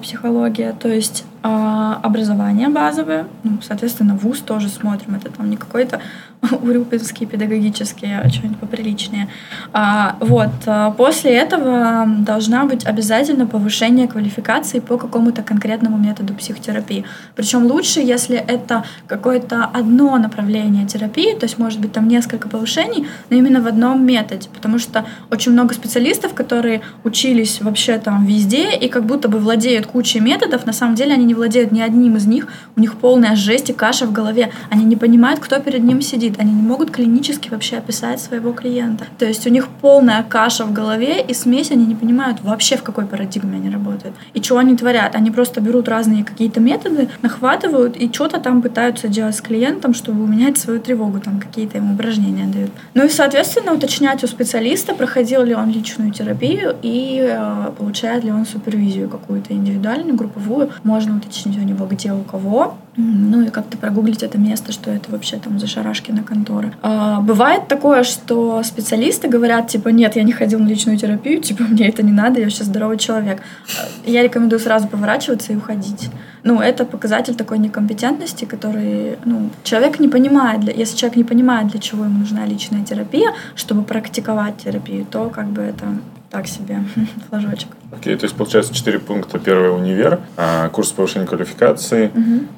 психология. 0.00 0.72
То 0.78 0.88
есть 0.88 1.24
а, 1.42 2.00
образование 2.02 2.68
базовое, 2.68 3.26
ну, 3.44 3.58
соответственно, 3.62 4.14
вуз 4.14 4.40
тоже 4.40 4.68
смотрим. 4.68 5.14
Это 5.14 5.30
там 5.30 5.48
не 5.48 5.56
какой-то 5.56 6.00
урюпинский 6.62 7.26
педагогический, 7.26 8.12
а 8.12 8.28
что-нибудь 8.28 8.58
поприличнее. 8.58 9.28
А, 9.72 10.16
вот. 10.20 10.50
а, 10.66 10.90
После 10.92 11.32
этого 11.32 12.06
должна 12.06 12.64
быть 12.64 12.86
обязательно 12.86 13.46
повышение 13.46 14.08
квалификации 14.08 14.80
по 14.80 14.96
какому-то 14.98 15.42
конкретному 15.42 15.96
методу 15.96 16.34
психотерапии. 16.34 17.04
Причем 17.34 17.66
лучше, 17.66 18.00
если 18.00 18.36
это 18.36 18.84
какое-то 19.06 19.64
одно 19.64 20.16
направление 20.18 20.86
терапии, 20.86 21.34
то 21.34 21.44
есть 21.44 21.58
может 21.58 21.80
быть 21.80 21.92
там 21.92 22.08
несколько 22.08 22.48
повышений, 22.48 23.06
но 23.30 23.36
именно 23.36 23.60
в 23.60 23.66
одном 23.66 24.04
методе, 24.04 24.48
потому 24.52 24.78
что 24.78 25.04
очень 25.30 25.52
много 25.52 25.74
специалистов, 25.74 26.34
которые 26.34 26.82
учились 27.04 27.60
вообще 27.60 27.98
там 27.98 28.24
везде 28.26 28.76
и 28.76 28.88
как 28.88 29.04
будто 29.04 29.28
бы 29.28 29.38
владеют 29.38 29.86
кучей 29.86 30.20
методов, 30.20 30.66
на 30.66 30.72
самом 30.72 30.94
деле 30.94 31.14
они 31.14 31.24
не 31.24 31.34
владеют 31.34 31.72
ни 31.72 31.80
одним 31.80 32.16
из 32.16 32.26
них, 32.26 32.48
у 32.76 32.80
них 32.80 32.96
полная 32.96 33.36
жесть 33.36 33.70
и 33.70 33.72
каша 33.72 34.06
в 34.06 34.12
голове, 34.12 34.50
они 34.70 34.84
не 34.84 34.96
понимают, 34.96 35.40
кто 35.40 35.58
перед 35.60 35.82
ним 35.82 36.00
сидит, 36.00 36.27
они 36.38 36.52
не 36.52 36.62
могут 36.62 36.90
клинически 36.90 37.48
вообще 37.48 37.76
описать 37.76 38.20
своего 38.20 38.52
клиента. 38.52 39.06
То 39.18 39.26
есть 39.26 39.46
у 39.46 39.50
них 39.50 39.68
полная 39.80 40.22
каша 40.22 40.64
в 40.64 40.72
голове 40.72 41.22
и 41.22 41.34
смесь, 41.34 41.70
они 41.70 41.86
не 41.86 41.94
понимают 41.94 42.38
вообще, 42.42 42.76
в 42.76 42.82
какой 42.82 43.06
парадигме 43.06 43.56
они 43.56 43.70
работают. 43.70 44.14
И 44.34 44.42
что 44.42 44.58
они 44.58 44.76
творят? 44.76 45.14
Они 45.14 45.30
просто 45.30 45.60
берут 45.60 45.88
разные 45.88 46.24
какие-то 46.24 46.60
методы, 46.60 47.08
нахватывают 47.22 47.96
и 47.96 48.12
что-то 48.12 48.40
там 48.40 48.62
пытаются 48.62 49.08
делать 49.08 49.36
с 49.36 49.40
клиентом, 49.40 49.94
чтобы 49.94 50.24
уменять 50.24 50.58
свою 50.58 50.80
тревогу, 50.80 51.20
там 51.20 51.40
какие-то 51.40 51.78
ему 51.78 51.94
упражнения 51.94 52.46
дают. 52.46 52.70
Ну 52.94 53.04
и, 53.04 53.08
соответственно, 53.08 53.72
уточнять 53.72 54.22
у 54.24 54.26
специалиста, 54.26 54.94
проходил 54.94 55.44
ли 55.44 55.54
он 55.54 55.70
личную 55.70 56.12
терапию 56.12 56.76
и 56.82 57.26
э, 57.30 57.70
получает 57.78 58.24
ли 58.24 58.32
он 58.32 58.46
супервизию 58.46 59.08
какую-то 59.08 59.54
индивидуальную, 59.54 60.16
групповую. 60.16 60.70
Можно 60.82 61.16
уточнить 61.16 61.58
у 61.58 61.62
него, 61.62 61.86
где 61.86 62.12
у 62.12 62.22
кого. 62.22 62.76
Ну 63.00 63.42
и 63.42 63.50
как-то 63.50 63.78
прогуглить 63.78 64.24
это 64.24 64.38
место, 64.38 64.72
что 64.72 64.90
это 64.90 65.12
вообще 65.12 65.36
там 65.36 65.60
за 65.60 65.68
Шарашкина 65.68 66.24
контора. 66.24 66.72
А, 66.82 67.20
бывает 67.20 67.68
такое, 67.68 68.02
что 68.02 68.60
специалисты 68.64 69.28
говорят, 69.28 69.68
типа, 69.68 69.90
нет, 69.90 70.16
я 70.16 70.24
не 70.24 70.32
ходил 70.32 70.58
на 70.58 70.66
личную 70.66 70.98
терапию, 70.98 71.40
типа, 71.48 71.62
мне 71.62 71.88
это 71.88 72.02
не 72.02 72.10
надо, 72.10 72.40
я 72.40 72.46
вообще 72.46 72.64
здоровый 72.64 72.98
человек. 72.98 73.40
А, 73.40 74.10
Я 74.10 74.24
рекомендую 74.24 74.58
сразу 74.58 74.88
поворачиваться 74.88 75.52
и 75.52 75.56
уходить. 75.56 76.10
Ну, 76.42 76.60
это 76.60 76.84
показатель 76.84 77.36
такой 77.36 77.58
некомпетентности, 77.58 78.46
который, 78.46 79.16
ну, 79.24 79.50
человек 79.62 80.00
не 80.00 80.08
понимает, 80.08 80.60
для, 80.60 80.72
если 80.72 80.96
человек 80.96 81.16
не 81.16 81.24
понимает, 81.24 81.68
для 81.68 81.78
чего 81.78 82.04
ему 82.04 82.18
нужна 82.18 82.46
личная 82.46 82.84
терапия, 82.84 83.32
чтобы 83.54 83.82
практиковать 83.82 84.56
терапию, 84.56 85.06
то 85.06 85.30
как 85.30 85.46
бы 85.46 85.62
это 85.62 85.86
так 86.30 86.46
себе 86.46 86.82
флажочек. 87.28 87.68
Окей, 87.92 88.16
то 88.16 88.24
есть 88.24 88.36
получается 88.36 88.74
четыре 88.74 88.98
пункта. 88.98 89.38
Первый 89.38 89.74
универ, 89.74 90.20
а, 90.36 90.68
курс 90.68 90.90
повышения 90.92 91.26
квалификации, 91.26 92.10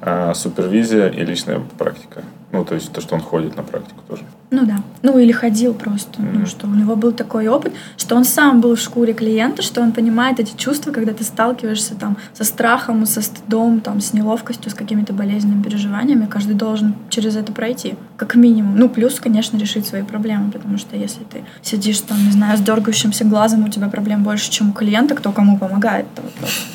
а, 0.02 0.34
супервизия 0.34 1.08
и 1.08 1.24
личная 1.24 1.60
практика. 1.78 2.22
Ну, 2.52 2.64
то 2.64 2.74
есть 2.74 2.92
то, 2.92 3.00
что 3.00 3.14
он 3.14 3.20
ходит 3.20 3.56
на 3.56 3.62
практику 3.62 4.02
тоже. 4.08 4.24
Ну 4.50 4.66
да. 4.66 4.82
Ну 5.02 5.18
или 5.18 5.30
ходил 5.30 5.72
просто. 5.72 6.20
Ну, 6.20 6.46
что 6.46 6.66
у 6.66 6.74
него 6.74 6.96
был 6.96 7.12
такой 7.12 7.46
опыт, 7.46 7.72
что 7.96 8.16
он 8.16 8.24
сам 8.24 8.60
был 8.60 8.74
в 8.74 8.80
шкуре 8.80 9.12
клиента, 9.12 9.62
что 9.62 9.80
он 9.80 9.92
понимает 9.92 10.40
эти 10.40 10.56
чувства, 10.56 10.90
когда 10.90 11.12
ты 11.12 11.22
сталкиваешься 11.22 11.94
там 11.94 12.16
со 12.34 12.42
страхом, 12.42 13.06
со 13.06 13.22
стыдом, 13.22 13.80
там, 13.80 14.00
с 14.00 14.12
неловкостью, 14.12 14.70
с 14.72 14.74
какими-то 14.74 15.12
болезненными 15.12 15.62
переживаниями. 15.62 16.26
Каждый 16.26 16.56
должен 16.56 16.96
через 17.08 17.36
это 17.36 17.52
пройти, 17.52 17.94
как 18.16 18.34
минимум. 18.34 18.76
Ну, 18.76 18.88
плюс, 18.88 19.20
конечно, 19.20 19.56
решить 19.56 19.86
свои 19.86 20.02
проблемы, 20.02 20.50
потому 20.50 20.76
что 20.76 20.96
если 20.96 21.22
ты 21.22 21.44
сидишь 21.62 22.00
там, 22.00 22.18
не 22.24 22.32
знаю, 22.32 22.58
с 22.58 22.60
дергающимся 22.60 23.24
глазом, 23.24 23.64
у 23.64 23.68
тебя 23.68 23.88
проблем 23.88 24.24
больше, 24.24 24.50
чем 24.50 24.70
у 24.70 24.72
клиента, 24.72 25.14
кто 25.14 25.30
кому 25.30 25.56
помогает, 25.56 26.06
вопрос. 26.16 26.66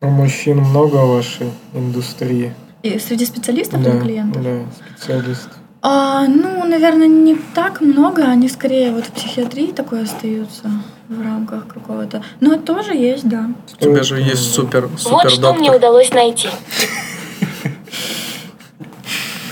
У 0.00 0.06
мужчин 0.06 0.58
много 0.58 0.96
в 0.96 1.16
вашей 1.16 1.50
индустрии. 1.74 2.54
И 2.82 2.98
среди 2.98 3.26
специалистов 3.26 3.82
Да, 3.82 3.90
или 3.90 4.00
клиентов? 4.00 4.42
да, 4.42 4.64
специалистов. 4.96 5.52
А, 5.82 6.26
ну, 6.26 6.64
наверное, 6.66 7.06
не 7.06 7.36
так 7.54 7.80
много, 7.80 8.24
они 8.24 8.48
скорее 8.48 8.92
вот 8.92 9.06
в 9.06 9.10
психиатрии 9.12 9.72
такое 9.72 10.02
остаются 10.04 10.70
в 11.08 11.22
рамках 11.22 11.66
какого-то. 11.68 12.22
Но 12.40 12.56
тоже 12.56 12.94
есть, 12.94 13.26
да. 13.28 13.50
У 13.80 13.82
тебя 13.84 14.02
же 14.02 14.20
есть 14.20 14.52
супер, 14.54 14.86
Вот 14.88 15.00
супер 15.00 15.30
что 15.30 15.52
мне 15.54 15.70
доктор. 15.70 15.76
удалось 15.76 16.12
найти. 16.12 16.48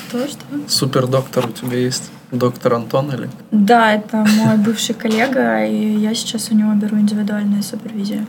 Кто 0.08 0.26
что? 0.26 0.38
Супер 0.68 1.06
доктор 1.06 1.46
у 1.46 1.52
тебя 1.52 1.78
есть. 1.78 2.10
Доктор 2.30 2.74
Антон 2.74 3.10
или? 3.12 3.30
Да, 3.50 3.94
это 3.94 4.18
мой 4.18 4.56
бывший 4.66 4.94
коллега, 4.94 5.64
и 5.64 5.96
я 5.96 6.14
сейчас 6.14 6.50
у 6.50 6.54
него 6.54 6.74
беру 6.74 6.98
индивидуальную 6.98 7.62
супервизию. 7.62 8.26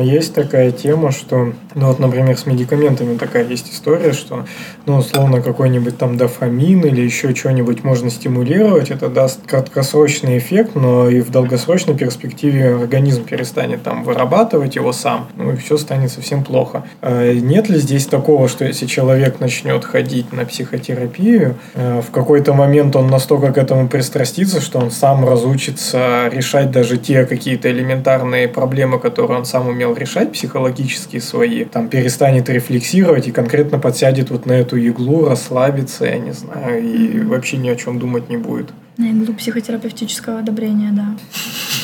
Есть 0.00 0.34
такая 0.34 0.70
тема, 0.70 1.12
что, 1.12 1.52
ну 1.74 1.86
вот, 1.86 1.98
например, 1.98 2.36
с 2.36 2.46
медикаментами 2.46 3.16
такая 3.16 3.46
есть 3.46 3.72
история, 3.72 4.12
что, 4.12 4.44
ну, 4.86 4.96
условно, 4.96 5.42
какой-нибудь 5.42 5.98
там 5.98 6.16
дофамин 6.16 6.80
или 6.80 7.00
еще 7.00 7.34
что-нибудь 7.34 7.84
можно 7.84 8.10
стимулировать, 8.10 8.90
это 8.90 9.08
даст 9.08 9.40
краткосрочный 9.46 10.38
эффект, 10.38 10.74
но 10.74 11.08
и 11.08 11.20
в 11.20 11.30
долгосрочной 11.30 11.96
перспективе 11.96 12.74
организм 12.74 13.24
перестанет 13.24 13.82
там 13.82 14.04
вырабатывать 14.04 14.76
его 14.76 14.92
сам, 14.92 15.28
ну 15.36 15.52
и 15.52 15.56
все 15.56 15.76
станет 15.76 16.10
совсем 16.10 16.44
плохо. 16.44 16.84
А 17.00 17.32
Нет 17.32 17.68
ли 17.68 17.78
здесь 17.78 18.06
такого, 18.06 18.48
что 18.48 18.64
если 18.64 18.86
человек 18.86 19.40
начнет 19.40 19.84
ходить 19.84 20.32
на 20.32 20.44
психотерапию, 20.44 21.56
э, 21.74 22.00
в 22.00 22.10
какой-то 22.10 22.52
момент 22.52 22.96
он 22.96 23.08
настолько 23.08 23.52
к 23.52 23.58
этому 23.58 23.88
пристрастится, 23.88 24.60
что 24.60 24.78
он 24.78 24.90
сам 24.90 25.28
разучится 25.28 26.28
решать 26.32 26.70
даже 26.70 26.96
те 26.96 27.24
какие-то 27.24 27.70
элементарные 27.70 28.48
проблемы, 28.48 28.98
которые 28.98 29.38
он 29.38 29.44
сам 29.44 29.68
умел 29.68 29.87
решать, 29.96 30.32
психологические 30.32 31.20
свои, 31.20 31.64
там 31.64 31.88
перестанет 31.88 32.48
рефлексировать 32.48 33.28
и 33.28 33.32
конкретно 33.32 33.78
подсядет 33.78 34.30
вот 34.30 34.46
на 34.46 34.52
эту 34.52 34.76
иглу, 34.76 35.28
расслабится, 35.28 36.04
я 36.04 36.18
не 36.18 36.32
знаю, 36.32 36.82
и 36.82 37.20
вообще 37.20 37.56
ни 37.56 37.68
о 37.68 37.76
чем 37.76 37.98
думать 37.98 38.28
не 38.28 38.36
будет. 38.36 38.72
На 38.98 39.10
иглу 39.10 39.32
психотерапевтического 39.32 40.40
одобрения, 40.40 40.90
да. 40.92 41.06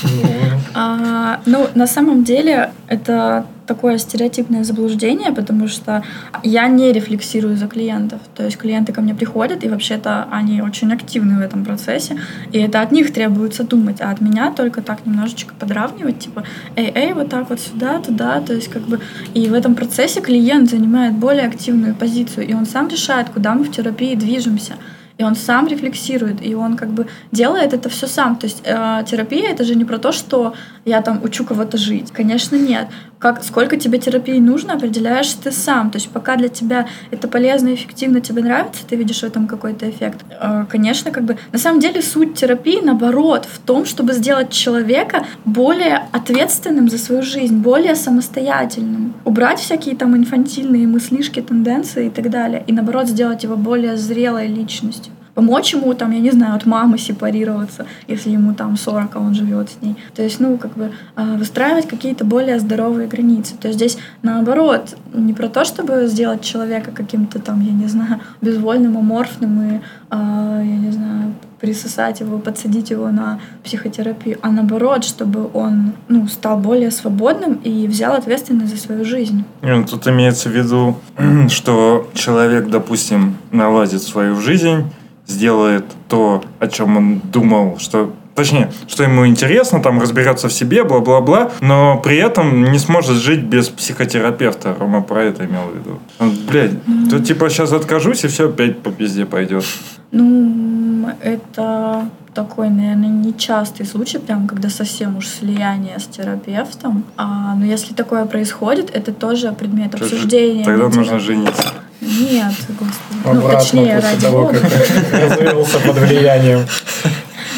Ну, 0.02 0.44
А, 0.74 1.40
ну, 1.46 1.68
на 1.74 1.86
самом 1.86 2.24
деле, 2.24 2.72
это 2.88 3.46
такое 3.66 3.98
стереотипное 3.98 4.64
заблуждение, 4.64 5.32
потому 5.32 5.68
что 5.68 6.02
я 6.42 6.66
не 6.66 6.92
рефлексирую 6.92 7.56
за 7.56 7.68
клиентов. 7.68 8.20
То 8.34 8.44
есть 8.44 8.58
клиенты 8.58 8.92
ко 8.92 9.00
мне 9.00 9.14
приходят, 9.14 9.64
и 9.64 9.68
вообще-то 9.68 10.26
они 10.30 10.60
очень 10.60 10.92
активны 10.92 11.38
в 11.38 11.40
этом 11.40 11.64
процессе, 11.64 12.18
и 12.52 12.58
это 12.58 12.82
от 12.82 12.92
них 12.92 13.12
требуется 13.12 13.62
думать, 13.62 14.00
а 14.00 14.10
от 14.10 14.20
меня 14.20 14.50
только 14.50 14.82
так 14.82 15.06
немножечко 15.06 15.54
подравнивать, 15.54 16.18
типа, 16.18 16.42
эй, 16.76 16.92
эй, 16.94 17.12
вот 17.12 17.30
так 17.30 17.48
вот 17.48 17.60
сюда, 17.60 18.00
туда, 18.00 18.40
то 18.40 18.52
есть 18.52 18.68
как 18.68 18.82
бы... 18.82 19.00
И 19.32 19.48
в 19.48 19.54
этом 19.54 19.76
процессе 19.76 20.20
клиент 20.20 20.68
занимает 20.68 21.14
более 21.14 21.46
активную 21.46 21.94
позицию, 21.94 22.48
и 22.48 22.54
он 22.54 22.66
сам 22.66 22.88
решает, 22.88 23.28
куда 23.30 23.54
мы 23.54 23.64
в 23.64 23.70
терапии 23.70 24.14
движемся. 24.16 24.74
И 25.16 25.22
он 25.22 25.36
сам 25.36 25.68
рефлексирует, 25.68 26.44
и 26.44 26.54
он 26.54 26.76
как 26.76 26.88
бы 26.88 27.06
делает 27.30 27.72
это 27.72 27.88
все 27.88 28.06
сам. 28.08 28.36
То 28.36 28.46
есть 28.46 28.62
э, 28.64 29.04
терапия 29.06 29.50
это 29.50 29.62
же 29.64 29.76
не 29.76 29.84
про 29.84 29.98
то, 29.98 30.10
что 30.10 30.54
я 30.84 31.02
там 31.02 31.22
учу 31.22 31.44
кого-то 31.44 31.76
жить. 31.76 32.10
Конечно, 32.10 32.56
нет. 32.56 32.88
Как, 33.24 33.42
сколько 33.42 33.78
тебе 33.78 33.98
терапии 33.98 34.38
нужно, 34.38 34.74
определяешь 34.74 35.32
ты 35.32 35.50
сам. 35.50 35.90
То 35.90 35.96
есть 35.96 36.10
пока 36.10 36.36
для 36.36 36.48
тебя 36.48 36.86
это 37.10 37.26
полезно, 37.26 37.72
эффективно, 37.72 38.20
тебе 38.20 38.42
нравится, 38.42 38.82
ты 38.86 38.96
видишь 38.96 39.20
в 39.20 39.24
этом 39.24 39.46
какой-то 39.46 39.88
эффект. 39.88 40.26
Э, 40.28 40.66
конечно, 40.68 41.10
как 41.10 41.24
бы 41.24 41.38
на 41.50 41.58
самом 41.58 41.80
деле 41.80 42.02
суть 42.02 42.34
терапии 42.34 42.80
наоборот 42.82 43.46
в 43.50 43.60
том, 43.60 43.86
чтобы 43.86 44.12
сделать 44.12 44.50
человека 44.50 45.24
более 45.46 46.02
ответственным 46.12 46.90
за 46.90 46.98
свою 46.98 47.22
жизнь, 47.22 47.56
более 47.56 47.94
самостоятельным. 47.94 49.14
Убрать 49.24 49.58
всякие 49.58 49.96
там 49.96 50.14
инфантильные 50.14 50.86
мыслишки, 50.86 51.40
тенденции 51.40 52.08
и 52.08 52.10
так 52.10 52.28
далее. 52.28 52.62
И 52.66 52.74
наоборот 52.74 53.08
сделать 53.08 53.42
его 53.42 53.56
более 53.56 53.96
зрелой 53.96 54.48
личностью 54.48 55.14
помочь 55.34 55.74
ему, 55.74 55.94
там, 55.94 56.12
я 56.12 56.20
не 56.20 56.30
знаю, 56.30 56.54
от 56.54 56.66
мамы 56.66 56.98
сепарироваться, 56.98 57.86
если 58.08 58.30
ему 58.30 58.54
там 58.54 58.76
40, 58.76 59.16
а 59.16 59.18
он 59.18 59.34
живет 59.34 59.70
с 59.70 59.82
ней. 59.82 59.96
То 60.14 60.22
есть, 60.22 60.40
ну, 60.40 60.56
как 60.58 60.72
бы 60.74 60.92
э, 61.16 61.36
выстраивать 61.36 61.88
какие-то 61.88 62.24
более 62.24 62.58
здоровые 62.60 63.08
границы. 63.08 63.54
То 63.56 63.68
есть 63.68 63.78
здесь 63.78 63.98
наоборот, 64.22 64.96
не 65.12 65.32
про 65.32 65.48
то, 65.48 65.64
чтобы 65.64 66.06
сделать 66.06 66.42
человека 66.42 66.90
каким-то 66.92 67.38
там, 67.38 67.60
я 67.60 67.72
не 67.72 67.86
знаю, 67.86 68.20
безвольным, 68.40 68.96
аморфным 68.96 69.62
и, 69.62 69.74
э, 69.76 69.80
я 70.10 70.76
не 70.76 70.90
знаю, 70.90 71.34
присосать 71.60 72.20
его, 72.20 72.38
подсадить 72.38 72.90
его 72.90 73.08
на 73.08 73.40
психотерапию, 73.62 74.38
а 74.42 74.50
наоборот, 74.50 75.02
чтобы 75.02 75.48
он 75.54 75.94
ну, 76.08 76.28
стал 76.28 76.58
более 76.58 76.90
свободным 76.90 77.54
и 77.54 77.86
взял 77.88 78.14
ответственность 78.14 78.74
за 78.74 78.80
свою 78.80 79.04
жизнь. 79.06 79.44
Ну, 79.62 79.84
Тут 79.86 80.06
имеется 80.06 80.50
в 80.50 80.52
виду, 80.52 80.98
что 81.48 82.10
человек, 82.12 82.68
допустим, 82.68 83.36
наладит 83.50 84.02
свою 84.02 84.36
жизнь, 84.36 84.84
сделает 85.26 85.84
то, 86.08 86.44
о 86.58 86.68
чем 86.68 86.96
он 86.96 87.20
думал, 87.32 87.78
что 87.78 88.12
Точнее, 88.34 88.72
что 88.88 89.04
ему 89.04 89.28
интересно, 89.28 89.80
там 89.80 90.00
разберется 90.00 90.48
в 90.48 90.52
себе, 90.52 90.82
бла-бла-бла, 90.82 91.52
но 91.60 92.00
при 92.02 92.16
этом 92.16 92.64
не 92.64 92.80
сможет 92.80 93.16
жить 93.18 93.44
без 93.44 93.68
психотерапевта. 93.68 94.74
Рома 94.78 95.02
про 95.02 95.22
это 95.22 95.44
имел 95.44 95.68
в 95.72 95.76
виду. 95.76 96.00
Он, 96.18 96.32
блядь, 96.48 96.72
то 97.10 97.20
типа 97.20 97.48
сейчас 97.48 97.72
откажусь, 97.72 98.24
и 98.24 98.26
все 98.26 98.48
опять 98.48 98.80
по 98.80 98.90
пизде 98.90 99.24
пойдет. 99.24 99.64
Ну, 100.10 101.08
это 101.22 102.08
такой, 102.34 102.70
наверное, 102.70 103.08
нечастый 103.08 103.86
случай, 103.86 104.18
прям 104.18 104.48
когда 104.48 104.68
совсем 104.68 105.16
уж 105.16 105.28
слияние 105.28 106.00
с 106.00 106.04
терапевтом. 106.04 107.04
А, 107.16 107.54
но 107.54 107.64
если 107.64 107.94
такое 107.94 108.24
происходит, 108.24 108.90
это 108.92 109.12
тоже 109.12 109.52
предмет 109.52 109.94
обсуждения. 109.94 110.64
Тогда 110.64 110.88
нужно 110.88 111.20
жениться. 111.20 111.72
Нет, 112.20 112.52
господи. 112.68 113.20
Ну, 113.24 113.30
Обратно 113.30 113.58
точнее, 113.58 113.94
после 113.96 114.10
ради 114.10 114.20
того, 114.22 114.42
бога. 114.46 114.58
как 114.60 115.20
развелся 115.20 115.78
под 115.80 115.96
влиянием. 115.98 116.66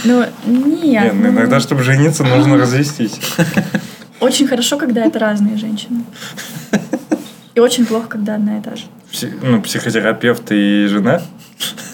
Ну, 0.04 0.24
Нет, 0.46 0.82
нет. 0.82 1.14
ну, 1.14 1.22
ну, 1.22 1.28
иногда, 1.30 1.60
чтобы 1.60 1.82
жениться, 1.82 2.22
нужно 2.24 2.56
развестись. 2.56 3.18
Очень 4.20 4.46
хорошо, 4.46 4.78
когда 4.78 5.04
это 5.04 5.18
разные 5.18 5.56
женщины. 5.56 6.04
И 7.54 7.60
очень 7.60 7.86
плохо, 7.86 8.06
когда 8.08 8.34
одна 8.34 8.58
и 8.58 8.60
та 8.62 8.76
же. 8.76 8.84
Пси- 9.12 9.32
ну, 9.42 9.62
психотерапевт 9.62 10.44
и 10.52 10.86
жена. 10.86 11.22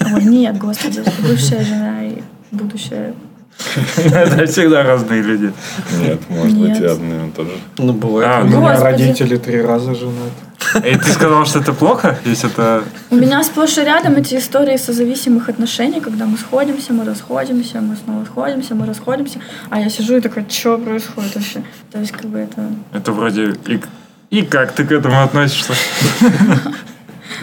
Ой, 0.00 0.24
нет, 0.24 0.58
господи, 0.58 1.02
бывшая 1.20 1.64
жена 1.64 2.04
и 2.04 2.22
будущая. 2.50 3.14
Это 3.96 4.46
всегда 4.46 4.82
разные 4.82 5.22
люди. 5.22 5.52
Нет, 6.00 6.20
может 6.28 6.58
быть, 6.58 6.80
и 6.80 6.84
одни 6.84 7.30
тоже. 7.30 7.52
Ну, 7.78 7.92
бывает. 7.92 8.28
А, 8.28 8.40
У 8.42 8.46
ну, 8.48 8.60
меня 8.60 8.80
родители 8.80 9.36
три 9.36 9.60
раза 9.60 9.94
женаты. 9.94 10.32
И 10.84 10.96
ты 10.96 11.12
сказал, 11.12 11.44
что 11.44 11.58
это 11.58 11.72
плохо, 11.72 12.18
если 12.24 12.50
это... 12.50 12.84
У 13.10 13.16
меня 13.16 13.42
сплошь 13.42 13.78
и 13.78 13.82
рядом 13.82 14.14
эти 14.16 14.36
истории 14.36 14.76
созависимых 14.76 15.48
отношений, 15.48 16.00
когда 16.00 16.24
мы 16.24 16.38
сходимся, 16.38 16.92
мы 16.92 17.04
расходимся, 17.04 17.80
мы 17.80 17.96
снова 17.96 18.24
сходимся, 18.24 18.74
мы 18.74 18.86
расходимся, 18.86 19.40
а 19.70 19.80
я 19.80 19.88
сижу 19.90 20.16
и 20.16 20.20
такая, 20.20 20.46
что 20.48 20.78
происходит 20.78 21.34
вообще? 21.34 21.62
То 21.90 21.98
есть, 21.98 22.12
как 22.12 22.26
бы 22.26 22.38
это... 22.38 22.68
Это 22.92 23.12
вроде... 23.12 23.54
И, 23.66 23.80
и 24.30 24.42
как 24.42 24.72
ты 24.72 24.84
к 24.84 24.92
этому 24.92 25.22
относишься? 25.22 25.74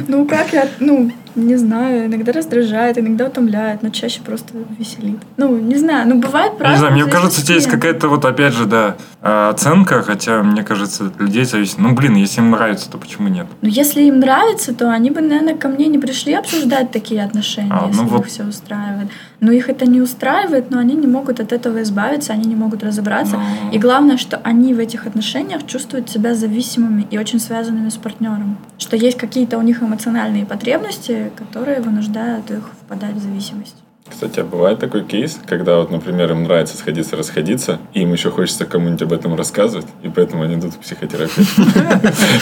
Ну, 0.07 0.25
как 0.25 0.53
я, 0.53 0.67
ну, 0.79 1.11
не 1.35 1.55
знаю, 1.55 2.07
иногда 2.07 2.31
раздражает, 2.31 2.97
иногда 2.97 3.25
утомляет, 3.25 3.83
но 3.83 3.89
чаще 3.89 4.21
просто 4.21 4.53
веселит. 4.77 5.19
Ну, 5.37 5.57
не 5.57 5.75
знаю, 5.75 6.07
ну, 6.07 6.19
бывает 6.19 6.53
Не 6.53 6.59
правда. 6.59 6.77
знаю, 6.79 6.93
мне 6.93 7.05
кажется, 7.05 7.41
здесь 7.41 7.65
какая-то 7.67 8.07
вот 8.07 8.25
опять 8.25 8.53
же, 8.53 8.65
да, 8.65 8.95
а, 9.21 9.49
оценка, 9.49 10.01
хотя, 10.01 10.43
мне 10.43 10.63
кажется, 10.63 11.11
людей 11.19 11.45
зависит. 11.45 11.77
Ну, 11.77 11.93
блин, 11.93 12.15
если 12.15 12.41
им 12.41 12.51
нравится, 12.51 12.89
то 12.89 12.97
почему 12.97 13.27
нет? 13.27 13.47
Ну, 13.61 13.69
если 13.69 14.01
им 14.03 14.19
нравится, 14.19 14.73
то 14.73 14.91
они 14.91 15.11
бы, 15.11 15.21
наверное, 15.21 15.55
ко 15.55 15.67
мне 15.67 15.87
не 15.87 15.97
пришли 15.99 16.33
обсуждать 16.33 16.91
такие 16.91 17.23
отношения, 17.23 17.71
А, 17.71 17.81
ну 17.81 17.87
если 17.89 18.03
вот. 18.03 18.21
их 18.21 18.27
все 18.27 18.43
устраивает. 18.43 19.09
Но 19.41 19.51
их 19.51 19.69
это 19.69 19.85
не 19.85 20.01
устраивает, 20.01 20.69
но 20.69 20.79
они 20.79 20.95
не 20.95 21.07
могут 21.07 21.39
от 21.39 21.53
этого 21.53 21.81
избавиться, 21.81 22.33
они 22.33 22.45
не 22.45 22.55
могут 22.55 22.83
разобраться. 22.83 23.37
Ну. 23.37 23.71
И 23.71 23.77
главное, 23.79 24.17
что 24.17 24.37
они 24.43 24.73
в 24.73 24.79
этих 24.79 25.07
отношениях 25.07 25.65
чувствуют 25.65 26.09
себя 26.09 26.35
зависимыми 26.35 27.07
и 27.09 27.17
очень 27.17 27.39
связанными 27.39 27.87
с 27.89 27.95
партнером. 27.95 28.57
Что 28.77 28.97
есть 28.97 29.17
какие-то 29.17 29.57
у 29.57 29.61
них 29.61 29.81
эмоциональные 29.81 30.45
потребности, 30.45 31.18
которые 31.35 31.81
вынуждают 31.81 32.49
их 32.51 32.69
впадать 32.81 33.15
в 33.15 33.19
зависимость. 33.19 33.75
Кстати, 34.09 34.39
а 34.39 34.43
бывает 34.43 34.79
такой 34.79 35.03
кейс, 35.03 35.39
когда 35.45 35.77
вот, 35.77 35.91
например, 35.91 36.31
им 36.31 36.43
нравится 36.43 36.75
сходиться, 36.77 37.15
расходиться, 37.15 37.79
и 37.93 38.01
им 38.01 38.11
еще 38.11 38.31
хочется 38.31 38.65
кому-нибудь 38.65 39.01
об 39.03 39.13
этом 39.13 39.35
рассказывать, 39.35 39.85
и 40.03 40.09
поэтому 40.09 40.43
они 40.43 40.55
идут 40.55 40.75
к 40.75 40.79
психотерапевту. 40.79 41.61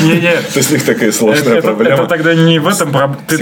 Не-не, 0.02 0.32
То 0.54 0.58
есть 0.58 0.72
у 0.72 0.74
них 0.74 0.86
такая 0.86 1.12
сложная 1.12 1.62
проблема. 1.62 1.96
это 1.96 2.08
тогда 2.08 2.34
не 2.36 2.60
в 2.60 2.68
этом 2.68 2.90
проб- 2.90 3.18
ты, 3.28 3.38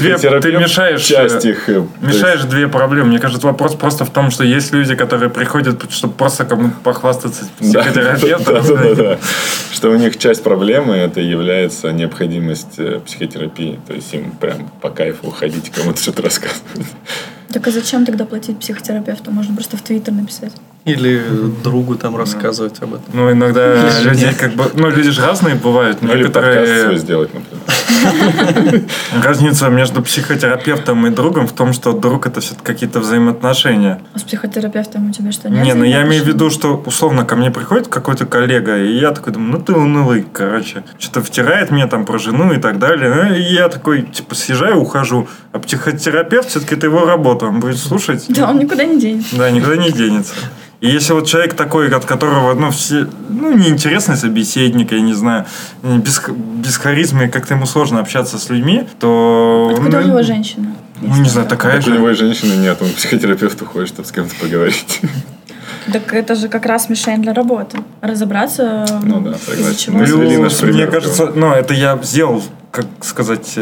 мешаешь 0.54 1.02
часть 1.02 1.46
э, 1.46 1.52
их. 1.52 1.70
э, 1.70 1.86
мешаешь 2.02 2.42
две 2.42 2.68
проблемы. 2.68 3.10
Мне 3.10 3.20
кажется, 3.20 3.46
вопрос 3.48 3.76
просто 3.76 4.06
в 4.06 4.10
том, 4.10 4.32
что 4.32 4.44
есть 4.44 4.74
люди, 4.74 4.96
которые 4.96 5.30
приходят, 5.30 5.92
чтобы 5.92 6.14
просто 6.14 6.46
кому-то 6.46 6.76
похвастаться 6.84 7.46
психотерапевтом. 7.60 8.56
да, 8.56 8.62
да, 8.62 8.84
да, 8.84 8.96
да. 8.96 9.18
Что 9.72 9.90
у 9.90 9.96
них 9.96 10.18
часть 10.18 10.44
проблемы 10.44 10.96
это 10.96 11.22
является 11.22 11.92
необходимость 11.92 12.80
э, 12.80 13.00
психотерапии. 13.06 13.80
То 13.88 13.94
есть 13.94 14.14
им 14.14 14.32
прям 14.32 14.70
по 14.82 14.90
кайфу 14.90 15.30
ходить 15.32 15.72
кому-то 15.72 16.02
что-то 16.02 16.22
рассказывать. 16.24 16.62
Так 17.56 17.68
а 17.68 17.72
зачем 17.72 18.06
тогда 18.06 18.26
платить 18.26 18.60
психотерапевту? 18.60 19.32
Можно 19.32 19.56
просто 19.56 19.78
в 19.78 19.82
Твиттер 19.82 20.14
написать. 20.14 20.52
Или 20.84 21.24
другу 21.64 21.96
там 21.96 22.18
рассказывать 22.18 22.82
об 22.82 22.96
этом. 22.96 23.06
Ну, 23.14 23.32
иногда 23.32 23.90
людей 24.02 24.34
как 24.34 24.56
бы... 24.56 24.66
Ну, 24.74 24.90
люди 24.90 25.10
же 25.10 25.22
разные 25.22 25.56
бывают. 25.56 26.02
Ну, 26.02 26.14
или 26.14 26.24
подкаст 26.26 26.44
свой 26.44 26.68
Некоторые... 26.68 27.00
сделать, 27.00 27.34
например. 27.34 27.64
Разница 29.24 29.70
между 29.70 30.02
психотерапевтом 30.02 31.08
и 31.08 31.10
другом 31.10 31.48
в 31.48 31.52
том, 31.52 31.74
что 31.74 31.94
друг 31.94 32.28
это 32.28 32.42
все 32.42 32.56
какие-то 32.62 33.00
взаимоотношения. 33.00 34.02
А 34.14 34.20
с 34.20 34.24
психотерапевтом 34.24 35.10
у 35.10 35.12
тебя 35.12 35.32
что, 35.32 35.50
нет? 35.50 35.64
Не, 35.64 35.74
ну 35.74 35.84
я 35.84 36.04
имею 36.04 36.24
в 36.24 36.28
виду, 36.28 36.50
что 36.50 36.82
условно 36.86 37.26
ко 37.26 37.36
мне 37.36 37.52
приходит 37.52 37.88
какой-то 37.88 38.26
коллега, 38.26 38.78
и 38.78 38.98
я 38.98 39.12
такой 39.12 39.34
думаю, 39.34 39.54
ну 39.54 39.64
ты 39.64 39.74
унылый, 39.74 40.26
короче. 40.32 40.84
Что-то 41.00 41.22
втирает 41.22 41.72
мне 41.72 41.88
там 41.88 42.06
про 42.06 42.18
жену 42.18 42.54
и 42.54 42.58
так 42.58 42.80
далее. 42.80 43.14
Ну, 43.14 43.36
и 43.36 43.42
я 43.42 43.70
такой, 43.70 44.04
типа, 44.04 44.36
съезжаю, 44.36 44.78
ухожу. 44.78 45.28
А 45.52 45.60
психотерапевт, 45.60 46.50
все-таки 46.50 46.76
это 46.76 46.88
его 46.88 47.06
работа. 47.06 47.46
Он 47.46 47.60
будет 47.60 47.78
слушать. 47.78 48.26
Да, 48.30 48.50
он 48.50 48.60
никуда 48.60 48.84
не 48.86 49.00
денется. 49.00 49.36
Да, 49.36 49.50
никуда 49.50 49.78
не 49.78 49.92
денется. 49.92 50.34
И 50.82 50.90
если 50.90 51.14
вот 51.14 51.28
человек 51.28 51.54
такой, 51.54 51.90
от 51.90 52.06
которого, 52.06 52.54
ну, 52.54 52.70
все, 52.70 53.08
ну, 53.30 53.56
неинтересный 53.56 54.18
собеседник, 54.18 54.92
я 54.92 55.02
не 55.02 55.14
знаю, 55.14 55.46
без, 55.82 56.22
без 56.28 56.78
харизмы, 56.78 57.30
как-то 57.30 57.54
ему 57.54 57.66
сложно 57.66 58.00
общаться 58.00 58.38
с 58.38 58.50
людьми, 58.50 58.88
то... 59.00 59.70
Откуда 59.72 60.00
у 60.00 60.02
ну, 60.02 60.08
него 60.08 60.22
женщина? 60.24 60.76
Ну, 61.02 61.16
не 61.18 61.30
знаю, 61.30 61.48
такая 61.48 61.78
Так 61.78 61.88
у 61.88 61.92
него 61.96 62.08
же. 62.08 62.14
и 62.14 62.16
женщины 62.18 62.56
нет, 62.56 62.78
он 62.82 62.90
к 62.90 62.96
психотерапевту 62.96 63.66
ходит, 63.66 63.90
чтобы 63.90 64.08
с 64.08 64.12
кем-то 64.12 64.36
поговорить. 64.36 65.02
Так 65.92 66.14
это 66.16 66.34
же 66.34 66.48
как 66.48 66.66
раз 66.66 66.90
мишень 66.90 67.22
для 67.22 67.32
работы. 67.32 67.78
Разобраться, 68.02 68.88
Ну 69.04 69.22
да, 69.22 69.36
согласен. 69.36 70.00
Плюс, 70.00 70.62
мне 70.64 70.88
кажется, 70.88 71.32
ну, 71.36 71.52
это 71.52 71.76
я 71.76 72.00
сделал, 72.02 72.42
как 72.72 72.88
сказать, 73.02 73.58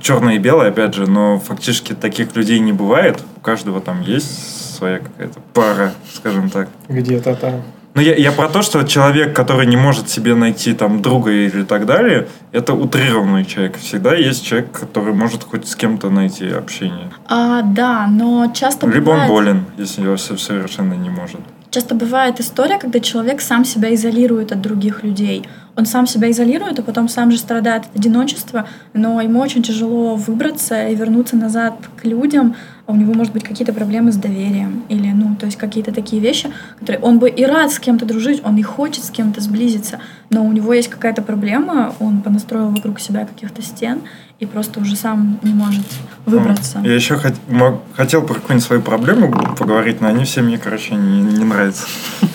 черное 0.00 0.36
и 0.36 0.38
белое, 0.38 0.68
опять 0.68 0.94
же, 0.94 1.10
но 1.10 1.40
фактически 1.40 1.92
таких 1.92 2.36
людей 2.36 2.60
не 2.60 2.72
бывает. 2.72 3.18
У 3.36 3.40
каждого 3.40 3.80
там 3.80 4.00
есть 4.02 4.55
своя 4.76 4.98
какая-то 4.98 5.40
пара, 5.54 5.92
скажем 6.14 6.50
так. 6.50 6.68
Где-то 6.88 7.34
там. 7.34 7.62
Но 7.94 8.02
я, 8.02 8.14
я 8.14 8.30
про 8.30 8.48
то, 8.48 8.60
что 8.60 8.82
человек, 8.84 9.34
который 9.34 9.66
не 9.66 9.76
может 9.78 10.10
себе 10.10 10.34
найти 10.34 10.74
там 10.74 11.00
друга 11.00 11.30
или 11.30 11.64
так 11.64 11.86
далее, 11.86 12.28
это 12.52 12.74
утрированный 12.74 13.46
человек. 13.46 13.78
Всегда 13.78 14.14
есть 14.14 14.44
человек, 14.44 14.66
который 14.78 15.14
может 15.14 15.42
хоть 15.44 15.66
с 15.66 15.74
кем-то 15.74 16.10
найти 16.10 16.46
общение. 16.50 17.10
А, 17.26 17.62
да, 17.62 18.06
но 18.06 18.52
часто 18.54 18.86
Либо 18.86 19.10
он 19.10 19.14
бывает, 19.26 19.30
болен, 19.30 19.64
если 19.78 20.06
он 20.06 20.18
со- 20.18 20.36
совершенно 20.36 20.92
не 20.94 21.08
может. 21.08 21.40
часто 21.70 21.94
бывает 21.94 22.38
история, 22.38 22.78
когда 22.78 23.00
человек 23.00 23.40
сам 23.40 23.64
себя 23.64 23.94
изолирует 23.94 24.52
от 24.52 24.60
других 24.60 25.02
людей. 25.02 25.46
Он 25.76 25.84
сам 25.84 26.06
себя 26.06 26.30
изолирует, 26.30 26.78
а 26.78 26.82
потом 26.82 27.08
сам 27.08 27.30
же 27.30 27.38
страдает 27.38 27.84
от 27.84 27.96
одиночества, 27.96 28.66
но 28.94 29.20
ему 29.20 29.40
очень 29.40 29.62
тяжело 29.62 30.16
выбраться 30.16 30.88
и 30.88 30.94
вернуться 30.94 31.36
назад 31.36 31.74
к 32.00 32.04
людям. 32.04 32.56
А 32.86 32.92
у 32.92 32.96
него, 32.96 33.12
может 33.12 33.32
быть, 33.32 33.44
какие-то 33.44 33.72
проблемы 33.72 34.12
с 34.12 34.16
доверием 34.16 34.84
или, 34.88 35.08
ну, 35.08 35.36
то 35.36 35.46
есть 35.46 35.58
какие-то 35.58 35.92
такие 35.92 36.22
вещи, 36.22 36.50
которые 36.78 37.02
он 37.02 37.18
бы 37.18 37.28
и 37.28 37.44
рад 37.44 37.72
с 37.72 37.78
кем-то 37.78 38.06
дружить, 38.06 38.40
он 38.44 38.56
и 38.56 38.62
хочет 38.62 39.04
с 39.04 39.10
кем-то 39.10 39.40
сблизиться, 39.40 39.98
но 40.30 40.46
у 40.46 40.52
него 40.52 40.72
есть 40.72 40.88
какая-то 40.88 41.20
проблема, 41.20 41.94
он 41.98 42.22
понастроил 42.22 42.70
вокруг 42.70 43.00
себя 43.00 43.26
каких-то 43.26 43.60
стен 43.60 44.00
и 44.38 44.44
просто 44.44 44.80
уже 44.80 44.96
сам 44.96 45.38
не 45.42 45.54
может 45.54 45.84
выбраться. 46.26 46.80
Я 46.84 46.94
еще 46.94 47.14
хот- 47.14 47.36
мог- 47.48 47.80
хотел 47.96 48.20
про 48.22 48.34
какую-нибудь 48.34 48.66
свою 48.66 48.82
проблему 48.82 49.32
поговорить, 49.56 50.02
но 50.02 50.08
они 50.08 50.24
все 50.24 50.42
мне, 50.42 50.58
короче, 50.58 50.94
не, 50.94 51.22
не 51.22 51.44
нравятся. 51.44 51.84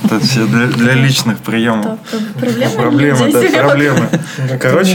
Это 0.03 0.19
все 0.19 0.48
для, 0.48 0.65
для 0.68 0.94
личных 0.94 1.38
приемов. 1.40 1.99
про- 1.99 2.19
проблемы 2.40 2.76
Проблемы, 2.76 3.32
да, 3.32 3.41
проблемы. 3.68 4.10
Ну, 4.38 4.58
Короче. 4.60 4.94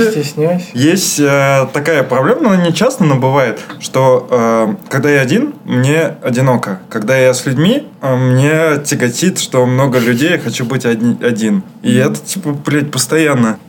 Есть 0.75 1.19
э, 1.21 1.67
такая 1.73 2.03
проблема, 2.03 2.41
но 2.43 2.55
не 2.57 2.73
часто, 2.73 3.05
но 3.05 3.17
бывает, 3.17 3.61
что 3.81 4.27
э, 4.31 4.75
когда 4.89 5.11
я 5.11 5.21
один, 5.21 5.55
мне 5.65 6.17
одиноко. 6.23 6.81
Когда 6.89 7.17
я 7.17 7.35
с 7.35 7.45
людьми, 7.47 7.87
э, 8.03 8.17
мне 8.17 8.83
тяготит, 8.85 9.39
что 9.39 9.67
много 9.67 9.99
людей, 9.99 10.33
я 10.33 10.39
хочу 10.39 10.65
быть 10.65 10.85
одни- 10.87 11.19
один. 11.23 11.63
И 11.83 11.95
это, 11.95 12.17
типа, 12.17 12.53
блядь, 12.53 12.91
постоянно. 12.91 13.59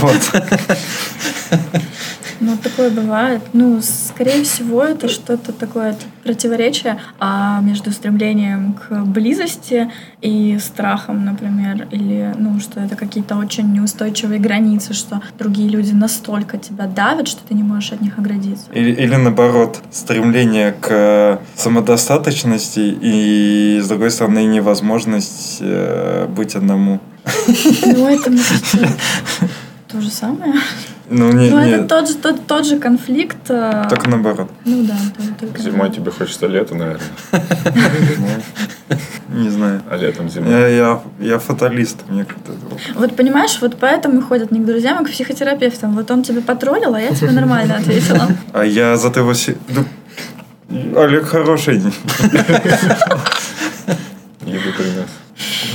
Вот. 0.00 0.14
Ну, 2.40 2.56
такое 2.56 2.90
бывает. 2.90 3.42
Ну, 3.52 3.80
скорее 3.82 4.44
всего, 4.44 4.82
это 4.82 5.08
что-то 5.08 5.52
такое 5.52 5.94
противоречие 6.24 6.98
а, 7.18 7.60
между 7.60 7.92
стремлением 7.92 8.72
к 8.72 9.04
близости 9.04 9.90
и 10.22 10.58
страхом, 10.58 11.26
например, 11.26 11.86
или, 11.90 12.34
ну, 12.38 12.58
что 12.58 12.80
это 12.80 12.96
какие-то 12.96 13.36
очень 13.36 13.70
неустойчивые 13.72 14.40
границы, 14.40 14.94
что 14.94 15.20
другие 15.38 15.68
люди 15.68 15.92
настолько 15.92 16.56
тебя 16.56 16.86
давят, 16.86 17.28
что 17.28 17.42
ты 17.46 17.54
не 17.54 17.62
можешь 17.62 17.92
от 17.92 18.00
них 18.00 18.18
оградиться. 18.18 18.66
Или, 18.72 18.92
или 18.92 19.16
наоборот, 19.16 19.80
стремление 19.90 20.72
к 20.72 20.88
э, 20.90 21.38
самодостаточности 21.56 22.80
и, 23.00 23.80
с 23.82 23.88
другой 23.88 24.10
стороны, 24.10 24.46
невозможность 24.46 25.58
э, 25.60 26.26
быть 26.26 26.54
одному. 26.54 27.00
Ну, 27.84 28.08
это, 28.08 28.24
кажется, 28.24 28.88
то 29.88 30.00
же 30.00 30.10
самое. 30.10 30.54
Ну, 31.12 31.32
не, 31.32 31.50
Ну, 31.50 31.58
это 31.58 31.78
не, 31.82 31.88
тот 31.88 32.08
же, 32.08 32.14
тот, 32.14 32.46
тот 32.46 32.64
же 32.66 32.78
конфликт. 32.78 33.36
а, 33.50 33.88
только 33.88 34.08
наоборот. 34.08 34.48
Ну 34.64 34.84
да, 34.84 34.94
то- 35.16 35.46
только 35.46 35.60
Зимой 35.60 35.90
тебе 35.90 36.10
хочется 36.12 36.46
лета, 36.46 36.74
наверное. 36.76 37.06
Не 39.28 39.48
знаю. 39.50 39.82
А 39.90 39.96
летом 39.96 40.28
зимой. 40.28 40.50
Я, 40.50 40.66
я, 40.68 41.00
я 41.20 41.38
фаталист, 41.38 41.98
мне 42.08 42.24
как-то... 42.24 42.52
Вот 42.94 43.14
понимаешь, 43.16 43.58
вот 43.60 43.76
поэтому 43.80 44.18
и 44.18 44.22
ходят 44.22 44.50
не 44.50 44.58
к 44.60 44.64
друзьям, 44.64 44.98
а 45.00 45.04
к 45.04 45.10
психотерапевтам. 45.10 45.94
Вот 45.94 46.10
он 46.10 46.22
тебя 46.22 46.40
потроллил, 46.42 46.94
а 46.94 47.00
я 47.00 47.14
тебе 47.14 47.30
нормально 47.30 47.76
ответила. 47.76 48.28
А 48.52 48.64
я 48.64 48.96
за 48.96 49.10
того... 49.10 49.34
се- 49.34 49.56
Да, 49.68 49.84
Олег 51.02 51.26
хороший. 51.26 51.76
Еду 54.46 54.72
принес. 54.76 54.99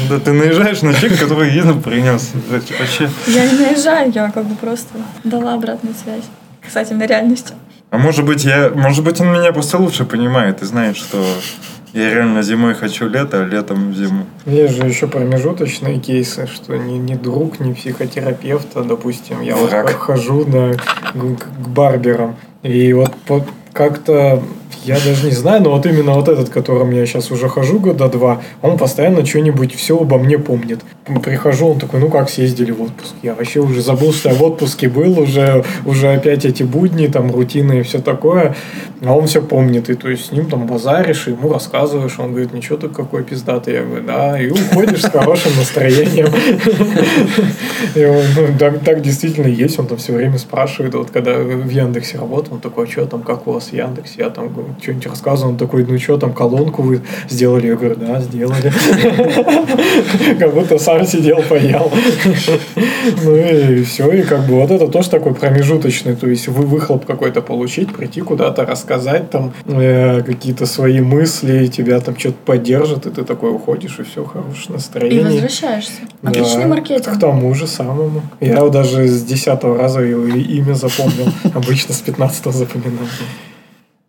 Да 0.09 0.19
ты 0.19 0.33
наезжаешь 0.33 0.81
на 0.81 0.93
человека, 0.93 1.23
который 1.23 1.51
еду 1.53 1.79
принес. 1.79 2.31
Вообще. 2.49 3.09
Я 3.27 3.49
не 3.49 3.57
наезжаю, 3.57 4.11
я 4.11 4.31
как 4.31 4.45
бы 4.45 4.55
просто 4.55 4.93
дала 5.23 5.53
обратную 5.53 5.95
связь 5.95 6.23
касательно 6.63 7.03
реальности. 7.05 7.53
А 7.91 7.97
может 7.97 8.25
быть, 8.25 8.43
я, 8.43 8.71
может 8.75 9.03
быть, 9.03 9.19
он 9.21 9.31
меня 9.31 9.53
просто 9.53 9.77
лучше 9.77 10.03
понимает 10.05 10.61
и 10.61 10.65
знает, 10.65 10.97
что 10.97 11.23
я 11.93 12.09
реально 12.13 12.41
зимой 12.41 12.73
хочу 12.73 13.07
лето, 13.07 13.43
а 13.43 13.45
летом 13.45 13.93
зиму. 13.95 14.25
Есть 14.45 14.75
же 14.75 14.85
еще 14.85 15.07
промежуточные 15.07 15.99
кейсы, 15.99 16.47
что 16.47 16.75
ни, 16.75 16.97
ни 16.97 17.15
друг, 17.15 17.59
ни 17.61 17.71
психотерапевт, 17.73 18.67
а, 18.75 18.83
допустим, 18.83 19.41
я 19.41 19.55
вот 19.55 19.69
Враг. 19.69 19.91
хожу 19.91 20.43
да, 20.43 20.73
к, 20.73 21.13
к 21.13 21.67
барберам. 21.69 22.35
И 22.63 22.91
вот 22.91 23.15
по- 23.27 23.45
как-то, 23.71 24.43
я 24.83 24.95
даже 24.95 25.25
не 25.25 25.31
знаю, 25.31 25.61
но 25.63 25.71
вот 25.71 25.85
именно 25.85 26.13
вот 26.13 26.27
этот, 26.27 26.49
которым 26.49 26.91
я 26.91 27.05
сейчас 27.05 27.31
уже 27.31 27.49
хожу 27.49 27.79
года 27.79 28.07
два, 28.07 28.41
он 28.61 28.77
постоянно 28.77 29.25
что-нибудь 29.25 29.73
все 29.73 29.99
обо 29.99 30.17
мне 30.17 30.37
помнит. 30.37 30.81
Прихожу, 31.23 31.67
он 31.67 31.79
такой, 31.79 31.99
ну 31.99 32.09
как 32.09 32.29
съездили 32.29 32.71
в 32.71 32.81
отпуск? 32.81 33.13
Я 33.23 33.35
вообще 33.35 33.59
уже 33.59 33.81
забыл, 33.81 34.11
что 34.11 34.29
я 34.29 34.35
в 34.35 34.43
отпуске 34.43 34.89
был, 34.89 35.19
уже, 35.19 35.63
уже 35.85 36.11
опять 36.11 36.45
эти 36.45 36.63
будни, 36.63 37.07
там, 37.07 37.31
рутины 37.31 37.79
и 37.79 37.81
все 37.83 37.99
такое. 37.99 38.55
А 39.03 39.13
он 39.15 39.27
все 39.27 39.41
помнит, 39.41 39.89
и 39.89 39.93
то 39.93 40.09
есть 40.09 40.27
с 40.27 40.31
ним 40.31 40.47
там 40.47 40.65
базаришь, 40.65 41.27
и 41.27 41.31
ему 41.31 41.53
рассказываешь, 41.53 42.17
он 42.17 42.31
говорит, 42.31 42.53
ничего 42.53 42.77
ты 42.77 42.89
какой 42.89 43.23
пиздатый. 43.23 43.75
Я 43.75 43.83
говорю, 43.83 44.03
да, 44.05 44.39
и 44.39 44.49
уходишь 44.49 45.01
с 45.03 45.09
хорошим 45.09 45.51
настроением. 45.57 46.27
Ну, 47.95 48.79
так 48.83 49.01
действительно 49.01 49.47
есть, 49.47 49.77
он 49.79 49.87
там 49.87 49.97
все 49.97 50.13
время 50.13 50.37
спрашивает, 50.39 50.95
вот 50.95 51.11
когда 51.11 51.37
в 51.37 51.69
Яндексе 51.69 52.17
работал, 52.17 52.55
он 52.55 52.61
такой, 52.61 52.85
а 52.85 52.89
что 52.89 53.05
там, 53.05 53.21
как 53.21 53.47
у 53.47 53.51
вас 53.51 53.67
в 53.67 53.73
Яндексе? 53.73 54.15
Я 54.17 54.29
там 54.29 54.49
говорю, 54.49 54.64
что-нибудь 54.81 55.07
рассказывал, 55.07 55.51
он 55.51 55.57
такой, 55.57 55.85
ну 55.85 55.97
что 55.99 56.17
там, 56.17 56.33
колонку 56.33 56.81
вы 56.81 57.01
сделали? 57.29 57.67
Я 57.67 57.75
говорю, 57.75 57.95
да, 57.95 58.19
сделали. 58.21 58.71
Как 60.39 60.53
будто 60.53 60.77
сам 60.77 61.05
сидел, 61.05 61.41
поел. 61.49 61.91
Ну 63.23 63.35
и 63.35 63.83
все, 63.83 64.11
и 64.11 64.21
как 64.23 64.45
бы 64.47 64.55
вот 64.61 64.71
это 64.71 64.87
тоже 64.87 65.09
такой 65.09 65.33
промежуточный, 65.33 66.15
то 66.15 66.27
есть 66.27 66.47
вы 66.47 66.65
выхлоп 66.65 67.05
какой-то 67.05 67.41
получить, 67.41 67.93
прийти 67.93 68.21
куда-то 68.21 68.65
рассказать 68.65 69.29
там 69.29 69.53
э, 69.65 70.21
какие-то 70.23 70.65
свои 70.65 70.99
мысли, 71.01 71.67
тебя 71.67 71.99
там 71.99 72.17
что-то 72.17 72.37
поддержат, 72.45 73.05
и 73.05 73.09
ты 73.11 73.23
такой 73.23 73.51
уходишь, 73.51 73.99
и 73.99 74.03
все, 74.03 74.23
хорошее 74.25 74.65
И 74.69 74.71
настроение. 74.73 75.23
возвращаешься. 75.25 75.91
Да, 76.21 76.29
Отличный 76.31 76.63
К 76.63 76.67
маркетинг. 76.67 77.19
тому 77.19 77.53
же 77.53 77.67
самому. 77.67 78.21
Я 78.39 78.65
даже 78.69 79.07
с 79.07 79.23
десятого 79.23 79.77
раза 79.77 80.01
его 80.01 80.25
и- 80.25 80.41
имя 80.41 80.73
запомнил. 80.73 81.27
Обычно 81.53 81.93
с 81.93 81.99
пятнадцатого 82.01 82.53
запоминал. 82.53 83.05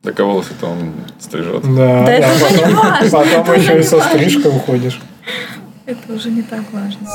Так 0.06 0.20
а 0.20 0.24
волосы-то 0.24 0.66
он 0.68 0.94
стрижет. 1.18 1.62
Да, 1.62 2.04
Да 2.06 2.12
это 2.12 2.32
уже 2.32 2.54
не 2.54 2.58
потом- 2.60 2.74
важно, 2.76 3.10
Потом 3.10 3.40
это 3.40 3.52
еще 3.54 3.80
и 3.80 3.82
со 3.82 4.00
стрижкой 4.00 4.50
уходишь. 4.56 5.00
Это 5.84 6.12
уже 6.12 6.30
не 6.30 6.42
так 6.42 6.62
важно. 6.72 7.08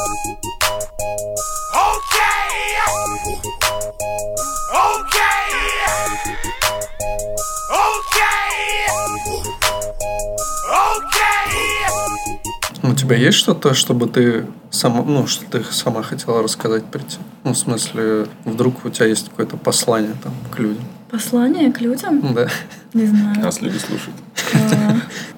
У 12.84 12.94
тебя 12.94 13.16
есть 13.16 13.38
что-то, 13.38 13.74
чтобы 13.74 14.08
ты 14.08 14.46
сама, 14.70 15.04
ну, 15.04 15.26
что 15.28 15.46
ты 15.46 15.64
сама 15.72 16.04
хотела 16.04 16.44
рассказать 16.44 16.84
прийти? 16.86 17.20
Ну, 17.46 17.54
в 17.54 17.58
смысле, 17.58 18.26
вдруг 18.44 18.84
у 18.84 18.90
тебя 18.90 19.06
есть 19.06 19.30
какое-то 19.30 19.56
послание 19.56 20.14
там 20.22 20.34
к 20.54 20.60
людям? 20.60 20.84
Послание 21.12 21.72
к 21.72 21.82
людям? 21.82 22.34
Да. 22.34 22.48
Не 22.94 23.06
знаю. 23.06 23.40
Нас 23.40 23.62
люди 23.62 23.78
слушают. 23.78 24.16
А, 24.54 24.96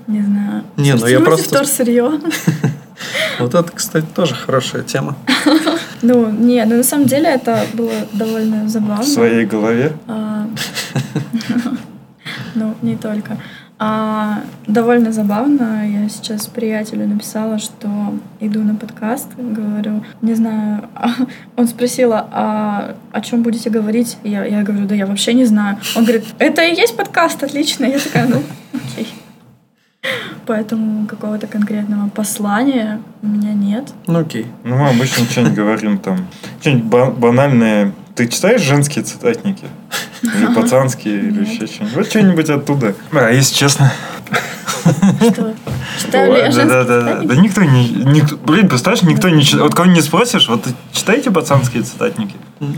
Не 0.08 0.22
знаю. 0.22 0.64
Не, 0.78 0.94
ну 0.94 1.08
я 1.08 1.20
просто- 1.20 1.50
вторсырье. 1.50 2.20
Вот 3.40 3.54
это, 3.56 3.70
кстати, 3.72 4.06
тоже 4.16 4.36
хорошая 4.36 4.84
тема. 4.84 5.16
Ну, 6.06 6.30
не, 6.30 6.64
ну 6.66 6.76
на 6.78 6.84
самом 6.84 7.06
деле 7.06 7.30
это 7.30 7.66
было 7.74 7.94
довольно 8.12 8.66
В 8.66 8.70
забавно. 8.70 9.04
своей 9.06 9.45
голове. 9.45 9.94
А, 10.08 10.48
Ну, 12.56 12.76
не 12.82 12.95
только. 12.98 13.38
А, 13.85 14.43
довольно 14.65 15.11
забавно. 15.11 15.85
Я 15.85 16.07
сейчас 16.07 16.47
приятелю 16.47 17.05
написала, 17.05 17.60
что 17.60 18.14
иду 18.39 18.61
на 18.61 18.76
подкаст, 18.76 19.27
говорю, 19.35 20.05
не 20.22 20.35
знаю. 20.35 20.88
Он 21.57 21.68
спросил, 21.68 22.14
а 22.14 22.95
о 23.11 23.19
чем 23.19 23.43
будете 23.43 23.69
говорить? 23.69 24.18
Я, 24.23 24.45
я 24.45 24.64
говорю, 24.64 24.85
да 24.85 24.95
я 24.95 25.05
вообще 25.05 25.34
не 25.34 25.43
знаю. 25.43 25.80
Он 25.97 26.03
говорит, 26.03 26.23
это 26.39 26.61
и 26.61 26.73
есть 26.73 26.95
подкаст, 26.95 27.43
отлично. 27.43 27.84
Я 27.84 27.99
такая, 27.99 28.26
ну, 28.27 28.41
окей. 28.73 29.14
Поэтому 30.45 31.05
какого-то 31.05 31.47
конкретного 31.47 32.07
послания 32.07 33.01
у 33.22 33.27
меня 33.27 33.51
нет. 33.51 33.91
Ну 34.07 34.19
окей. 34.19 34.47
Ну, 34.64 34.77
мы 34.77 34.91
обычно 34.91 35.26
что-нибудь 35.26 35.55
говорим 35.55 35.97
там. 35.97 36.26
Что-нибудь 36.61 36.85
ба- 36.85 37.11
банальное. 37.11 37.91
Ты 38.15 38.27
читаешь 38.27 38.61
женские 38.61 39.03
цитатники? 39.03 39.65
Или 40.22 40.53
пацанские, 40.53 41.15
или 41.19 41.41
еще 41.45 41.65
что-нибудь? 41.68 41.95
Вот 41.95 42.07
что-нибудь 42.07 42.49
оттуда. 42.49 42.95
А, 43.11 43.31
если 43.31 43.56
честно. 43.56 43.91
Что? 45.19 45.53
Читаю 45.99 46.34
ли 46.34 46.40
я 46.40 46.45
Да, 46.45 46.52
женские 46.52 46.65
да, 46.68 46.84
да, 46.84 47.02
да. 47.02 47.07
цитатники? 47.22 47.27
Да 47.35 47.41
никто 47.41 47.64
не... 47.64 47.90
никто- 47.90 48.38
блин, 48.38 48.68
представляешь, 48.69 49.03
никто 49.03 49.30
не 49.30 49.44
читает. 49.44 49.64
Вот 49.64 49.76
кого 49.76 49.88
не 49.90 50.02
спросишь, 50.02 50.48
вот 50.48 50.65
читаете 50.94 51.31
пацанские 51.31 51.84
цитатники? 51.84 52.35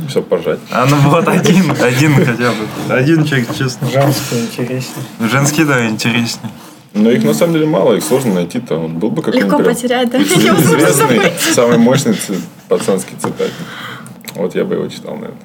Все 0.08 0.22
пожать. 0.22 0.60
А 0.72 0.86
ну 0.90 0.96
вот 1.10 1.28
один, 1.28 1.72
один 1.82 2.16
хотя 2.26 2.52
бы. 2.52 2.94
Один 2.94 3.26
человек, 3.26 3.50
честно. 3.58 3.90
Женские 3.92 4.42
интереснее. 4.46 5.06
Женские, 5.30 5.66
да, 5.66 5.86
интереснее. 5.88 6.52
Но 6.94 7.12
их 7.12 7.24
на 7.26 7.34
самом 7.34 7.54
деле 7.54 7.66
мало, 7.66 7.94
их 7.96 8.04
сложно 8.06 8.36
найти-то. 8.36 8.76
Вот 8.78 8.92
был 8.92 9.12
бы 9.12 9.22
какой-нибудь 9.22 9.52
Легко 9.60 9.70
потерять, 9.70 10.10
да? 10.12 10.18
Известный, 10.22 11.34
самый 11.54 11.78
мощный 11.78 12.16
пацанский 12.70 13.16
цитатник. 13.18 13.52
Вот 14.36 14.56
я 14.56 14.66
бы 14.66 14.76
его 14.76 14.88
читал, 14.88 15.14
наверное. 15.16 15.38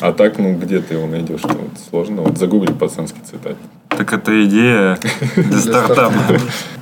А 0.00 0.12
так, 0.12 0.38
ну, 0.38 0.54
где 0.54 0.80
ты 0.80 0.94
его 0.94 1.06
найдешь? 1.06 1.42
Ну, 1.44 1.54
вот 1.54 1.78
сложно. 1.90 2.22
Вот 2.22 2.38
загугли 2.38 2.72
пацанский 2.72 3.20
цитатник. 3.22 3.58
Так 3.88 4.12
это 4.12 4.44
идея 4.46 4.98
для 5.36 5.58
стартапа. 5.58 6.14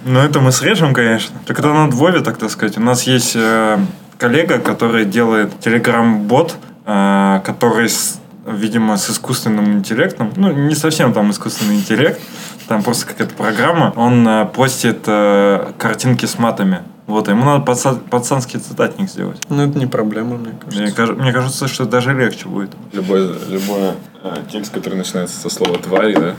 Ну, 0.04 0.20
это 0.20 0.40
мы 0.40 0.52
срежем, 0.52 0.94
конечно. 0.94 1.36
Так 1.46 1.58
это 1.58 1.72
надо 1.72 1.96
Вове, 1.96 2.20
так 2.20 2.38
так 2.38 2.50
сказать. 2.50 2.78
У 2.78 2.80
нас 2.80 3.02
есть 3.04 3.32
э, 3.34 3.78
коллега, 4.16 4.58
который 4.58 5.04
делает 5.04 5.58
телеграм-бот, 5.60 6.54
э, 6.86 7.40
который, 7.44 7.88
с- 7.88 8.20
видимо, 8.46 8.96
с 8.96 9.10
искусственным 9.10 9.72
интеллектом, 9.78 10.32
ну, 10.36 10.52
не 10.52 10.74
совсем 10.74 11.12
там 11.12 11.30
искусственный 11.32 11.74
интеллект, 11.76 12.20
там 12.68 12.82
просто 12.82 13.06
какая-то 13.06 13.34
программа, 13.34 13.92
он 13.96 14.26
э, 14.26 14.46
постит 14.46 15.00
э, 15.06 15.72
картинки 15.78 16.26
с 16.26 16.38
матами. 16.38 16.78
Вот, 17.10 17.26
ему 17.28 17.44
надо 17.44 17.64
паца- 17.64 17.98
пацанский 18.08 18.60
цитатник 18.60 19.10
сделать. 19.10 19.38
Ну 19.48 19.68
это 19.68 19.76
не 19.78 19.86
проблема, 19.86 20.36
мне 20.36 20.52
Мне, 20.52 20.58
кажется. 20.60 20.94
каж- 20.96 21.16
мне 21.16 21.32
кажется, 21.32 21.66
что 21.68 21.84
даже 21.84 22.12
легче 22.14 22.46
будет. 22.48 22.70
Любой, 22.92 23.26
любой 23.48 23.90
э, 24.22 24.36
текст, 24.52 24.72
который 24.72 24.94
начинается 24.94 25.36
со 25.40 25.50
слова 25.50 25.76
«твари», 25.78 26.14
да? 26.14 26.34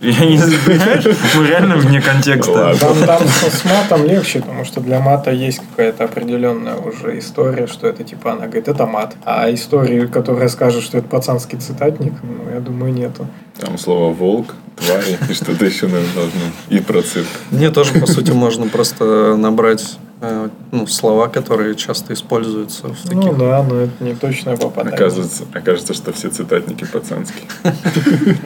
Я 0.00 0.26
не 0.26 0.36
знаю, 0.36 1.14
мы 1.36 1.46
реально 1.46 1.76
вне 1.76 2.02
контекста. 2.02 2.76
Там, 2.78 2.96
там 3.06 3.22
с 3.26 3.64
матом 3.64 4.04
легче, 4.04 4.40
потому 4.40 4.64
что 4.64 4.80
для 4.80 5.00
мата 5.00 5.30
есть 5.30 5.60
какая-то 5.70 6.04
определенная 6.04 6.76
уже 6.76 7.18
история, 7.18 7.66
что 7.66 7.86
это 7.86 8.04
типа 8.04 8.32
она 8.32 8.42
говорит, 8.42 8.68
это 8.68 8.86
мат. 8.86 9.16
А 9.24 9.52
истории, 9.52 10.06
которая 10.06 10.48
скажет, 10.48 10.82
что 10.82 10.98
это 10.98 11.08
пацанский 11.08 11.58
цитатник, 11.58 12.12
ну, 12.22 12.52
я 12.52 12.60
думаю, 12.60 12.92
нету. 12.92 13.26
Там 13.58 13.78
слово 13.78 14.12
«волк», 14.12 14.54
«твари» 14.76 15.18
и 15.30 15.32
что-то 15.32 15.64
еще, 15.64 15.86
наверное, 15.86 16.12
должно. 16.14 16.40
И 16.68 16.78
про 16.80 17.00
цирк. 17.00 17.26
Мне 17.50 17.70
тоже, 17.70 17.98
по 17.98 18.06
сути, 18.06 18.32
можно 18.32 18.66
просто 18.68 19.34
набрать 19.36 19.96
э, 20.20 20.48
ну, 20.72 20.86
слова, 20.86 21.28
которые 21.28 21.74
часто 21.74 22.12
используются 22.12 22.88
в 22.88 23.10
Ну 23.10 23.22
таких. 23.22 23.38
да, 23.38 23.62
но 23.62 23.80
это 23.80 24.04
не 24.04 24.14
точное 24.14 24.58
попадание. 24.58 24.94
Оказывается, 24.94 25.44
окажется, 25.54 25.94
что 25.94 26.12
все 26.12 26.28
цитатники 26.28 26.84
пацанские. 26.84 27.46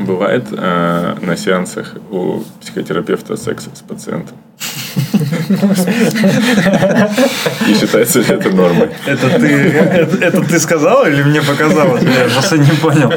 Бывает 0.00 0.46
э, 0.50 1.16
на 1.20 1.36
сеансах 1.36 1.94
у 2.10 2.42
психотерапевта 2.60 3.36
секс 3.36 3.68
с 3.72 3.80
пациентом. 3.80 4.36
И 7.68 7.74
считается 7.74 8.20
ли 8.20 8.26
это 8.26 8.50
нормой? 8.50 8.90
Это 9.06 9.28
ты, 9.38 9.46
это, 9.46 10.16
это 10.24 10.42
ты 10.42 10.58
сказал 10.58 11.06
или 11.06 11.22
мне 11.22 11.42
показалось? 11.42 12.02
Я 12.02 12.28
просто 12.32 12.58
не 12.58 12.70
понял. 12.72 13.12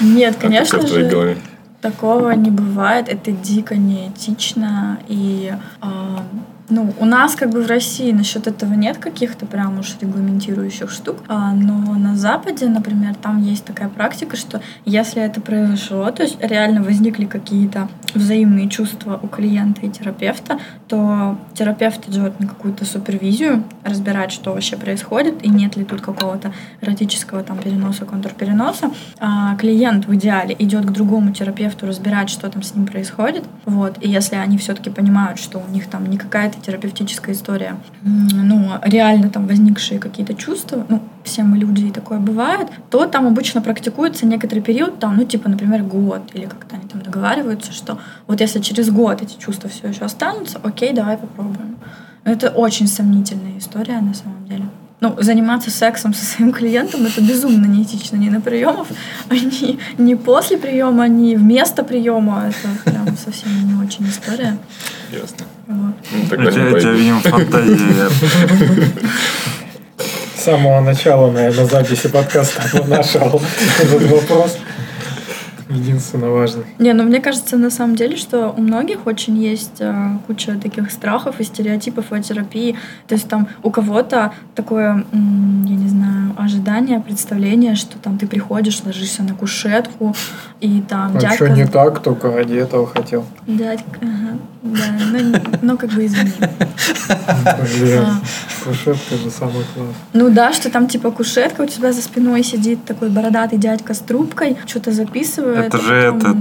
Нет, 0.00 0.36
А 0.38 0.42
конечно 0.42 0.86
же. 0.86 1.04
голове? 1.04 1.36
Такого 1.80 2.30
не 2.32 2.50
бывает, 2.50 3.08
это 3.08 3.32
дико 3.32 3.74
неэтично. 3.76 4.98
И 5.08 5.52
а, 5.80 6.22
ну, 6.70 6.94
у 6.98 7.04
нас 7.04 7.34
как 7.34 7.50
бы 7.50 7.62
в 7.62 7.66
России 7.66 8.12
насчет 8.12 8.46
этого 8.46 8.74
нет 8.74 8.98
каких-то 8.98 9.46
прям 9.46 9.78
уж 9.78 9.96
регламентирующих 10.00 10.90
штук, 10.90 11.18
а, 11.28 11.52
но 11.52 11.94
на 11.94 12.16
Западе, 12.16 12.66
например, 12.66 13.14
там 13.14 13.42
есть 13.42 13.64
такая 13.64 13.88
практика, 13.88 14.36
что 14.36 14.60
если 14.84 15.22
это 15.22 15.40
произошло, 15.40 16.10
то 16.10 16.22
есть 16.22 16.38
реально 16.40 16.82
возникли 16.82 17.24
какие-то 17.24 17.88
взаимные 18.14 18.68
чувства 18.68 19.18
у 19.22 19.26
клиента 19.26 19.84
и 19.86 19.90
терапевта, 19.90 20.58
то 20.88 21.38
терапевт 21.54 22.08
идет 22.08 22.40
на 22.40 22.48
какую-то 22.48 22.84
супервизию, 22.84 23.64
разбирать, 23.84 24.32
что 24.32 24.52
вообще 24.52 24.76
происходит, 24.76 25.44
и 25.44 25.48
нет 25.48 25.76
ли 25.76 25.84
тут 25.84 26.00
какого-то 26.00 26.52
эротического 26.80 27.42
там 27.42 27.58
переноса, 27.58 28.04
контрпереноса. 28.04 28.90
А 29.18 29.56
клиент 29.56 30.06
в 30.06 30.14
идеале 30.14 30.54
идет 30.58 30.86
к 30.86 30.90
другому 30.90 31.32
терапевту 31.32 31.86
разбирать, 31.86 32.30
что 32.30 32.48
там 32.48 32.62
с 32.62 32.74
ним 32.74 32.86
происходит. 32.86 33.44
Вот. 33.64 33.98
И 34.00 34.08
если 34.08 34.36
они 34.36 34.58
все-таки 34.58 34.90
понимают, 34.90 35.38
что 35.38 35.58
у 35.58 35.70
них 35.70 35.88
там 35.88 36.08
не 36.08 36.18
какая-то 36.18 36.59
терапевтическая 36.60 37.34
история, 37.34 37.76
ну, 38.02 38.72
реально 38.82 39.30
там 39.30 39.46
возникшие 39.46 39.98
какие-то 40.00 40.34
чувства, 40.34 40.86
ну, 40.88 41.02
все 41.24 41.42
мы 41.42 41.58
люди, 41.58 41.86
и 41.86 41.90
такое 41.90 42.18
бывает, 42.18 42.68
то 42.90 43.06
там 43.06 43.26
обычно 43.26 43.62
практикуется 43.62 44.26
некоторый 44.26 44.60
период, 44.60 44.98
там, 44.98 45.16
ну, 45.16 45.24
типа, 45.24 45.48
например, 45.48 45.82
год, 45.82 46.22
или 46.34 46.46
как-то 46.46 46.76
они 46.76 46.88
там 46.88 47.02
договариваются, 47.02 47.72
что 47.72 47.98
вот 48.26 48.40
если 48.40 48.60
через 48.60 48.90
год 48.90 49.22
эти 49.22 49.38
чувства 49.38 49.68
все 49.68 49.88
еще 49.88 50.04
останутся, 50.04 50.58
окей, 50.62 50.92
давай 50.92 51.16
попробуем. 51.16 51.76
Это 52.24 52.50
очень 52.50 52.86
сомнительная 52.86 53.58
история 53.58 54.00
на 54.00 54.14
самом 54.14 54.46
деле. 54.46 54.64
Ну, 55.00 55.16
заниматься 55.18 55.70
сексом 55.70 56.12
со 56.12 56.24
своим 56.26 56.52
клиентом 56.52 57.06
это 57.06 57.22
безумно 57.22 57.64
неэтично. 57.64 58.16
Не 58.16 58.28
на 58.28 58.42
приемов, 58.42 58.88
а 59.30 59.34
не, 59.34 59.78
не 59.96 60.14
после 60.14 60.58
приема, 60.58 61.08
не 61.08 61.36
вместо 61.36 61.82
приема. 61.82 62.50
Это 62.50 62.90
прям 62.90 63.16
совсем 63.16 63.50
не 63.66 63.82
очень 63.82 64.06
история. 64.08 64.58
Ясно. 65.10 65.46
Вот. 65.66 65.94
Ну, 66.12 66.22
У 66.22 66.28
тогда 66.28 66.50
тебя, 66.50 66.66
у 66.66 66.78
тебя, 66.78 66.92
видимо, 66.92 67.20
фантазия. 67.20 68.10
С 70.36 70.44
самого 70.44 70.80
начала, 70.80 71.30
наверное, 71.30 71.66
записи 71.66 72.08
подкаста 72.08 72.62
нашел 72.86 73.40
этот 73.78 74.02
вопрос. 74.02 74.58
Единственно 75.70 76.30
важный. 76.30 76.64
Не, 76.78 76.92
ну 76.92 77.04
мне 77.04 77.20
кажется, 77.20 77.56
на 77.56 77.70
самом 77.70 77.94
деле, 77.94 78.16
что 78.16 78.52
у 78.56 78.60
многих 78.60 79.06
очень 79.06 79.38
есть 79.38 79.76
э, 79.80 80.18
куча 80.26 80.58
таких 80.58 80.90
страхов 80.90 81.38
и 81.38 81.44
стереотипов 81.44 82.12
о 82.12 82.20
терапии. 82.20 82.76
То 83.06 83.14
есть 83.14 83.28
там 83.28 83.48
у 83.62 83.70
кого-то 83.70 84.32
такое, 84.54 85.04
м, 85.12 85.64
я 85.64 85.76
не 85.76 85.88
знаю, 85.88 86.34
ожидание, 86.36 87.00
представление, 87.00 87.76
что 87.76 87.98
там 87.98 88.18
ты 88.18 88.26
приходишь, 88.26 88.82
ложишься 88.84 89.22
на 89.22 89.34
кушетку, 89.34 90.14
и 90.60 90.82
там 90.82 91.16
А 91.16 91.20
дядька... 91.20 91.36
что 91.36 91.48
не 91.48 91.66
так, 91.66 92.02
только 92.02 92.34
ради 92.34 92.54
этого 92.54 92.86
хотел. 92.86 93.24
Дядька, 93.46 94.00
ага, 94.00 94.38
да, 94.62 94.84
ну, 95.12 95.38
ну 95.62 95.78
как 95.78 95.90
бы 95.90 96.04
извини. 96.04 96.32
А. 97.08 98.20
кушетка 98.64 99.16
же 99.16 99.30
самый 99.30 99.64
класс. 99.74 99.94
Ну 100.12 100.30
да, 100.30 100.52
что 100.52 100.70
там 100.70 100.86
типа 100.86 101.10
кушетка, 101.10 101.62
у 101.62 101.66
тебя 101.66 101.92
за 101.92 102.02
спиной 102.02 102.42
сидит 102.42 102.84
такой 102.84 103.10
бородатый 103.10 103.58
дядька 103.58 103.94
с 103.94 103.98
трубкой, 103.98 104.56
что-то 104.66 104.92
записывает. 104.92 105.59
Это 105.66 105.76
а 105.76 105.80
же 105.80 105.94
этот... 105.94 106.36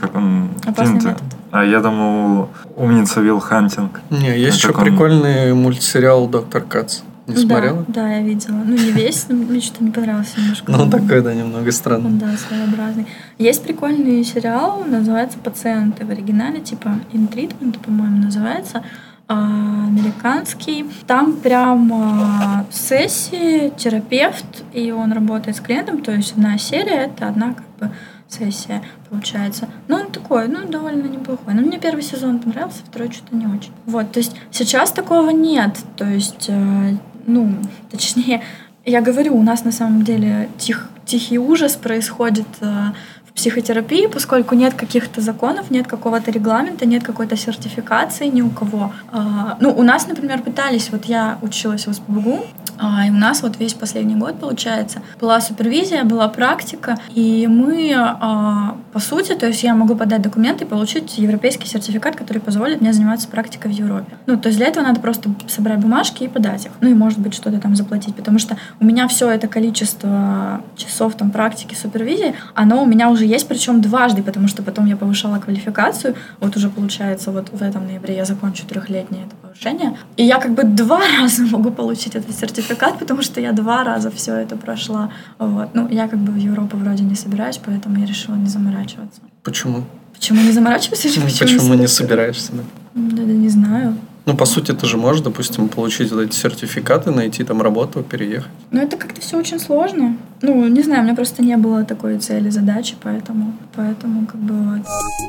Как 0.00 0.14
он... 0.14 0.50
Опасный 0.64 0.94
Тинтер. 0.94 1.10
метод. 1.10 1.22
А 1.50 1.64
я 1.64 1.80
думал, 1.80 2.50
умница 2.76 3.20
Вилл 3.20 3.40
Хантинг. 3.40 4.00
Не, 4.10 4.38
есть 4.38 4.58
еще 4.58 4.70
он? 4.70 4.84
прикольный 4.84 5.54
мультсериал 5.54 6.28
«Доктор 6.28 6.62
Кац». 6.62 7.00
Не 7.26 7.36
смотрела? 7.36 7.84
Да, 7.88 8.02
да, 8.02 8.08
я 8.14 8.22
видела. 8.22 8.56
Ну, 8.64 8.74
не 8.74 8.90
весь, 8.90 9.26
но 9.28 9.36
мне 9.36 9.60
что-то 9.60 9.84
не 9.84 9.90
понравился 9.90 10.40
немножко. 10.40 10.72
Ну, 10.72 10.82
он 10.82 10.90
такой, 10.90 11.20
да, 11.20 11.34
немного 11.34 11.66
Он, 11.66 11.72
странный. 11.72 12.10
да, 12.12 12.28
своеобразный. 12.36 13.06
Есть 13.36 13.62
прикольный 13.64 14.24
сериал, 14.24 14.82
называется 14.86 15.38
«Пациенты» 15.38 16.06
в 16.06 16.10
оригинале, 16.10 16.60
типа 16.60 17.00
«In 17.12 17.30
Treatment», 17.30 17.78
по-моему, 17.84 18.24
называется 18.24 18.82
американский. 19.28 20.86
Там 21.06 21.36
прям 21.36 21.92
а, 21.92 22.66
сессии, 22.70 23.70
терапевт, 23.76 24.64
и 24.72 24.90
он 24.90 25.12
работает 25.12 25.56
с 25.56 25.60
клиентом, 25.60 26.02
то 26.02 26.12
есть 26.12 26.32
одна 26.32 26.58
серия— 26.58 27.04
это 27.06 27.28
одна 27.28 27.54
как 27.54 27.66
бы 27.78 27.94
сессия 28.28 28.82
получается. 29.08 29.68
Ну, 29.86 29.96
он 29.96 30.10
такой, 30.10 30.48
ну, 30.48 30.66
довольно 30.68 31.06
неплохой. 31.06 31.54
Но 31.54 31.62
мне 31.62 31.78
первый 31.78 32.02
сезон 32.02 32.38
понравился, 32.38 32.82
второй 32.84 33.10
что-то 33.10 33.34
не 33.36 33.46
очень. 33.46 33.72
Вот, 33.86 34.12
то 34.12 34.18
есть 34.18 34.36
сейчас 34.50 34.92
такого 34.92 35.30
нет. 35.30 35.78
То 35.96 36.04
есть, 36.04 36.46
э, 36.48 36.96
ну, 37.26 37.54
точнее, 37.90 38.42
я 38.84 39.00
говорю, 39.00 39.36
у 39.36 39.42
нас 39.42 39.64
на 39.64 39.72
самом 39.72 40.02
деле 40.02 40.48
тех, 40.58 40.88
тихий 41.04 41.38
ужас 41.38 41.76
происходит 41.76 42.48
э, 42.60 42.92
психотерапии, 43.38 44.08
поскольку 44.08 44.56
нет 44.56 44.74
каких-то 44.74 45.20
законов, 45.20 45.70
нет 45.70 45.86
какого-то 45.86 46.32
регламента, 46.32 46.86
нет 46.86 47.04
какой-то 47.04 47.36
сертификации 47.36 48.26
ни 48.26 48.42
у 48.42 48.50
кого. 48.50 48.92
А, 49.12 49.56
Ну, 49.60 49.70
у 49.70 49.82
нас, 49.82 50.08
например, 50.08 50.42
пытались, 50.42 50.90
вот 50.90 51.04
я 51.04 51.38
училась 51.40 51.86
в 51.86 51.92
СПБГУ, 51.92 52.40
а, 52.78 53.06
и 53.06 53.10
у 53.10 53.14
нас 53.14 53.42
вот 53.42 53.58
весь 53.58 53.74
последний 53.74 54.16
год, 54.16 54.40
получается, 54.40 55.02
была 55.20 55.40
супервизия, 55.40 56.04
была 56.04 56.28
практика, 56.28 56.98
и 57.14 57.46
мы, 57.48 57.94
а, 57.96 58.76
по 58.92 58.98
сути, 58.98 59.34
то 59.34 59.46
есть 59.46 59.62
я 59.62 59.74
могу 59.74 59.94
подать 59.94 60.22
документы 60.22 60.64
и 60.64 60.66
получить 60.66 61.18
европейский 61.18 61.68
сертификат, 61.68 62.16
который 62.16 62.38
позволит 62.40 62.80
мне 62.80 62.92
заниматься 62.92 63.28
практикой 63.28 63.70
в 63.70 63.74
Европе. 63.74 64.16
Ну, 64.26 64.36
то 64.36 64.48
есть 64.48 64.58
для 64.58 64.66
этого 64.66 64.84
надо 64.84 65.00
просто 65.00 65.30
собрать 65.46 65.78
бумажки 65.78 66.24
и 66.24 66.28
подать 66.28 66.66
их. 66.66 66.72
Ну 66.80 66.88
и, 66.88 66.94
может 66.94 67.18
быть, 67.18 67.34
что-то 67.34 67.60
там 67.60 67.76
заплатить, 67.76 68.14
потому 68.16 68.38
что 68.38 68.56
у 68.80 68.84
меня 68.84 69.06
все 69.06 69.30
это 69.30 69.46
количество 69.46 70.60
часов 70.76 71.14
там 71.14 71.30
практики, 71.30 71.74
супервизии, 71.74 72.34
оно 72.54 72.82
у 72.82 72.86
меня 72.86 73.10
уже 73.10 73.27
есть, 73.28 73.48
причем 73.48 73.80
дважды, 73.80 74.22
потому 74.22 74.48
что 74.48 74.62
потом 74.62 74.86
я 74.86 74.96
повышала 74.96 75.38
квалификацию, 75.38 76.14
вот 76.40 76.56
уже 76.56 76.68
получается, 76.70 77.30
вот 77.30 77.50
в 77.52 77.62
этом 77.62 77.86
ноябре 77.86 78.16
я 78.16 78.24
закончу 78.24 78.66
трехлетнее 78.66 79.26
это 79.26 79.36
повышение, 79.36 79.96
и 80.16 80.24
я 80.24 80.38
как 80.38 80.52
бы 80.52 80.64
два 80.64 81.00
раза 81.18 81.42
могу 81.42 81.70
получить 81.70 82.16
этот 82.16 82.34
сертификат, 82.34 82.98
потому 82.98 83.22
что 83.22 83.40
я 83.40 83.52
два 83.52 83.84
раза 83.84 84.10
все 84.10 84.34
это 84.34 84.56
прошла. 84.56 85.10
Вот. 85.38 85.74
Ну, 85.74 85.88
я 85.88 86.08
как 86.08 86.18
бы 86.18 86.32
в 86.32 86.36
Европу 86.36 86.76
вроде 86.76 87.04
не 87.04 87.14
собираюсь, 87.14 87.60
поэтому 87.64 87.98
я 87.98 88.06
решила 88.06 88.36
не 88.36 88.48
заморачиваться. 88.48 89.20
Почему? 89.42 89.84
Почему 90.12 90.42
не 90.42 90.52
заморачиваться? 90.52 91.08
Ну, 91.08 91.24
Почему, 91.24 91.46
Почему 91.58 91.74
не 91.74 91.86
собираешься? 91.86 92.52
Да, 92.94 93.22
да, 93.22 93.32
не 93.32 93.48
знаю. 93.48 93.94
Ну, 94.28 94.36
по 94.36 94.44
сути, 94.44 94.72
ты 94.72 94.86
же 94.86 94.98
можешь, 94.98 95.22
допустим, 95.22 95.68
получить 95.68 96.12
вот 96.12 96.20
эти 96.20 96.36
сертификаты, 96.36 97.10
найти 97.10 97.44
там 97.44 97.62
работу, 97.62 98.02
переехать. 98.02 98.50
Но 98.70 98.82
это 98.82 98.98
как-то 98.98 99.22
все 99.22 99.38
очень 99.38 99.58
сложно. 99.58 100.18
Ну, 100.42 100.68
не 100.68 100.82
знаю, 100.82 101.00
у 101.00 101.04
меня 101.04 101.14
просто 101.14 101.42
не 101.42 101.56
было 101.56 101.82
такой 101.84 102.18
цели, 102.18 102.50
задачи, 102.50 102.94
поэтому, 103.02 103.54
поэтому 103.74 104.26
как 104.26 104.40
бы 104.40 104.54
вот. 104.54 104.86
Ну, 104.86 105.28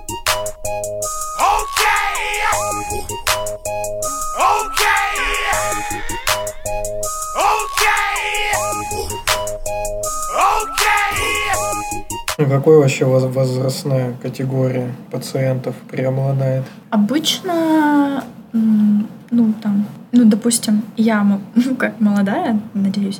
Какой 12.48 12.78
вообще 12.78 13.03
воз- 13.03 13.26
возрастная 13.36 14.14
категория 14.22 14.95
пациентов 15.11 15.76
преобладает? 15.91 16.64
Обычно, 16.90 18.24
ну, 18.53 19.53
там, 19.61 19.86
ну, 20.14 20.24
допустим, 20.24 20.84
я, 20.95 21.22
ну, 21.56 21.76
как 21.76 21.99
молодая, 21.99 22.61
надеюсь, 22.74 23.20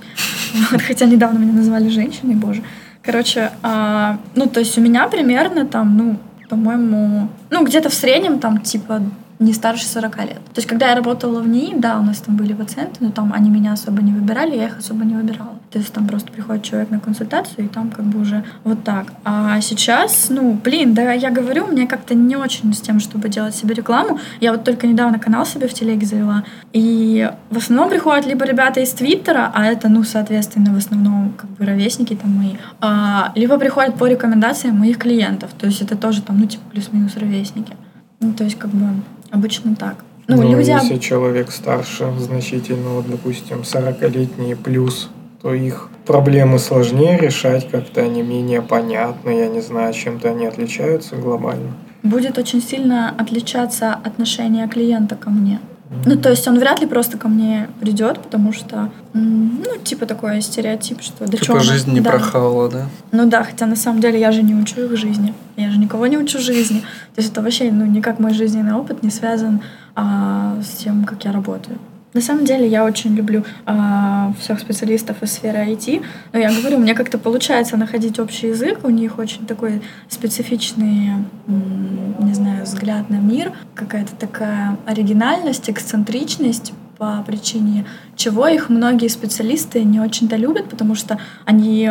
хотя 0.88 1.06
недавно 1.06 1.38
меня 1.38 1.52
назвали 1.52 1.90
женщиной, 1.90 2.36
боже. 2.36 2.64
Короче, 3.04 3.52
а, 3.62 4.20
ну, 4.36 4.48
то 4.48 4.62
есть 4.62 4.78
у 4.78 4.82
меня 4.82 5.08
примерно 5.10 5.66
там, 5.66 5.98
ну, 5.98 6.18
по-моему, 6.50 7.28
ну, 7.50 7.66
где-то 7.66 7.90
в 7.90 7.94
среднем 7.94 8.40
там, 8.40 8.62
типа, 8.62 9.02
не 9.40 9.53
старше 9.53 9.86
40 9.86 10.18
лет. 10.20 10.36
То 10.53 10.57
есть, 10.57 10.68
когда 10.68 10.90
я 10.90 10.95
работала 10.95 11.40
в 11.40 11.48
НИИ, 11.48 11.76
да, 11.78 11.98
у 11.98 12.03
нас 12.03 12.18
там 12.18 12.36
были 12.36 12.53
пациенты, 12.53 12.98
но 12.99 13.11
там 13.11 13.32
они 13.34 13.49
меня 13.49 13.72
особо 13.72 14.02
не 14.02 14.11
выбирали, 14.11 14.57
я 14.57 14.66
их 14.66 14.80
особо 14.80 15.06
не 15.06 15.16
выбирала. 15.16 15.57
То 15.72 15.80
есть, 15.80 15.94
там 15.94 16.07
просто 16.07 16.30
приходит 16.30 16.64
человек 16.64 16.90
на 16.90 16.99
консультацию, 16.99 17.66
и 17.66 17.68
там 17.70 17.90
как 17.90 18.06
бы 18.06 18.20
уже 18.20 18.44
вот 18.66 18.84
так. 18.84 19.14
А 19.24 19.61
сейчас, 19.61 20.28
ну, 20.30 20.60
блин, 20.61 20.94
да, 20.94 21.14
я 21.14 21.30
говорю, 21.30 21.68
мне 21.68 21.88
как-то 21.88 22.16
не 22.16 22.36
очень 22.36 22.74
с 22.74 22.82
тем, 22.82 22.99
чтобы 22.99 23.30
делать 23.30 23.56
себе 23.56 23.74
рекламу. 23.74 24.20
Я 24.41 24.52
вот 24.52 24.66
только 24.66 24.88
недавно 24.88 25.20
канал 25.20 25.45
себе 25.45 25.70
в 25.70 25.74
телеге 25.74 26.06
завела, 26.06 26.44
и 26.74 27.32
в 27.49 27.57
основном 27.57 27.90
приходят 27.90 28.26
либо 28.26 28.44
ребята 28.45 28.82
из 28.82 28.91
Твиттера, 28.91 29.52
а 29.56 29.66
это, 29.66 29.88
ну, 29.88 30.03
соответственно, 30.03 30.74
в 30.74 30.78
основном 30.78 31.34
как 31.38 31.49
бы 31.52 31.66
ровесники 31.66 32.14
там 32.14 32.32
мои, 32.32 32.56
а, 32.82 33.32
либо 33.36 33.57
приходят 33.57 33.95
по 33.95 34.06
рекомендациям 34.06 34.78
моих 34.78 34.98
клиентов. 34.98 35.52
То 35.57 35.66
есть, 35.66 35.82
это 35.82 35.95
тоже 35.95 36.22
там, 36.22 36.40
ну, 36.40 36.45
типа, 36.45 36.64
плюс-минус 36.72 37.16
ровесники. 37.16 37.74
Ну, 38.20 38.34
то 38.34 38.44
есть, 38.44 38.60
как 38.60 38.72
бы, 38.72 39.02
обычно 39.31 39.76
так. 39.76 40.03
Ну, 40.27 40.35
Ну, 40.38 40.51
люди... 40.51 40.69
если 40.69 40.97
человек 40.97 41.51
старше 41.51 42.11
значительно, 42.19 42.89
вот, 42.89 43.10
допустим, 43.10 43.61
40-летние 43.61 44.56
плюс, 44.56 45.10
то 45.41 45.53
их 45.53 45.89
проблемы 46.06 46.60
сложнее 46.60 47.18
решать, 47.18 47.69
как-то 47.69 48.01
они 48.01 48.22
менее 48.22 48.61
понятны, 48.61 49.31
я 49.31 49.47
не 49.47 49.61
знаю, 49.61 49.93
чем-то 49.93 50.30
они 50.30 50.45
отличаются 50.45 51.15
глобально. 51.15 51.73
будет 52.03 52.38
очень 52.38 52.61
сильно 52.61 53.10
отличаться 53.18 53.93
отношение 53.93 54.68
клиента 54.68 55.15
ко 55.15 55.30
мне. 55.30 55.60
Ну, 56.06 56.16
то 56.18 56.30
есть 56.30 56.48
он 56.48 56.60
вряд 56.60 56.82
ли 56.82 56.88
просто 56.88 57.18
ко 57.18 57.28
мне 57.28 57.68
придет, 57.80 58.20
потому 58.20 58.53
что, 58.53 58.91
ну, 59.14 59.78
типа 59.84 60.06
такой 60.06 60.40
стереотип, 60.41 61.02
что 61.02 61.28
да 61.28 61.38
Типа 61.38 61.60
жизнь 61.61 61.91
не 61.91 61.99
да. 61.99 62.11
прохавала, 62.11 62.70
да? 62.70 62.86
Ну 63.11 63.28
да, 63.28 63.44
хотя 63.44 63.66
на 63.66 63.76
самом 63.76 63.99
деле 63.99 64.20
я 64.20 64.32
же 64.32 64.44
не 64.44 64.53
учу 64.53 64.82
их 64.82 64.95
жизни. 64.98 65.34
Я 65.57 65.72
же 65.72 65.80
никого 65.80 66.06
не 66.06 66.18
учу 66.18 66.40
жизни. 66.40 66.82
То 67.16 67.22
есть 67.22 67.32
это 67.32 67.41
вообще, 67.41 67.72
ну, 67.72 67.86
никак 67.86 68.20
мой 68.20 68.34
жизненный 68.34 68.74
опыт 68.74 69.02
не 69.02 69.10
связан 69.10 69.61
а, 69.95 70.57
с 70.61 70.78
тем, 70.78 71.06
как 71.06 71.26
я 71.26 71.32
работаю. 71.32 71.80
На 72.14 72.22
самом 72.22 72.44
деле 72.44 72.68
я 72.68 72.86
очень 72.86 73.15
люблю 73.15 73.44
а, 73.65 74.34
всех 74.40 74.60
специалистов 74.60 75.22
из 75.22 75.31
сферы 75.31 75.60
IT, 75.60 76.03
но 76.34 76.40
я 76.40 76.52
говорю, 76.52 76.80
мне 76.80 76.95
как-то 76.95 77.19
получается 77.19 77.77
находить 77.77 78.18
общий 78.19 78.48
язык, 78.48 78.80
у 78.84 78.90
них 78.90 79.19
очень 79.19 79.45
такой 79.45 79.81
специфичный, 80.07 81.11
не 81.48 82.34
знаю, 82.34 82.64
взгляд 82.64 83.11
на 83.11 83.18
мир, 83.18 83.52
какая-то 83.76 84.15
такая 84.15 84.77
оригинальность, 84.88 85.69
эксцентричность, 85.69 86.73
по 86.98 87.23
причине 87.26 87.86
чего 88.18 88.48
их 88.48 88.69
многие 88.69 89.07
специалисты 89.07 89.84
не 89.84 89.99
очень-то 90.02 90.36
любят, 90.36 90.68
потому 90.68 90.95
что 90.95 91.18
они 91.45 91.90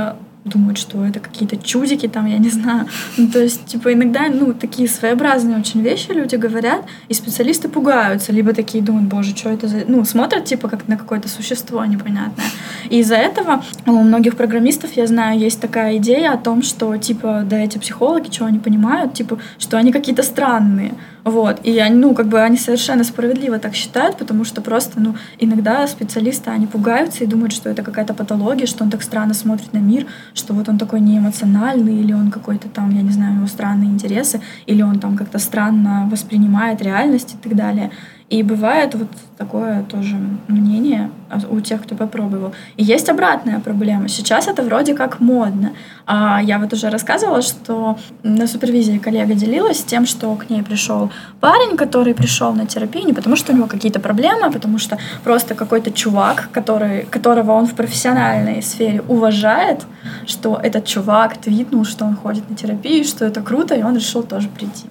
думают, 0.48 0.78
что 0.78 1.04
это 1.04 1.20
какие-то 1.20 1.56
чудики 1.56 2.08
там, 2.08 2.26
я 2.26 2.38
не 2.38 2.50
знаю. 2.50 2.88
Ну, 3.16 3.28
то 3.28 3.40
есть, 3.40 3.66
типа, 3.66 3.92
иногда, 3.92 4.28
ну, 4.28 4.54
такие 4.54 4.88
своеобразные 4.88 5.58
очень 5.58 5.82
вещи 5.82 6.10
люди 6.10 6.36
говорят, 6.36 6.84
и 7.08 7.14
специалисты 7.14 7.68
пугаются, 7.68 8.32
либо 8.32 8.52
такие 8.52 8.82
думают, 8.82 9.08
боже, 9.08 9.36
что 9.36 9.50
это 9.50 9.68
за... 9.68 9.84
Ну, 9.86 10.04
смотрят, 10.04 10.44
типа, 10.44 10.68
как 10.68 10.88
на 10.88 10.96
какое-то 10.96 11.28
существо 11.28 11.84
непонятное. 11.84 12.46
И 12.90 13.00
из-за 13.00 13.16
этого 13.16 13.62
у 13.86 13.92
многих 13.92 14.36
программистов, 14.36 14.92
я 14.96 15.06
знаю, 15.06 15.38
есть 15.38 15.60
такая 15.60 15.96
идея 15.98 16.32
о 16.32 16.38
том, 16.38 16.62
что, 16.62 16.96
типа, 16.96 17.44
да, 17.48 17.58
эти 17.58 17.78
психологи, 17.78 18.28
чего 18.28 18.46
они 18.46 18.58
понимают, 18.58 19.14
типа, 19.14 19.38
что 19.58 19.76
они 19.76 19.92
какие-то 19.92 20.22
странные. 20.22 20.94
Вот. 21.28 21.60
И 21.62 21.78
они, 21.78 21.96
ну, 21.96 22.14
как 22.14 22.28
бы 22.28 22.40
они 22.40 22.56
совершенно 22.56 23.04
справедливо 23.04 23.58
так 23.58 23.74
считают, 23.74 24.16
потому 24.16 24.44
что 24.44 24.62
просто, 24.62 24.98
ну, 24.98 25.14
иногда 25.38 25.86
специалисты, 25.86 26.50
они 26.50 26.66
пугаются 26.66 27.24
и 27.24 27.26
думают, 27.26 27.52
что 27.52 27.68
это 27.68 27.82
какая-то 27.82 28.14
патология, 28.14 28.66
что 28.66 28.82
он 28.84 28.90
так 28.90 29.02
странно 29.02 29.34
смотрит 29.34 29.72
на 29.74 29.78
мир, 29.78 30.06
что 30.32 30.54
вот 30.54 30.68
он 30.68 30.78
такой 30.78 31.00
неэмоциональный, 31.00 32.00
или 32.00 32.14
он 32.14 32.30
какой-то 32.30 32.68
там, 32.68 32.90
я 32.96 33.02
не 33.02 33.10
знаю, 33.10 33.32
у 33.32 33.36
него 33.36 33.46
странные 33.46 33.90
интересы, 33.90 34.40
или 34.66 34.80
он 34.82 35.00
там 35.00 35.16
как-то 35.16 35.38
странно 35.38 36.08
воспринимает 36.10 36.80
реальность 36.80 37.34
и 37.34 37.36
так 37.36 37.54
далее. 37.54 37.90
И 38.30 38.42
бывает 38.42 38.94
вот 38.94 39.08
такое 39.38 39.82
тоже 39.84 40.16
мнение 40.48 41.10
у 41.50 41.60
тех, 41.60 41.82
кто 41.82 41.94
попробовал. 41.94 42.52
И 42.76 42.84
есть 42.84 43.08
обратная 43.08 43.58
проблема. 43.58 44.08
Сейчас 44.08 44.48
это 44.48 44.62
вроде 44.62 44.94
как 44.94 45.20
модно. 45.20 45.72
А 46.06 46.42
я 46.42 46.58
вот 46.58 46.74
уже 46.74 46.90
рассказывала, 46.90 47.40
что 47.40 47.98
на 48.22 48.46
супервизии 48.46 48.98
коллега 48.98 49.32
делилась 49.32 49.82
тем, 49.82 50.04
что 50.04 50.34
к 50.34 50.50
ней 50.50 50.62
пришел 50.62 51.10
парень, 51.40 51.78
который 51.78 52.14
пришел 52.14 52.52
на 52.52 52.66
терапию 52.66 53.06
не 53.06 53.14
потому, 53.14 53.34
что 53.34 53.52
у 53.52 53.56
него 53.56 53.66
какие-то 53.66 53.98
проблемы, 53.98 54.42
а 54.44 54.50
потому 54.50 54.78
что 54.78 54.98
просто 55.24 55.54
какой-то 55.54 55.90
чувак, 55.90 56.50
который, 56.52 57.06
которого 57.06 57.52
он 57.52 57.66
в 57.66 57.74
профессиональной 57.74 58.62
сфере 58.62 59.02
уважает, 59.08 59.86
что 60.26 60.60
этот 60.62 60.84
чувак 60.84 61.38
твитнул, 61.38 61.86
что 61.86 62.04
он 62.04 62.14
ходит 62.14 62.50
на 62.50 62.56
терапию, 62.56 63.04
что 63.04 63.24
это 63.24 63.40
круто, 63.40 63.74
и 63.74 63.82
он 63.82 63.94
решил 63.94 64.22
тоже 64.22 64.48
прийти. 64.48 64.84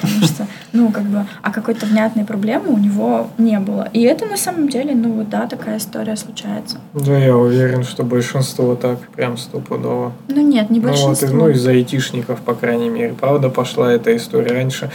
Потому 0.00 0.22
что, 0.24 0.46
ну, 0.72 0.90
как 0.90 1.02
бы, 1.04 1.26
а 1.42 1.50
какой-то 1.52 1.84
внятной 1.86 2.24
проблемы 2.24 2.68
у 2.72 2.78
него 2.78 3.28
не 3.36 3.58
было. 3.58 3.88
И 3.92 4.00
это 4.02 4.24
на 4.26 4.36
самом 4.38 4.68
деле, 4.68 4.94
ну, 4.94 5.12
вот, 5.12 5.28
да, 5.28 5.46
такая 5.46 5.76
история 5.76 6.16
случается. 6.16 6.78
Да, 6.94 7.18
я 7.18 7.36
уверен, 7.36 7.84
что 7.84 8.02
большинство 8.02 8.74
так, 8.74 8.98
прям 9.14 9.36
стопудово. 9.36 10.12
Ну, 10.28 10.40
нет, 10.40 10.70
не 10.70 10.80
Ну 10.80 10.88
вот, 10.88 10.92
большинство. 10.92 11.28
и- 11.28 11.32
ну, 11.32 11.48
из 11.50 11.66
айтишников, 11.66 12.40
по 12.40 12.54
крайней 12.54 12.88
мере. 12.88 13.14
Правда, 13.20 13.50
пошла 13.50 13.92
эта 13.92 14.16
история. 14.16 14.52
Раньше 14.52 14.90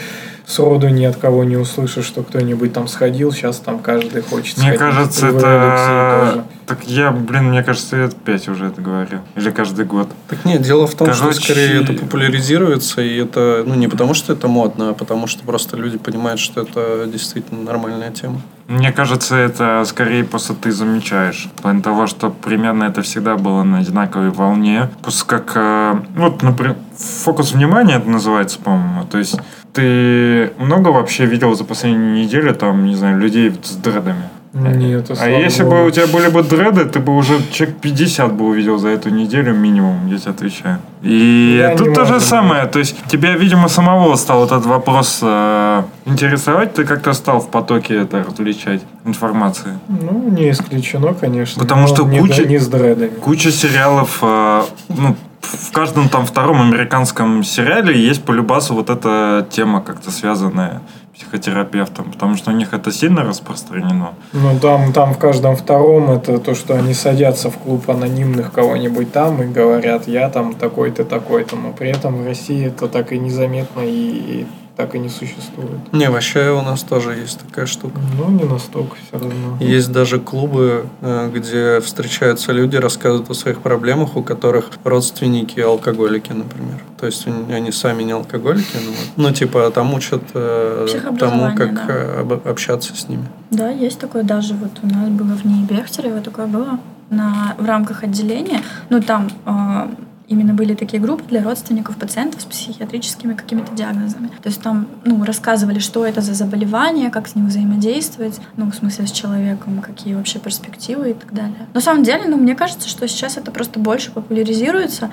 сроду 0.48 0.90
ни 0.90 1.04
от 1.06 1.18
кого 1.18 1.44
не 1.44 1.58
услышишь, 1.58 2.06
что 2.06 2.24
кто-нибудь 2.24 2.74
там 2.74 2.88
сходил, 2.88 3.32
сейчас 3.32 3.58
там 3.58 3.80
каждый 3.80 4.24
хочет 4.24 4.58
Мне 4.58 4.74
сходить. 4.74 4.80
кажется, 4.80 5.28
это... 5.28 6.44
Так 6.70 6.84
я, 6.84 7.10
блин, 7.10 7.46
мне 7.46 7.64
кажется, 7.64 7.96
лет 7.96 8.16
пять 8.16 8.48
уже 8.48 8.68
это 8.68 8.80
говорю. 8.80 9.22
Или 9.36 9.50
каждый 9.50 9.86
год. 9.86 10.08
Так 10.28 10.46
нет, 10.46 10.62
дело 10.62 10.86
в 10.86 10.94
том, 10.94 11.12
что 11.12 11.24
Короче- 11.24 11.42
скорее 11.42 11.82
это 11.82 11.94
популяризируется, 11.94 13.02
и 13.02 13.18
это, 13.18 13.64
ну, 13.66 13.74
не 13.74 13.88
потому 13.88 14.14
что 14.14 14.34
это 14.34 14.48
модно, 14.48 14.90
а 14.90 14.94
потому 14.94 15.26
что 15.26 15.44
просто 15.44 15.78
люди 15.78 15.98
понимают, 15.98 16.40
что 16.40 16.62
это 16.62 17.08
действительно 17.12 17.64
нормальная 17.64 18.12
тема. 18.12 18.40
Мне 18.68 18.92
кажется, 18.92 19.36
это 19.36 19.84
скорее 19.88 20.24
просто 20.24 20.54
ты 20.54 20.72
замечаешь. 20.72 21.50
В 21.56 21.62
плане 21.64 21.82
того, 21.82 22.06
что 22.06 22.30
примерно 22.30 22.84
это 22.84 23.02
всегда 23.02 23.36
было 23.36 23.64
на 23.64 23.80
одинаковой 23.80 24.30
волне. 24.30 24.92
Просто 25.02 25.26
как, 25.26 25.54
э, 25.56 25.96
вот, 26.16 26.44
например, 26.44 26.76
фокус 26.96 27.52
внимания 27.52 27.96
это 27.96 28.08
называется, 28.08 28.60
по-моему. 28.60 29.06
То 29.06 29.18
есть 29.18 29.40
ты 29.74 30.54
много 30.60 30.90
вообще 30.90 31.26
видел 31.26 31.56
за 31.56 31.64
последнюю 31.64 32.14
неделю, 32.24 32.54
там, 32.54 32.86
не 32.86 32.94
знаю, 32.94 33.18
людей 33.18 33.52
с 33.64 33.72
дредами? 33.72 34.30
Нет, 34.54 35.12
А 35.20 35.30
если 35.30 35.64
бы 35.64 35.86
у 35.86 35.92
тебя 35.92 36.08
были 36.08 36.30
бы 36.30 36.42
дреды, 36.42 36.86
ты 36.86 37.00
бы 37.00 37.16
уже 37.16 37.40
человек 37.52 37.78
50 37.82 38.34
бы 38.34 38.46
увидел 38.48 38.80
за 38.80 38.90
эту 38.90 39.10
неделю 39.10 39.54
минимум, 39.54 40.08
я 40.08 40.18
тебе 40.18 40.32
отвечаю. 40.32 40.80
И 41.04 41.58
Я 41.60 41.78
тут 41.78 41.88
не 41.88 41.94
то 41.94 42.06
же 42.06 42.20
самое. 42.20 42.66
То 42.66 42.80
есть 42.80 42.96
тебя, 43.08 43.36
видимо, 43.36 43.68
самого 43.70 44.16
стал 44.16 44.46
этот 44.46 44.66
вопрос 44.66 45.20
э, 45.22 45.84
интересовать, 46.06 46.74
ты 46.74 46.84
как-то 46.84 47.14
стал 47.14 47.40
в 47.40 47.50
потоке 47.50 47.96
это 48.02 48.24
различать 48.24 48.82
информации. 49.06 49.78
Ну, 49.88 50.30
не 50.30 50.50
исключено, 50.50 51.14
конечно. 51.14 51.62
Потому 51.62 51.88
что 51.88 52.06
не, 52.06 52.20
куча- 52.20 52.46
не 52.48 52.58
с 52.58 52.68
дредами. 52.68 53.10
Куча 53.10 53.52
сериалов, 53.52 54.18
э, 54.24 54.64
ну, 54.90 55.16
в 55.42 55.72
каждом 55.72 56.10
там 56.10 56.26
втором 56.26 56.62
американском 56.62 57.44
сериале 57.44 57.98
есть 58.00 58.24
по 58.24 58.32
любасу 58.32 58.74
вот 58.74 58.90
эта 58.90 59.48
тема 59.50 59.82
как-то 59.82 60.12
связанная 60.12 60.82
с 61.20 61.22
психотерапевтом, 61.22 62.12
потому 62.12 62.38
что 62.38 62.52
у 62.52 62.54
них 62.54 62.74
это 62.74 62.92
сильно 62.92 63.24
распространено. 63.24 64.14
Ну, 64.34 64.60
там, 64.60 64.94
там 64.94 65.14
в 65.14 65.18
каждом 65.18 65.56
втором 65.56 66.12
это 66.12 66.40
то, 66.40 66.56
что 66.56 66.76
они 66.76 66.94
садятся 66.94 67.50
в 67.50 67.58
клуб 67.58 67.90
анонимных 67.90 68.52
кого-нибудь 68.52 69.12
там 69.12 69.42
и 69.42 69.48
говорят, 69.48 70.08
я 70.08 70.30
там 70.30 70.54
такой-то, 70.54 71.04
такой-то, 71.04 71.56
но 71.56 71.72
при 71.72 71.90
этом 71.90 72.24
в 72.24 72.26
России 72.26 72.68
это 72.68 72.88
так 72.88 73.12
и 73.12 73.20
незаметно 73.20 73.82
и, 73.82 73.90
и 73.90 74.48
так 74.80 74.96
и 74.96 75.00
не 75.00 75.10
существует. 75.10 75.92
Не, 75.92 76.10
вообще 76.10 76.52
у 76.52 76.62
нас 76.62 76.84
тоже 76.84 77.12
есть 77.12 77.38
такая 77.42 77.66
штука. 77.66 78.00
Ну, 78.18 78.30
не 78.30 78.46
настолько 78.46 78.96
все 78.96 79.20
равно. 79.20 79.58
Есть 79.60 79.92
даже 79.92 80.22
клубы, 80.22 80.86
э, 81.02 81.30
где 81.36 81.82
встречаются 81.82 82.54
люди, 82.54 82.78
рассказывают 82.78 83.30
о 83.30 83.34
своих 83.34 83.60
проблемах, 83.60 84.16
у 84.16 84.24
которых 84.24 84.70
родственники 84.86 85.60
алкоголики, 85.60 86.32
например. 86.32 86.80
То 86.98 87.08
есть 87.08 87.28
они 87.28 87.74
сами 87.74 88.04
не 88.04 88.14
алкоголики, 88.14 88.78
но, 89.18 89.28
ну 89.28 89.34
типа 89.34 89.70
там 89.72 89.94
учат 89.94 90.24
э, 90.34 90.88
тому, 91.20 91.54
как 91.58 91.74
да. 91.74 91.86
э, 91.90 92.22
об- 92.22 92.48
общаться 92.48 92.96
с 92.96 93.10
ними. 93.10 93.26
Да, 93.52 93.70
есть 93.70 94.00
такое 94.00 94.24
даже 94.24 94.54
вот 94.54 94.72
у 94.82 94.88
нас 94.88 95.10
было 95.10 95.36
в 95.36 95.44
НИИ 95.44 95.66
Бехтерева, 95.66 96.22
такое 96.22 96.48
было 96.48 96.80
на, 97.10 97.54
в 97.58 97.66
рамках 97.66 98.06
отделения. 98.06 98.62
Ну, 98.90 99.02
там 99.02 99.30
э, 99.46 99.88
именно 100.30 100.54
были 100.54 100.76
такие 100.76 101.02
группы 101.02 101.26
для 101.28 101.44
родственников 101.44 101.98
пациентов 101.98 102.42
с 102.42 102.46
психиатрическими 102.46 103.34
какими-то 103.34 103.76
диагнозами. 103.76 104.28
То 104.42 104.50
есть 104.50 104.62
там, 104.62 104.88
ну, 105.04 105.24
рассказывали, 105.26 105.80
что 105.80 106.06
это 106.06 106.22
за 106.22 106.34
заболевание, 106.34 107.10
как 107.10 107.28
с 107.28 107.36
ним 107.36 107.48
взаимодействовать, 107.48 108.40
ну, 108.56 108.70
в 108.72 108.76
смысле, 108.76 109.08
с 109.08 109.12
человеком, 109.12 109.82
какие 109.82 110.14
вообще 110.14 110.40
перспективы 110.40 111.12
и 111.12 111.14
так 111.14 111.34
далее. 111.34 111.68
На 111.74 111.82
самом 111.82 112.04
деле, 112.04 112.26
ну, 112.28 112.38
мне 112.38 112.56
кажется, 112.56 112.88
что 112.88 113.08
сейчас 113.08 113.38
это 113.38 113.52
просто 113.52 113.80
больше 113.80 114.12
популяризируется, 114.12 115.12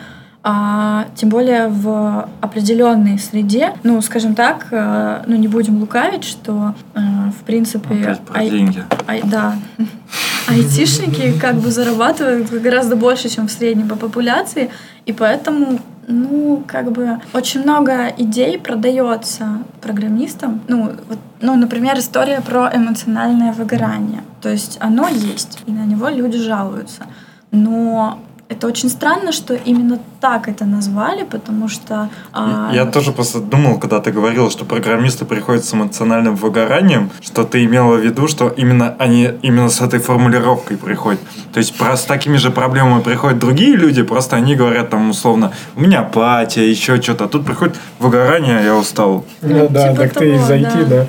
а, 0.48 1.06
тем 1.16 1.28
более 1.28 1.66
в 1.66 2.28
определенной 2.40 3.18
среде, 3.18 3.74
ну, 3.82 4.00
скажем 4.00 4.36
так, 4.36 4.68
э, 4.70 5.24
ну, 5.26 5.34
не 5.34 5.48
будем 5.48 5.80
лукавить, 5.80 6.22
что, 6.22 6.72
э, 6.94 7.00
в 7.36 7.42
принципе, 7.44 7.92
Опять 7.92 8.20
про 8.20 8.38
ай- 8.38 8.50
деньги. 8.50 8.84
ай- 9.08 9.22
да, 9.24 9.56
айтишники 10.46 11.36
как 11.40 11.56
бы 11.56 11.72
зарабатывают 11.72 12.48
гораздо 12.62 12.94
больше, 12.94 13.28
чем 13.28 13.48
в 13.48 13.50
среднем 13.50 13.88
по 13.88 13.96
популяции, 13.96 14.70
и 15.04 15.12
поэтому 15.12 15.80
ну, 16.06 16.62
как 16.68 16.92
бы 16.92 17.18
очень 17.32 17.62
много 17.64 18.06
идей 18.16 18.56
продается 18.56 19.64
программистам. 19.80 20.60
Ну, 20.68 20.92
вот, 21.08 21.18
ну, 21.40 21.56
например, 21.56 21.98
история 21.98 22.40
про 22.40 22.70
эмоциональное 22.72 23.50
выгорание. 23.50 24.22
То 24.40 24.48
есть 24.48 24.78
оно 24.80 25.08
есть, 25.08 25.64
и 25.66 25.72
на 25.72 25.84
него 25.84 26.08
люди 26.08 26.38
жалуются. 26.38 27.02
Но 27.50 28.20
это 28.48 28.68
очень 28.68 28.88
странно, 28.88 29.32
что 29.32 29.54
именно 29.54 29.98
так 30.20 30.48
это 30.48 30.64
назвали, 30.64 31.24
потому 31.24 31.68
что... 31.68 32.08
а, 32.32 32.70
Я 32.72 32.84
тоже 32.86 33.12
просто 33.12 33.40
думал, 33.40 33.78
когда 33.78 34.00
ты 34.00 34.12
говорила, 34.12 34.50
что 34.50 34.64
программисты 34.64 35.24
приходят 35.24 35.64
с 35.64 35.74
эмоциональным 35.74 36.36
выгоранием, 36.36 37.10
что 37.20 37.44
ты 37.44 37.64
имела 37.64 37.96
в 37.96 38.00
виду, 38.00 38.28
что 38.28 38.48
именно 38.48 38.94
они 38.98 39.30
именно 39.42 39.68
с 39.68 39.80
этой 39.80 39.98
формулировкой 39.98 40.76
приходят. 40.76 41.20
То 41.52 41.58
есть 41.58 41.76
про, 41.76 41.96
с 41.96 42.04
такими 42.04 42.36
же 42.36 42.50
проблемами 42.50 43.02
приходят 43.02 43.38
другие 43.38 43.74
люди, 43.76 44.02
просто 44.02 44.36
они 44.36 44.54
говорят 44.54 44.90
там 44.90 45.10
условно, 45.10 45.52
у 45.74 45.80
меня 45.80 46.00
апатия, 46.00 46.70
еще 46.70 47.02
что-то. 47.02 47.24
А 47.24 47.28
тут 47.28 47.44
приходит 47.44 47.74
выгорание, 47.98 48.62
я 48.64 48.76
устал. 48.76 49.24
Ну, 49.42 49.56
Ну, 49.58 49.68
да, 49.68 49.88
типа 49.88 50.02
так 50.02 50.14
ты 50.14 50.34
из 50.34 50.46
того, 50.46 50.52
IT, 50.60 50.84
да. 50.84 50.84
да. 50.84 51.06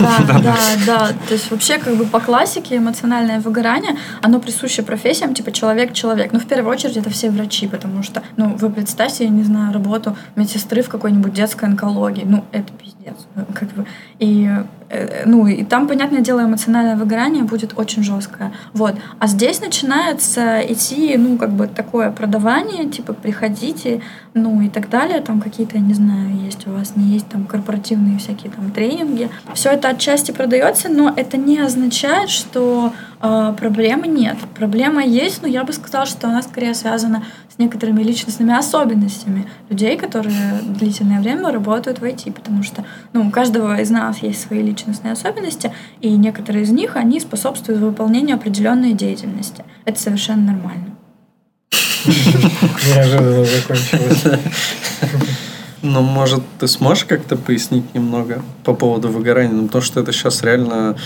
Да, 0.00 0.18
да, 0.42 0.56
да. 0.86 1.08
То 1.28 1.34
есть 1.34 1.50
вообще 1.50 1.78
как 1.78 1.96
бы 1.96 2.04
по 2.04 2.20
классике 2.20 2.76
эмоциональное 2.76 3.40
выгорание, 3.40 3.96
оно 4.22 4.40
присуще 4.40 4.82
профессиям 4.82 5.34
типа 5.34 5.52
человек-человек. 5.52 6.32
Ну, 6.32 6.38
в 6.38 6.46
первую 6.46 6.72
очередь 6.72 6.96
это 6.96 7.10
все 7.10 7.30
врачи, 7.30 7.66
потому 7.66 8.02
что, 8.02 8.22
ну, 8.36 8.56
вы 8.56 8.70
представьте, 8.70 9.24
я 9.24 9.30
не 9.30 9.42
знаю, 9.42 9.72
работу 9.72 10.16
медсестры 10.36 10.82
в 10.82 10.88
какой-нибудь 10.88 11.32
детской 11.32 11.64
онкологии. 11.66 12.24
Ну, 12.24 12.44
это 12.52 12.72
пиздец. 12.72 12.99
Ну, 13.34 13.44
Как 13.54 13.68
бы. 13.70 13.86
И, 14.18 14.48
э, 14.88 15.24
ну, 15.26 15.46
и 15.46 15.64
там, 15.64 15.88
понятное 15.88 16.20
дело, 16.20 16.44
эмоциональное 16.44 16.96
выгорание 16.96 17.44
будет 17.44 17.78
очень 17.78 18.02
жесткое. 18.02 18.52
Вот. 18.72 18.94
А 19.18 19.26
здесь 19.26 19.60
начинается 19.60 20.60
идти, 20.60 21.16
ну, 21.16 21.36
как 21.36 21.50
бы 21.50 21.66
такое 21.66 22.10
продавание, 22.10 22.88
типа, 22.88 23.12
приходите, 23.12 24.02
ну, 24.34 24.60
и 24.60 24.68
так 24.68 24.88
далее. 24.88 25.20
Там 25.20 25.40
какие-то, 25.40 25.76
я 25.76 25.82
не 25.82 25.94
знаю, 25.94 26.36
есть 26.44 26.66
у 26.66 26.72
вас, 26.72 26.96
не 26.96 27.04
есть 27.14 27.28
там 27.28 27.44
корпоративные 27.44 28.18
всякие 28.18 28.52
там 28.52 28.70
тренинги. 28.70 29.30
Все 29.54 29.70
это 29.70 29.88
отчасти 29.88 30.32
продается, 30.32 30.88
но 30.88 31.12
это 31.14 31.36
не 31.36 31.58
означает, 31.58 32.30
что 32.30 32.92
э, 33.20 33.54
проблемы 33.58 34.06
нет. 34.06 34.36
Проблема 34.56 35.04
есть, 35.04 35.42
но 35.42 35.48
я 35.48 35.64
бы 35.64 35.72
сказала, 35.72 36.06
что 36.06 36.28
она 36.28 36.42
скорее 36.42 36.74
связана 36.74 37.24
некоторыми 37.60 38.02
личностными 38.02 38.52
особенностями 38.52 39.46
людей, 39.68 39.96
которые 39.96 40.60
длительное 40.64 41.20
время 41.20 41.52
работают 41.52 42.00
в 42.00 42.04
IT, 42.04 42.32
потому 42.32 42.62
что 42.62 42.84
ну, 43.12 43.28
у 43.28 43.30
каждого 43.30 43.80
из 43.80 43.90
нас 43.90 44.18
есть 44.22 44.40
свои 44.40 44.62
личностные 44.62 45.12
особенности, 45.12 45.72
и 46.00 46.10
некоторые 46.10 46.64
из 46.64 46.70
них, 46.70 46.96
они 46.96 47.20
способствуют 47.20 47.80
выполнению 47.80 48.36
определенной 48.36 48.94
деятельности. 48.94 49.64
Это 49.84 50.00
совершенно 50.00 50.52
нормально. 50.52 50.96
Неожиданно 52.06 53.44
закончилось. 53.44 54.24
Ну, 55.82 56.02
может, 56.02 56.42
ты 56.58 56.68
сможешь 56.68 57.04
как-то 57.06 57.36
пояснить 57.36 57.94
немного 57.94 58.42
по 58.64 58.74
поводу 58.74 59.08
выгорания? 59.08 59.52
Ну, 59.54 59.66
потому 59.66 59.82
что 59.82 60.00
это 60.00 60.12
сейчас 60.12 60.42
реально 60.42 60.96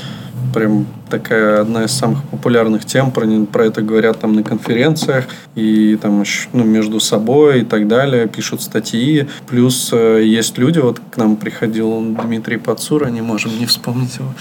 прям 0.55 0.86
такая 1.10 1.60
одна 1.60 1.85
из 1.85 1.90
самых 1.90 2.22
популярных 2.24 2.85
тем, 2.85 3.10
про, 3.10 3.26
про 3.52 3.66
это 3.66 3.82
говорят 3.82 4.20
там 4.20 4.35
на 4.35 4.43
конференциях 4.43 5.26
и 5.55 5.98
там 6.01 6.22
ну, 6.52 6.64
между 6.64 7.01
собой 7.01 7.60
и 7.60 7.64
так 7.64 7.89
далее, 7.89 8.28
пишут 8.28 8.62
статьи. 8.62 9.26
Плюс 9.48 9.90
э, 9.93 10.22
есть 10.24 10.56
люди, 10.56 10.78
вот 10.78 11.01
к 11.10 11.16
нам 11.16 11.36
приходил 11.36 12.01
Дмитрий 12.22 12.56
Пацура, 12.56 13.09
не 13.09 13.20
можем 13.20 13.59
не 13.59 13.66
вспомнить 13.66 14.16
его. 14.16 14.32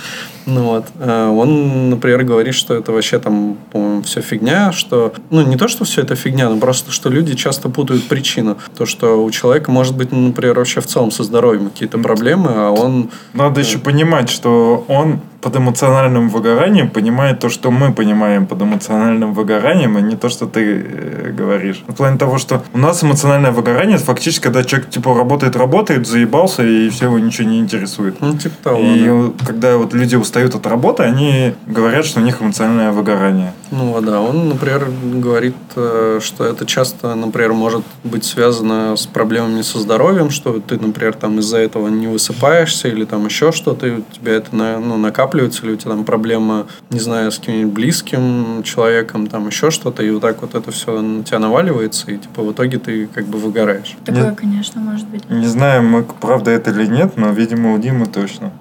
Ну 0.45 0.63
вот, 0.63 0.85
э, 0.99 1.27
он, 1.27 1.89
например, 1.89 2.23
говорит, 2.23 2.53
что 2.53 2.75
это 2.75 2.91
вообще 2.91 3.19
там, 3.19 3.57
по-моему, 3.71 4.03
все 4.03 4.21
фигня, 4.21 4.71
что, 4.71 5.13
ну, 5.29 5.41
не 5.41 5.57
то, 5.57 5.67
что 5.67 5.85
все 5.85 6.01
это 6.01 6.15
фигня, 6.15 6.49
но 6.49 6.57
просто, 6.59 6.91
что 6.91 7.09
люди 7.09 7.35
часто 7.35 7.69
путают 7.69 8.03
причину. 8.07 8.57
То, 8.77 8.85
что 8.85 9.23
у 9.23 9.31
человека 9.31 9.71
может 9.71 9.97
быть, 9.97 10.11
например, 10.11 10.57
вообще 10.57 10.81
в 10.81 10.87
целом 10.87 11.11
со 11.11 11.23
здоровьем 11.23 11.69
какие-то 11.69 11.97
проблемы, 11.97 12.49
а 12.53 12.71
он 12.71 13.09
Надо 13.33 13.61
еще 13.61 13.79
понимать, 13.79 14.29
что 14.29 14.85
он 14.87 15.19
под 15.43 15.57
эмоциональным 15.57 16.29
выгоранием 16.29 16.89
понимает 16.89 17.39
то, 17.39 17.49
что 17.49 17.69
мы 17.69 17.91
понимаем 17.91 18.47
под 18.47 18.61
эмоциональным 18.61 19.33
выгоранием, 19.33 19.97
а 19.97 20.01
не 20.01 20.15
то, 20.15 20.29
что 20.29 20.47
ты 20.47 20.81
э, 20.85 21.31
говоришь. 21.37 21.83
В 21.85 21.93
плане 21.93 22.17
того, 22.17 22.37
что 22.37 22.63
у 22.73 22.77
нас 22.77 23.03
эмоциональное 23.03 23.51
выгорание 23.51 23.97
это 23.97 24.05
фактически, 24.05 24.43
когда 24.43 24.63
человек 24.63 24.89
типа 24.89 25.13
работает, 25.13 25.57
работает, 25.57 26.07
заебался, 26.07 26.63
и 26.63 26.89
все 26.89 27.05
его 27.05 27.19
ничего 27.19 27.49
не 27.49 27.59
интересует. 27.59 28.21
ну, 28.21 28.37
типа 28.37 28.55
того, 28.63 28.79
И 28.81 29.05
да. 29.05 29.45
когда 29.45 29.77
вот 29.77 29.93
люди 29.93 30.15
устают 30.15 30.55
от 30.55 30.65
работы, 30.65 31.03
они 31.03 31.53
говорят, 31.67 32.05
что 32.05 32.21
у 32.21 32.23
них 32.23 32.41
эмоциональное 32.41 32.91
выгорание. 32.91 33.53
Ну 33.71 33.91
вот, 33.91 34.05
да, 34.05 34.21
он, 34.21 34.47
например, 34.47 34.87
говорит, 35.15 35.55
э, 35.75 36.19
что 36.21 36.45
это 36.45 36.65
часто, 36.65 37.15
например, 37.15 37.51
может 37.51 37.83
быть 38.05 38.23
связано 38.23 38.95
с 38.95 39.05
проблемами 39.07 39.61
со 39.61 39.79
здоровьем, 39.79 40.29
что 40.29 40.61
ты, 40.61 40.79
например, 40.79 41.13
там 41.15 41.39
из-за 41.39 41.57
этого 41.57 41.89
не 41.89 42.07
высыпаешься 42.07 42.87
или 42.87 43.03
там 43.03 43.25
еще 43.25 43.51
что-то, 43.51 43.87
и 43.87 43.91
у 43.91 44.03
тебя 44.13 44.33
это 44.33 44.55
ну, 44.55 44.97
накапливается, 44.97 45.32
или 45.33 45.43
у 45.43 45.49
тебя 45.49 45.75
там 45.77 46.03
проблема, 46.03 46.67
не 46.89 46.99
знаю, 46.99 47.31
с 47.31 47.39
каким-нибудь 47.39 47.73
близким 47.73 48.63
человеком, 48.63 49.27
там 49.27 49.47
еще 49.47 49.71
что-то, 49.71 50.03
и 50.03 50.09
вот 50.11 50.21
так 50.21 50.41
вот 50.41 50.55
это 50.55 50.71
все 50.71 51.01
на 51.01 51.23
тебя 51.23 51.39
наваливается, 51.39 52.11
и 52.11 52.17
типа 52.17 52.43
в 52.43 52.51
итоге 52.51 52.79
ты 52.79 53.07
как 53.07 53.25
бы 53.25 53.37
выгораешь. 53.37 53.95
Такое, 54.05 54.29
Нет. 54.29 54.35
конечно, 54.37 54.81
может 54.81 55.07
быть. 55.07 55.29
Не 55.29 55.47
знаю, 55.47 55.83
мы, 55.83 56.03
правда 56.03 56.51
это 56.51 56.71
или 56.71 56.85
нет, 56.85 57.17
но, 57.17 57.31
видимо, 57.31 57.73
у 57.73 57.77
Димы 57.77 58.05
точно. 58.05 58.51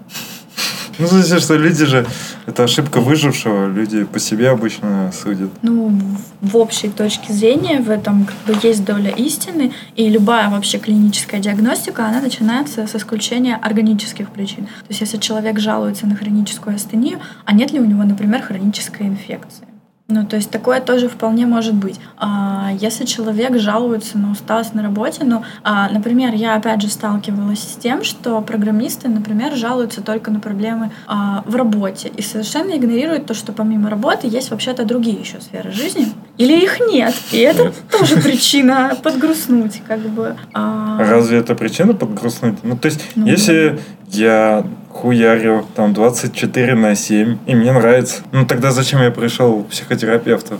Ну, 0.98 1.06
знаете, 1.06 1.38
что 1.40 1.56
люди 1.56 1.84
же, 1.84 2.06
это 2.46 2.64
ошибка 2.64 3.00
выжившего, 3.00 3.66
люди 3.68 4.04
по 4.04 4.18
себе 4.18 4.50
обычно 4.50 5.10
судят. 5.12 5.50
Ну, 5.62 5.88
в- 5.88 6.50
в 6.52 6.56
общей 6.56 6.88
точке 6.88 7.32
зрения 7.32 7.80
в 7.80 7.90
этом 7.90 8.24
как 8.26 8.36
бы 8.46 8.66
есть 8.66 8.84
доля 8.84 9.10
истины, 9.10 9.72
и 9.96 10.08
любая 10.08 10.48
вообще 10.50 10.78
клиническая 10.78 11.40
диагностика, 11.40 12.06
она 12.06 12.20
начинается 12.20 12.86
с 12.86 12.94
исключения 12.94 13.56
органических 13.56 14.30
причин. 14.30 14.64
То 14.66 14.86
есть, 14.90 15.00
если 15.00 15.18
человек 15.18 15.58
жалуется 15.58 16.06
на 16.06 16.14
хроническую 16.16 16.76
астению, 16.76 17.18
а 17.44 17.52
нет 17.54 17.72
ли 17.72 17.80
у 17.80 17.84
него, 17.84 18.02
например, 18.02 18.42
хронической 18.42 19.06
инфекции? 19.06 19.64
Ну, 20.12 20.26
то 20.26 20.36
есть 20.36 20.50
такое 20.50 20.80
тоже 20.80 21.08
вполне 21.08 21.46
может 21.46 21.72
быть. 21.72 21.98
А, 22.18 22.70
если 22.78 23.06
человек 23.06 23.58
жалуется 23.58 24.18
на 24.18 24.30
усталость 24.30 24.74
на 24.74 24.82
работе, 24.82 25.24
ну, 25.24 25.42
а, 25.62 25.88
например, 25.88 26.34
я 26.34 26.54
опять 26.54 26.82
же 26.82 26.88
сталкивалась 26.88 27.60
с 27.60 27.76
тем, 27.76 28.04
что 28.04 28.42
программисты, 28.42 29.08
например, 29.08 29.56
жалуются 29.56 30.02
только 30.02 30.30
на 30.30 30.38
проблемы 30.38 30.90
а, 31.06 31.42
в 31.46 31.56
работе 31.56 32.08
и 32.14 32.20
совершенно 32.20 32.76
игнорируют 32.76 33.24
то, 33.24 33.32
что 33.32 33.52
помимо 33.52 33.88
работы 33.88 34.26
есть 34.26 34.50
вообще-то 34.50 34.84
другие 34.84 35.16
еще 35.16 35.40
сферы 35.40 35.72
жизни. 35.72 36.08
Или 36.36 36.62
их 36.62 36.80
нет. 36.80 37.14
И 37.32 37.38
это 37.38 37.72
тоже 37.90 38.16
причина 38.16 38.94
подгрустнуть, 39.02 39.80
как 39.86 40.00
бы. 40.00 40.36
Разве 40.52 41.38
это 41.38 41.54
причина 41.54 41.94
подгрустнуть? 41.94 42.58
Ну, 42.62 42.76
то 42.76 42.86
есть, 42.86 43.00
Ну, 43.14 43.26
если 43.26 43.80
я 44.14 44.64
хуярю 44.90 45.66
там 45.74 45.94
24 45.94 46.74
на 46.74 46.94
7, 46.94 47.38
и 47.46 47.54
мне 47.54 47.72
нравится, 47.72 48.22
ну 48.32 48.46
тогда 48.46 48.70
зачем 48.70 49.00
я 49.00 49.10
пришел 49.10 49.64
к? 49.64 50.58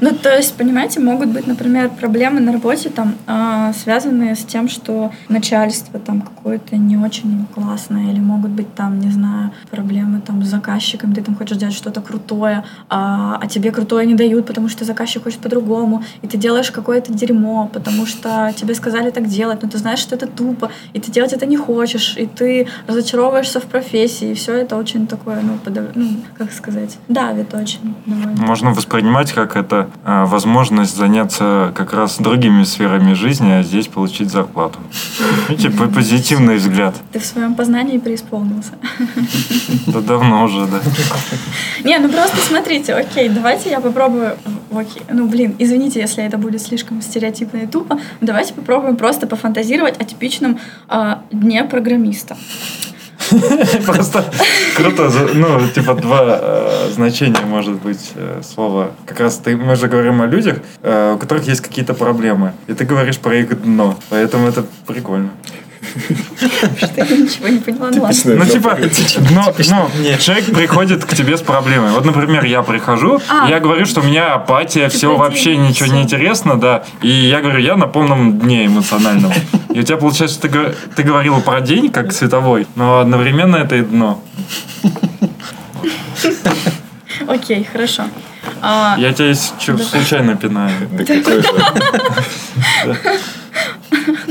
Ну, 0.00 0.10
то 0.10 0.34
есть, 0.34 0.54
понимаете, 0.54 1.00
могут 1.00 1.28
быть, 1.28 1.46
например, 1.46 1.90
проблемы 1.90 2.40
на 2.40 2.52
работе, 2.52 2.88
там, 2.88 3.14
а, 3.26 3.72
связанные 3.72 4.34
с 4.34 4.44
тем, 4.44 4.68
что 4.68 5.12
начальство 5.28 5.98
там 5.98 6.20
какое-то 6.22 6.76
не 6.76 6.96
очень 6.96 7.46
классное, 7.54 8.10
или 8.12 8.20
могут 8.20 8.50
быть 8.50 8.74
там, 8.74 9.00
не 9.00 9.10
знаю, 9.10 9.50
проблемы 9.70 10.20
там 10.20 10.42
с 10.44 10.48
заказчиком, 10.48 11.12
ты 11.14 11.22
там 11.22 11.34
хочешь 11.34 11.56
сделать 11.56 11.74
что-то 11.74 12.00
крутое, 12.00 12.64
а, 12.88 13.38
а 13.40 13.46
тебе 13.46 13.70
крутое 13.70 14.06
не 14.06 14.14
дают, 14.14 14.46
потому 14.46 14.68
что 14.68 14.84
заказчик 14.84 15.22
хочет 15.24 15.40
по-другому, 15.40 16.02
и 16.22 16.26
ты 16.28 16.36
делаешь 16.38 16.70
какое-то 16.70 17.12
дерьмо, 17.12 17.68
потому 17.72 18.06
что 18.06 18.52
тебе 18.56 18.74
сказали 18.74 19.10
так 19.10 19.26
делать, 19.28 19.62
но 19.62 19.68
ты 19.68 19.78
знаешь, 19.78 19.98
что 20.00 20.14
это 20.14 20.26
тупо, 20.26 20.70
и 20.92 21.00
ты 21.00 21.10
делать 21.10 21.32
это 21.32 21.46
не 21.46 21.56
хочешь, 21.56 22.16
и 22.16 22.26
ты 22.26 22.66
разочаровываешься 22.86 23.60
в 23.60 23.64
профессии, 23.64 24.30
и 24.30 24.34
все 24.34 24.54
это 24.54 24.76
очень 24.76 25.06
такое, 25.06 25.40
ну, 25.42 25.58
подав- 25.64 25.92
ну, 25.94 26.08
как 26.38 26.52
сказать, 26.52 26.98
давит 27.08 27.54
очень. 27.54 27.94
довольно. 28.06 28.42
Можно 28.42 28.70
воспринимать 28.72 29.32
как 29.32 29.56
это 29.62 29.88
а, 30.04 30.26
возможность 30.26 30.96
заняться 30.96 31.72
как 31.74 31.92
раз 31.92 32.18
другими 32.18 32.64
сферами 32.64 33.14
жизни, 33.14 33.50
а 33.50 33.62
здесь 33.62 33.88
получить 33.88 34.30
зарплату. 34.30 34.78
Видите, 35.48 35.70
по- 35.70 35.86
позитивный 35.86 36.56
взгляд. 36.56 36.94
Ты 37.12 37.18
в 37.18 37.24
своем 37.24 37.54
познании 37.54 37.98
преисполнился. 37.98 38.72
Да 39.86 40.00
давно 40.00 40.44
уже, 40.44 40.66
да. 40.66 40.80
Не, 41.84 41.98
ну 41.98 42.08
просто 42.08 42.36
смотрите, 42.38 42.94
окей, 42.94 43.28
давайте 43.28 43.70
я 43.70 43.80
попробую. 43.80 44.36
Окей, 44.74 45.02
ну 45.10 45.26
блин, 45.26 45.54
извините, 45.58 46.00
если 46.00 46.24
это 46.24 46.38
будет 46.38 46.62
слишком 46.62 47.02
стереотипно 47.02 47.58
и 47.58 47.66
тупо. 47.66 47.98
Давайте 48.20 48.54
попробуем 48.54 48.96
просто 48.96 49.26
пофантазировать 49.26 50.00
о 50.00 50.04
типичном 50.04 50.58
а, 50.88 51.22
дне 51.30 51.64
программиста. 51.64 52.36
Просто 53.86 54.24
круто, 54.76 55.10
ну, 55.34 55.68
типа 55.68 55.94
два 55.94 56.38
э, 56.40 56.90
значения 56.92 57.44
может 57.44 57.74
быть 57.74 58.12
э, 58.14 58.42
слова. 58.42 58.90
Как 59.06 59.20
раз 59.20 59.38
ты, 59.38 59.56
мы 59.56 59.76
же 59.76 59.88
говорим 59.88 60.20
о 60.22 60.26
людях, 60.26 60.58
э, 60.82 61.14
у 61.14 61.18
которых 61.18 61.46
есть 61.46 61.60
какие-то 61.60 61.94
проблемы. 61.94 62.52
И 62.66 62.74
ты 62.74 62.84
говоришь 62.84 63.18
про 63.18 63.34
их 63.36 63.62
дно. 63.62 63.96
Поэтому 64.10 64.48
это 64.48 64.64
прикольно. 64.86 65.30
Что 66.76 66.90
я 66.96 67.04
ничего 67.16 67.48
не 67.48 67.58
поняла, 67.58 67.90
ну 67.90 68.02
ладно. 68.02 68.34
Ну, 68.34 68.44
типа, 68.44 68.78
но, 69.30 69.54
ну, 69.58 70.18
человек 70.18 70.46
приходит 70.46 71.04
к 71.04 71.14
тебе 71.14 71.36
с 71.36 71.42
проблемой. 71.42 71.90
Вот, 71.92 72.04
например, 72.04 72.44
я 72.44 72.62
прихожу, 72.62 73.20
А. 73.28 73.48
я 73.48 73.60
говорю, 73.60 73.84
что 73.86 74.00
у 74.00 74.04
меня 74.04 74.34
апатия, 74.34 74.88
все 74.88 75.10
Типа, 75.10 75.14
вообще 75.16 75.52
день, 75.52 75.68
ничего 75.68 75.92
не 75.92 76.02
интересно, 76.02 76.58
да. 76.58 76.84
И 77.02 77.08
я 77.08 77.40
говорю, 77.40 77.58
я 77.58 77.76
на 77.76 77.86
полном 77.86 78.38
дне 78.38 78.66
эмоциональном. 78.66 79.32
И 79.74 79.80
у 79.80 79.82
тебя 79.82 79.96
получается, 79.96 80.40
ты, 80.40 80.74
ты 80.96 81.02
говорила 81.02 81.40
про 81.40 81.60
день 81.60 81.90
как 81.90 82.12
световой, 82.12 82.66
но 82.74 83.00
одновременно 83.00 83.56
это 83.56 83.76
и 83.76 83.82
дно. 83.82 84.22
Окей, 87.26 87.66
хорошо. 87.70 88.04
А, 88.60 88.96
Я 88.98 89.12
тебя 89.12 89.34
случайно 89.34 90.36
пинаю. 90.36 90.72
Да 90.92 91.04
какой 91.04 91.42
же. 91.42 91.48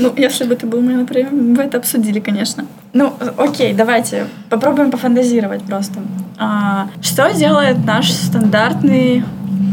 Ну, 0.02 0.12
если 0.18 0.46
бы 0.46 0.56
ты 0.56 0.66
был 0.66 0.82
моим 0.82 1.00
например, 1.00 1.32
мы 1.32 1.64
это 1.64 1.78
обсудили, 1.78 2.20
конечно. 2.20 2.66
Ну, 2.94 3.14
окей, 3.38 3.74
давайте 3.74 4.26
попробуем 4.50 4.90
пофантазировать 4.90 5.64
просто. 5.64 6.00
А, 6.40 6.88
что 7.02 7.32
делает 7.34 7.86
наш 7.86 8.12
стандартный 8.12 9.24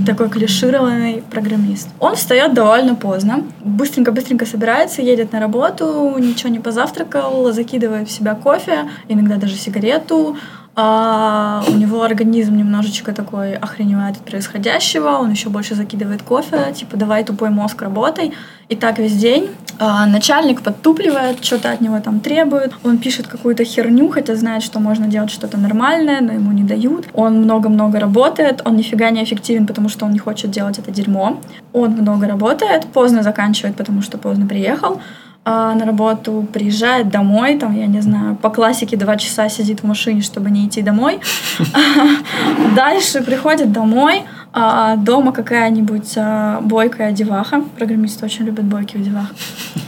такой 0.05 0.29
клишированный 0.29 1.23
программист. 1.31 1.89
Он 1.99 2.15
встает 2.15 2.55
довольно 2.55 2.95
поздно, 2.95 3.43
быстренько-быстренько 3.61 4.47
собирается, 4.47 5.03
едет 5.03 5.33
на 5.33 5.41
работу, 5.41 6.15
ничего 6.19 6.49
не 6.51 6.59
позавтракал, 6.59 7.53
закидывает 7.53 8.09
в 8.09 8.11
себя 8.11 8.35
кофе, 8.35 8.89
иногда 9.09 9.37
даже 9.37 9.57
сигарету, 9.57 10.37
а 10.81 11.61
у 11.67 11.73
него 11.73 12.05
организм 12.05 12.57
немножечко 12.57 13.13
такой 13.13 13.57
охреневает 13.57 14.15
от 14.15 14.23
происходящего, 14.23 15.09
он 15.09 15.33
еще 15.33 15.49
больше 15.49 15.75
закидывает 15.75 16.23
кофе, 16.23 16.73
типа 16.73 16.97
давай 16.97 17.25
тупой 17.25 17.51
мозг 17.51 17.83
работай. 17.83 18.33
И 18.69 18.77
так 18.77 18.99
весь 18.99 19.17
день. 19.17 19.51
А, 19.81 20.07
начальник 20.07 20.63
подтупливает, 20.63 21.45
что-то 21.45 21.73
от 21.73 21.81
него 21.81 21.99
там 21.99 22.21
требует. 22.21 22.75
Он 22.85 22.99
пишет 22.99 23.27
какую-то 23.27 23.65
херню, 23.65 24.09
хотя 24.09 24.37
знает, 24.37 24.63
что 24.63 24.79
можно 24.79 25.09
делать 25.09 25.33
что-то 25.33 25.59
нормальное, 25.59 26.21
но 26.21 26.33
ему 26.33 26.53
не 26.53 26.63
дают. 26.63 27.07
Он 27.13 27.43
много-много 27.43 27.99
работает, 27.99 28.63
он 28.65 28.77
нифига 28.77 29.11
не 29.11 29.25
эффективен, 29.25 29.67
потому 29.67 29.89
что 29.89 30.05
он 30.05 30.13
не 30.13 30.21
хочет 30.21 30.53
делать 30.53 30.79
это 30.79 30.93
дерьмо. 30.93 31.41
Он 31.73 31.91
много 31.91 32.29
работает, 32.29 32.87
поздно 32.87 33.25
заканчивает, 33.25 33.75
потому 33.75 34.01
что 34.01 34.17
поздно 34.17 34.47
приехал 34.47 35.01
на 35.49 35.85
работу, 35.85 36.47
приезжает 36.53 37.09
домой, 37.09 37.59
там, 37.59 37.75
я 37.75 37.87
не 37.87 38.01
знаю, 38.01 38.37
по 38.37 38.51
классике 38.51 38.97
два 38.97 39.17
часа 39.17 39.49
сидит 39.49 39.81
в 39.81 39.87
машине, 39.87 40.21
чтобы 40.21 40.51
не 40.51 40.67
идти 40.67 40.83
домой. 40.83 41.21
Дальше 42.77 43.23
приходит 43.23 43.73
домой, 43.73 44.23
а, 44.61 44.97
дома 44.97 45.33
какая-нибудь 45.33 46.15
а, 46.17 46.61
бойкая 46.61 47.13
деваха. 47.13 47.63
Программисты 47.77 48.25
очень 48.25 48.45
любят 48.45 48.65
бойких 48.65 49.03
девах. 49.03 49.27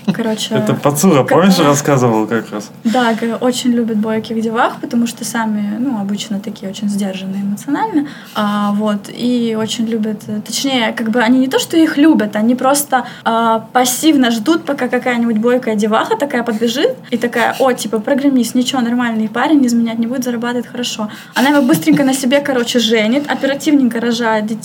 Короче, 0.12 0.54
Это 0.54 0.74
Пацура, 0.74 1.22
помнишь, 1.24 1.58
рассказывал 1.58 2.26
как 2.26 2.50
раз? 2.50 2.70
да, 2.84 3.14
очень 3.40 3.70
любят 3.70 3.98
бойких 3.98 4.40
девах, 4.40 4.80
потому 4.80 5.06
что 5.06 5.24
сами, 5.24 5.76
ну, 5.78 6.00
обычно 6.00 6.40
такие 6.40 6.70
очень 6.70 6.88
сдержанные 6.88 7.42
эмоционально, 7.42 8.08
а, 8.34 8.72
вот, 8.72 9.08
и 9.08 9.56
очень 9.58 9.86
любят, 9.86 10.22
э, 10.26 10.40
точнее, 10.44 10.92
как 10.92 11.10
бы 11.10 11.20
они 11.20 11.38
не 11.38 11.48
то, 11.48 11.58
что 11.58 11.76
их 11.76 11.96
любят, 11.96 12.36
они 12.36 12.54
просто 12.54 13.04
а, 13.24 13.60
пассивно 13.72 14.30
ждут, 14.30 14.64
пока 14.64 14.88
какая-нибудь 14.88 15.38
бойкая 15.38 15.74
деваха 15.74 16.16
такая 16.16 16.42
подбежит 16.42 16.96
и 17.10 17.16
такая, 17.16 17.54
о, 17.58 17.72
типа, 17.72 17.98
программист, 18.00 18.54
ничего, 18.54 18.80
нормальный 18.80 19.28
парень, 19.28 19.66
изменять 19.66 19.98
не 19.98 20.06
будет, 20.06 20.24
зарабатывает 20.24 20.66
хорошо. 20.66 21.08
Она 21.34 21.50
его 21.50 21.62
быстренько 21.62 22.04
на 22.04 22.14
себе, 22.14 22.40
короче, 22.40 22.78
женит, 22.78 23.30
оперативненько 23.30 24.00
рожает 24.00 24.46
детей, 24.46 24.59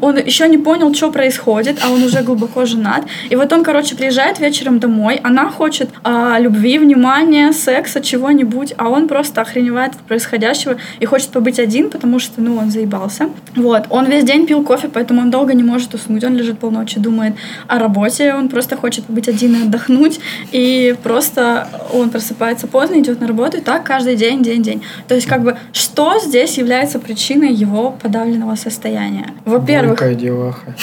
он 0.00 0.16
еще 0.18 0.48
не 0.48 0.58
понял, 0.58 0.94
что 0.94 1.10
происходит, 1.10 1.78
а 1.82 1.90
он 1.90 2.02
уже 2.02 2.22
глубоко 2.22 2.64
женат, 2.66 3.04
и 3.30 3.36
вот 3.36 3.52
он, 3.52 3.64
короче, 3.64 3.96
приезжает 3.96 4.38
вечером 4.40 4.78
домой, 4.78 5.20
она 5.22 5.50
хочет 5.50 5.90
а, 6.04 6.38
любви, 6.38 6.78
внимания, 6.78 7.52
секса, 7.52 8.00
чего-нибудь, 8.00 8.74
а 8.76 8.88
он 8.88 9.08
просто 9.08 9.40
охреневает 9.40 9.94
от 9.94 10.00
происходящего 10.00 10.76
и 11.00 11.04
хочет 11.06 11.28
побыть 11.28 11.58
один, 11.58 11.90
потому 11.90 12.18
что, 12.18 12.40
ну, 12.40 12.56
он 12.56 12.70
заебался. 12.70 13.28
Вот, 13.56 13.84
он 13.90 14.06
весь 14.06 14.24
день 14.24 14.46
пил 14.46 14.62
кофе, 14.64 14.88
поэтому 14.92 15.20
он 15.20 15.30
долго 15.30 15.54
не 15.54 15.62
может 15.62 15.94
уснуть, 15.94 16.24
он 16.24 16.36
лежит 16.36 16.58
полночи, 16.58 16.98
думает 17.00 17.34
о 17.68 17.78
работе, 17.78 18.34
он 18.34 18.48
просто 18.48 18.76
хочет 18.76 19.04
побыть 19.04 19.28
один 19.28 19.56
и 19.56 19.62
отдохнуть, 19.62 20.20
и 20.52 20.94
просто 21.02 21.68
он 21.92 22.10
просыпается 22.10 22.66
поздно, 22.66 23.00
идет 23.00 23.20
на 23.20 23.26
работу, 23.26 23.58
и 23.58 23.60
так 23.60 23.84
каждый 23.84 24.16
день, 24.16 24.42
день, 24.42 24.62
день. 24.62 24.82
То 25.08 25.14
есть, 25.14 25.26
как 25.26 25.42
бы, 25.42 25.56
что 25.72 26.18
здесь 26.20 26.58
является 26.58 26.98
причиной 26.98 27.52
его 27.52 27.90
подавленного 27.90 28.56
состояния? 28.56 29.19
Во-первых, 29.44 29.98
Бойкая 29.98 30.14
деваха. 30.14 30.74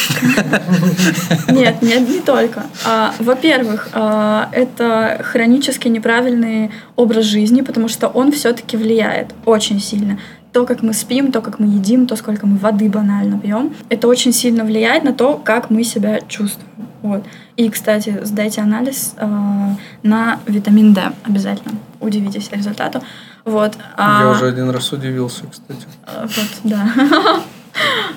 нет, 1.51 1.81
нет, 1.81 2.07
не 2.09 2.19
только. 2.19 2.63
А, 2.85 3.13
во-первых, 3.19 3.89
а, 3.93 4.49
это 4.51 5.21
хронически 5.23 5.87
неправильный 5.87 6.71
образ 6.95 7.25
жизни, 7.25 7.61
потому 7.61 7.87
что 7.87 8.07
он 8.07 8.31
все-таки 8.31 8.77
влияет 8.77 9.33
очень 9.45 9.79
сильно. 9.79 10.19
То, 10.53 10.65
как 10.65 10.81
мы 10.81 10.93
спим, 10.93 11.31
то, 11.31 11.41
как 11.41 11.59
мы 11.59 11.67
едим, 11.67 12.07
то, 12.07 12.15
сколько 12.15 12.47
мы 12.47 12.57
воды 12.57 12.89
банально 12.89 13.37
пьем, 13.39 13.73
это 13.89 14.07
очень 14.07 14.33
сильно 14.33 14.63
влияет 14.63 15.03
на 15.03 15.13
то, 15.13 15.39
как 15.43 15.69
мы 15.69 15.83
себя 15.83 16.19
чувствуем. 16.27 16.67
Вот. 17.01 17.23
И, 17.57 17.69
кстати, 17.69 18.19
сдайте 18.23 18.61
анализ 18.61 19.13
а, 19.17 19.75
на 20.03 20.39
витамин 20.47 20.93
D 20.93 21.01
обязательно. 21.23 21.75
Удивитесь 21.99 22.49
результату. 22.51 23.01
Вот. 23.45 23.75
Я 23.97 24.29
А, 24.29 24.31
уже 24.31 24.47
один 24.47 24.69
раз 24.71 24.91
удивился, 24.91 25.43
кстати. 25.49 25.85
Вот, 26.21 26.49
да. 26.63 26.91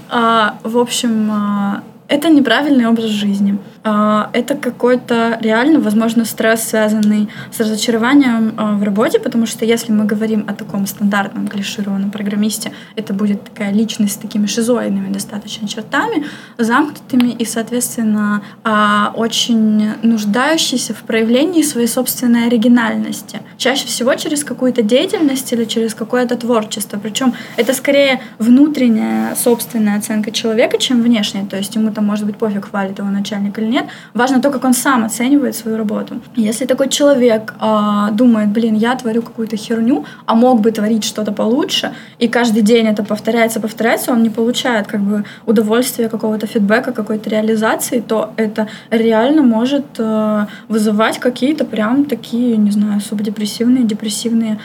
А, 0.09 0.59
В 0.65 0.79
общем, 0.79 1.31
а, 1.31 1.83
это 2.11 2.29
неправильный 2.29 2.87
образ 2.87 3.11
жизни. 3.11 3.57
А, 3.85 4.31
Это 4.33 4.57
какой-то 4.57 5.39
реально, 5.41 5.79
возможно, 5.79 6.25
стресс, 6.25 6.69
связанный 6.69 7.29
с 7.53 7.61
разочарованием 7.61 8.55
а, 8.57 8.75
в 8.75 8.83
работе, 8.83 9.21
потому 9.21 9.47
что 9.47 9.65
если 9.65 9.93
мы 9.93 10.05
говорим 10.05 10.45
о 10.49 10.53
таком 10.53 10.87
стандартном 10.87 11.47
клишированном 11.47 12.11
программисте, 12.11 12.73
это 12.97 13.15
будет 13.15 13.45
такая 13.45 13.73
личность 13.73 14.15
с 14.15 14.17
такими 14.17 14.47
шизоидными 14.47 15.13
достаточно 15.13 15.69
чертами, 15.69 16.27
замкнутыми 16.59 17.31
и, 17.31 17.45
соответственно, 17.45 18.43
а, 18.65 19.13
очень 19.17 19.93
нуждающийся 20.03 20.93
в 20.95 21.03
проявлении 21.03 21.63
своей 21.63 21.89
собственной 21.89 22.49
оригинальности. 22.49 23.41
Чаще 23.57 23.87
всего 23.87 24.15
через 24.17 24.43
какую-то 24.43 24.83
деятельность 24.83 25.53
или 25.53 25.65
через 25.65 25.95
какое-то 25.95 26.37
творчество. 26.37 26.99
Причем 26.99 27.35
это 27.57 27.73
скорее 27.73 28.21
внутренняя 28.39 29.37
собственная 29.37 29.99
оценка 29.99 30.33
человека, 30.33 30.77
чем 30.79 31.03
внешняя. 31.03 31.47
То 31.47 31.57
есть 31.57 31.77
ему 31.77 31.93
там 31.93 32.00
может 32.01 32.27
быть 32.27 32.37
пофиг, 32.37 32.71
хвалит 32.71 32.99
его 32.99 33.09
начальник 33.09 33.59
или 33.59 33.67
нет. 33.67 33.87
Важно 34.15 34.41
то, 34.41 34.51
как 34.51 34.65
он 34.65 34.75
сам 34.75 35.05
оценивает 35.05 35.57
свою 35.57 35.77
работу. 35.77 36.21
Если 36.37 36.67
такой 36.67 36.89
человек 36.89 37.55
а, 37.59 38.11
думает, 38.11 38.49
блин, 38.49 38.75
я 38.77 38.95
творю 38.97 39.23
какую-то 39.23 39.57
херню, 39.57 40.05
а 40.27 40.35
мог 40.35 40.61
бы 40.61 40.71
творить 40.73 41.05
что-то 41.05 41.33
получше, 41.33 41.93
и 42.19 42.29
каждый 42.29 42.63
день 42.63 42.87
это 42.87 43.03
повторяется, 43.03 43.61
повторяется, 43.61 44.13
он 44.13 44.23
не 44.23 44.31
получает 44.31 44.87
как 44.87 45.01
бы 45.01 45.25
удовольствия 45.47 46.09
какого-то 46.09 46.47
фидбэка, 46.47 46.93
какой-то 46.93 47.31
реализации, 47.31 48.01
то 48.01 48.33
это 48.37 48.69
реально 48.91 49.43
может 49.43 49.87
э, 49.99 50.47
вызывать 50.69 51.19
какие-то 51.19 51.65
прям 51.65 52.05
такие, 52.05 52.57
не 52.57 52.71
знаю, 52.71 53.01
субдепрессивные, 53.01 53.85
депрессивные 53.85 54.59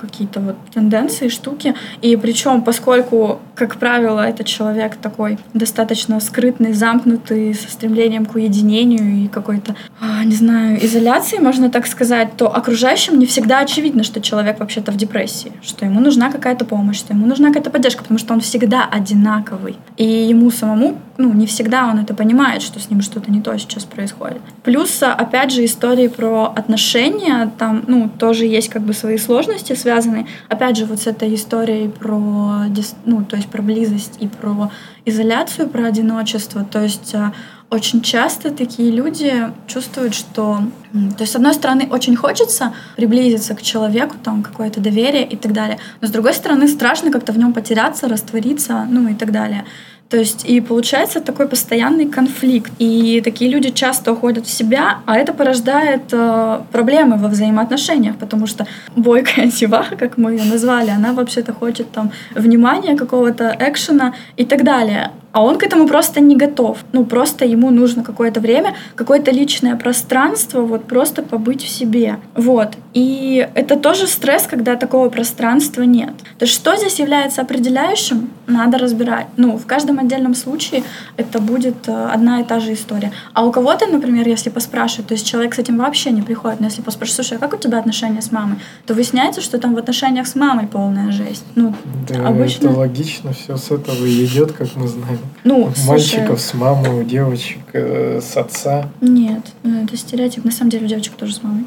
какие-то 0.00 0.40
вот 0.40 0.56
тенденции, 0.72 1.28
штуки. 1.28 1.74
И 2.02 2.16
причем, 2.16 2.62
поскольку, 2.62 3.40
как 3.54 3.76
правило, 3.76 4.20
этот 4.20 4.46
человек 4.46 4.96
такой 4.96 5.38
достаточно 5.54 6.20
скрытный, 6.20 6.72
замкнутый, 6.72 7.54
со 7.54 7.70
стремлением 7.70 8.26
к 8.26 8.34
уединению 8.34 9.24
и 9.24 9.28
какой-то, 9.28 9.74
а, 10.00 10.24
не 10.24 10.34
знаю, 10.34 10.84
изоляции, 10.84 11.38
можно 11.38 11.70
так 11.70 11.86
сказать, 11.86 12.36
то 12.36 12.54
окружающим 12.54 13.18
не 13.18 13.26
всегда 13.26 13.60
очевидно, 13.60 14.02
что 14.02 14.20
человек 14.20 14.60
вообще-то 14.60 14.92
в 14.92 14.96
депрессии, 14.96 15.52
что 15.62 15.84
ему 15.84 16.00
нужна 16.00 16.30
какая-то 16.30 16.64
помощь, 16.64 16.98
что 16.98 17.14
ему 17.14 17.26
нужна 17.26 17.48
какая-то 17.48 17.70
поддержка, 17.70 18.02
потому 18.02 18.18
что 18.18 18.34
он 18.34 18.40
всегда 18.40 18.84
одинаковый. 18.84 19.76
И 19.96 20.04
ему 20.04 20.50
самому, 20.50 20.98
ну, 21.18 21.32
не 21.32 21.46
всегда 21.46 21.88
он 21.88 21.98
это 21.98 22.14
понимает, 22.14 22.62
что 22.62 22.80
с 22.80 22.90
ним 22.90 23.00
что-то 23.00 23.30
не 23.30 23.40
то 23.40 23.56
сейчас 23.58 23.84
происходит. 23.84 24.40
Плюс, 24.62 25.02
опять 25.02 25.52
же, 25.52 25.64
истории 25.64 26.08
про 26.08 26.52
отношения, 26.54 27.50
там, 27.58 27.84
ну, 27.86 28.08
тоже 28.08 28.46
есть 28.46 28.68
как 28.68 28.82
бы 28.82 28.92
свои 28.92 29.18
сложности 29.18 29.74
связаны, 29.74 30.26
опять 30.48 30.76
же, 30.76 30.84
вот 30.84 31.00
с 31.00 31.06
этой 31.06 31.34
историей 31.34 31.88
про, 31.88 32.64
ну, 33.04 33.24
то 33.24 33.36
есть 33.36 33.48
про 33.48 33.62
близость 33.62 34.16
и 34.20 34.28
про 34.28 34.70
изоляцию, 35.04 35.68
про 35.68 35.86
одиночество. 35.86 36.64
То 36.64 36.82
есть 36.82 37.14
а, 37.14 37.32
очень 37.70 38.00
часто 38.00 38.50
такие 38.50 38.90
люди 38.90 39.32
чувствуют, 39.66 40.14
что... 40.14 40.60
То 40.92 41.22
есть, 41.22 41.32
с 41.32 41.36
одной 41.36 41.54
стороны, 41.54 41.88
очень 41.90 42.16
хочется 42.16 42.74
приблизиться 42.96 43.54
к 43.54 43.62
человеку, 43.62 44.16
там, 44.22 44.42
какое-то 44.42 44.80
доверие 44.80 45.26
и 45.26 45.36
так 45.36 45.52
далее. 45.52 45.78
Но, 46.00 46.08
с 46.08 46.10
другой 46.10 46.34
стороны, 46.34 46.68
страшно 46.68 47.10
как-то 47.10 47.32
в 47.32 47.38
нем 47.38 47.52
потеряться, 47.52 48.08
раствориться, 48.08 48.86
ну 48.90 49.08
и 49.08 49.14
так 49.14 49.32
далее. 49.32 49.64
То 50.08 50.16
есть 50.16 50.44
и 50.44 50.60
получается 50.60 51.20
такой 51.20 51.48
постоянный 51.48 52.06
конфликт. 52.06 52.70
И 52.78 53.20
такие 53.24 53.50
люди 53.50 53.70
часто 53.70 54.12
уходят 54.12 54.46
в 54.46 54.50
себя, 54.50 54.98
а 55.06 55.16
это 55.16 55.32
порождает 55.32 56.12
э, 56.12 56.60
проблемы 56.70 57.16
во 57.16 57.28
взаимоотношениях, 57.28 58.16
потому 58.16 58.46
что 58.46 58.66
бойкая 58.94 59.46
деваха, 59.46 59.96
как 59.98 60.16
мы 60.16 60.32
ее 60.32 60.44
назвали, 60.44 60.90
она 60.90 61.12
вообще-то 61.12 61.52
хочет 61.52 61.90
там 61.90 62.12
внимания, 62.34 62.96
какого-то 62.96 63.56
экшена 63.58 64.14
и 64.36 64.44
так 64.44 64.62
далее. 64.62 65.10
А 65.36 65.42
он 65.42 65.58
к 65.58 65.64
этому 65.64 65.86
просто 65.86 66.20
не 66.20 66.34
готов. 66.34 66.78
Ну, 66.92 67.04
просто 67.04 67.44
ему 67.44 67.70
нужно 67.70 68.02
какое-то 68.02 68.40
время, 68.40 68.74
какое-то 68.94 69.30
личное 69.30 69.76
пространство, 69.76 70.62
вот 70.62 70.84
просто 70.84 71.22
побыть 71.22 71.62
в 71.62 71.68
себе. 71.68 72.16
Вот. 72.34 72.68
И 72.94 73.46
это 73.54 73.76
тоже 73.76 74.06
стресс, 74.06 74.46
когда 74.46 74.76
такого 74.76 75.10
пространства 75.10 75.82
нет. 75.82 76.14
То 76.38 76.46
есть 76.46 76.54
что 76.54 76.74
здесь 76.76 76.98
является 76.98 77.42
определяющим, 77.42 78.30
надо 78.46 78.78
разбирать. 78.78 79.26
Ну, 79.36 79.58
в 79.58 79.66
каждом 79.66 79.98
отдельном 79.98 80.34
случае 80.34 80.84
это 81.18 81.38
будет 81.38 81.86
э, 81.86 82.08
одна 82.14 82.40
и 82.40 82.44
та 82.44 82.58
же 82.58 82.72
история. 82.72 83.12
А 83.34 83.44
у 83.44 83.52
кого-то, 83.52 83.86
например, 83.86 84.26
если 84.26 84.48
поспрашивают, 84.48 85.08
то 85.08 85.14
есть 85.14 85.26
человек 85.26 85.54
с 85.54 85.58
этим 85.58 85.76
вообще 85.76 86.12
не 86.12 86.22
приходит, 86.22 86.60
но 86.60 86.66
если 86.66 86.80
поспрашивают, 86.80 87.26
слушай, 87.26 87.36
а 87.36 87.40
как 87.40 87.52
у 87.52 87.58
тебя 87.58 87.78
отношения 87.78 88.22
с 88.22 88.32
мамой, 88.32 88.56
то 88.86 88.94
выясняется, 88.94 89.42
что 89.42 89.58
там 89.58 89.74
в 89.74 89.78
отношениях 89.78 90.26
с 90.26 90.34
мамой 90.34 90.66
полная 90.66 91.12
жесть. 91.12 91.44
Ну, 91.56 91.74
Да, 92.08 92.26
обычно... 92.26 92.68
это 92.68 92.78
логично, 92.78 93.34
все 93.34 93.58
с 93.58 93.70
этого 93.70 94.06
и 94.06 94.24
идет, 94.24 94.52
как 94.52 94.74
мы 94.76 94.88
знаем. 94.88 95.18
Ну, 95.44 95.64
У 95.64 95.74
слушай, 95.74 95.88
мальчиков 95.88 96.40
с 96.40 96.54
мамой, 96.54 97.00
у 97.00 97.02
девочек 97.04 97.62
э, 97.72 98.20
с 98.22 98.36
отца. 98.36 98.88
Нет, 99.00 99.42
ну, 99.62 99.84
это 99.84 99.96
стереотип. 99.96 100.44
На 100.44 100.52
самом 100.52 100.70
деле 100.70 100.86
у 100.86 100.88
девочек 100.88 101.14
тоже 101.14 101.34
с 101.34 101.42
мамой. 101.42 101.64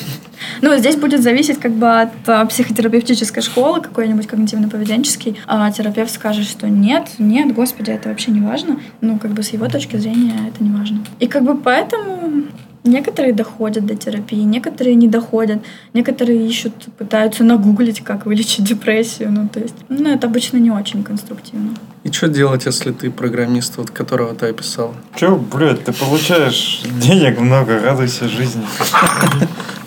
Ну, 0.61 0.78
здесь 0.78 0.95
будет 0.95 1.22
зависеть 1.22 1.60
как 1.60 1.72
бы 1.74 2.02
от 2.02 2.10
а, 2.28 2.45
психотерапевтической 2.45 3.41
школы, 3.41 3.82
какой-нибудь 3.82 4.26
когнитивно-поведенческий. 4.26 5.38
А 5.48 5.72
терапевт 5.72 6.11
скажет, 6.11 6.45
что 6.45 6.68
нет, 6.68 7.07
нет, 7.18 7.53
господи, 7.53 7.91
это 7.91 8.10
вообще 8.10 8.32
не 8.32 8.41
важно. 8.41 8.80
Ну, 9.02 9.20
как 9.20 9.32
бы 9.32 9.44
с 9.44 9.49
его 9.49 9.68
точки 9.68 9.95
зрения 9.98 10.36
это 10.48 10.64
не 10.64 10.72
важно. 10.72 11.03
И 11.20 11.28
как 11.28 11.44
бы 11.44 11.56
поэтому 11.56 12.45
некоторые 12.84 13.34
доходят 13.34 13.85
до 13.85 13.95
терапии, 13.95 14.41
некоторые 14.43 14.95
не 14.95 15.07
доходят, 15.07 15.60
некоторые 15.93 16.47
ищут, 16.47 16.73
пытаются 16.97 17.43
нагуглить, 17.43 18.01
как 18.01 18.26
вылечить 18.26 18.64
депрессию. 18.65 19.31
Ну, 19.31 19.47
то 19.47 19.60
есть, 19.60 19.76
ну, 19.89 20.10
это 20.10 20.27
обычно 20.27 20.57
не 20.57 20.72
очень 20.72 21.03
конструктивно. 21.03 21.76
И 22.03 22.11
что 22.11 22.27
делать, 22.27 22.65
если 22.65 22.91
ты 22.91 23.11
программист, 23.11 23.77
вот 23.77 23.89
которого 23.91 24.34
ты 24.34 24.47
описал? 24.47 24.93
Че, 25.15 25.35
блядь, 25.35 25.84
ты 25.84 25.91
получаешь 25.93 26.81
денег 27.01 27.39
много, 27.39 27.80
радуйся 27.80 28.27
жизни. 28.30 28.64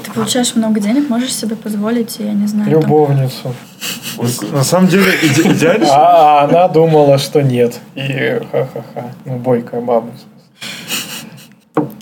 Ты 0.05 0.10
получаешь 0.12 0.55
много 0.55 0.78
денег, 0.81 1.09
можешь 1.09 1.35
себе 1.35 1.56
позволить, 1.56 2.19
я 2.19 2.32
не 2.32 2.47
знаю, 2.47 2.70
Любовницу. 2.70 3.55
На 4.52 4.62
самом 4.62 4.89
деле, 4.89 5.10
иде- 5.23 5.52
идеально... 5.52 5.86
А 5.90 6.44
она 6.44 6.69
думала, 6.69 7.16
что 7.16 7.40
нет. 7.43 7.81
И 7.94 8.39
ха-ха-ха. 8.52 9.10
Ну, 9.24 9.39
бойкая 9.39 9.81
баба. 9.81 10.10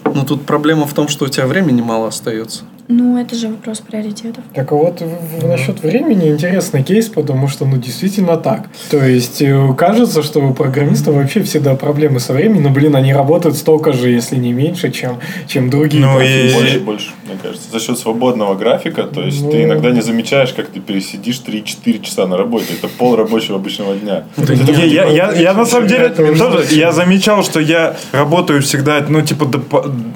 Ну, 0.04 0.24
тут 0.24 0.46
проблема 0.46 0.86
в 0.86 0.94
том, 0.94 1.08
что 1.08 1.26
у 1.26 1.28
тебя 1.28 1.46
времени 1.46 1.82
мало 1.82 2.08
остается. 2.08 2.64
Ну, 2.92 3.16
это 3.18 3.36
же 3.36 3.48
вопрос 3.48 3.78
приоритетов. 3.78 4.42
Так 4.52 4.72
вот, 4.72 5.00
в- 5.00 5.40
в- 5.40 5.46
насчет 5.46 5.80
времени 5.80 6.28
интересный 6.28 6.82
кейс, 6.82 7.06
потому 7.08 7.46
что, 7.46 7.64
ну, 7.64 7.76
действительно 7.76 8.36
так. 8.36 8.68
То 8.90 9.04
есть, 9.04 9.40
э, 9.42 9.74
кажется, 9.78 10.24
что 10.24 10.40
у 10.40 10.52
программистов 10.54 11.14
вообще 11.14 11.40
всегда 11.44 11.76
проблемы 11.76 12.18
со 12.18 12.32
временем, 12.32 12.64
но, 12.64 12.70
блин, 12.70 12.96
они 12.96 13.14
работают 13.14 13.56
столько 13.56 13.92
же, 13.92 14.10
если 14.10 14.34
не 14.34 14.52
меньше, 14.52 14.90
чем, 14.90 15.18
чем 15.46 15.70
другие 15.70 16.04
Ну, 16.04 16.20
и-. 16.20 16.52
Больше, 16.52 16.80
больше, 16.80 17.10
мне 17.26 17.36
кажется. 17.40 17.70
За 17.70 17.78
счет 17.78 17.96
свободного 17.96 18.56
графика, 18.56 19.04
то 19.04 19.22
есть 19.22 19.40
Ну. 19.44 19.52
ты 19.52 19.62
иногда 19.62 19.90
не 19.90 20.00
замечаешь, 20.00 20.52
как 20.52 20.66
ты 20.66 20.80
пересидишь 20.80 21.40
3-4 21.46 22.00
часа 22.02 22.26
на 22.26 22.36
работе. 22.36 22.74
Это 22.76 22.88
пол 22.88 23.14
рабочего 23.14 23.56
обычного 23.58 23.94
дня. 23.94 24.24
Да 24.36 24.42
Это 24.52 24.64
нет, 24.64 24.76
Не, 24.78 24.86
я, 24.88 25.04
я, 25.04 25.32
я 25.32 25.54
на 25.54 25.64
самом 25.64 25.86
деле 25.86 26.08
тоже, 26.08 26.64
я 26.74 26.90
замечал, 26.90 27.44
что 27.44 27.60
я 27.60 27.94
работаю 28.10 28.60
всегда, 28.62 29.04
ну, 29.08 29.22
типа, 29.22 29.46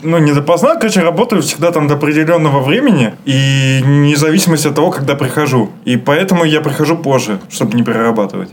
ну, 0.02 0.18
не 0.18 0.32
допоздна, 0.32 0.74
короче, 0.74 1.02
работаю 1.02 1.40
всегда 1.42 1.70
там 1.70 1.86
до 1.86 1.94
определенного 1.94 2.63
времени, 2.64 3.14
и 3.24 3.80
независимость 3.84 4.66
от 4.66 4.74
того, 4.74 4.90
когда 4.90 5.14
прихожу. 5.14 5.70
И 5.84 5.96
поэтому 5.96 6.44
я 6.44 6.60
прихожу 6.60 6.96
позже, 6.96 7.38
чтобы 7.50 7.76
не 7.76 7.82
перерабатывать. 7.84 8.50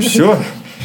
Все. 0.00 0.36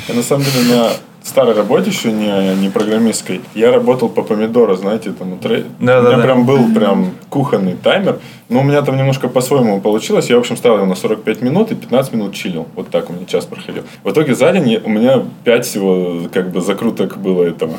Я 0.08 0.14
на 0.16 0.24
самом 0.24 0.44
деле 0.46 0.76
на 0.76 0.90
старой 1.24 1.56
работе 1.56 1.90
еще 1.90 2.12
не, 2.12 2.56
не 2.62 2.70
программистской, 2.70 3.42
я 3.56 3.72
работал 3.72 4.10
по 4.10 4.22
помидору, 4.22 4.76
знаете, 4.76 5.12
там 5.12 5.40
трей- 5.42 5.66
Да, 5.80 6.00
у 6.00 6.04
да, 6.04 6.10
меня 6.10 6.18
да. 6.18 6.24
прям 6.24 6.46
был 6.46 6.72
прям 6.72 7.12
кухонный 7.30 7.74
таймер, 7.74 8.20
но 8.48 8.60
у 8.60 8.64
меня 8.64 8.84
там 8.84 8.96
немножко 8.96 9.28
по-своему 9.28 9.82
получилось, 9.82 10.30
я, 10.30 10.36
в 10.36 10.40
общем, 10.42 10.56
ставил 10.56 10.78
его 10.78 10.86
на 10.86 10.94
45 10.94 11.42
минут 11.42 11.72
и 11.72 11.76
15 11.76 12.14
минут 12.14 12.36
чилил, 12.36 12.68
вот 12.76 12.90
так 12.92 13.10
у 13.10 13.14
меня 13.14 13.26
час 13.26 13.46
проходил. 13.46 13.84
В 14.04 14.12
итоге 14.12 14.36
за 14.36 14.52
день 14.52 14.70
я- 14.70 14.82
у 14.84 14.90
меня 14.90 15.24
5 15.44 15.66
всего 15.66 16.28
как 16.32 16.52
бы 16.52 16.62
закруток 16.62 17.18
было 17.18 17.44
этого 17.44 17.74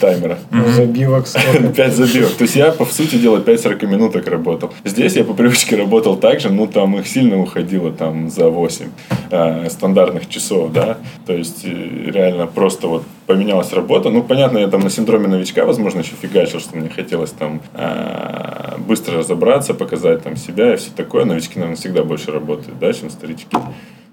таймера. 0.00 0.38
Ну, 0.50 0.68
Забивок 0.72 1.26
сколько. 1.26 1.68
5 1.74 1.94
забивок. 1.94 2.32
То 2.32 2.42
есть 2.44 2.56
я, 2.56 2.72
по 2.72 2.84
сути 2.84 3.16
дела, 3.16 3.40
5 3.40 3.60
40 3.60 3.82
минуток 3.82 4.26
работал. 4.28 4.72
Здесь 4.84 5.16
я 5.16 5.24
по 5.24 5.34
привычке 5.34 5.76
работал 5.76 6.16
так 6.16 6.40
же, 6.40 6.50
ну 6.50 6.66
там 6.66 6.98
их 6.98 7.06
сильно 7.06 7.38
уходило 7.40 7.92
там 7.92 8.30
за 8.30 8.48
8 8.48 8.86
э, 9.30 9.68
стандартных 9.70 10.28
часов, 10.28 10.72
да. 10.72 10.98
То 11.26 11.32
есть 11.32 11.64
э, 11.64 12.10
реально 12.10 12.46
просто 12.46 12.86
вот 12.88 13.04
поменялась 13.26 13.72
работа. 13.72 14.10
Ну, 14.10 14.22
понятно, 14.22 14.58
я 14.58 14.68
там 14.68 14.80
на 14.82 14.90
синдроме 14.90 15.28
новичка, 15.28 15.64
возможно, 15.64 16.00
еще 16.00 16.12
фигачил, 16.20 16.60
что 16.60 16.76
мне 16.76 16.88
хотелось 16.90 17.30
там 17.30 17.62
э, 17.74 18.76
быстро 18.86 19.18
разобраться, 19.18 19.74
показать 19.74 20.22
там 20.22 20.36
себя 20.36 20.74
и 20.74 20.76
все 20.76 20.90
такое. 20.94 21.24
Новички, 21.24 21.54
наверное, 21.58 21.76
всегда 21.76 22.04
больше 22.04 22.30
работают, 22.32 22.78
да, 22.78 22.92
чем 22.92 23.10
старички. 23.10 23.56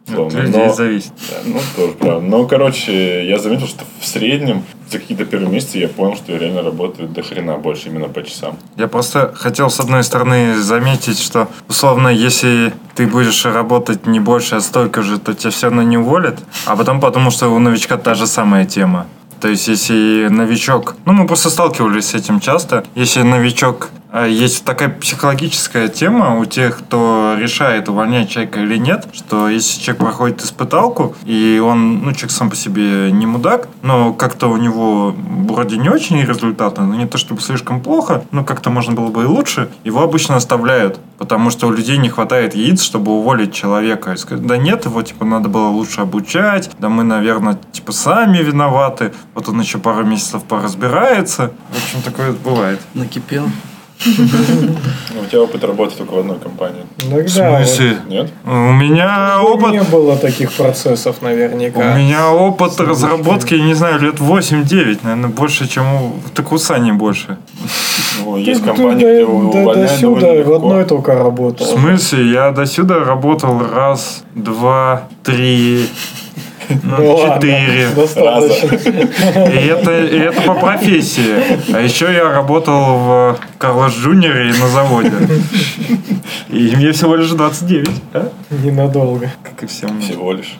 Словно. 0.07 0.39
людей 0.39 0.65
Но- 0.65 0.73
зависит. 0.73 1.11
да, 1.29 1.37
ну, 1.45 1.59
тоже 1.75 1.93
правда. 1.93 2.25
Но, 2.27 2.45
короче, 2.47 3.27
я 3.27 3.37
заметил, 3.37 3.67
что 3.67 3.83
в 3.99 4.05
среднем 4.07 4.63
за 4.91 4.99
какие-то 4.99 5.25
первые 5.25 5.49
месяцы 5.49 5.77
я 5.77 5.87
понял, 5.87 6.15
что 6.15 6.33
я 6.33 6.39
реально 6.39 6.61
работаю 6.61 7.07
до 7.07 7.23
хрена 7.23 7.57
больше 7.57 7.89
именно 7.89 8.09
по 8.09 8.23
часам. 8.23 8.57
Я 8.75 8.87
просто 8.87 9.33
хотел, 9.35 9.69
с 9.69 9.79
одной 9.79 10.03
стороны, 10.03 10.55
заметить, 10.55 11.19
что, 11.19 11.47
условно, 11.69 12.09
если 12.09 12.73
ты 12.95 13.07
будешь 13.07 13.45
работать 13.45 14.05
не 14.05 14.19
больше, 14.19 14.55
а 14.55 14.61
столько 14.61 15.01
же, 15.01 15.17
то 15.17 15.33
тебя 15.33 15.51
все 15.51 15.67
равно 15.67 15.83
не 15.83 15.97
уволят. 15.97 16.39
А 16.65 16.75
потом 16.75 16.99
потому, 16.99 17.31
что 17.31 17.49
у 17.49 17.59
новичка 17.59 17.97
та 17.97 18.15
же 18.15 18.27
самая 18.27 18.65
тема. 18.65 19.05
То 19.39 19.47
есть, 19.47 19.67
если 19.67 20.27
новичок... 20.29 20.95
Ну, 21.05 21.13
мы 21.13 21.25
просто 21.25 21.49
сталкивались 21.49 22.09
с 22.09 22.13
этим 22.13 22.39
часто. 22.39 22.83
Если 22.95 23.23
новичок... 23.23 23.89
а, 24.11 24.27
Есть 24.27 24.65
такая 24.65 24.89
психологическая 24.89 25.87
тема 25.87 26.37
у 26.37 26.45
тех, 26.45 26.79
кто 26.79 27.35
решает, 27.37 27.89
увольнять 27.89 28.29
человека 28.29 28.59
или 28.59 28.77
нет, 28.77 29.07
что 29.13 29.49
если 29.49 29.81
человек 29.81 30.03
проходит 30.03 30.41
испыталку, 30.41 31.15
и 31.25 31.61
он, 31.63 32.03
ну, 32.03 32.11
человек 32.13 32.31
сам 32.31 32.49
по 32.49 32.55
себе 32.55 33.11
не 33.11 33.25
мудак, 33.25 33.67
но 33.81 34.13
как-то 34.13 34.47
у 34.47 34.57
него 34.57 35.15
вроде 35.15 35.77
не 35.77 35.89
очень 35.89 36.21
результаты, 36.21 36.81
но 36.81 36.95
не 36.95 37.05
то 37.05 37.17
чтобы 37.17 37.41
слишком 37.41 37.81
плохо, 37.81 38.23
но 38.31 38.43
как-то 38.43 38.69
можно 38.69 38.93
было 38.93 39.09
бы 39.09 39.23
и 39.23 39.25
лучше, 39.25 39.69
его 39.83 40.01
обычно 40.01 40.35
оставляют, 40.35 40.99
потому 41.17 41.49
что 41.49 41.67
у 41.67 41.71
людей 41.71 41.97
не 41.97 42.09
хватает 42.09 42.55
яиц, 42.55 42.81
чтобы 42.81 43.11
уволить 43.11 43.53
человека. 43.53 44.13
И 44.13 44.17
сказать, 44.17 44.45
да 44.45 44.57
нет, 44.57 44.85
его, 44.85 45.01
типа, 45.01 45.25
надо 45.25 45.49
было 45.49 45.67
лучше 45.67 46.01
обучать, 46.01 46.69
да 46.79 46.89
мы, 46.89 47.03
наверное, 47.03 47.59
типа, 47.71 47.91
сами 47.91 48.39
виноваты, 48.39 49.13
вот 49.35 49.47
он 49.49 49.59
еще 49.59 49.77
пару 49.77 50.03
месяцев 50.05 50.43
поразбирается. 50.43 51.51
В 51.69 51.77
общем, 51.77 52.01
такое 52.01 52.31
бывает. 52.33 52.79
Накипел. 52.93 53.45
У 55.21 55.25
тебя 55.25 55.41
опыт 55.41 55.63
работы 55.63 55.95
только 55.97 56.11
в 56.13 56.19
одной 56.19 56.39
компании. 56.39 56.83
В 56.97 57.27
смысле? 57.29 57.97
Нет? 58.07 58.29
У 58.45 58.49
меня 58.73 59.41
опыт... 59.43 59.71
Не 59.71 59.83
было 59.83 60.15
таких 60.17 60.51
процессов 60.53 61.17
У 61.21 61.25
наверняка. 61.25 61.95
меня 61.95 62.31
опыт 62.31 62.79
разработки, 62.79 63.53
не 63.55 63.73
знаю, 63.75 63.99
лет 63.99 64.15
8-9, 64.15 64.99
наверное, 65.03 65.29
больше, 65.29 65.67
чем 65.67 65.85
у... 65.93 66.13
Так 66.33 66.51
у 66.51 66.57
Сани 66.57 66.91
больше. 66.91 67.37
Ну, 68.23 68.37
есть 68.37 68.63
компании, 68.63 68.93
до- 68.93 68.97
где 69.13 69.25
увольняют 69.25 69.53
довольно 69.53 69.87
сюда 69.87 70.43
в 70.43 70.53
одной 70.53 70.85
только 70.85 71.13
работал. 71.15 71.65
В 71.65 71.69
смысле? 71.69 72.31
Я 72.31 72.51
до 72.51 72.65
сюда 72.65 73.03
работал 73.03 73.59
раз, 73.73 74.23
два, 74.35 75.03
три, 75.23 75.85
ну, 76.83 76.95
Ну 76.97 77.35
четыре. 77.35 77.89
И 79.51 79.67
это, 79.67 80.05
и 80.05 80.19
это 80.19 80.41
по 80.41 80.53
профессии. 80.55 81.73
А 81.73 81.79
еще 81.79 82.13
я 82.13 82.31
работал 82.31 82.97
в 82.97 83.39
Карлос 83.57 83.93
Джуниоре 83.93 84.53
на 84.53 84.67
заводе. 84.67 85.11
И 86.49 86.75
мне 86.75 86.91
всего 86.91 87.15
лишь 87.15 87.29
29, 87.29 87.89
а? 88.13 88.29
Ненадолго. 88.49 89.31
как 89.43 89.63
и 89.63 89.67
всем. 89.67 90.01
Всего 90.01 90.33
лишь. 90.33 90.57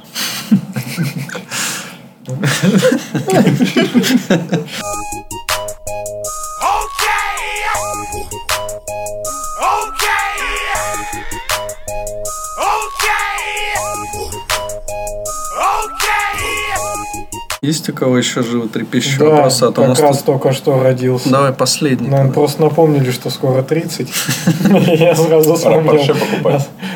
Есть 17.63 17.87
у 17.89 17.93
кого 17.93 18.17
еще 18.17 18.41
животрепещущие 18.41 19.19
Да, 19.19 19.25
вопросы? 19.25 19.65
А 19.65 19.67
то 19.67 19.81
как 19.81 19.89
нас 19.89 19.99
раз 19.99 20.17
тут... 20.17 20.25
только 20.25 20.51
что 20.51 20.81
родился. 20.81 21.29
Давай 21.29 21.53
последний. 21.53 22.07
Нам 22.07 22.33
просто 22.33 22.59
напомнили, 22.63 23.11
что 23.11 23.29
скоро 23.29 23.61
30. 23.61 24.09
Я 24.87 25.13
сразу 25.13 25.53
вспомнил 25.53 26.01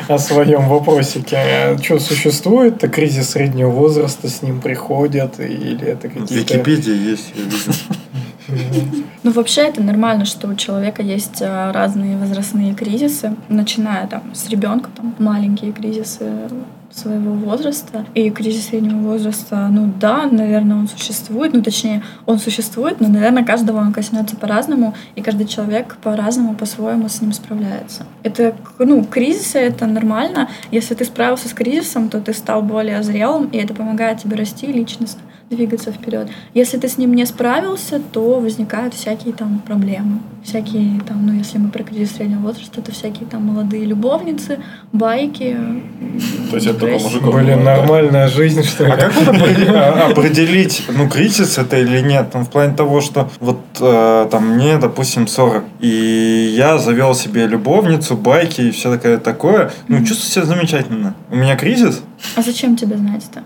о, 0.08 0.18
своем 0.18 0.68
вопросике. 0.68 1.78
Что, 1.80 2.00
существует 2.00 2.80
кризис 2.90 3.30
среднего 3.30 3.70
возраста, 3.70 4.28
с 4.28 4.42
ним 4.42 4.60
приходят? 4.60 5.38
Или 5.38 5.86
это 5.86 6.08
В 6.08 6.14
какие-то... 6.14 6.34
Википедии 6.34 7.10
есть, 7.10 7.32
я 7.36 7.44
видел. 7.44 9.04
Ну, 9.22 9.30
вообще, 9.30 9.62
это 9.62 9.80
нормально, 9.80 10.24
что 10.24 10.48
у 10.48 10.54
человека 10.56 11.00
есть 11.00 11.42
э, 11.42 11.70
разные 11.70 12.16
возрастные 12.16 12.74
кризисы, 12.74 13.36
начиная 13.48 14.08
там 14.08 14.34
с 14.34 14.48
ребенка, 14.48 14.90
там 14.96 15.14
маленькие 15.18 15.72
кризисы 15.72 16.24
своего 16.98 17.32
возраста. 17.32 18.04
И 18.14 18.30
кризис 18.30 18.68
среднего 18.68 18.98
возраста, 18.98 19.68
ну 19.70 19.92
да, 20.00 20.26
наверное, 20.26 20.76
он 20.76 20.88
существует, 20.88 21.52
ну 21.52 21.62
точнее, 21.62 22.02
он 22.26 22.38
существует, 22.38 23.00
но, 23.00 23.08
наверное, 23.08 23.44
каждого 23.44 23.78
он 23.78 23.92
коснется 23.92 24.36
по-разному, 24.36 24.94
и 25.14 25.22
каждый 25.22 25.46
человек 25.46 25.96
по-разному, 26.02 26.54
по-своему 26.54 27.08
с 27.08 27.20
ним 27.20 27.32
справляется. 27.32 28.06
Это, 28.22 28.54
ну, 28.78 29.04
кризисы— 29.04 29.58
это 29.60 29.86
нормально. 29.86 30.48
Если 30.70 30.94
ты 30.94 31.04
справился 31.04 31.48
с 31.48 31.52
кризисом, 31.52 32.08
то 32.08 32.20
ты 32.20 32.32
стал 32.32 32.62
более 32.62 33.02
зрелым, 33.02 33.48
и 33.50 33.58
это 33.58 33.74
помогает 33.74 34.22
тебе 34.22 34.36
расти 34.36 34.66
личностно 34.66 35.22
двигаться 35.50 35.92
вперед. 35.92 36.28
Если 36.54 36.76
ты 36.76 36.88
с 36.88 36.98
ним 36.98 37.14
не 37.14 37.24
справился, 37.24 38.00
то 38.12 38.40
возникают 38.40 38.94
всякие 38.94 39.32
там 39.32 39.60
проблемы. 39.60 40.18
Всякие 40.42 41.00
там, 41.06 41.24
ну 41.26 41.32
если 41.32 41.58
мы 41.58 41.70
про 41.70 41.84
кризис 41.84 42.16
среднего 42.16 42.40
возраста, 42.40 42.82
то 42.82 42.92
всякие 42.92 43.28
там 43.28 43.44
молодые 43.44 43.84
любовницы, 43.84 44.58
байки. 44.92 45.56
То 46.50 46.56
есть 46.56 46.66
это 46.66 46.80
только 46.80 46.98
мужиков 46.98 47.34
Блин, 47.34 47.62
нормальная 47.62 48.28
жизнь, 48.28 48.62
что 48.64 48.86
ли? 48.86 48.90
А 48.92 48.96
как 48.96 49.12
а, 49.16 50.08
определить, 50.10 50.84
ну, 50.88 51.08
кризис 51.08 51.58
это 51.58 51.76
или 51.76 52.00
нет? 52.00 52.28
Ну, 52.34 52.40
в 52.40 52.50
плане 52.50 52.74
того, 52.74 53.00
что 53.00 53.30
вот 53.38 53.60
э, 53.80 54.28
там 54.30 54.54
мне, 54.54 54.78
допустим, 54.78 55.28
40, 55.28 55.64
и 55.80 56.54
я 56.56 56.78
завел 56.78 57.14
себе 57.14 57.46
любовницу, 57.46 58.16
байки 58.16 58.62
и 58.62 58.70
все 58.70 58.90
такое 58.90 59.18
такое. 59.18 59.70
Ну, 59.88 60.04
чувствую 60.04 60.46
себя 60.46 60.56
замечательно. 60.56 61.14
У 61.30 61.36
меня 61.36 61.56
кризис? 61.56 62.02
А 62.34 62.42
зачем 62.42 62.76
тебе 62.76 62.96
знать-то? 62.96 63.42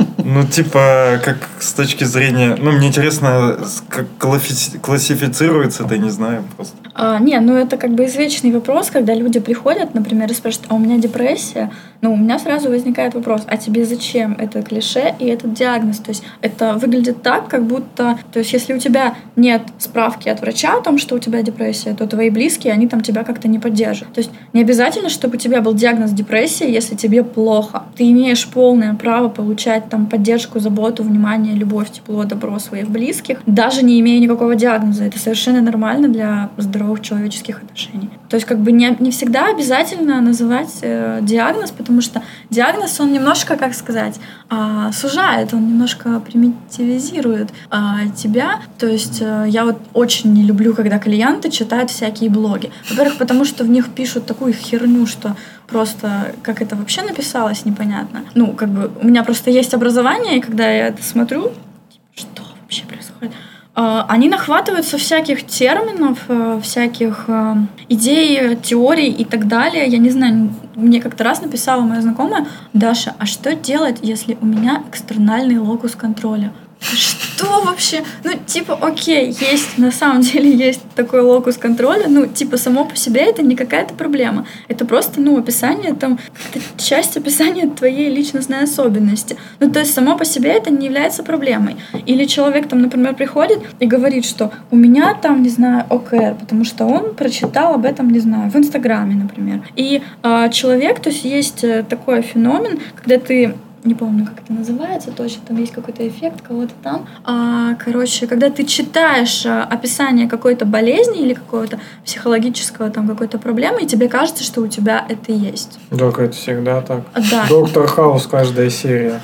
Ну, 0.24 0.46
типа, 0.46 1.20
как 1.22 1.36
с 1.60 1.74
точки 1.74 2.04
зрения... 2.04 2.56
Ну, 2.58 2.72
мне 2.72 2.88
интересно, 2.88 3.58
как 3.90 4.06
классифицируется 4.18 5.84
это, 5.84 5.98
не 5.98 6.08
знаю 6.08 6.44
просто. 6.56 6.76
А, 6.94 7.18
не, 7.18 7.38
ну 7.40 7.54
это 7.54 7.76
как 7.76 7.90
бы 7.90 8.06
извечный 8.06 8.50
вопрос, 8.50 8.90
когда 8.90 9.14
люди 9.14 9.38
приходят, 9.38 9.94
например, 9.94 10.30
и 10.30 10.34
спрашивают, 10.34 10.70
а 10.70 10.74
у 10.76 10.78
меня 10.78 10.98
депрессия, 10.98 11.70
ну 12.04 12.12
у 12.12 12.16
меня 12.16 12.38
сразу 12.38 12.68
возникает 12.68 13.14
вопрос, 13.14 13.44
а 13.46 13.56
тебе 13.56 13.86
зачем 13.86 14.36
это 14.38 14.60
клише 14.60 15.14
и 15.18 15.24
этот 15.24 15.54
диагноз? 15.54 16.00
То 16.00 16.10
есть 16.10 16.22
это 16.42 16.74
выглядит 16.74 17.22
так, 17.22 17.48
как 17.48 17.64
будто, 17.64 18.18
то 18.30 18.40
есть 18.40 18.52
если 18.52 18.74
у 18.74 18.78
тебя 18.78 19.14
нет 19.36 19.62
справки 19.78 20.28
от 20.28 20.42
врача 20.42 20.76
о 20.76 20.82
том, 20.82 20.98
что 20.98 21.14
у 21.14 21.18
тебя 21.18 21.40
депрессия, 21.42 21.94
то 21.94 22.06
твои 22.06 22.28
близкие, 22.28 22.74
они 22.74 22.88
там 22.88 23.00
тебя 23.00 23.24
как-то 23.24 23.48
не 23.48 23.58
поддержат. 23.58 24.12
То 24.12 24.18
есть 24.18 24.30
не 24.52 24.60
обязательно, 24.60 25.08
чтобы 25.08 25.36
у 25.36 25.38
тебя 25.38 25.62
был 25.62 25.72
диагноз 25.72 26.10
депрессии, 26.10 26.70
если 26.70 26.94
тебе 26.94 27.24
плохо. 27.24 27.84
Ты 27.96 28.10
имеешь 28.10 28.46
полное 28.48 28.92
право 28.92 29.30
получать 29.30 29.88
там 29.88 30.04
поддержку, 30.04 30.60
заботу, 30.60 31.04
внимание, 31.04 31.54
любовь, 31.54 31.90
тепло, 31.90 32.24
добро 32.24 32.58
своих 32.58 32.90
близких, 32.90 33.38
даже 33.46 33.82
не 33.82 33.98
имея 34.00 34.20
никакого 34.20 34.56
диагноза. 34.56 35.04
Это 35.04 35.18
совершенно 35.18 35.62
нормально 35.62 36.08
для 36.08 36.50
здоровых 36.58 37.00
человеческих 37.00 37.62
отношений. 37.62 38.10
То 38.28 38.36
есть 38.36 38.46
как 38.46 38.58
бы 38.58 38.72
не, 38.72 38.94
не 39.00 39.10
всегда 39.10 39.46
обязательно 39.46 40.20
называть 40.20 40.80
э, 40.82 41.20
диагноз, 41.22 41.70
потому 41.70 41.93
что 42.00 42.22
диагноз, 42.50 43.00
он 43.00 43.12
немножко, 43.12 43.56
как 43.56 43.74
сказать, 43.74 44.20
а, 44.48 44.92
сужает, 44.92 45.52
он 45.54 45.68
немножко 45.68 46.20
примитивизирует 46.20 47.50
а, 47.70 48.06
тебя. 48.16 48.60
То 48.78 48.86
есть 48.86 49.18
э, 49.20 49.46
я 49.48 49.64
вот 49.64 49.78
очень 49.92 50.32
не 50.32 50.42
люблю, 50.42 50.74
когда 50.74 50.98
клиенты 50.98 51.50
читают 51.50 51.90
всякие 51.90 52.30
блоги. 52.30 52.70
Во-первых, 52.90 53.18
потому 53.18 53.44
что 53.44 53.64
в 53.64 53.68
них 53.68 53.88
пишут 53.90 54.26
такую 54.26 54.52
херню, 54.52 55.06
что 55.06 55.36
просто 55.66 56.34
как 56.42 56.62
это 56.62 56.76
вообще 56.76 57.02
написалось, 57.02 57.64
непонятно. 57.64 58.22
Ну, 58.34 58.52
как 58.52 58.68
бы 58.68 58.90
у 59.00 59.06
меня 59.06 59.24
просто 59.24 59.50
есть 59.50 59.74
образование, 59.74 60.38
и 60.38 60.40
когда 60.40 60.70
я 60.70 60.88
это 60.88 61.02
смотрю, 61.02 61.52
типа, 61.90 62.06
что 62.14 62.42
вообще 62.60 62.84
происходит? 62.84 63.32
А, 63.32 63.54
Они 63.74 64.28
нахватываются 64.28 64.98
всяких 64.98 65.46
терминов, 65.46 66.26
э, 66.28 66.60
всяких 66.62 67.24
э, 67.26 67.56
идей, 67.88 68.54
теорий 68.56 69.10
и 69.10 69.24
так 69.24 69.48
далее. 69.48 69.88
Я 69.88 69.98
не 69.98 70.10
знаю, 70.10 70.54
мне 70.76 71.00
как-то 71.00 71.24
раз 71.24 71.42
написала 71.42 71.80
моя 71.80 72.00
знакомая, 72.00 72.46
Даша, 72.72 73.14
а 73.18 73.26
что 73.26 73.56
делать, 73.56 73.98
если 74.00 74.38
у 74.40 74.46
меня 74.46 74.84
экстернальный 74.88 75.58
локус 75.58 75.96
контроля? 75.96 76.52
Что 76.92 77.62
вообще? 77.62 78.04
Ну, 78.22 78.32
типа, 78.46 78.78
окей, 78.80 79.28
есть, 79.28 79.78
на 79.78 79.90
самом 79.90 80.20
деле 80.22 80.50
есть 80.66 80.82
такой 80.94 81.22
локус 81.22 81.56
контроля, 81.56 82.06
ну, 82.08 82.26
типа, 82.26 82.56
само 82.56 82.84
по 82.84 82.96
себе 82.96 83.22
это 83.22 83.42
не 83.42 83.56
какая-то 83.56 83.94
проблема. 83.94 84.46
Это 84.68 84.84
просто, 84.84 85.20
ну, 85.20 85.38
описание, 85.38 85.94
там, 85.94 86.18
это 86.52 86.64
часть 86.76 87.16
описания 87.16 87.68
твоей 87.68 88.10
личностной 88.10 88.62
особенности. 88.62 89.36
Ну, 89.60 89.70
то 89.70 89.80
есть, 89.80 89.94
само 89.94 90.16
по 90.16 90.24
себе 90.24 90.50
это 90.50 90.70
не 90.70 90.86
является 90.86 91.22
проблемой. 91.22 91.76
Или 92.06 92.24
человек, 92.26 92.68
там, 92.68 92.80
например, 92.80 93.14
приходит 93.14 93.60
и 93.80 93.86
говорит, 93.86 94.24
что 94.24 94.52
у 94.70 94.76
меня 94.76 95.14
там, 95.14 95.42
не 95.42 95.48
знаю, 95.48 95.86
ОКР, 95.88 96.36
потому 96.38 96.64
что 96.64 96.84
он 96.84 97.14
прочитал 97.14 97.74
об 97.74 97.84
этом, 97.84 98.10
не 98.10 98.20
знаю, 98.20 98.50
в 98.50 98.56
Инстаграме, 98.56 99.14
например. 99.14 99.62
И 99.76 100.02
а, 100.22 100.48
человек, 100.48 101.00
то 101.00 101.10
есть, 101.10 101.24
есть 101.24 101.64
э, 101.64 101.84
такой 101.88 102.22
феномен, 102.22 102.78
когда 102.96 103.18
ты 103.18 103.54
не 103.84 103.94
помню, 103.94 104.24
как 104.24 104.42
это 104.42 104.52
называется 104.52 105.10
точно, 105.12 105.42
там 105.46 105.58
есть 105.58 105.72
какой-то 105.72 106.06
эффект 106.08 106.40
кого-то 106.40 106.72
там. 106.82 107.06
А, 107.24 107.74
короче, 107.74 108.26
когда 108.26 108.48
ты 108.48 108.64
читаешь 108.64 109.44
а, 109.44 109.62
описание 109.64 110.28
какой-то 110.28 110.64
болезни 110.64 111.20
или 111.20 111.34
какого-то 111.34 111.78
психологического 112.04 112.90
там 112.90 113.06
какой-то 113.06 113.38
проблемы, 113.38 113.82
и 113.82 113.86
тебе 113.86 114.08
кажется, 114.08 114.42
что 114.42 114.62
у 114.62 114.68
тебя 114.68 115.04
это 115.08 115.32
есть. 115.32 115.78
Так, 115.90 116.18
это 116.18 116.32
всегда 116.34 116.80
так. 116.80 117.02
Да, 117.30 117.46
Доктор 117.48 117.86
Хаус 117.86 118.26
каждая 118.26 118.70
серия. 118.70 119.20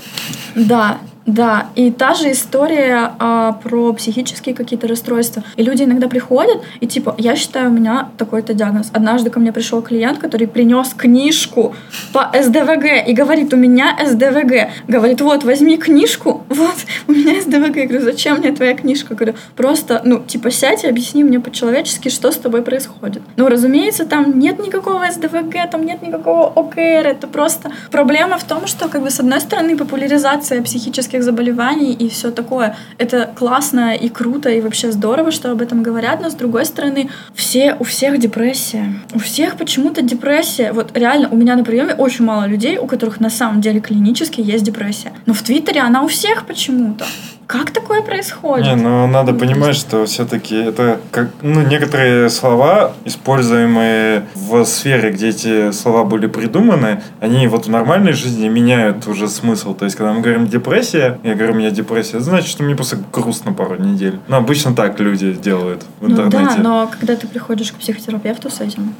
да. 0.54 0.98
Да, 1.26 1.66
и 1.74 1.90
та 1.90 2.14
же 2.14 2.32
история 2.32 3.12
а, 3.18 3.52
про 3.52 3.92
психические 3.92 4.54
какие-то 4.54 4.88
расстройства. 4.88 5.44
И 5.56 5.62
люди 5.62 5.82
иногда 5.82 6.08
приходят, 6.08 6.62
и 6.80 6.86
типа, 6.86 7.14
я 7.18 7.36
считаю, 7.36 7.70
у 7.70 7.72
меня 7.72 8.08
такой-то 8.16 8.54
диагноз. 8.54 8.90
Однажды 8.92 9.30
ко 9.30 9.38
мне 9.38 9.52
пришел 9.52 9.82
клиент, 9.82 10.18
который 10.18 10.48
принес 10.48 10.88
книжку 10.96 11.74
по 12.12 12.30
СДВГ 12.34 13.06
и 13.06 13.12
говорит, 13.12 13.52
у 13.52 13.56
меня 13.56 13.96
СДВГ. 14.02 14.70
Говорит, 14.88 15.20
вот, 15.20 15.44
возьми 15.44 15.76
книжку, 15.76 16.44
вот, 16.48 16.76
у 17.06 17.12
меня 17.12 17.40
СДВГ. 17.40 17.76
Я 17.76 17.86
говорю, 17.86 18.04
зачем 18.04 18.38
мне 18.38 18.52
твоя 18.52 18.74
книжка? 18.74 19.14
Говорю, 19.14 19.34
просто, 19.56 20.00
ну, 20.04 20.20
типа, 20.20 20.50
сядь 20.50 20.84
и 20.84 20.88
объясни 20.88 21.22
мне 21.22 21.38
по-человечески, 21.38 22.08
что 22.08 22.32
с 22.32 22.36
тобой 22.36 22.62
происходит. 22.62 23.22
Ну, 23.36 23.48
разумеется, 23.48 24.06
там 24.06 24.38
нет 24.38 24.58
никакого 24.58 25.04
СДВГ, 25.10 25.70
там 25.70 25.84
нет 25.84 26.02
никакого 26.02 26.46
ОКР, 26.46 27.06
это 27.06 27.26
просто 27.26 27.70
проблема 27.90 28.38
в 28.38 28.44
том, 28.44 28.66
что, 28.66 28.88
как 28.88 29.02
бы, 29.02 29.10
с 29.10 29.20
одной 29.20 29.40
стороны, 29.40 29.76
популяризация 29.76 30.62
психических 30.62 31.09
заболеваний 31.18 31.92
и 31.92 32.08
все 32.08 32.30
такое, 32.30 32.76
это 32.98 33.30
классно 33.34 33.94
и 33.94 34.08
круто, 34.08 34.48
и 34.48 34.60
вообще 34.60 34.92
здорово, 34.92 35.30
что 35.30 35.50
об 35.50 35.60
этом 35.60 35.82
говорят, 35.82 36.20
но 36.20 36.30
с 36.30 36.34
другой 36.34 36.64
стороны, 36.64 37.10
все, 37.34 37.76
у 37.78 37.84
всех 37.84 38.18
депрессия. 38.18 38.92
У 39.14 39.18
всех 39.18 39.56
почему-то 39.56 40.02
депрессия. 40.02 40.72
Вот 40.72 40.96
реально, 40.96 41.28
у 41.30 41.36
меня 41.36 41.56
на 41.56 41.64
приеме 41.64 41.94
очень 41.94 42.24
мало 42.24 42.46
людей, 42.46 42.78
у 42.78 42.86
которых 42.86 43.20
на 43.20 43.30
самом 43.30 43.60
деле 43.60 43.80
клинически 43.80 44.40
есть 44.40 44.64
депрессия. 44.64 45.12
Но 45.26 45.34
в 45.34 45.42
Твиттере 45.42 45.80
она 45.80 46.02
у 46.02 46.08
всех 46.08 46.46
почему-то. 46.46 47.04
Как 47.50 47.72
такое 47.72 48.00
происходит? 48.02 48.66
Не, 48.68 48.76
ну 48.76 49.08
надо 49.08 49.34
понимать, 49.34 49.74
что 49.74 50.06
все-таки 50.06 50.54
это 50.54 51.00
как, 51.10 51.30
ну, 51.42 51.62
некоторые 51.62 52.30
слова, 52.30 52.92
используемые 53.04 54.26
в 54.36 54.64
сфере, 54.64 55.10
где 55.10 55.30
эти 55.30 55.72
слова 55.72 56.04
были 56.04 56.28
придуманы, 56.28 57.02
они 57.18 57.48
вот 57.48 57.66
в 57.66 57.68
нормальной 57.68 58.12
жизни 58.12 58.48
меняют 58.48 59.08
уже 59.08 59.26
смысл. 59.26 59.74
То 59.74 59.84
есть, 59.84 59.96
когда 59.96 60.12
мы 60.12 60.20
говорим 60.20 60.46
депрессия, 60.46 60.99
я 61.22 61.34
говорю, 61.34 61.52
у 61.52 61.56
меня 61.56 61.70
депрессия, 61.70 62.20
значит, 62.20 62.48
что 62.48 62.62
мне 62.62 62.74
просто 62.74 62.98
грустно 63.12 63.52
пару 63.52 63.76
недель. 63.76 64.18
Ну, 64.28 64.36
обычно 64.36 64.74
так 64.74 64.98
люди 65.00 65.32
делают 65.32 65.84
в 66.00 66.08
Ну 66.08 66.12
интернете. 66.12 66.56
да, 66.56 66.62
но 66.62 66.86
когда 66.90 67.16
ты 67.16 67.26
приходишь 67.26 67.72
к 67.72 67.76
психотерапевту 67.76 68.50
с 68.50 68.60
этим, 68.60 68.94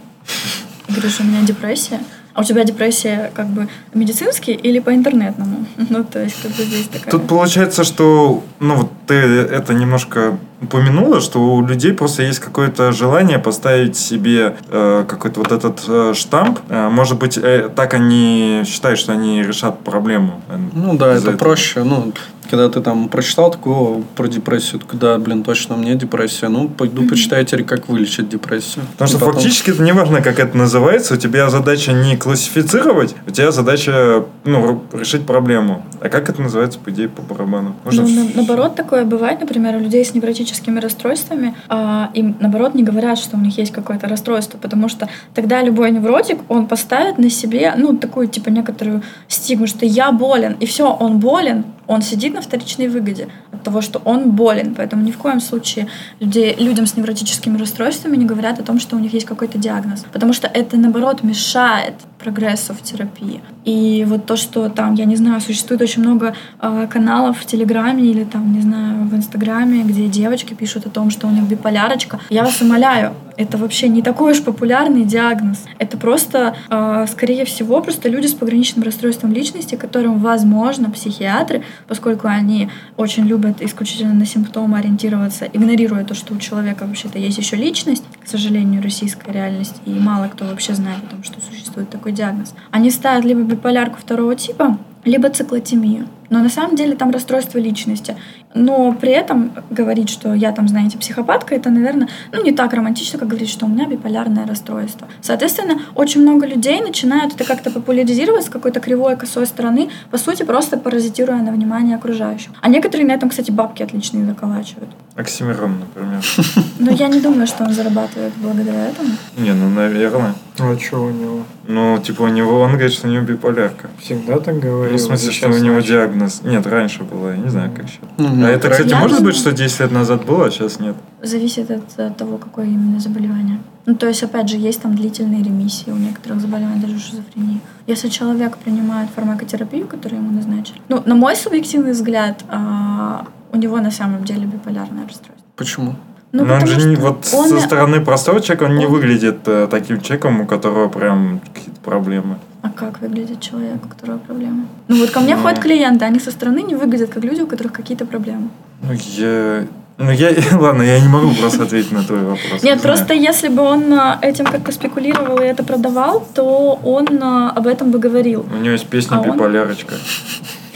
говоришь, 0.89 1.20
у 1.20 1.24
меня 1.24 1.43
депрессия, 1.43 2.01
а 2.32 2.40
у 2.43 2.44
тебя 2.44 2.64
депрессия 2.64 3.31
как 3.35 3.48
бы 3.48 3.68
медицинский 3.94 4.52
или 4.52 4.78
по 4.78 4.94
интернетному? 4.94 5.66
Ну, 5.90 6.05
то 6.05 6.22
есть, 6.22 6.40
как 6.43 6.52
бы 6.52 6.62
здесь 6.62 6.89
такая... 6.89 7.10
Тут 7.10 7.27
получается, 7.27 7.85
что, 7.85 8.44
ну 8.60 8.74
вот 8.77 8.93
ты 9.06 9.14
это 9.14 9.74
немножко 9.74 10.39
упомянула, 10.62 11.20
что 11.20 11.41
у 11.57 11.66
людей 11.66 11.93
просто 11.93 12.23
есть 12.23 12.39
какое-то 12.39 12.93
желание 12.93 13.39
поставить 13.39 13.97
себе 13.97 14.57
э, 14.69 15.05
какой-то 15.09 15.41
вот 15.41 15.53
этот 15.53 15.82
э, 15.89 16.12
штамп. 16.15 16.59
Э, 16.69 16.89
может 16.89 17.19
быть, 17.19 17.39
э, 17.39 17.69
так 17.74 17.95
они 17.95 18.62
считают, 18.66 18.99
что 18.99 19.12
они 19.12 19.43
решат 19.43 19.81
проблему. 19.81 20.41
э, 20.49 20.59
Ну 20.74 20.97
да, 20.97 21.09
это 21.12 21.19
этого. 21.31 21.37
проще. 21.37 21.82
Ну, 21.85 22.12
когда 22.51 22.69
ты 22.69 22.81
там 22.81 23.09
прочитал 23.09 23.53
такого 23.53 24.03
про 24.16 24.27
депрессию, 24.27 24.81
такой, 24.81 24.99
да, 24.99 25.19
блин, 25.19 25.45
точно, 25.45 25.74
меня 25.74 25.95
депрессия. 25.95 26.49
Ну, 26.49 26.69
пойду 26.69 27.07
почитаю 27.07 27.45
теперь, 27.47 27.62
как 27.65 27.89
вылечить 27.89 28.28
депрессию. 28.28 28.85
Потому 28.93 29.09
что 29.09 29.19
потом- 29.20 29.35
фактически 29.35 29.70
это 29.70 29.82
не 29.85 29.93
важно, 29.93 30.20
как 30.20 30.41
это 30.41 30.57
называется, 30.59 31.15
у 31.15 31.16
тебя 31.16 31.49
задача 31.49 31.93
не 31.93 32.16
классифицировать, 32.16 33.15
у 33.27 33.31
тебя 33.31 33.53
задача 33.53 34.24
ну, 34.45 34.82
решить 34.93 35.27
проблему. 35.27 35.87
А 36.01 36.09
как 36.09 36.28
это 36.28 36.43
называется, 36.43 36.81
по 36.81 36.91
идее, 36.91 37.09
по 37.09 37.23
барабану? 37.23 37.77
Можно 37.85 38.03
Ну, 38.03 38.09
на- 38.24 38.31
наоборот, 38.35 38.74
такое 38.74 39.05
бывает, 39.05 39.41
например, 39.41 39.77
у 39.77 39.78
людей 39.81 40.05
с 40.05 40.12
невротическими 40.51 40.81
расстройствами, 40.81 41.55
а, 41.68 42.10
им, 42.14 42.36
наоборот, 42.40 42.74
не 42.74 42.82
говорят, 42.82 43.18
что 43.18 43.36
у 43.36 43.40
них 43.40 43.59
есть 43.59 43.72
какое-то 43.72 44.09
расстройство, 44.09 44.59
потому 44.59 44.89
что 44.89 45.09
тогда 45.35 45.62
любой 45.62 45.90
невротик, 45.90 46.39
он 46.48 46.66
поставит 46.66 47.18
на 47.18 47.31
себе, 47.31 47.72
ну, 47.77 47.97
такую, 47.97 48.28
типа, 48.28 48.51
некоторую 48.51 49.02
стигму, 49.28 49.66
что 49.66 49.86
я 49.86 50.12
болен, 50.12 50.56
и 50.60 50.66
все, 50.66 50.85
он 50.85 51.18
болен, 51.18 51.64
он 51.91 52.03
сидит 52.03 52.35
на 52.35 52.41
вторичной 52.41 52.87
выгоде 52.87 53.27
от 53.53 53.65
того, 53.65 53.81
что 53.81 54.01
он 54.05 54.31
болен. 54.31 54.77
Поэтому 54.77 55.03
ни 55.03 55.11
в 55.11 55.19
коем 55.19 55.41
случае 55.41 55.89
людей, 56.21 56.55
людям 56.57 56.87
с 56.87 56.97
невротическими 56.97 57.59
расстройствами 57.59 58.17
не 58.17 58.27
говорят 58.27 58.61
о 58.61 58.62
том, 58.62 58.79
что 58.79 58.95
у 58.97 59.01
них 59.01 59.12
есть 59.12 59.27
какой-то 59.27 59.59
диагноз. 59.59 60.05
Потому 60.12 60.33
что 60.33 60.47
это, 60.47 60.77
наоборот, 60.77 61.25
мешает 61.25 61.95
прогрессу 62.21 62.75
в 62.75 62.83
терапии. 62.83 63.41
И 63.65 64.05
вот 64.09 64.25
то, 64.27 64.37
что 64.37 64.69
там, 64.69 64.95
я 64.95 65.05
не 65.05 65.17
знаю, 65.17 65.41
существует 65.41 65.83
очень 65.83 66.03
много 66.03 66.35
э, 66.61 66.87
каналов 66.89 67.39
в 67.39 67.45
Телеграме 67.45 68.05
или 68.05 68.23
там, 68.23 68.53
не 68.53 68.61
знаю, 68.61 69.05
в 69.07 69.17
Инстаграме, 69.17 69.83
где 69.83 70.07
девочки 70.07 70.55
пишут 70.55 70.87
о 70.87 70.91
том, 70.91 71.11
что 71.11 71.27
у 71.27 71.31
них 71.31 71.43
биполярочка. 71.43 72.21
Я 72.31 72.45
вас 72.45 72.62
умоляю, 72.62 73.15
это 73.41 73.57
вообще 73.57 73.89
не 73.89 74.03
такой 74.03 74.33
уж 74.33 74.43
популярный 74.43 75.05
диагноз. 75.05 75.65
Это 75.79 75.97
просто, 75.97 76.55
э, 76.69 77.07
скорее 77.11 77.47
всего, 77.47 77.81
просто 77.81 78.11
люди 78.11 78.27
с 78.27 78.35
пограничным 78.35 78.85
расстройством 78.85 79.33
личности, 79.33 79.77
которым, 79.77 80.19
возможно, 80.19 80.91
психиатры, 80.91 81.62
поскольку 81.89 82.29
они 82.29 82.69
очень 82.99 83.25
любят 83.25 83.62
исключительно 83.62 84.12
на 84.12 84.27
симптомы 84.27 84.77
ориентироваться, 84.77 85.47
игнорируя 85.47 86.05
то, 86.05 86.12
что 86.12 86.35
у 86.35 86.39
человека 86.39 86.85
вообще-то 86.85 87.19
есть 87.19 87.39
еще 87.39 87.57
личность, 87.57 88.05
к 88.23 88.29
сожалению, 88.29 88.83
российская 88.83 89.33
реальность, 89.33 89.77
и 89.87 89.91
мало 89.91 90.29
кто 90.29 90.45
вообще 90.45 90.75
знает 90.75 90.99
о 91.05 91.11
том, 91.11 91.23
что 91.23 91.41
существует 91.41 91.89
такой 91.89 92.12
диагноз. 92.12 92.55
Они 92.71 92.91
ставят 92.91 93.25
либо 93.25 93.41
биполярку 93.41 93.97
второго 93.99 94.37
типа, 94.37 94.79
либо 95.05 95.31
циклотемию. 95.31 96.09
Но 96.31 96.39
на 96.39 96.48
самом 96.48 96.77
деле 96.77 96.94
там 96.94 97.11
расстройство 97.11 97.59
личности. 97.59 98.16
Но 98.55 98.93
при 98.93 99.11
этом 99.11 99.52
говорить, 99.70 100.09
что 100.09 100.32
я 100.35 100.52
там, 100.52 100.69
знаете, 100.69 100.98
психопатка, 100.98 101.55
это, 101.55 101.70
наверное, 101.70 102.09
ну, 102.32 102.43
не 102.43 102.52
так 102.52 102.73
романтично, 102.73 103.19
как 103.19 103.28
говорить, 103.28 103.51
что 103.51 103.66
у 103.66 103.69
меня 103.69 103.86
биполярное 103.86 104.47
расстройство. 104.47 105.09
Соответственно, 105.20 105.81
очень 105.94 106.23
много 106.23 106.47
людей 106.47 106.81
начинают 106.81 107.35
это 107.35 107.44
как-то 107.44 107.70
популяризировать 107.70 108.47
с 108.47 108.48
какой-то 108.48 108.81
кривой, 108.81 109.16
косой 109.16 109.47
стороны, 109.47 109.90
по 110.11 110.19
сути, 110.19 110.44
просто 110.44 110.77
паразитируя 110.78 111.43
на 111.43 111.52
внимание 111.52 111.97
окружающих. 111.97 112.52
А 112.61 112.69
некоторые 112.69 113.07
на 113.07 113.12
этом, 113.12 113.28
кстати, 113.28 113.51
бабки 113.51 113.82
отличные 113.82 114.24
заколачивают. 114.24 114.90
Оксимирон, 115.16 115.81
например. 115.81 116.24
Но 116.78 116.90
я 116.93 117.09
не 117.09 117.20
думаю, 117.20 117.47
что 117.47 117.65
он 117.65 117.73
зарабатывает 117.73 118.32
благодаря 118.36 118.86
этому. 118.86 119.11
Не, 119.36 119.52
ну, 119.52 119.69
наверное. 119.69 120.35
А 120.59 120.78
что 120.78 121.05
у 121.05 121.11
него? 121.11 121.44
Ну, 121.66 121.98
типа, 121.98 122.23
у 122.23 122.28
него, 122.28 122.61
он 122.61 122.73
говорит, 122.73 122.93
что 122.93 123.09
у 123.09 123.11
него 123.11 123.24
биполярка. 123.24 123.89
Всегда 123.98 124.39
так 124.39 124.59
говорил? 124.59 124.93
Ну, 124.93 124.98
в 124.98 125.01
смысле, 125.01 125.32
что 125.32 125.48
у 125.48 125.57
него 125.57 125.77
начал? 125.77 126.11
Диагноз. 126.20 126.42
Нет, 126.44 126.66
раньше 126.66 127.02
было, 127.05 127.30
я 127.30 127.36
не 127.36 127.48
знаю, 127.48 127.70
как 127.74 127.86
сейчас. 127.88 128.01
Ну, 128.18 128.47
А 128.47 128.48
это, 128.51 128.68
кстати, 128.70 128.88
Я 128.88 128.97
может 129.01 129.18
думаю- 129.18 129.32
быть, 129.32 129.40
что 129.40 129.52
10 129.52 129.80
лет 129.80 129.92
назад 129.92 130.24
было, 130.26 130.47
а 130.47 130.51
сейчас 130.51 130.80
нет? 130.80 130.97
Зависит 131.22 131.70
от, 131.70 132.16
того, 132.16 132.38
какое 132.38 132.66
именно 132.66 133.01
заболевание. 133.01 133.59
Ну, 133.86 133.94
то 133.94 134.06
есть, 134.06 134.22
опять 134.22 134.48
же, 134.48 134.56
есть 134.56 134.82
там 134.82 134.94
длительные 134.94 135.42
ремиссии 135.42 135.90
у 135.90 135.97
некоторых 135.97 136.40
заболеваний, 136.40 136.80
даже 136.80 136.98
шизофрении. 136.98 137.60
Если 137.86 138.09
человек 138.09 138.56
принимает 138.59 139.10
фармакотерапию, 139.14 139.86
которую 139.86 140.22
ему 140.22 140.32
назначили, 140.32 140.80
ну, 140.88 141.02
на 141.06 141.14
мой 141.14 141.34
субъективный 141.36 141.92
взгляд, 141.92 142.44
а, 142.48 143.24
у 143.52 143.56
него 143.56 143.78
на 143.80 143.90
самом 143.90 144.24
деле 144.24 144.47
биполярное 144.47 145.05
расстройство. 145.05 145.34
Почему? 145.56 145.97
Ну, 146.32 146.44
Но 146.44 146.55
он 146.55 146.66
же 146.66 146.88
не, 146.88 146.94
вот 146.97 147.28
он- 147.34 147.48
со 147.48 147.59
стороны 147.60 148.01
простого 148.05 148.40
человека 148.40 148.64
он 148.70 148.76
не 148.76 148.86
он- 148.86 148.92
выглядит 148.92 149.40
э, 149.47 149.66
таким 149.68 150.01
человеком, 150.01 150.40
у 150.42 150.47
которого 150.47 150.88
прям 150.88 151.40
какие-то 151.52 151.80
проблемы. 151.80 152.36
А 152.62 152.69
как 152.69 153.01
выглядит 153.01 153.41
человек, 153.41 153.85
у 153.85 153.89
которого 153.89 154.19
проблемы? 154.19 154.65
Ну, 154.89 154.97
вот 154.99 155.11
ко 155.11 155.20
мне 155.20 155.35
Ну. 155.37 155.43
ходят 155.43 155.61
клиенты, 155.61 156.05
они 156.05 156.20
со 156.20 156.31
стороны 156.31 156.62
не 156.62 156.74
выглядят 156.74 157.11
как 157.11 157.24
люди, 157.24 157.41
у 157.41 157.47
которых 157.47 157.73
какие-то 157.73 158.05
проблемы. 158.05 158.51
Ну, 158.82 158.93
я... 158.93 159.66
Ну, 159.97 160.11
я... 160.11 160.31
Ладно, 160.59 160.82
я 160.82 161.01
не 161.01 161.09
могу 161.09 161.35
просто 161.35 161.62
ответить 161.65 161.93
на 161.93 162.03
твой 162.03 162.20
вопрос. 162.20 162.62
Нет, 162.62 162.77
не 162.77 162.82
просто 162.82 163.15
если 163.15 163.49
бы 163.49 163.62
он 163.62 163.93
а, 163.95 164.19
этим 164.23 164.45
как-то 164.45 164.73
спекулировал 164.73 165.39
и 165.41 165.45
это 165.45 165.62
продавал, 165.62 166.27
то 166.35 166.78
он 166.85 167.07
а, 167.23 167.51
об 167.51 167.66
этом 167.66 167.91
бы 167.91 167.99
говорил. 167.99 168.47
У 168.53 168.57
него 168.57 168.73
есть 168.73 168.87
песня 168.89 169.16
А 169.19 169.23
«Биполярочка». 169.27 169.95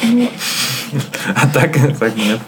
Ну, 0.05 0.29
А 1.35 1.49
так, 1.49 1.77
так 1.99 2.17
нет. 2.17 2.39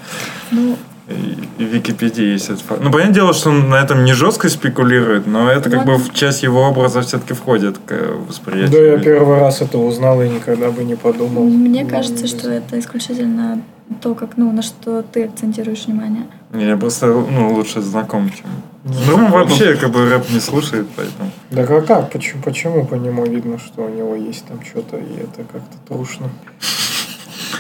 ну, 0.51 0.77
в 1.07 1.63
Википедии 1.63 2.25
есть 2.33 2.47
этот 2.47 2.63
факт. 2.63 2.81
Ну, 2.83 2.91
понятное 2.91 3.15
дело, 3.15 3.33
что 3.33 3.51
он 3.51 3.69
на 3.71 3.77
этом 3.77 4.05
не 4.05 4.13
жестко 4.13 4.49
спекулирует, 4.49 5.27
но 5.27 5.51
это 5.51 5.71
как 5.71 5.85
бы 5.85 5.93
Ладно. 5.93 6.05
в 6.05 6.15
часть 6.15 6.43
его 6.43 6.63
образа 6.63 7.01
все-таки 7.03 7.33
входит 7.35 7.79
к 7.79 7.95
восприятию. 8.29 8.71
Да, 8.73 8.79
я 8.79 8.99
первый 8.99 9.39
раз 9.39 9.61
это 9.63 9.79
узнал 9.79 10.21
и 10.23 10.29
никогда 10.29 10.71
бы 10.71 10.83
не 10.83 10.97
подумал. 10.97 11.45
Мне 11.45 11.85
Ну, 11.85 11.91
кажется, 11.91 12.25
не 12.25 12.29
что 12.29 12.51
это 12.51 12.79
исключительно 12.79 13.63
то, 14.03 14.17
как, 14.17 14.37
ну, 14.37 14.51
на 14.51 14.63
что 14.63 15.03
ты 15.03 15.25
акцентируешь 15.27 15.87
внимание. 15.87 16.27
Не, 16.53 16.67
Я 16.67 16.77
просто, 16.77 17.07
ну, 17.07 17.53
лучше 17.55 17.81
знаком, 17.81 18.31
чем... 18.31 18.47
Ну, 18.85 19.17
Ну, 19.17 19.29
вообще, 19.29 19.77
как 19.77 19.91
бы 19.91 20.09
рэп 20.11 20.29
не 20.31 20.41
слушает, 20.41 20.87
поэтому... 20.97 21.31
Да 21.53 21.63
а 21.63 21.81
как? 21.83 22.11
Почему, 22.11 22.43
почему 22.43 22.85
по 22.85 22.97
нему 22.97 23.25
видно, 23.25 23.59
что 23.59 23.83
у 23.83 23.89
него 23.89 24.17
есть 24.17 24.45
там 24.47 24.59
что-то, 24.65 24.97
и 24.97 25.21
это 25.23 25.45
как-то 25.53 25.77
трушно? 25.87 26.31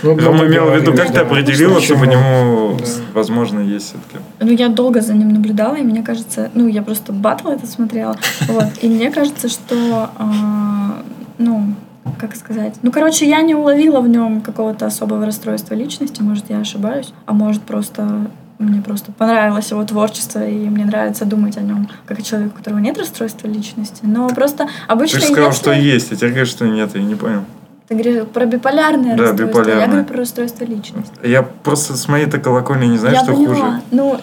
Ну, 0.02 0.16
Рома 0.16 0.32
много 0.32 0.46
имел 0.48 0.70
в 0.70 0.76
виду, 0.76 0.92
как 0.94 1.12
ты 1.12 1.18
определила, 1.20 1.80
что 1.80 1.94
по 1.94 2.00
Почему? 2.00 2.12
нему, 2.20 2.78
возможно, 3.14 3.60
есть 3.60 3.86
все-таки. 3.86 4.24
Ну, 4.40 4.50
я 4.52 4.68
долго 4.68 5.00
за 5.00 5.14
ним 5.14 5.32
наблюдала, 5.32 5.74
и 5.76 5.82
мне 5.82 6.02
кажется, 6.02 6.50
ну, 6.54 6.66
я 6.68 6.82
просто 6.82 7.12
батл 7.12 7.48
это 7.48 7.66
смотрела, 7.66 8.16
вот, 8.48 8.66
и 8.82 8.88
мне 8.88 9.10
кажется, 9.10 9.48
что, 9.48 10.10
а, 10.16 11.02
ну, 11.38 11.74
как 12.18 12.36
сказать, 12.36 12.74
ну, 12.82 12.90
короче, 12.92 13.28
я 13.28 13.42
не 13.42 13.54
уловила 13.54 14.00
в 14.00 14.08
нем 14.08 14.40
какого-то 14.40 14.86
особого 14.86 15.26
расстройства 15.26 15.74
личности, 15.74 16.22
может, 16.22 16.50
я 16.50 16.58
ошибаюсь, 16.58 17.12
а 17.26 17.32
может, 17.32 17.62
просто 17.62 18.28
мне 18.58 18.80
просто 18.80 19.12
понравилось 19.12 19.70
его 19.70 19.84
творчество, 19.84 20.46
и 20.46 20.54
мне 20.70 20.86
нравится 20.86 21.26
думать 21.26 21.58
о 21.58 21.60
нем 21.60 21.88
как 22.06 22.18
о 22.20 22.22
человеке, 22.22 22.52
у 22.54 22.56
которого 22.56 22.78
нет 22.78 22.96
расстройства 22.96 23.48
личности. 23.48 24.00
Но 24.02 24.28
просто 24.30 24.64
Ты 24.64 24.70
обычно 24.88 25.20
же 25.20 25.26
сказал, 25.26 25.48
если- 25.50 25.60
что 25.60 25.72
есть, 25.72 26.12
а 26.12 26.16
теперь 26.16 26.30
говоришь, 26.30 26.48
что 26.48 26.66
нет, 26.66 26.90
я 26.94 27.02
не 27.02 27.14
понял. 27.16 27.42
Ты 27.88 27.94
говоришь 27.94 28.26
про 28.28 28.46
биполярное 28.46 29.16
Да, 29.16 29.22
расстройство. 29.28 29.44
Я 29.44 29.48
биполярное. 29.64 29.86
говорю 29.86 30.04
про 30.04 30.16
расстройство 30.18 30.64
личности. 30.64 31.12
Я 31.22 31.42
просто 31.42 31.96
с 31.96 32.08
моей-то 32.08 32.38
колокольни 32.38 32.86
не 32.86 32.98
знаю, 32.98 33.14
я 33.14 33.22
что 33.22 33.32
поняла. 33.34 33.54
хуже. 33.54 33.82
Ну, 33.92 34.20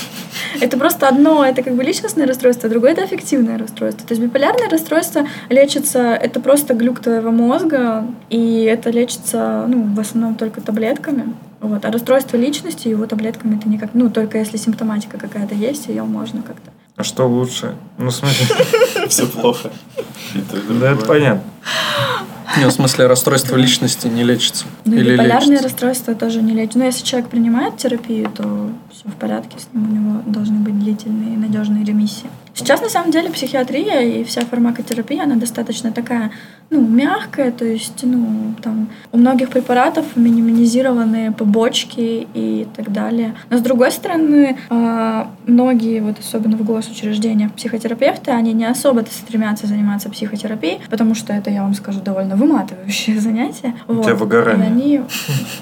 это 0.60 0.78
просто 0.78 1.06
одно, 1.08 1.44
это 1.44 1.62
как 1.62 1.74
бы 1.74 1.84
личностное 1.84 2.26
расстройство, 2.26 2.68
а 2.68 2.70
другое 2.70 2.92
это 2.92 3.02
аффективное 3.02 3.58
расстройство. 3.58 4.06
То 4.06 4.14
есть 4.14 4.22
биполярное 4.22 4.70
расстройство 4.70 5.26
лечится, 5.50 6.14
это 6.14 6.40
просто 6.40 6.72
глюк 6.72 7.00
твоего 7.00 7.30
мозга, 7.30 8.06
и 8.30 8.62
это 8.62 8.88
лечится, 8.90 9.66
ну, 9.68 9.94
в 9.94 10.00
основном 10.00 10.34
только 10.36 10.62
таблетками. 10.62 11.34
Вот. 11.60 11.84
А 11.84 11.90
расстройство 11.92 12.36
личности 12.38 12.88
его 12.88 13.06
таблетками 13.06 13.58
это 13.58 13.68
никак, 13.68 13.90
ну, 13.92 14.08
только 14.08 14.38
если 14.38 14.56
симптоматика 14.56 15.18
какая-то 15.18 15.54
есть, 15.54 15.88
ее 15.88 16.04
можно 16.04 16.40
как-то. 16.42 16.70
А 16.96 17.04
что 17.04 17.26
лучше? 17.28 17.74
Ну, 17.98 18.10
смысле, 18.10 18.46
Все 19.08 19.26
плохо. 19.26 19.70
Да 20.80 20.92
это 20.92 21.04
понятно. 21.04 21.42
Не, 22.58 22.66
в 22.66 22.70
смысле, 22.70 23.06
расстройство 23.06 23.56
личности 23.56 24.06
не 24.06 24.22
лечится. 24.24 24.64
Ну, 24.84 24.94
Или 24.96 25.12
биполярное 25.12 25.46
лечится. 25.48 25.64
расстройство 25.64 26.14
тоже 26.14 26.42
не 26.42 26.52
лечится. 26.52 26.78
Но 26.78 26.84
если 26.84 27.04
человек 27.04 27.28
принимает 27.28 27.76
терапию, 27.76 28.30
то 28.30 28.70
все 28.90 29.08
в 29.08 29.14
порядке 29.14 29.58
с 29.58 29.68
ним, 29.72 29.90
у 29.90 29.94
него 29.94 30.22
должны 30.26 30.58
быть 30.60 30.78
длительные 30.78 31.34
и 31.34 31.36
надежные 31.36 31.84
ремиссии. 31.84 32.28
Сейчас, 32.56 32.80
на 32.80 32.88
самом 32.88 33.10
деле, 33.10 33.28
психиатрия 33.30 34.00
и 34.00 34.24
вся 34.24 34.40
фармакотерапия, 34.40 35.24
она 35.24 35.36
достаточно 35.36 35.92
такая, 35.92 36.30
ну, 36.70 36.80
мягкая, 36.80 37.52
то 37.52 37.66
есть, 37.66 38.02
ну, 38.02 38.54
там, 38.62 38.88
у 39.12 39.18
многих 39.18 39.50
препаратов 39.50 40.16
минимизированы 40.16 41.34
побочки 41.34 42.26
и 42.32 42.66
так 42.74 42.90
далее. 42.92 43.34
Но, 43.50 43.58
с 43.58 43.60
другой 43.60 43.92
стороны, 43.92 44.56
а, 44.70 45.30
многие, 45.46 46.00
вот 46.00 46.18
особенно 46.18 46.56
в 46.56 46.64
госучреждениях, 46.64 47.52
психотерапевты, 47.52 48.30
они 48.30 48.54
не 48.54 48.64
особо 48.64 49.04
стремятся 49.10 49.66
заниматься 49.66 50.08
психотерапией, 50.08 50.80
потому 50.88 51.14
что 51.14 51.34
это, 51.34 51.50
я 51.50 51.62
вам 51.62 51.74
скажу, 51.74 52.00
довольно 52.00 52.36
выматывающее 52.36 53.20
занятие. 53.20 53.74
У 53.86 54.02
тебя 54.02 54.14
Вот. 54.14 54.20
выгорание. 54.20 54.66
И 54.66 54.72
они... 54.72 55.00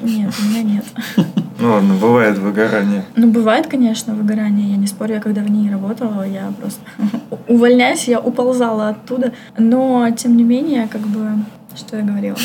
Нет, 0.00 0.32
у 0.40 0.48
меня 0.48 0.62
нет. 0.62 0.84
Ну 1.58 1.70
ладно, 1.70 1.94
бывает 1.94 2.38
выгорание. 2.38 3.04
Ну, 3.16 3.28
бывает, 3.28 3.66
конечно, 3.66 4.14
выгорание. 4.14 4.70
Я 4.70 4.76
не 4.76 4.86
спорю, 4.86 5.14
я 5.14 5.20
когда 5.20 5.42
в 5.42 5.50
ней 5.50 5.70
работала, 5.70 6.26
я 6.26 6.52
просто 6.58 6.80
увольняюсь, 7.48 8.08
я 8.08 8.20
уползала 8.20 8.88
оттуда. 8.88 9.32
Но, 9.56 10.08
тем 10.10 10.36
не 10.36 10.42
менее, 10.42 10.88
как 10.88 11.02
бы... 11.02 11.44
Что 11.76 11.96
я 11.96 12.02
говорила? 12.02 12.36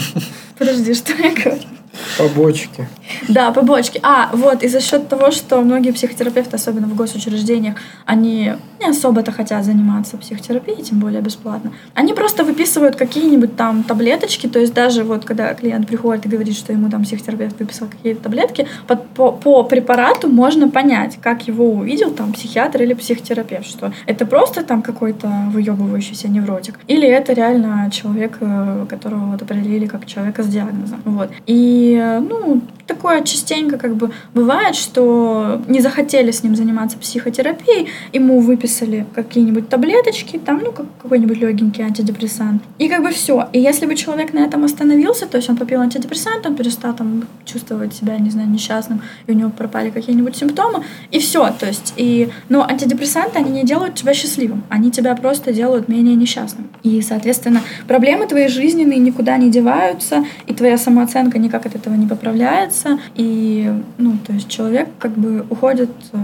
Подожди, 0.58 0.94
что 0.94 1.12
я 1.12 1.34
говорила? 1.34 1.81
Побочки. 2.18 2.88
Да, 3.28 3.50
побочки. 3.50 4.00
А, 4.02 4.30
вот, 4.32 4.62
и 4.62 4.68
за 4.68 4.80
счет 4.80 5.08
того, 5.08 5.30
что 5.30 5.60
многие 5.60 5.92
психотерапевты, 5.92 6.56
особенно 6.56 6.86
в 6.86 6.94
госучреждениях, 6.94 7.76
они 8.06 8.52
не 8.80 8.86
особо-то 8.86 9.32
хотят 9.32 9.64
заниматься 9.64 10.16
психотерапией, 10.16 10.82
тем 10.82 10.98
более 10.98 11.20
бесплатно. 11.20 11.72
Они 11.94 12.12
просто 12.14 12.44
выписывают 12.44 12.96
какие-нибудь 12.96 13.56
там 13.56 13.82
таблеточки, 13.84 14.46
то 14.46 14.58
есть 14.58 14.74
даже 14.74 15.04
вот 15.04 15.24
когда 15.24 15.54
клиент 15.54 15.86
приходит 15.86 16.26
и 16.26 16.28
говорит, 16.28 16.56
что 16.56 16.72
ему 16.72 16.90
там 16.90 17.04
психотерапевт 17.04 17.58
выписал 17.58 17.88
какие-то 17.88 18.22
таблетки, 18.22 18.66
по, 18.86 18.96
по, 18.96 19.32
по 19.32 19.62
препарату 19.62 20.28
можно 20.28 20.68
понять, 20.68 21.18
как 21.20 21.46
его 21.46 21.70
увидел 21.70 22.10
там 22.10 22.32
психиатр 22.32 22.82
или 22.82 22.94
психотерапевт, 22.94 23.66
что 23.66 23.92
это 24.06 24.26
просто 24.26 24.64
там 24.64 24.82
какой-то 24.82 25.28
выебывающийся 25.50 26.28
невротик, 26.28 26.78
или 26.88 27.08
это 27.08 27.32
реально 27.32 27.90
человек, 27.92 28.38
э, 28.40 28.86
которого 28.88 29.32
вот 29.32 29.42
определили 29.42 29.86
как 29.86 30.06
человека 30.06 30.42
с 30.42 30.46
диагнозом. 30.46 31.02
Вот. 31.04 31.30
И, 31.46 31.91
э, 31.92 32.20
ну, 32.20 32.62
такое 32.86 33.22
частенько 33.22 33.78
как 33.78 33.96
бы 33.96 34.10
бывает, 34.34 34.76
что 34.76 35.62
не 35.68 35.80
захотели 35.80 36.30
с 36.30 36.42
ним 36.42 36.56
заниматься 36.56 36.98
психотерапией, 36.98 37.88
ему 38.12 38.40
выписали 38.40 39.06
какие-нибудь 39.14 39.68
таблеточки, 39.68 40.38
там, 40.38 40.60
ну, 40.62 40.72
как 40.72 40.86
какой-нибудь 41.02 41.38
легенький 41.38 41.84
антидепрессант. 41.84 42.62
И 42.78 42.88
как 42.88 43.02
бы 43.02 43.10
все. 43.10 43.48
И 43.52 43.60
если 43.60 43.86
бы 43.86 43.94
человек 43.94 44.32
на 44.32 44.40
этом 44.40 44.64
остановился, 44.64 45.26
то 45.26 45.36
есть 45.36 45.48
он 45.50 45.56
попил 45.56 45.80
антидепрессант, 45.80 46.46
он 46.46 46.54
перестал 46.54 46.94
там 46.94 47.24
чувствовать 47.44 47.94
себя, 47.94 48.18
не 48.18 48.30
знаю, 48.30 48.48
несчастным, 48.48 49.02
и 49.26 49.32
у 49.32 49.34
него 49.34 49.50
пропали 49.50 49.90
какие-нибудь 49.90 50.36
симптомы, 50.36 50.84
и 51.10 51.18
все. 51.18 51.50
То 51.58 51.66
есть, 51.66 51.94
и, 51.96 52.28
но 52.48 52.66
антидепрессанты, 52.68 53.38
они 53.38 53.50
не 53.50 53.64
делают 53.64 53.94
тебя 53.94 54.14
счастливым, 54.14 54.64
они 54.68 54.90
тебя 54.90 55.14
просто 55.14 55.52
делают 55.52 55.88
менее 55.88 56.14
несчастным. 56.14 56.68
И, 56.82 57.00
соответственно, 57.02 57.60
проблемы 57.88 58.26
твоей 58.26 58.48
жизненные 58.48 58.98
никуда 58.98 59.36
не 59.36 59.50
деваются, 59.50 60.24
и 60.46 60.54
твоя 60.54 60.78
самооценка 60.78 61.38
никак 61.38 61.66
этого 61.74 61.94
не 61.94 62.06
поправляется, 62.06 62.98
и, 63.14 63.72
ну, 63.98 64.16
то 64.26 64.32
есть 64.32 64.48
человек 64.48 64.88
как 64.98 65.12
бы 65.12 65.44
уходит, 65.50 65.90
э, 66.12 66.16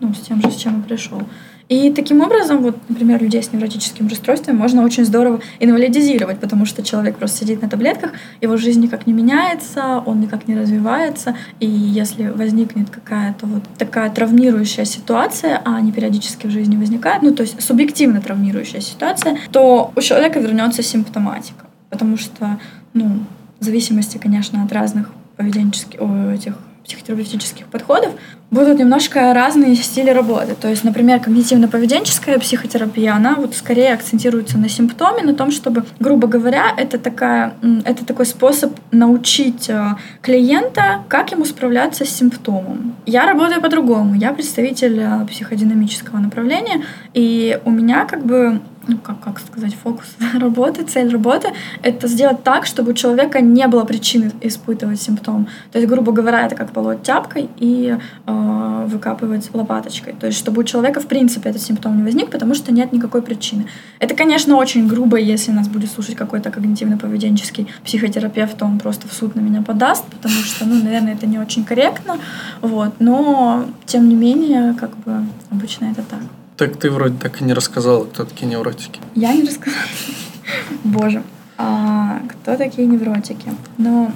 ну, 0.00 0.14
с 0.14 0.20
тем 0.20 0.40
же, 0.40 0.50
с 0.50 0.56
чем 0.56 0.80
и 0.80 0.82
пришел. 0.82 1.22
И 1.68 1.90
таким 1.90 2.20
образом, 2.20 2.62
вот, 2.62 2.76
например, 2.88 3.20
людей 3.20 3.42
с 3.42 3.52
невротическим 3.52 4.06
расстройством 4.06 4.56
можно 4.56 4.84
очень 4.84 5.04
здорово 5.04 5.40
инвалидизировать, 5.58 6.38
потому 6.38 6.64
что 6.64 6.84
человек 6.84 7.16
просто 7.16 7.38
сидит 7.38 7.60
на 7.60 7.68
таблетках, 7.68 8.12
его 8.40 8.56
жизнь 8.56 8.80
никак 8.80 9.06
не 9.06 9.12
меняется, 9.12 10.00
он 10.06 10.20
никак 10.20 10.46
не 10.46 10.56
развивается, 10.56 11.36
и 11.58 11.66
если 11.66 12.28
возникнет 12.28 12.90
какая-то 12.90 13.46
вот 13.46 13.64
такая 13.78 14.10
травмирующая 14.10 14.84
ситуация, 14.84 15.60
а 15.64 15.76
они 15.76 15.90
периодически 15.90 16.46
в 16.46 16.50
жизни 16.50 16.76
возникают, 16.76 17.24
ну, 17.24 17.34
то 17.34 17.42
есть 17.42 17.60
субъективно 17.60 18.20
травмирующая 18.20 18.80
ситуация, 18.80 19.36
то 19.50 19.92
у 19.96 20.00
человека 20.00 20.38
вернется 20.38 20.84
симптоматика, 20.84 21.66
потому 21.90 22.16
что, 22.16 22.60
ну, 22.94 23.18
в 23.60 23.64
зависимости, 23.64 24.18
конечно, 24.18 24.62
от 24.62 24.72
разных 24.72 25.10
поведенческих, 25.36 26.00
этих 26.34 26.54
психотерапевтических 26.86 27.66
подходов 27.66 28.12
будут 28.50 28.78
немножко 28.78 29.34
разные 29.34 29.74
стили 29.74 30.10
работы. 30.10 30.54
То 30.54 30.68
есть, 30.68 30.84
например, 30.84 31.18
когнитивно-поведенческая 31.18 32.38
психотерапия, 32.38 33.14
она 33.14 33.34
вот 33.34 33.56
скорее 33.56 33.92
акцентируется 33.92 34.56
на 34.56 34.68
симптоме, 34.68 35.22
на 35.22 35.34
том, 35.34 35.50
чтобы, 35.50 35.84
грубо 35.98 36.28
говоря, 36.28 36.72
это, 36.76 36.98
такая, 36.98 37.54
это 37.84 38.04
такой 38.04 38.24
способ 38.24 38.72
научить 38.92 39.68
э, 39.68 39.96
клиента, 40.22 41.02
как 41.08 41.32
ему 41.32 41.44
справляться 41.44 42.04
с 42.04 42.08
симптомом. 42.08 42.94
Я 43.04 43.26
работаю 43.26 43.60
по-другому. 43.60 44.14
Я 44.14 44.32
представитель 44.32 45.00
э, 45.00 45.26
психодинамического 45.26 46.18
направления, 46.18 46.84
и 47.14 47.58
у 47.64 47.70
меня 47.70 48.04
как 48.04 48.24
бы 48.24 48.60
ну, 48.88 48.98
как, 48.98 49.20
как 49.20 49.38
сказать, 49.40 49.74
фокус 49.74 50.06
работы, 50.34 50.84
цель 50.84 51.10
работы— 51.10 51.48
это 51.82 52.08
сделать 52.08 52.42
так, 52.42 52.66
чтобы 52.66 52.92
у 52.92 52.94
человека 52.94 53.40
не 53.40 53.66
было 53.66 53.84
причины 53.84 54.32
испытывать 54.40 55.00
симптом. 55.00 55.48
То 55.72 55.78
есть, 55.78 55.90
грубо 55.90 56.12
говоря, 56.12 56.46
это 56.46 56.54
как 56.54 56.72
полоть 56.72 57.02
тяпкой 57.02 57.48
и 57.56 57.96
э, 58.26 58.86
выкапывать 58.86 59.50
лопаточкой. 59.52 60.14
То 60.18 60.26
есть, 60.26 60.38
чтобы 60.38 60.60
у 60.60 60.64
человека, 60.64 61.00
в 61.00 61.06
принципе, 61.06 61.50
этот 61.50 61.62
симптом 61.62 61.96
не 61.96 62.02
возник, 62.02 62.30
потому 62.30 62.54
что 62.54 62.72
нет 62.72 62.92
никакой 62.92 63.22
причины. 63.22 63.66
Это, 63.98 64.14
конечно, 64.14 64.56
очень 64.56 64.86
грубо, 64.86 65.16
если 65.16 65.52
нас 65.52 65.68
будет 65.68 65.90
слушать 65.90 66.14
какой-то 66.14 66.50
когнитивно-поведенческий 66.50 67.66
психотерапевт, 67.84 68.56
то 68.56 68.64
он 68.64 68.78
просто 68.78 69.08
в 69.08 69.12
суд 69.12 69.34
на 69.34 69.40
меня 69.40 69.62
подаст, 69.62 70.04
потому 70.04 70.34
что, 70.34 70.64
ну, 70.64 70.82
наверное, 70.82 71.14
это 71.14 71.26
не 71.26 71.38
очень 71.38 71.64
корректно, 71.64 72.18
вот. 72.60 72.94
Но, 73.00 73.66
тем 73.84 74.08
не 74.08 74.14
менее, 74.14 74.74
как 74.74 74.96
бы, 74.98 75.24
обычно 75.50 75.86
это 75.86 76.02
так. 76.02 76.20
Так 76.56 76.78
ты 76.78 76.90
вроде 76.90 77.18
так 77.18 77.40
и 77.40 77.44
не 77.44 77.52
рассказала, 77.52 78.04
кто 78.04 78.24
такие 78.24 78.46
невротики. 78.46 79.00
Я 79.14 79.34
не 79.34 79.42
рассказала. 79.42 79.82
Боже. 80.84 81.22
А 81.58 82.20
кто 82.28 82.56
такие 82.56 82.86
невротики? 82.86 83.52
Ну, 83.78 84.10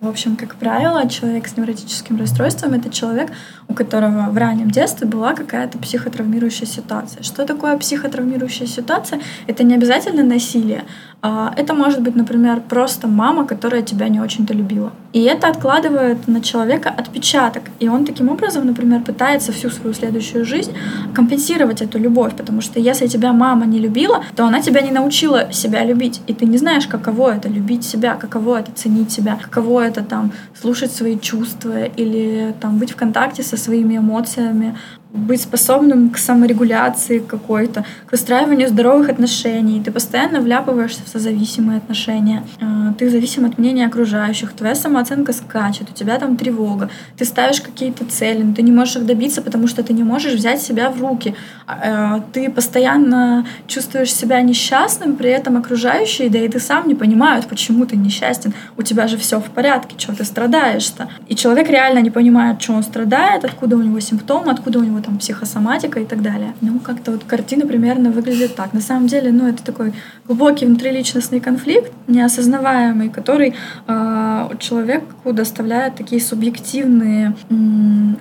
в 0.00 0.08
общем, 0.08 0.36
как 0.36 0.56
правило, 0.56 1.08
человек 1.08 1.48
с 1.48 1.56
невротическим 1.56 2.18
расстройством— 2.18 2.74
это 2.74 2.90
человек, 2.90 3.30
у 3.68 3.74
которого 3.74 4.30
в 4.30 4.36
раннем 4.36 4.70
детстве 4.70 5.06
была 5.06 5.34
какая-то 5.34 5.78
психотравмирующая 5.78 6.66
ситуация. 6.66 7.22
Что 7.22 7.44
такое 7.44 7.76
психотравмирующая 7.76 8.66
ситуация? 8.66 9.20
Это 9.46 9.64
не 9.64 9.74
обязательно 9.74 10.22
насилие. 10.22 10.84
А 11.22 11.52
Это 11.56 11.74
может 11.74 12.02
быть, 12.02 12.14
например, 12.14 12.60
просто 12.60 13.08
мама, 13.08 13.46
которая 13.46 13.82
тебя 13.82 14.08
не 14.08 14.20
очень-то 14.20 14.54
любила. 14.54 14.92
И 15.12 15.22
это 15.22 15.48
откладывает 15.48 16.28
на 16.28 16.42
человека 16.42 16.90
отпечаток. 16.90 17.62
И 17.80 17.88
он 17.88 18.04
таким 18.04 18.28
образом, 18.28 18.66
например, 18.66 19.00
пытается 19.00 19.50
всю 19.50 19.70
свою 19.70 19.94
следующую 19.94 20.44
жизнь 20.44 20.72
компенсировать 21.14 21.80
эту 21.80 21.98
любовь. 21.98 22.36
Потому 22.36 22.60
что 22.60 22.78
если 22.78 23.06
тебя 23.06 23.32
мама 23.32 23.64
не 23.66 23.78
любила, 23.78 24.22
то 24.36 24.44
она 24.44 24.60
тебя 24.60 24.82
не 24.82 24.90
научила 24.90 25.52
себя 25.52 25.84
любить. 25.84 26.20
И 26.26 26.34
ты 26.34 26.44
не 26.44 26.58
знаешь, 26.58 26.86
каково 26.86 27.36
это 27.36 27.48
любить 27.48 27.84
себя, 27.84 28.14
каково 28.14 28.60
это 28.60 28.70
ценить 28.72 29.10
себя, 29.10 29.38
каково 29.40 29.86
это 29.86 30.02
там 30.02 30.32
слушать 30.60 30.92
свои 30.92 31.18
чувства 31.18 31.84
или 31.84 32.54
там 32.60 32.78
быть 32.78 32.92
в 32.92 32.96
контакте 32.96 33.42
со 33.42 33.55
своими 33.56 33.96
эмоциями, 33.96 34.76
быть 35.16 35.40
способным 35.42 36.10
к 36.10 36.18
саморегуляции 36.18 37.18
какой-то, 37.18 37.84
к 38.06 38.12
выстраиванию 38.12 38.68
здоровых 38.68 39.08
отношений. 39.08 39.82
Ты 39.82 39.90
постоянно 39.90 40.40
вляпываешься 40.40 41.02
в 41.04 41.08
созависимые 41.08 41.78
отношения. 41.78 42.42
Э, 42.60 42.92
Ты 42.98 43.10
зависим 43.10 43.44
от 43.44 43.58
мнения 43.58 43.86
окружающих. 43.86 44.52
Твоя 44.52 44.74
самооценка 44.74 45.32
скачет, 45.32 45.90
у 45.90 45.94
тебя 45.94 46.18
там 46.18 46.36
тревога. 46.36 46.88
Ты 47.16 47.24
ставишь 47.24 47.60
какие-то 47.60 48.04
цели, 48.04 48.42
но 48.42 48.54
ты 48.54 48.62
не 48.62 48.72
можешь 48.72 48.96
их 48.96 49.06
добиться, 49.06 49.42
потому 49.42 49.66
что 49.66 49.82
ты 49.82 49.92
не 49.92 50.04
можешь 50.04 50.34
взять 50.34 50.60
себя 50.62 50.90
в 50.90 51.00
руки. 51.00 51.34
А, 51.66 52.18
э, 52.18 52.20
Ты 52.32 52.50
постоянно 52.50 53.46
чувствуешь 53.66 54.14
себя 54.14 54.40
несчастным, 54.42 55.16
при 55.16 55.30
этом 55.30 55.56
окружающие, 55.56 56.30
да 56.30 56.38
и 56.38 56.48
ты 56.48 56.60
сам 56.60 56.88
не 56.88 56.94
понимают, 56.94 57.46
почему 57.46 57.86
ты 57.86 57.96
несчастен. 57.96 58.52
У 58.76 58.82
тебя 58.82 59.08
же 59.08 59.16
все 59.16 59.40
в 59.40 59.50
порядке, 59.50 59.96
чего 59.96 60.14
ты 60.14 60.24
страдаешь-то. 60.24 61.08
И 61.28 61.34
человек 61.34 61.68
реально 61.70 62.00
не 62.00 62.10
понимает, 62.10 62.62
что 62.62 62.74
он 62.74 62.82
страдает, 62.82 63.44
откуда 63.44 63.76
у 63.76 63.82
него 63.82 64.00
симптомы, 64.00 64.52
откуда 64.52 64.78
у 64.78 64.84
него 64.84 65.00
там 65.06 65.18
психосоматика 65.18 66.00
и 66.00 66.04
так 66.04 66.20
далее. 66.20 66.54
Ну, 66.60 66.80
как-то 66.80 67.12
вот 67.12 67.24
картина 67.24 67.66
примерно 67.66 68.10
выглядит 68.10 68.54
так. 68.56 68.72
На 68.72 68.80
самом 68.80 69.06
деле, 69.06 69.30
ну, 69.32 69.46
это 69.46 69.62
такой 69.62 69.94
глубокий 70.26 70.66
внутриличностный 70.66 71.40
конфликт, 71.40 71.92
неосознаваемый, 72.08 73.08
который 73.08 73.54
э, 73.86 74.50
человеку 74.58 75.32
доставляет 75.32 75.94
такие 75.94 76.20
субъективные, 76.20 77.34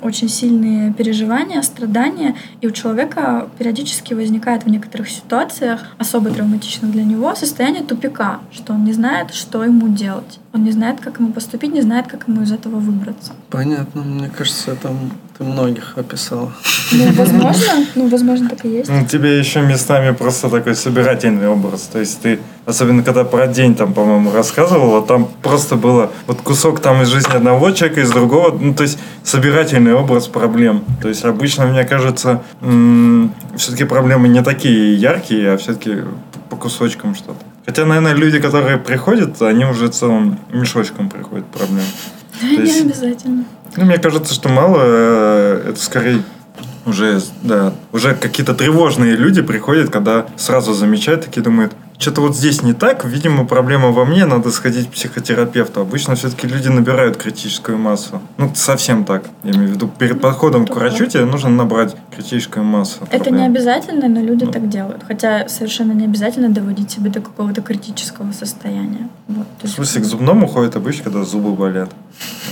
очень 0.01 0.29
сильные 0.29 0.93
переживания, 0.93 1.61
страдания, 1.61 2.35
и 2.61 2.67
у 2.67 2.71
человека 2.71 3.49
периодически 3.57 4.13
возникает 4.13 4.63
в 4.63 4.69
некоторых 4.69 5.09
ситуациях, 5.09 5.81
особо 5.97 6.29
травматично 6.29 6.87
для 6.87 7.03
него, 7.03 7.33
состояние 7.35 7.83
тупика, 7.83 8.39
что 8.51 8.73
он 8.73 8.85
не 8.85 8.93
знает, 8.93 9.33
что 9.33 9.63
ему 9.63 9.87
делать. 9.87 10.39
Он 10.53 10.63
не 10.63 10.71
знает, 10.71 11.01
как 11.01 11.19
ему 11.19 11.31
поступить, 11.33 11.73
не 11.73 11.81
знает, 11.81 12.07
как 12.07 12.27
ему 12.27 12.43
из 12.43 12.51
этого 12.51 12.77
выбраться. 12.77 13.33
Понятно. 13.49 14.03
Мне 14.03 14.29
кажется, 14.29 14.71
это 14.71 14.91
ты 15.37 15.43
многих 15.43 15.97
описала. 15.97 16.51
Ну, 16.91 17.11
возможно, 17.13 17.73
ну, 17.95 18.07
возможно, 18.07 18.49
так 18.49 18.63
и 18.65 18.69
есть. 18.69 18.89
Ну, 18.89 19.05
тебе 19.05 19.37
еще 19.39 19.61
местами 19.61 20.11
просто 20.13 20.49
такой 20.49 20.75
собирательный 20.75 21.47
образ. 21.49 21.81
То 21.91 21.99
есть 21.99 22.21
ты, 22.21 22.39
особенно 22.65 23.03
когда 23.03 23.23
про 23.23 23.47
день 23.47 23.75
там, 23.75 23.93
по-моему, 23.93 24.31
рассказывала, 24.31 25.01
там 25.05 25.27
просто 25.41 25.75
было 25.75 26.11
вот 26.27 26.41
кусок 26.41 26.79
там 26.79 27.01
из 27.01 27.09
жизни 27.09 27.35
одного 27.35 27.71
человека, 27.71 28.01
из 28.01 28.11
другого, 28.11 28.57
ну, 28.57 28.73
то 28.73 28.83
есть 28.83 28.97
собирательный 29.23 29.93
образ 29.93 30.27
проблем. 30.27 30.83
То 31.01 31.09
есть 31.09 31.25
обычно, 31.25 31.65
мне 31.65 31.83
кажется, 31.83 32.41
м- 32.61 33.33
все-таки 33.57 33.83
проблемы 33.83 34.27
не 34.29 34.41
такие 34.41 34.95
яркие, 34.95 35.53
а 35.53 35.57
все-таки 35.57 36.03
по 36.49 36.55
кусочкам 36.55 37.13
что-то. 37.15 37.43
Хотя, 37.65 37.83
наверное, 37.85 38.13
люди, 38.13 38.39
которые 38.39 38.77
приходят, 38.77 39.41
они 39.41 39.65
уже 39.65 39.87
целым 39.87 40.37
мешочком 40.53 41.09
приходят 41.09 41.45
проблем. 41.47 41.83
То 42.39 42.45
не 42.47 42.81
обязательно. 42.81 43.45
Ну, 43.75 43.85
мне 43.85 43.97
кажется, 43.97 44.33
что 44.33 44.49
мало, 44.49 44.79
э, 44.81 45.69
это 45.69 45.79
скорее 45.81 46.23
уже, 46.85 47.21
да, 47.41 47.73
уже 47.91 48.15
какие-то 48.15 48.53
тревожные 48.53 49.15
люди 49.15 49.41
приходят, 49.41 49.89
когда 49.89 50.27
сразу 50.37 50.73
замечают, 50.73 51.25
такие 51.25 51.41
думают, 51.41 51.73
что-то 51.97 52.21
вот 52.21 52.35
здесь 52.35 52.61
не 52.61 52.73
так, 52.73 53.05
видимо, 53.05 53.45
проблема 53.45 53.91
во 53.91 54.05
мне, 54.05 54.25
надо 54.25 54.51
сходить 54.51 54.87
к 54.87 54.91
психотерапевту. 54.91 55.81
Обычно 55.81 56.15
все-таки 56.15 56.47
люди 56.47 56.67
набирают 56.67 57.17
критическую 57.17 57.77
массу. 57.77 58.21
Ну, 58.37 58.51
совсем 58.53 59.05
так. 59.05 59.23
Я 59.43 59.51
имею 59.51 59.69
в 59.69 59.71
виду, 59.71 59.87
перед 59.87 60.19
подходом 60.19 60.67
к 60.67 60.75
врачу 60.75 61.05
тебе 61.05 61.25
нужно 61.25 61.49
набрать 61.49 61.95
критическую 62.13 62.65
массу. 62.65 62.99
Это 63.09 63.23
проблем. 63.25 63.35
не 63.37 63.45
обязательно, 63.45 64.09
но 64.09 64.21
люди 64.21 64.43
ну. 64.43 64.51
так 64.51 64.67
делают. 64.67 65.03
Хотя 65.07 65.47
совершенно 65.47 65.93
не 65.93 66.05
обязательно 66.05 66.49
доводить 66.49 66.91
себя 66.91 67.09
до 67.09 67.21
какого-то 67.21 67.61
критического 67.61 68.31
состояния. 68.33 69.07
Вот, 69.27 69.47
в 69.63 69.67
смысле, 69.67 70.01
к 70.01 70.05
зубному 70.05 70.47
ходят 70.47 70.75
обычно, 70.75 71.05
когда 71.05 71.23
зубы 71.23 71.51
болят. 71.53 71.89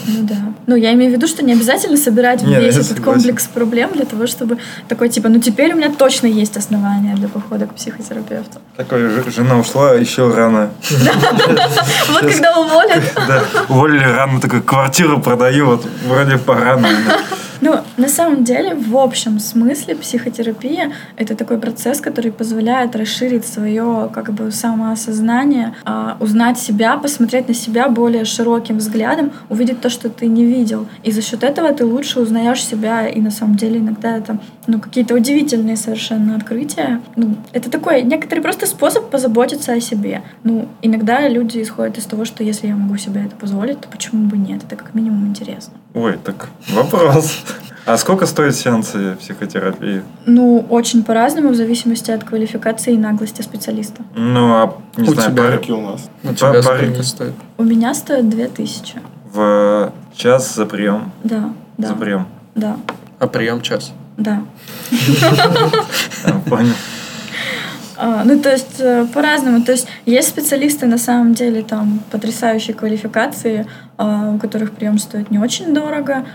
Ну 0.08 0.24
да. 0.24 0.36
Ну, 0.66 0.76
я 0.76 0.94
имею 0.94 1.12
в 1.12 1.14
виду, 1.14 1.28
что 1.28 1.46
не 1.46 1.54
обязательно 1.54 1.98
собирать 1.98 2.42
Нет, 2.42 2.62
весь 2.62 2.78
этот 2.78 3.00
комплекс 3.00 3.48
проблем 3.48 3.92
для 3.94 4.06
того, 4.06 4.26
чтобы 4.26 4.58
такой, 4.88 5.10
типа, 5.10 5.30
ну 5.30 5.40
теперь 5.40 5.74
у 5.74 5.78
меня 5.78 5.92
точно 5.92 6.28
есть 6.28 6.58
основания 6.58 7.16
для 7.16 7.28
похода 7.28 7.68
к 7.68 7.76
психотерапевту. 7.76 8.60
Такой, 8.76 9.08
жена 9.32 9.60
ушла 9.60 9.94
еще 9.94 10.34
рано. 10.34 10.72
Вот 12.10 12.22
когда 12.22 12.58
уволят. 12.58 13.04
Да, 13.28 13.44
уволили 13.70 14.04
рано, 14.04 14.42
такой, 14.42 14.62
квартиру 14.62 15.22
продаю, 15.22 15.68
вот 15.68 15.86
вроде 16.08 16.38
пора, 16.38 16.78
наверное. 16.78 17.18
Ну, 17.62 17.76
на 17.98 18.08
самом 18.08 18.44
деле, 18.44 18.76
в 18.76 18.98
общем 18.98 19.40
смысле 19.40 19.96
психотерапия— 19.96 20.92
это 21.18 21.36
такой 21.36 21.58
процесс, 21.58 22.02
который 22.02 22.32
позволяет 22.32 22.96
расширить 22.96 23.46
свое 23.46 24.10
как 24.14 24.34
бы 24.34 24.52
самоосознание, 24.52 25.76
а, 25.86 26.18
узнать 26.20 26.60
себя, 26.60 26.98
посмотреть 26.98 27.48
на 27.48 27.54
себя 27.54 27.90
более 27.90 28.26
широким 28.26 28.78
взглядом, 28.78 29.32
увидеть 29.50 29.82
то, 29.82 29.90
что 29.90 30.10
ты 30.10 30.28
не 30.28 30.46
видел. 30.46 30.88
И 31.04 31.12
за 31.12 31.22
счет 31.22 31.44
этого 31.44 31.74
ты 31.74 31.86
лучше 31.86 32.20
узнаешь 32.20 32.64
себя, 32.64 33.08
и 33.08 33.20
на 33.22 33.32
самом 33.32 33.56
деле 33.56 33.80
иногда 33.80 34.18
это 34.18 34.40
ну, 34.68 34.80
какие-то 34.80 35.16
удивительные 35.16 35.76
совершенно 35.76 36.36
открытия. 36.36 37.02
Ну, 37.16 37.36
это 37.52 37.70
такой 37.70 38.04
некоторый 38.04 38.40
просто 38.40 38.66
способ 38.66 39.10
позаботиться 39.10 39.74
о 39.74 39.80
себе. 39.80 40.22
Ну, 40.44 40.68
иногда 40.82 41.28
люди 41.28 41.62
исходят 41.62 41.98
из 41.98 42.06
того, 42.06 42.26
что 42.26 42.44
если 42.44 42.68
я 42.68 42.76
могу 42.76 42.98
себе 42.98 43.24
это 43.26 43.36
позволить, 43.36 43.82
то 43.82 43.88
почему 43.88 44.28
бы 44.28 44.38
нет? 44.38 44.62
Это 44.66 44.76
как 44.76 44.94
минимум 44.94 45.28
интересно. 45.28 45.74
Ой, 45.94 46.18
так 46.24 46.50
вопрос. 46.70 47.44
А 47.86 47.98
сколько 47.98 48.26
стоят 48.26 48.56
сеансы 48.56 49.16
психотерапии? 49.20 50.04
Ну, 50.26 50.66
очень 50.70 51.04
по-разному, 51.04 51.50
в 51.50 51.56
зависимости 51.56 52.12
от 52.12 52.24
квалификации 52.24 52.94
и 52.94 52.98
наглости 52.98 53.42
специалиста. 53.42 54.04
Ну, 54.16 54.54
а 54.54 54.78
не 54.96 55.10
у 55.10 55.14
знаю, 55.14 55.32
тебя 55.32 55.44
парики 55.44 55.72
у 55.74 55.82
нас. 55.82 56.10
У 56.24 56.28
по 56.30 56.34
тебя 56.34 56.64
сколько 56.64 57.04
стоит? 57.04 57.34
У 57.58 57.64
меня 57.64 57.94
стоит 57.94 58.30
2000. 58.30 58.96
В 59.34 59.92
час 60.16 60.56
за 60.56 60.66
прием? 60.66 61.12
Да, 61.24 61.54
да. 61.78 61.90
За 61.90 61.96
прием? 61.96 62.28
Да. 62.56 62.78
А 63.20 63.28
прием 63.28 63.62
час? 63.62 63.92
Да. 64.16 64.44
Понял. 66.50 66.74
А, 67.98 68.24
ну, 68.24 68.40
то 68.40 68.52
есть 68.52 68.80
э, 68.80 69.06
по-разному. 69.14 69.64
То 69.64 69.72
есть 69.72 69.88
есть 70.06 70.30
специалисты 70.30 70.86
на 70.86 70.98
самом 70.98 71.34
деле 71.34 71.64
там 71.64 72.00
потрясающей 72.12 72.74
квалификации, 72.74 73.68
а, 73.98 74.32
у 74.32 74.40
которых 74.40 74.72
прием 74.72 74.98
стоит 74.98 75.32
не 75.32 75.40
очень 75.40 75.74
дорого, 75.74 76.26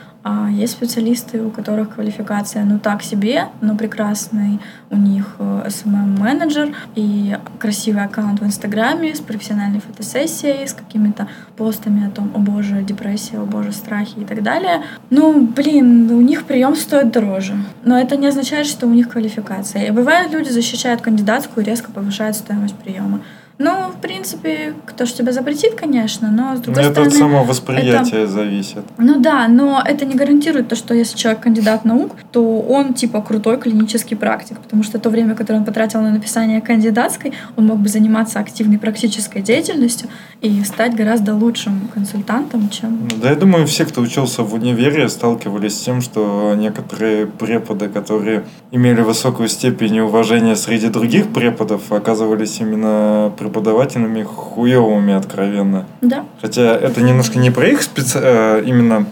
есть 0.50 0.74
специалисты, 0.74 1.42
у 1.42 1.50
которых 1.50 1.94
квалификация 1.94 2.64
ну 2.64 2.78
так 2.78 3.02
себе, 3.02 3.48
но 3.60 3.76
прекрасный 3.76 4.60
у 4.90 4.96
них 4.96 5.36
SMM-менеджер 5.38 6.74
и 6.94 7.36
красивый 7.58 8.04
аккаунт 8.04 8.40
в 8.40 8.44
Инстаграме 8.44 9.14
с 9.14 9.20
профессиональной 9.20 9.80
фотосессией, 9.80 10.66
с 10.66 10.72
какими-то 10.72 11.28
постами 11.56 12.06
о 12.06 12.10
том, 12.10 12.30
о 12.34 12.38
боже, 12.38 12.82
депрессия, 12.82 13.38
о 13.38 13.44
боже, 13.44 13.72
страхи 13.72 14.18
и 14.18 14.24
так 14.24 14.42
далее. 14.42 14.82
Ну, 15.10 15.46
блин, 15.46 16.10
у 16.10 16.20
них 16.20 16.44
прием 16.44 16.74
стоит 16.76 17.12
дороже. 17.12 17.54
Но 17.84 17.98
это 17.98 18.16
не 18.16 18.26
означает, 18.26 18.66
что 18.66 18.86
у 18.86 18.90
них 18.90 19.08
квалификация. 19.08 19.86
И 19.86 19.90
бывает, 19.90 20.32
люди 20.32 20.48
защищают 20.48 21.00
кандидатскую 21.00 21.64
и 21.64 21.68
резко 21.68 21.90
повышают 21.90 22.36
стоимость 22.36 22.74
приема. 22.74 23.20
Ну, 23.58 23.88
в 23.88 24.00
принципе, 24.00 24.74
кто 24.86 25.04
ж 25.04 25.12
тебя 25.12 25.32
запретит, 25.32 25.74
конечно, 25.74 26.30
но 26.30 26.56
с 26.56 26.60
другой 26.60 26.82
это 26.82 26.92
стороны... 26.92 27.08
от 27.08 27.14
самого 27.14 27.44
восприятия 27.44 28.22
это... 28.22 28.26
зависит. 28.28 28.84
Ну 28.98 29.20
да, 29.20 29.48
но 29.48 29.82
это 29.84 30.04
не 30.04 30.14
гарантирует 30.14 30.68
то, 30.68 30.76
что 30.76 30.94
если 30.94 31.16
человек 31.16 31.40
кандидат 31.42 31.84
наук, 31.84 32.12
то 32.30 32.60
он 32.60 32.94
типа 32.94 33.20
крутой 33.20 33.58
клинический 33.58 34.16
практик, 34.16 34.58
потому 34.60 34.84
что 34.84 35.00
то 35.00 35.10
время, 35.10 35.34
которое 35.34 35.58
он 35.58 35.64
потратил 35.64 36.00
на 36.02 36.10
написание 36.10 36.60
кандидатской, 36.60 37.32
он 37.56 37.66
мог 37.66 37.78
бы 37.78 37.88
заниматься 37.88 38.38
активной 38.38 38.78
практической 38.78 39.42
деятельностью 39.42 40.08
и 40.40 40.62
стать 40.62 40.94
гораздо 40.94 41.34
лучшим 41.34 41.88
консультантом, 41.92 42.68
чем... 42.70 43.08
Ну, 43.10 43.16
да, 43.20 43.30
я 43.30 43.36
думаю, 43.36 43.66
все, 43.66 43.84
кто 43.84 44.00
учился 44.02 44.44
в 44.44 44.54
универе, 44.54 45.08
сталкивались 45.08 45.76
с 45.76 45.80
тем, 45.80 46.00
что 46.00 46.54
некоторые 46.56 47.26
преподы, 47.26 47.88
которые 47.88 48.44
имели 48.70 49.00
высокую 49.00 49.48
степень 49.48 49.98
уважения 49.98 50.54
среди 50.54 50.88
других 50.88 51.32
преподов, 51.32 51.90
оказывались 51.90 52.60
именно 52.60 53.32
преподавателями 53.48 54.22
хуевыми, 54.22 55.14
откровенно. 55.14 55.86
Да. 56.00 56.24
Хотя 56.40 56.76
это 56.76 57.00
немножко 57.02 57.38
не 57.38 57.50
про 57.50 57.68
их 57.68 57.82
специ... 57.82 58.18
Э, 58.22 58.62
именно 58.64 59.06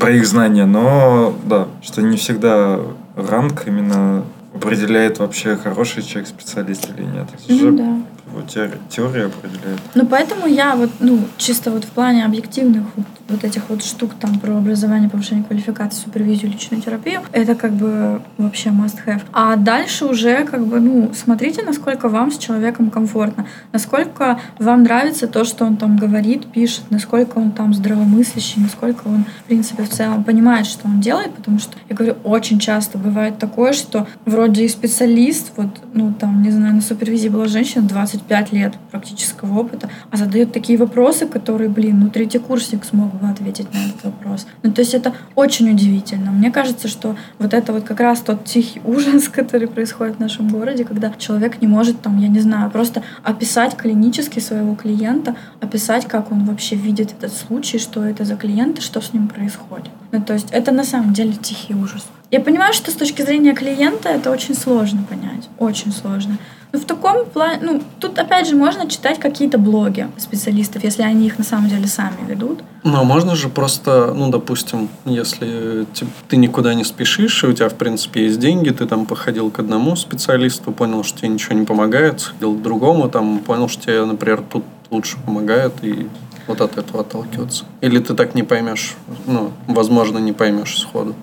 про 0.00 0.10
их 0.10 0.26
знания, 0.26 0.64
но 0.64 1.34
да, 1.44 1.68
что 1.82 2.02
не 2.02 2.16
всегда 2.16 2.80
ранг 3.16 3.64
именно 3.66 4.24
определяет 4.54 5.18
вообще 5.18 5.56
хороший 5.56 6.02
человек 6.02 6.28
специалист 6.28 6.88
или 6.96 7.04
нет. 7.04 7.26
Это 7.34 7.64
ну, 7.64 7.76
да. 7.76 7.84
его 8.32 8.72
теория 8.88 9.26
определяет. 9.26 9.80
Ну, 9.94 10.06
поэтому 10.06 10.46
я 10.46 10.74
вот, 10.74 10.90
ну, 11.00 11.20
чисто 11.36 11.70
вот 11.70 11.84
в 11.84 11.88
плане 11.88 12.24
объективных 12.24 12.84
вот 13.28 13.44
этих 13.44 13.68
вот 13.68 13.84
штук 13.84 14.12
там 14.18 14.38
про 14.38 14.56
образование, 14.56 15.10
повышение 15.10 15.44
квалификации, 15.44 16.04
супервизию, 16.04 16.50
личную 16.50 16.82
терапию, 16.82 17.20
это 17.32 17.54
как 17.54 17.72
бы 17.72 18.22
вообще 18.38 18.70
must 18.70 18.98
have. 19.06 19.22
А 19.32 19.56
дальше 19.56 20.06
уже 20.06 20.44
как 20.44 20.66
бы, 20.66 20.80
ну, 20.80 21.12
смотрите, 21.14 21.62
насколько 21.62 22.08
вам 22.08 22.32
с 22.32 22.38
человеком 22.38 22.90
комфортно, 22.90 23.46
насколько 23.72 24.40
вам 24.58 24.82
нравится 24.82 25.26
то, 25.26 25.44
что 25.44 25.66
он 25.66 25.76
там 25.76 25.96
говорит, 25.96 26.46
пишет, 26.46 26.84
насколько 26.90 27.38
он 27.38 27.52
там 27.52 27.74
здравомыслящий, 27.74 28.62
насколько 28.62 29.08
он, 29.08 29.24
в 29.24 29.44
принципе, 29.44 29.82
в 29.82 29.90
целом 29.90 30.24
понимает, 30.24 30.66
что 30.66 30.86
он 30.86 31.00
делает, 31.00 31.34
потому 31.34 31.58
что, 31.58 31.76
я 31.88 31.96
говорю, 31.96 32.16
очень 32.24 32.58
часто 32.58 32.96
бывает 32.96 33.38
такое, 33.38 33.72
что 33.72 34.06
вроде 34.24 34.64
и 34.64 34.68
специалист, 34.68 35.52
вот, 35.56 35.68
ну, 35.92 36.14
там, 36.18 36.42
не 36.42 36.50
знаю, 36.50 36.76
на 36.76 36.80
супервизии 36.80 37.28
была 37.28 37.46
женщина 37.46 37.86
25 37.86 38.52
лет 38.52 38.74
практического 38.90 39.58
опыта, 39.58 39.90
а 40.10 40.16
задает 40.16 40.52
такие 40.52 40.78
вопросы, 40.78 41.26
которые, 41.26 41.68
блин, 41.68 42.00
ну, 42.00 42.08
третий 42.08 42.38
курсник 42.38 42.84
смог 42.84 43.17
бы 43.18 43.28
ответить 43.28 43.72
на 43.72 43.78
этот 43.78 44.04
вопрос. 44.04 44.46
Ну, 44.62 44.72
то 44.72 44.80
есть 44.80 44.94
это 44.94 45.14
очень 45.34 45.70
удивительно. 45.70 46.30
Мне 46.30 46.50
кажется, 46.50 46.88
что 46.88 47.16
вот 47.38 47.54
это 47.54 47.72
вот 47.72 47.84
как 47.84 48.00
раз 48.00 48.20
тот 48.20 48.44
тихий 48.44 48.80
ужас, 48.84 49.28
который 49.28 49.68
происходит 49.68 50.16
в 50.16 50.20
нашем 50.20 50.48
городе, 50.48 50.84
когда 50.84 51.12
человек 51.18 51.60
не 51.60 51.66
может 51.66 52.00
там, 52.00 52.18
я 52.18 52.28
не 52.28 52.40
знаю, 52.40 52.70
просто 52.70 53.02
описать 53.22 53.76
клинически 53.76 54.40
своего 54.40 54.74
клиента, 54.74 55.36
описать, 55.60 56.06
как 56.06 56.32
он 56.32 56.44
вообще 56.44 56.76
видит 56.76 57.12
этот 57.12 57.32
случай, 57.32 57.78
что 57.78 58.04
это 58.04 58.24
за 58.24 58.36
клиент 58.36 58.78
и 58.78 58.82
что 58.82 59.00
с 59.00 59.12
ним 59.12 59.28
происходит. 59.28 59.90
Ну, 60.12 60.22
то 60.22 60.32
есть 60.32 60.50
это 60.50 60.72
на 60.72 60.84
самом 60.84 61.12
деле 61.12 61.32
тихий 61.32 61.74
ужас. 61.74 62.06
Я 62.30 62.40
понимаю, 62.40 62.74
что 62.74 62.90
с 62.90 62.94
точки 62.94 63.22
зрения 63.22 63.54
клиента 63.54 64.10
это 64.10 64.30
очень 64.30 64.54
сложно 64.54 65.02
понять, 65.08 65.48
очень 65.58 65.92
сложно. 65.92 66.36
Ну, 66.72 66.78
в 66.78 66.84
таком 66.84 67.24
плане, 67.24 67.58
ну, 67.62 67.82
тут 67.98 68.18
опять 68.18 68.46
же 68.46 68.54
можно 68.54 68.86
читать 68.90 69.18
какие-то 69.18 69.56
блоги 69.56 70.06
специалистов, 70.18 70.84
если 70.84 71.02
они 71.02 71.26
их 71.26 71.38
на 71.38 71.44
самом 71.44 71.68
деле 71.70 71.86
сами 71.86 72.16
ведут. 72.28 72.60
Ну, 72.84 72.96
а 72.98 73.04
можно 73.04 73.34
же 73.36 73.48
просто, 73.48 74.12
ну, 74.14 74.28
допустим, 74.30 74.88
если 75.06 75.86
ти- 75.94 76.06
ты 76.28 76.36
никуда 76.36 76.74
не 76.74 76.84
спешишь, 76.84 77.42
и 77.42 77.46
у 77.46 77.52
тебя, 77.54 77.70
в 77.70 77.74
принципе, 77.74 78.24
есть 78.24 78.38
деньги, 78.38 78.68
ты 78.68 78.84
там 78.86 79.06
походил 79.06 79.50
к 79.50 79.58
одному 79.60 79.96
специалисту, 79.96 80.70
понял, 80.72 81.04
что 81.04 81.20
тебе 81.20 81.28
ничего 81.28 81.54
не 81.58 81.64
помогает, 81.64 82.20
сходил 82.20 82.54
к 82.54 82.60
другому, 82.62 83.08
там, 83.08 83.38
понял, 83.38 83.68
что 83.68 83.84
тебе, 83.84 84.04
например, 84.04 84.42
тут 84.50 84.64
лучше 84.90 85.16
помогает, 85.24 85.72
и 85.82 86.06
вот 86.46 86.60
от 86.60 86.76
этого 86.76 87.00
отталкиваться. 87.00 87.64
Или 87.80 87.98
ты 87.98 88.14
так 88.14 88.34
не 88.34 88.42
поймешь, 88.42 88.94
ну, 89.26 89.52
возможно, 89.66 90.18
не 90.18 90.32
поймешь 90.34 90.78
сходу. 90.78 91.14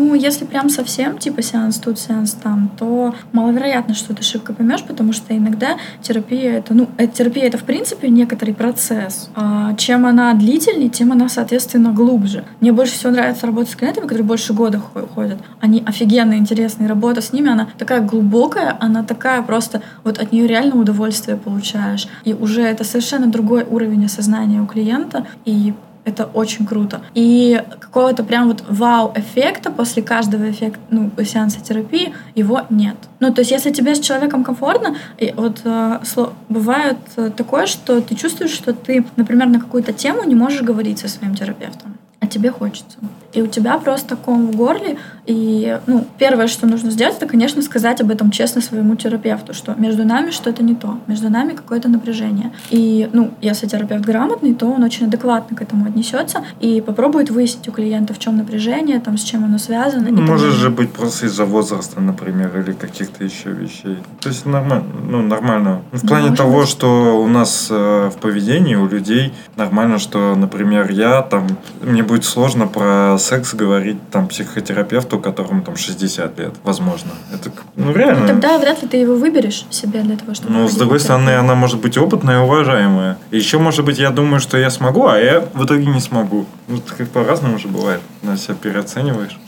Ну, 0.00 0.14
если 0.14 0.46
прям 0.46 0.70
совсем, 0.70 1.18
типа 1.18 1.42
сеанс 1.42 1.76
тут, 1.76 1.98
сеанс 1.98 2.32
там, 2.32 2.70
то 2.78 3.14
маловероятно, 3.32 3.92
что 3.92 4.14
ты 4.14 4.22
шибко 4.22 4.54
поймешь, 4.54 4.82
потому 4.82 5.12
что 5.12 5.36
иногда 5.36 5.76
терапия 6.00 6.52
это, 6.56 6.72
ну, 6.72 6.88
э, 6.96 7.06
терапия 7.06 7.44
это 7.44 7.58
в 7.58 7.64
принципе 7.64 8.08
некоторый 8.08 8.54
процесс. 8.54 9.28
А 9.36 9.74
чем 9.74 10.06
она 10.06 10.32
длительнее, 10.32 10.88
тем 10.88 11.12
она, 11.12 11.28
соответственно, 11.28 11.92
глубже. 11.92 12.44
Мне 12.60 12.72
больше 12.72 12.94
всего 12.94 13.12
нравится 13.12 13.46
работать 13.46 13.72
с 13.72 13.76
клиентами, 13.76 14.04
которые 14.04 14.24
больше 14.24 14.54
года 14.54 14.78
хо- 14.78 15.06
ходят. 15.06 15.38
Они 15.60 15.82
офигенно 15.84 16.32
интересные. 16.32 16.88
Работа 16.88 17.20
с 17.20 17.34
ними, 17.34 17.50
она 17.50 17.68
такая 17.76 18.00
глубокая, 18.00 18.78
она 18.80 19.02
такая 19.02 19.42
просто, 19.42 19.82
вот 20.02 20.16
от 20.16 20.32
нее 20.32 20.46
реально 20.46 20.76
удовольствие 20.76 21.36
получаешь. 21.36 22.08
И 22.24 22.32
уже 22.32 22.62
это 22.62 22.84
совершенно 22.84 23.26
другой 23.26 23.64
уровень 23.64 24.06
осознания 24.06 24.62
у 24.62 24.66
клиента, 24.66 25.26
и 25.44 25.74
это 26.10 26.24
очень 26.26 26.66
круто. 26.66 27.00
И 27.14 27.62
какого-то 27.80 28.22
прям 28.24 28.48
вот 28.48 28.64
вау-эффекта 28.68 29.70
после 29.70 30.02
каждого 30.02 30.50
эффекта, 30.50 30.80
ну, 30.90 31.10
сеанса 31.24 31.60
терапии 31.60 32.14
его 32.34 32.62
нет. 32.70 32.96
Ну, 33.20 33.32
то 33.32 33.40
есть, 33.40 33.50
если 33.50 33.70
тебе 33.70 33.94
с 33.94 34.00
человеком 34.00 34.44
комфортно, 34.44 34.96
и 35.18 35.32
вот 35.36 35.60
э, 35.64 36.00
бывает 36.48 36.98
э, 37.16 37.30
такое, 37.30 37.66
что 37.66 38.00
ты 38.00 38.14
чувствуешь, 38.14 38.52
что 38.52 38.72
ты, 38.72 39.04
например, 39.16 39.48
на 39.48 39.60
какую-то 39.60 39.92
тему 39.92 40.24
не 40.24 40.34
можешь 40.34 40.62
говорить 40.62 40.98
со 40.98 41.08
своим 41.08 41.34
терапевтом, 41.34 41.98
а 42.20 42.26
тебе 42.26 42.50
хочется. 42.50 42.98
И 43.32 43.42
у 43.42 43.46
тебя 43.46 43.78
просто 43.78 44.16
ком 44.16 44.50
в 44.50 44.56
горле, 44.56 44.98
и, 45.26 45.78
ну, 45.86 46.06
первое, 46.18 46.48
что 46.48 46.66
нужно 46.66 46.90
сделать, 46.90 47.16
это, 47.16 47.26
конечно, 47.26 47.62
сказать 47.62 48.00
об 48.00 48.10
этом 48.10 48.30
честно 48.30 48.60
своему 48.60 48.96
терапевту, 48.96 49.54
что 49.54 49.74
между 49.76 50.04
нами 50.04 50.30
что-то 50.30 50.64
не 50.64 50.74
то, 50.74 50.98
между 51.06 51.30
нами 51.30 51.52
какое-то 51.52 51.88
напряжение. 51.88 52.52
И, 52.70 53.08
ну, 53.12 53.30
если 53.40 53.66
терапевт 53.66 54.04
грамотный, 54.04 54.54
то 54.54 54.66
он 54.66 54.82
очень 54.82 55.06
адекватно 55.06 55.56
к 55.56 55.62
этому 55.62 55.86
отнесется 55.86 56.42
и 56.58 56.80
попробует 56.80 57.30
выяснить 57.30 57.68
у 57.68 57.72
клиента, 57.72 58.12
в 58.14 58.18
чем 58.18 58.36
напряжение, 58.36 58.98
там, 58.98 59.16
с 59.16 59.22
чем 59.22 59.44
оно 59.44 59.58
связано. 59.58 60.08
и 60.08 60.10
Ну, 60.10 60.22
Может 60.22 60.54
же 60.54 60.70
быть 60.70 60.90
просто 60.92 61.26
из-за 61.26 61.44
возраста, 61.44 62.00
например, 62.00 62.58
или 62.58 62.72
каких-то 62.72 63.22
еще 63.22 63.50
вещей. 63.50 63.98
То 64.20 64.30
есть 64.30 64.46
нормально, 64.46 64.84
ну, 65.08 65.22
нормально. 65.22 65.82
В 65.92 66.06
плане 66.06 66.30
Может 66.30 66.38
того, 66.38 66.60
быть. 66.60 66.68
что 66.68 67.22
у 67.22 67.28
нас 67.28 67.68
э, 67.70 68.10
в 68.12 68.18
поведении 68.20 68.74
у 68.74 68.88
людей 68.88 69.32
нормально, 69.56 69.98
что, 69.98 70.34
например, 70.34 70.90
я 70.90 71.22
там, 71.22 71.46
мне 71.80 72.02
будет 72.02 72.24
сложно 72.24 72.66
про 72.66 73.16
секс 73.20 73.54
говорить 73.54 73.98
там 74.10 74.26
психотерапевту, 74.28 75.18
которому 75.20 75.62
там 75.62 75.76
60 75.76 76.38
лет, 76.38 76.54
возможно. 76.64 77.10
Это, 77.32 77.50
к- 77.50 77.62
ну, 77.76 77.92
реально. 77.92 78.20
Ну, 78.22 78.26
тогда 78.26 78.58
вряд 78.58 78.82
ли 78.82 78.88
ты 78.88 78.96
его 78.96 79.14
выберешь 79.14 79.64
себе 79.70 80.00
для 80.00 80.16
того, 80.16 80.34
чтобы... 80.34 80.52
Ну, 80.52 80.68
с 80.68 80.74
другой 80.74 80.98
стороны, 81.00 81.30
она 81.30 81.54
может 81.54 81.78
быть 81.80 81.96
опытная 81.96 82.40
и 82.40 82.42
уважаемая. 82.42 83.16
И 83.30 83.36
еще, 83.36 83.58
может 83.58 83.84
быть, 83.84 83.98
я 83.98 84.10
думаю, 84.10 84.40
что 84.40 84.58
я 84.58 84.70
смогу, 84.70 85.06
а 85.06 85.18
я 85.18 85.40
в 85.54 85.64
итоге 85.64 85.86
не 85.86 86.00
смогу. 86.00 86.46
Ну, 86.68 86.80
как 86.98 87.08
по-разному 87.08 87.58
же 87.58 87.68
бывает. 87.68 88.00
На 88.22 88.36
себя 88.36 88.54
переоцениваешь. 88.54 89.38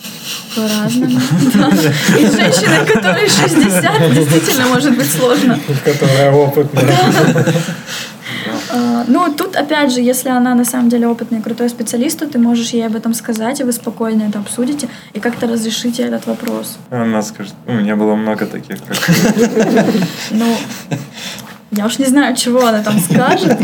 По-разному. 0.55 1.21
Да. 1.55 1.69
И 2.19 2.27
с 2.27 2.33
женщиной, 2.35 2.87
которой 2.87 3.29
60, 3.29 4.15
действительно 4.15 4.67
может 4.69 4.97
быть 4.97 5.11
сложно. 5.13 5.59
Которая 5.85 6.33
опытная. 6.33 6.97
А, 8.73 9.05
Ну, 9.07 9.33
тут, 9.37 9.57
опять 9.57 9.93
же, 9.93 10.01
если 10.01 10.31
она 10.31 10.55
на 10.55 10.65
самом 10.65 10.89
деле 10.89 11.07
опытный 11.07 11.39
и 11.39 11.43
крутой 11.43 11.69
специалист, 11.69 12.19
то 12.19 12.27
ты 12.27 12.39
можешь 12.39 12.71
ей 12.71 12.87
об 12.87 12.97
этом 12.97 13.15
сказать, 13.15 13.61
и 13.61 13.65
вы 13.65 13.73
спокойно 13.73 14.23
это 14.23 14.39
обсудите, 14.39 14.89
и 15.13 15.21
как-то 15.21 15.47
разрешите 15.47 16.03
этот 16.03 16.27
вопрос. 16.27 16.79
Она 16.91 17.23
скажет, 17.23 17.55
у 17.67 17.73
меня 17.73 17.97
было 17.97 18.15
много 18.15 18.47
таких, 18.47 18.79
как 18.83 18.97
ты». 18.97 19.13
Ну, 20.31 20.57
я 21.73 21.87
уж 21.87 21.99
не 21.99 22.07
знаю, 22.07 22.37
чего 22.37 22.67
она 22.67 22.83
там 22.83 22.99
скажет. 22.99 23.59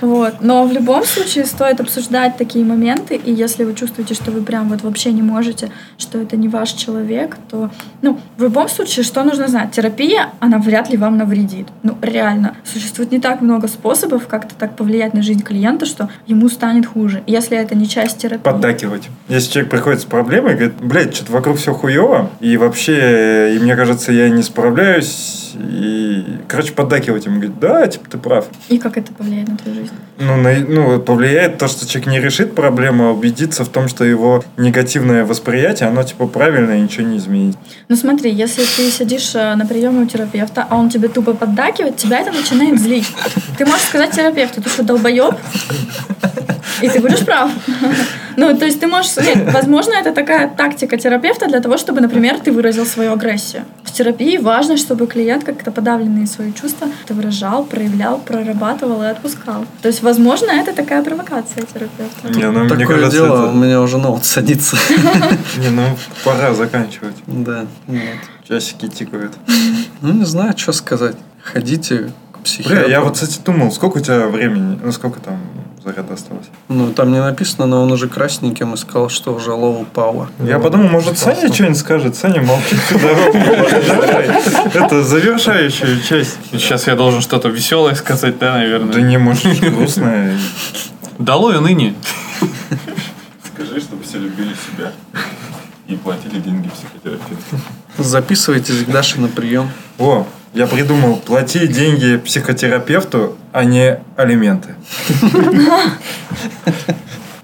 Вот. 0.00 0.36
Но 0.40 0.64
в 0.64 0.72
любом 0.72 1.04
случае 1.04 1.44
стоит 1.46 1.80
обсуждать 1.80 2.36
такие 2.36 2.64
моменты, 2.64 3.14
и 3.14 3.32
если 3.32 3.62
вы 3.62 3.72
чувствуете, 3.74 4.14
что 4.14 4.32
вы 4.32 4.42
прям 4.42 4.68
вот 4.68 4.82
вообще 4.82 5.12
не 5.12 5.22
можете, 5.22 5.70
что 5.96 6.18
это 6.18 6.36
не 6.36 6.48
ваш 6.48 6.72
человек, 6.72 7.36
то, 7.48 7.70
ну, 8.02 8.18
в 8.36 8.42
любом 8.42 8.68
случае, 8.68 9.04
что 9.04 9.22
нужно 9.22 9.46
знать? 9.46 9.70
Терапия, 9.70 10.30
она 10.40 10.58
вряд 10.58 10.90
ли 10.90 10.96
вам 10.96 11.18
навредит. 11.18 11.68
Ну, 11.84 11.96
реально. 12.02 12.56
Существует 12.64 13.12
не 13.12 13.20
так 13.20 13.42
много 13.42 13.68
способов 13.68 14.26
как-то 14.26 14.56
так 14.56 14.74
повлиять 14.74 15.14
на 15.14 15.22
жизнь 15.22 15.42
клиента, 15.42 15.86
что 15.86 16.08
ему 16.26 16.48
станет 16.48 16.86
хуже. 16.86 17.22
Если 17.28 17.56
это 17.56 17.76
не 17.76 17.88
часть 17.88 18.18
терапии. 18.18 18.42
поддакивать. 18.42 19.08
Если 19.28 19.52
человек 19.52 19.70
приходит 19.70 20.00
с 20.00 20.04
проблемой 20.04 20.54
говорит, 20.54 20.74
блядь, 20.80 21.14
что-то 21.14 21.32
вокруг 21.32 21.58
все 21.58 21.72
хуево, 21.72 22.28
и 22.40 22.56
вообще, 22.56 23.54
и 23.54 23.58
мне 23.60 23.76
кажется, 23.76 24.10
я 24.10 24.28
не 24.30 24.42
справляюсь, 24.42 25.54
и, 25.54 26.24
короче, 26.48 26.72
поддакивать 26.72 27.26
ему, 27.26 27.41
говорит, 27.42 27.60
да, 27.60 27.86
типа, 27.86 28.10
ты 28.10 28.18
прав. 28.18 28.46
И 28.68 28.78
как 28.78 28.96
это 28.96 29.12
повлияет 29.12 29.48
на 29.48 29.56
твою 29.56 29.76
жизнь? 29.76 29.92
Ну, 30.18 30.36
на- 30.36 30.58
ну, 30.58 31.00
повлияет 31.00 31.58
то, 31.58 31.68
что 31.68 31.86
человек 31.86 32.10
не 32.10 32.20
решит 32.20 32.54
проблему, 32.54 33.08
а 33.08 33.12
убедиться 33.12 33.64
в 33.64 33.68
том, 33.68 33.88
что 33.88 34.04
его 34.04 34.44
негативное 34.56 35.24
восприятие, 35.24 35.88
оно, 35.88 36.02
типа, 36.02 36.26
правильное, 36.26 36.78
и 36.78 36.80
ничего 36.80 37.06
не 37.06 37.18
изменить. 37.18 37.56
Ну 37.88 37.96
смотри, 37.96 38.30
если 38.30 38.62
ты 38.62 38.90
сидишь 38.90 39.34
э, 39.34 39.54
на 39.54 39.66
приеме 39.66 40.02
у 40.02 40.06
терапевта, 40.06 40.66
а 40.68 40.76
он 40.76 40.90
тебе 40.90 41.08
тупо 41.08 41.34
поддакивает, 41.34 41.96
тебя 41.96 42.20
это 42.20 42.32
начинает 42.32 42.80
злить. 42.80 43.08
Ты 43.58 43.66
можешь 43.66 43.86
сказать 43.86 44.10
терапевту, 44.12 44.62
ты 44.62 44.68
что, 44.68 44.82
долбоеб? 44.82 45.34
И 46.82 46.88
ты 46.88 47.00
будешь 47.00 47.24
прав. 47.24 47.50
Ну, 48.34 48.56
то 48.56 48.64
есть 48.64 48.80
ты 48.80 48.86
можешь... 48.86 49.14
Нет, 49.16 49.52
возможно, 49.52 49.92
это 49.92 50.12
такая 50.12 50.48
тактика 50.48 50.96
терапевта 50.96 51.48
для 51.48 51.60
того, 51.60 51.76
чтобы, 51.76 52.00
например, 52.00 52.40
ты 52.40 52.50
выразил 52.50 52.86
свою 52.86 53.12
агрессию. 53.12 53.64
В 53.84 53.92
терапии 53.92 54.38
важно, 54.38 54.78
чтобы 54.78 55.06
клиент 55.06 55.44
как-то 55.44 55.70
подавленные 55.70 56.26
свои 56.26 56.50
чувства 56.54 56.88
ты 57.06 57.12
выражал, 57.12 57.31
проявлял, 57.64 58.18
прорабатывал 58.18 59.02
и 59.02 59.06
отпускал. 59.06 59.64
То 59.80 59.88
есть, 59.88 60.02
возможно, 60.02 60.50
это 60.50 60.72
такая 60.74 61.02
провокация 61.02 61.64
терапевта. 61.64 62.28
Не, 62.30 62.50
ну, 62.50 62.60
мне 62.60 62.68
Такое 62.68 62.86
кажется, 62.86 63.10
дело, 63.16 63.26
это- 63.44 63.46
у 63.48 63.54
меня 63.54 63.80
уже 63.80 63.98
ноут 63.98 64.24
садится. 64.24 64.76
Не, 65.58 65.70
ну, 65.70 65.96
пора 66.24 66.54
заканчивать. 66.54 67.16
Да, 67.26 67.66
вот. 67.86 67.98
Часики 68.48 68.88
тикают. 68.88 69.32
Ну, 70.00 70.12
не 70.12 70.24
знаю, 70.24 70.52
что 70.56 70.72
сказать. 70.72 71.16
Ходите 71.42 72.12
к 72.32 72.38
психиатру. 72.40 72.76
Бля, 72.76 72.86
я 72.90 73.00
вот, 73.00 73.14
кстати, 73.14 73.40
думал, 73.44 73.72
сколько 73.72 73.98
у 73.98 74.00
тебя 74.00 74.26
времени, 74.28 74.78
ну, 74.82 74.92
сколько 74.92 75.20
там 75.20 75.38
заряда 75.84 76.14
осталось? 76.14 76.46
Ну, 76.68 76.92
там 76.92 77.12
не 77.12 77.20
написано, 77.20 77.66
но 77.66 77.82
он 77.82 77.92
уже 77.92 78.08
красненьким 78.08 78.74
и 78.74 78.76
сказал, 78.76 79.08
что 79.08 79.34
уже 79.34 79.50
low 79.50 79.86
power. 79.92 80.28
Я 80.40 80.58
подумал, 80.58 80.88
может, 80.88 81.18
Саня 81.18 81.52
что-нибудь 81.52 81.78
скажет. 81.78 82.16
Саня 82.16 82.42
молчит 82.42 82.78
всю 82.80 82.98
дорогу. 82.98 83.38
Это 84.74 85.02
завершающая 85.02 86.00
часть. 86.00 86.38
Сейчас 86.52 86.86
я 86.86 86.96
должен 86.96 87.20
что-то 87.20 87.48
веселое 87.48 87.94
сказать, 87.94 88.38
да, 88.38 88.54
наверное? 88.54 88.92
Да 88.94 89.00
не, 89.00 89.18
может, 89.18 89.60
грустная. 89.60 90.38
Долой 91.18 91.60
ныне. 91.60 91.94
Скажи, 93.54 93.80
чтобы 93.80 94.02
все 94.04 94.18
любили 94.18 94.54
себя 94.54 94.92
и 95.86 95.96
платили 95.96 96.40
деньги 96.40 96.68
психотерапевту. 96.68 97.60
Записывайтесь 97.98 98.84
к 98.84 98.90
Даше 98.90 99.20
на 99.20 99.28
прием. 99.28 99.70
О, 99.98 100.26
я 100.54 100.66
придумал, 100.66 101.16
плати 101.16 101.66
деньги 101.66 102.18
психотерапевту, 102.18 103.36
а 103.52 103.64
не 103.64 104.00
алименты. 104.16 104.74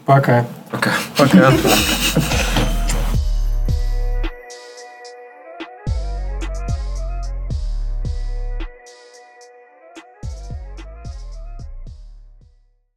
Пока. 0.05 0.47
Пока. 0.71 0.93
Пока. 1.17 1.53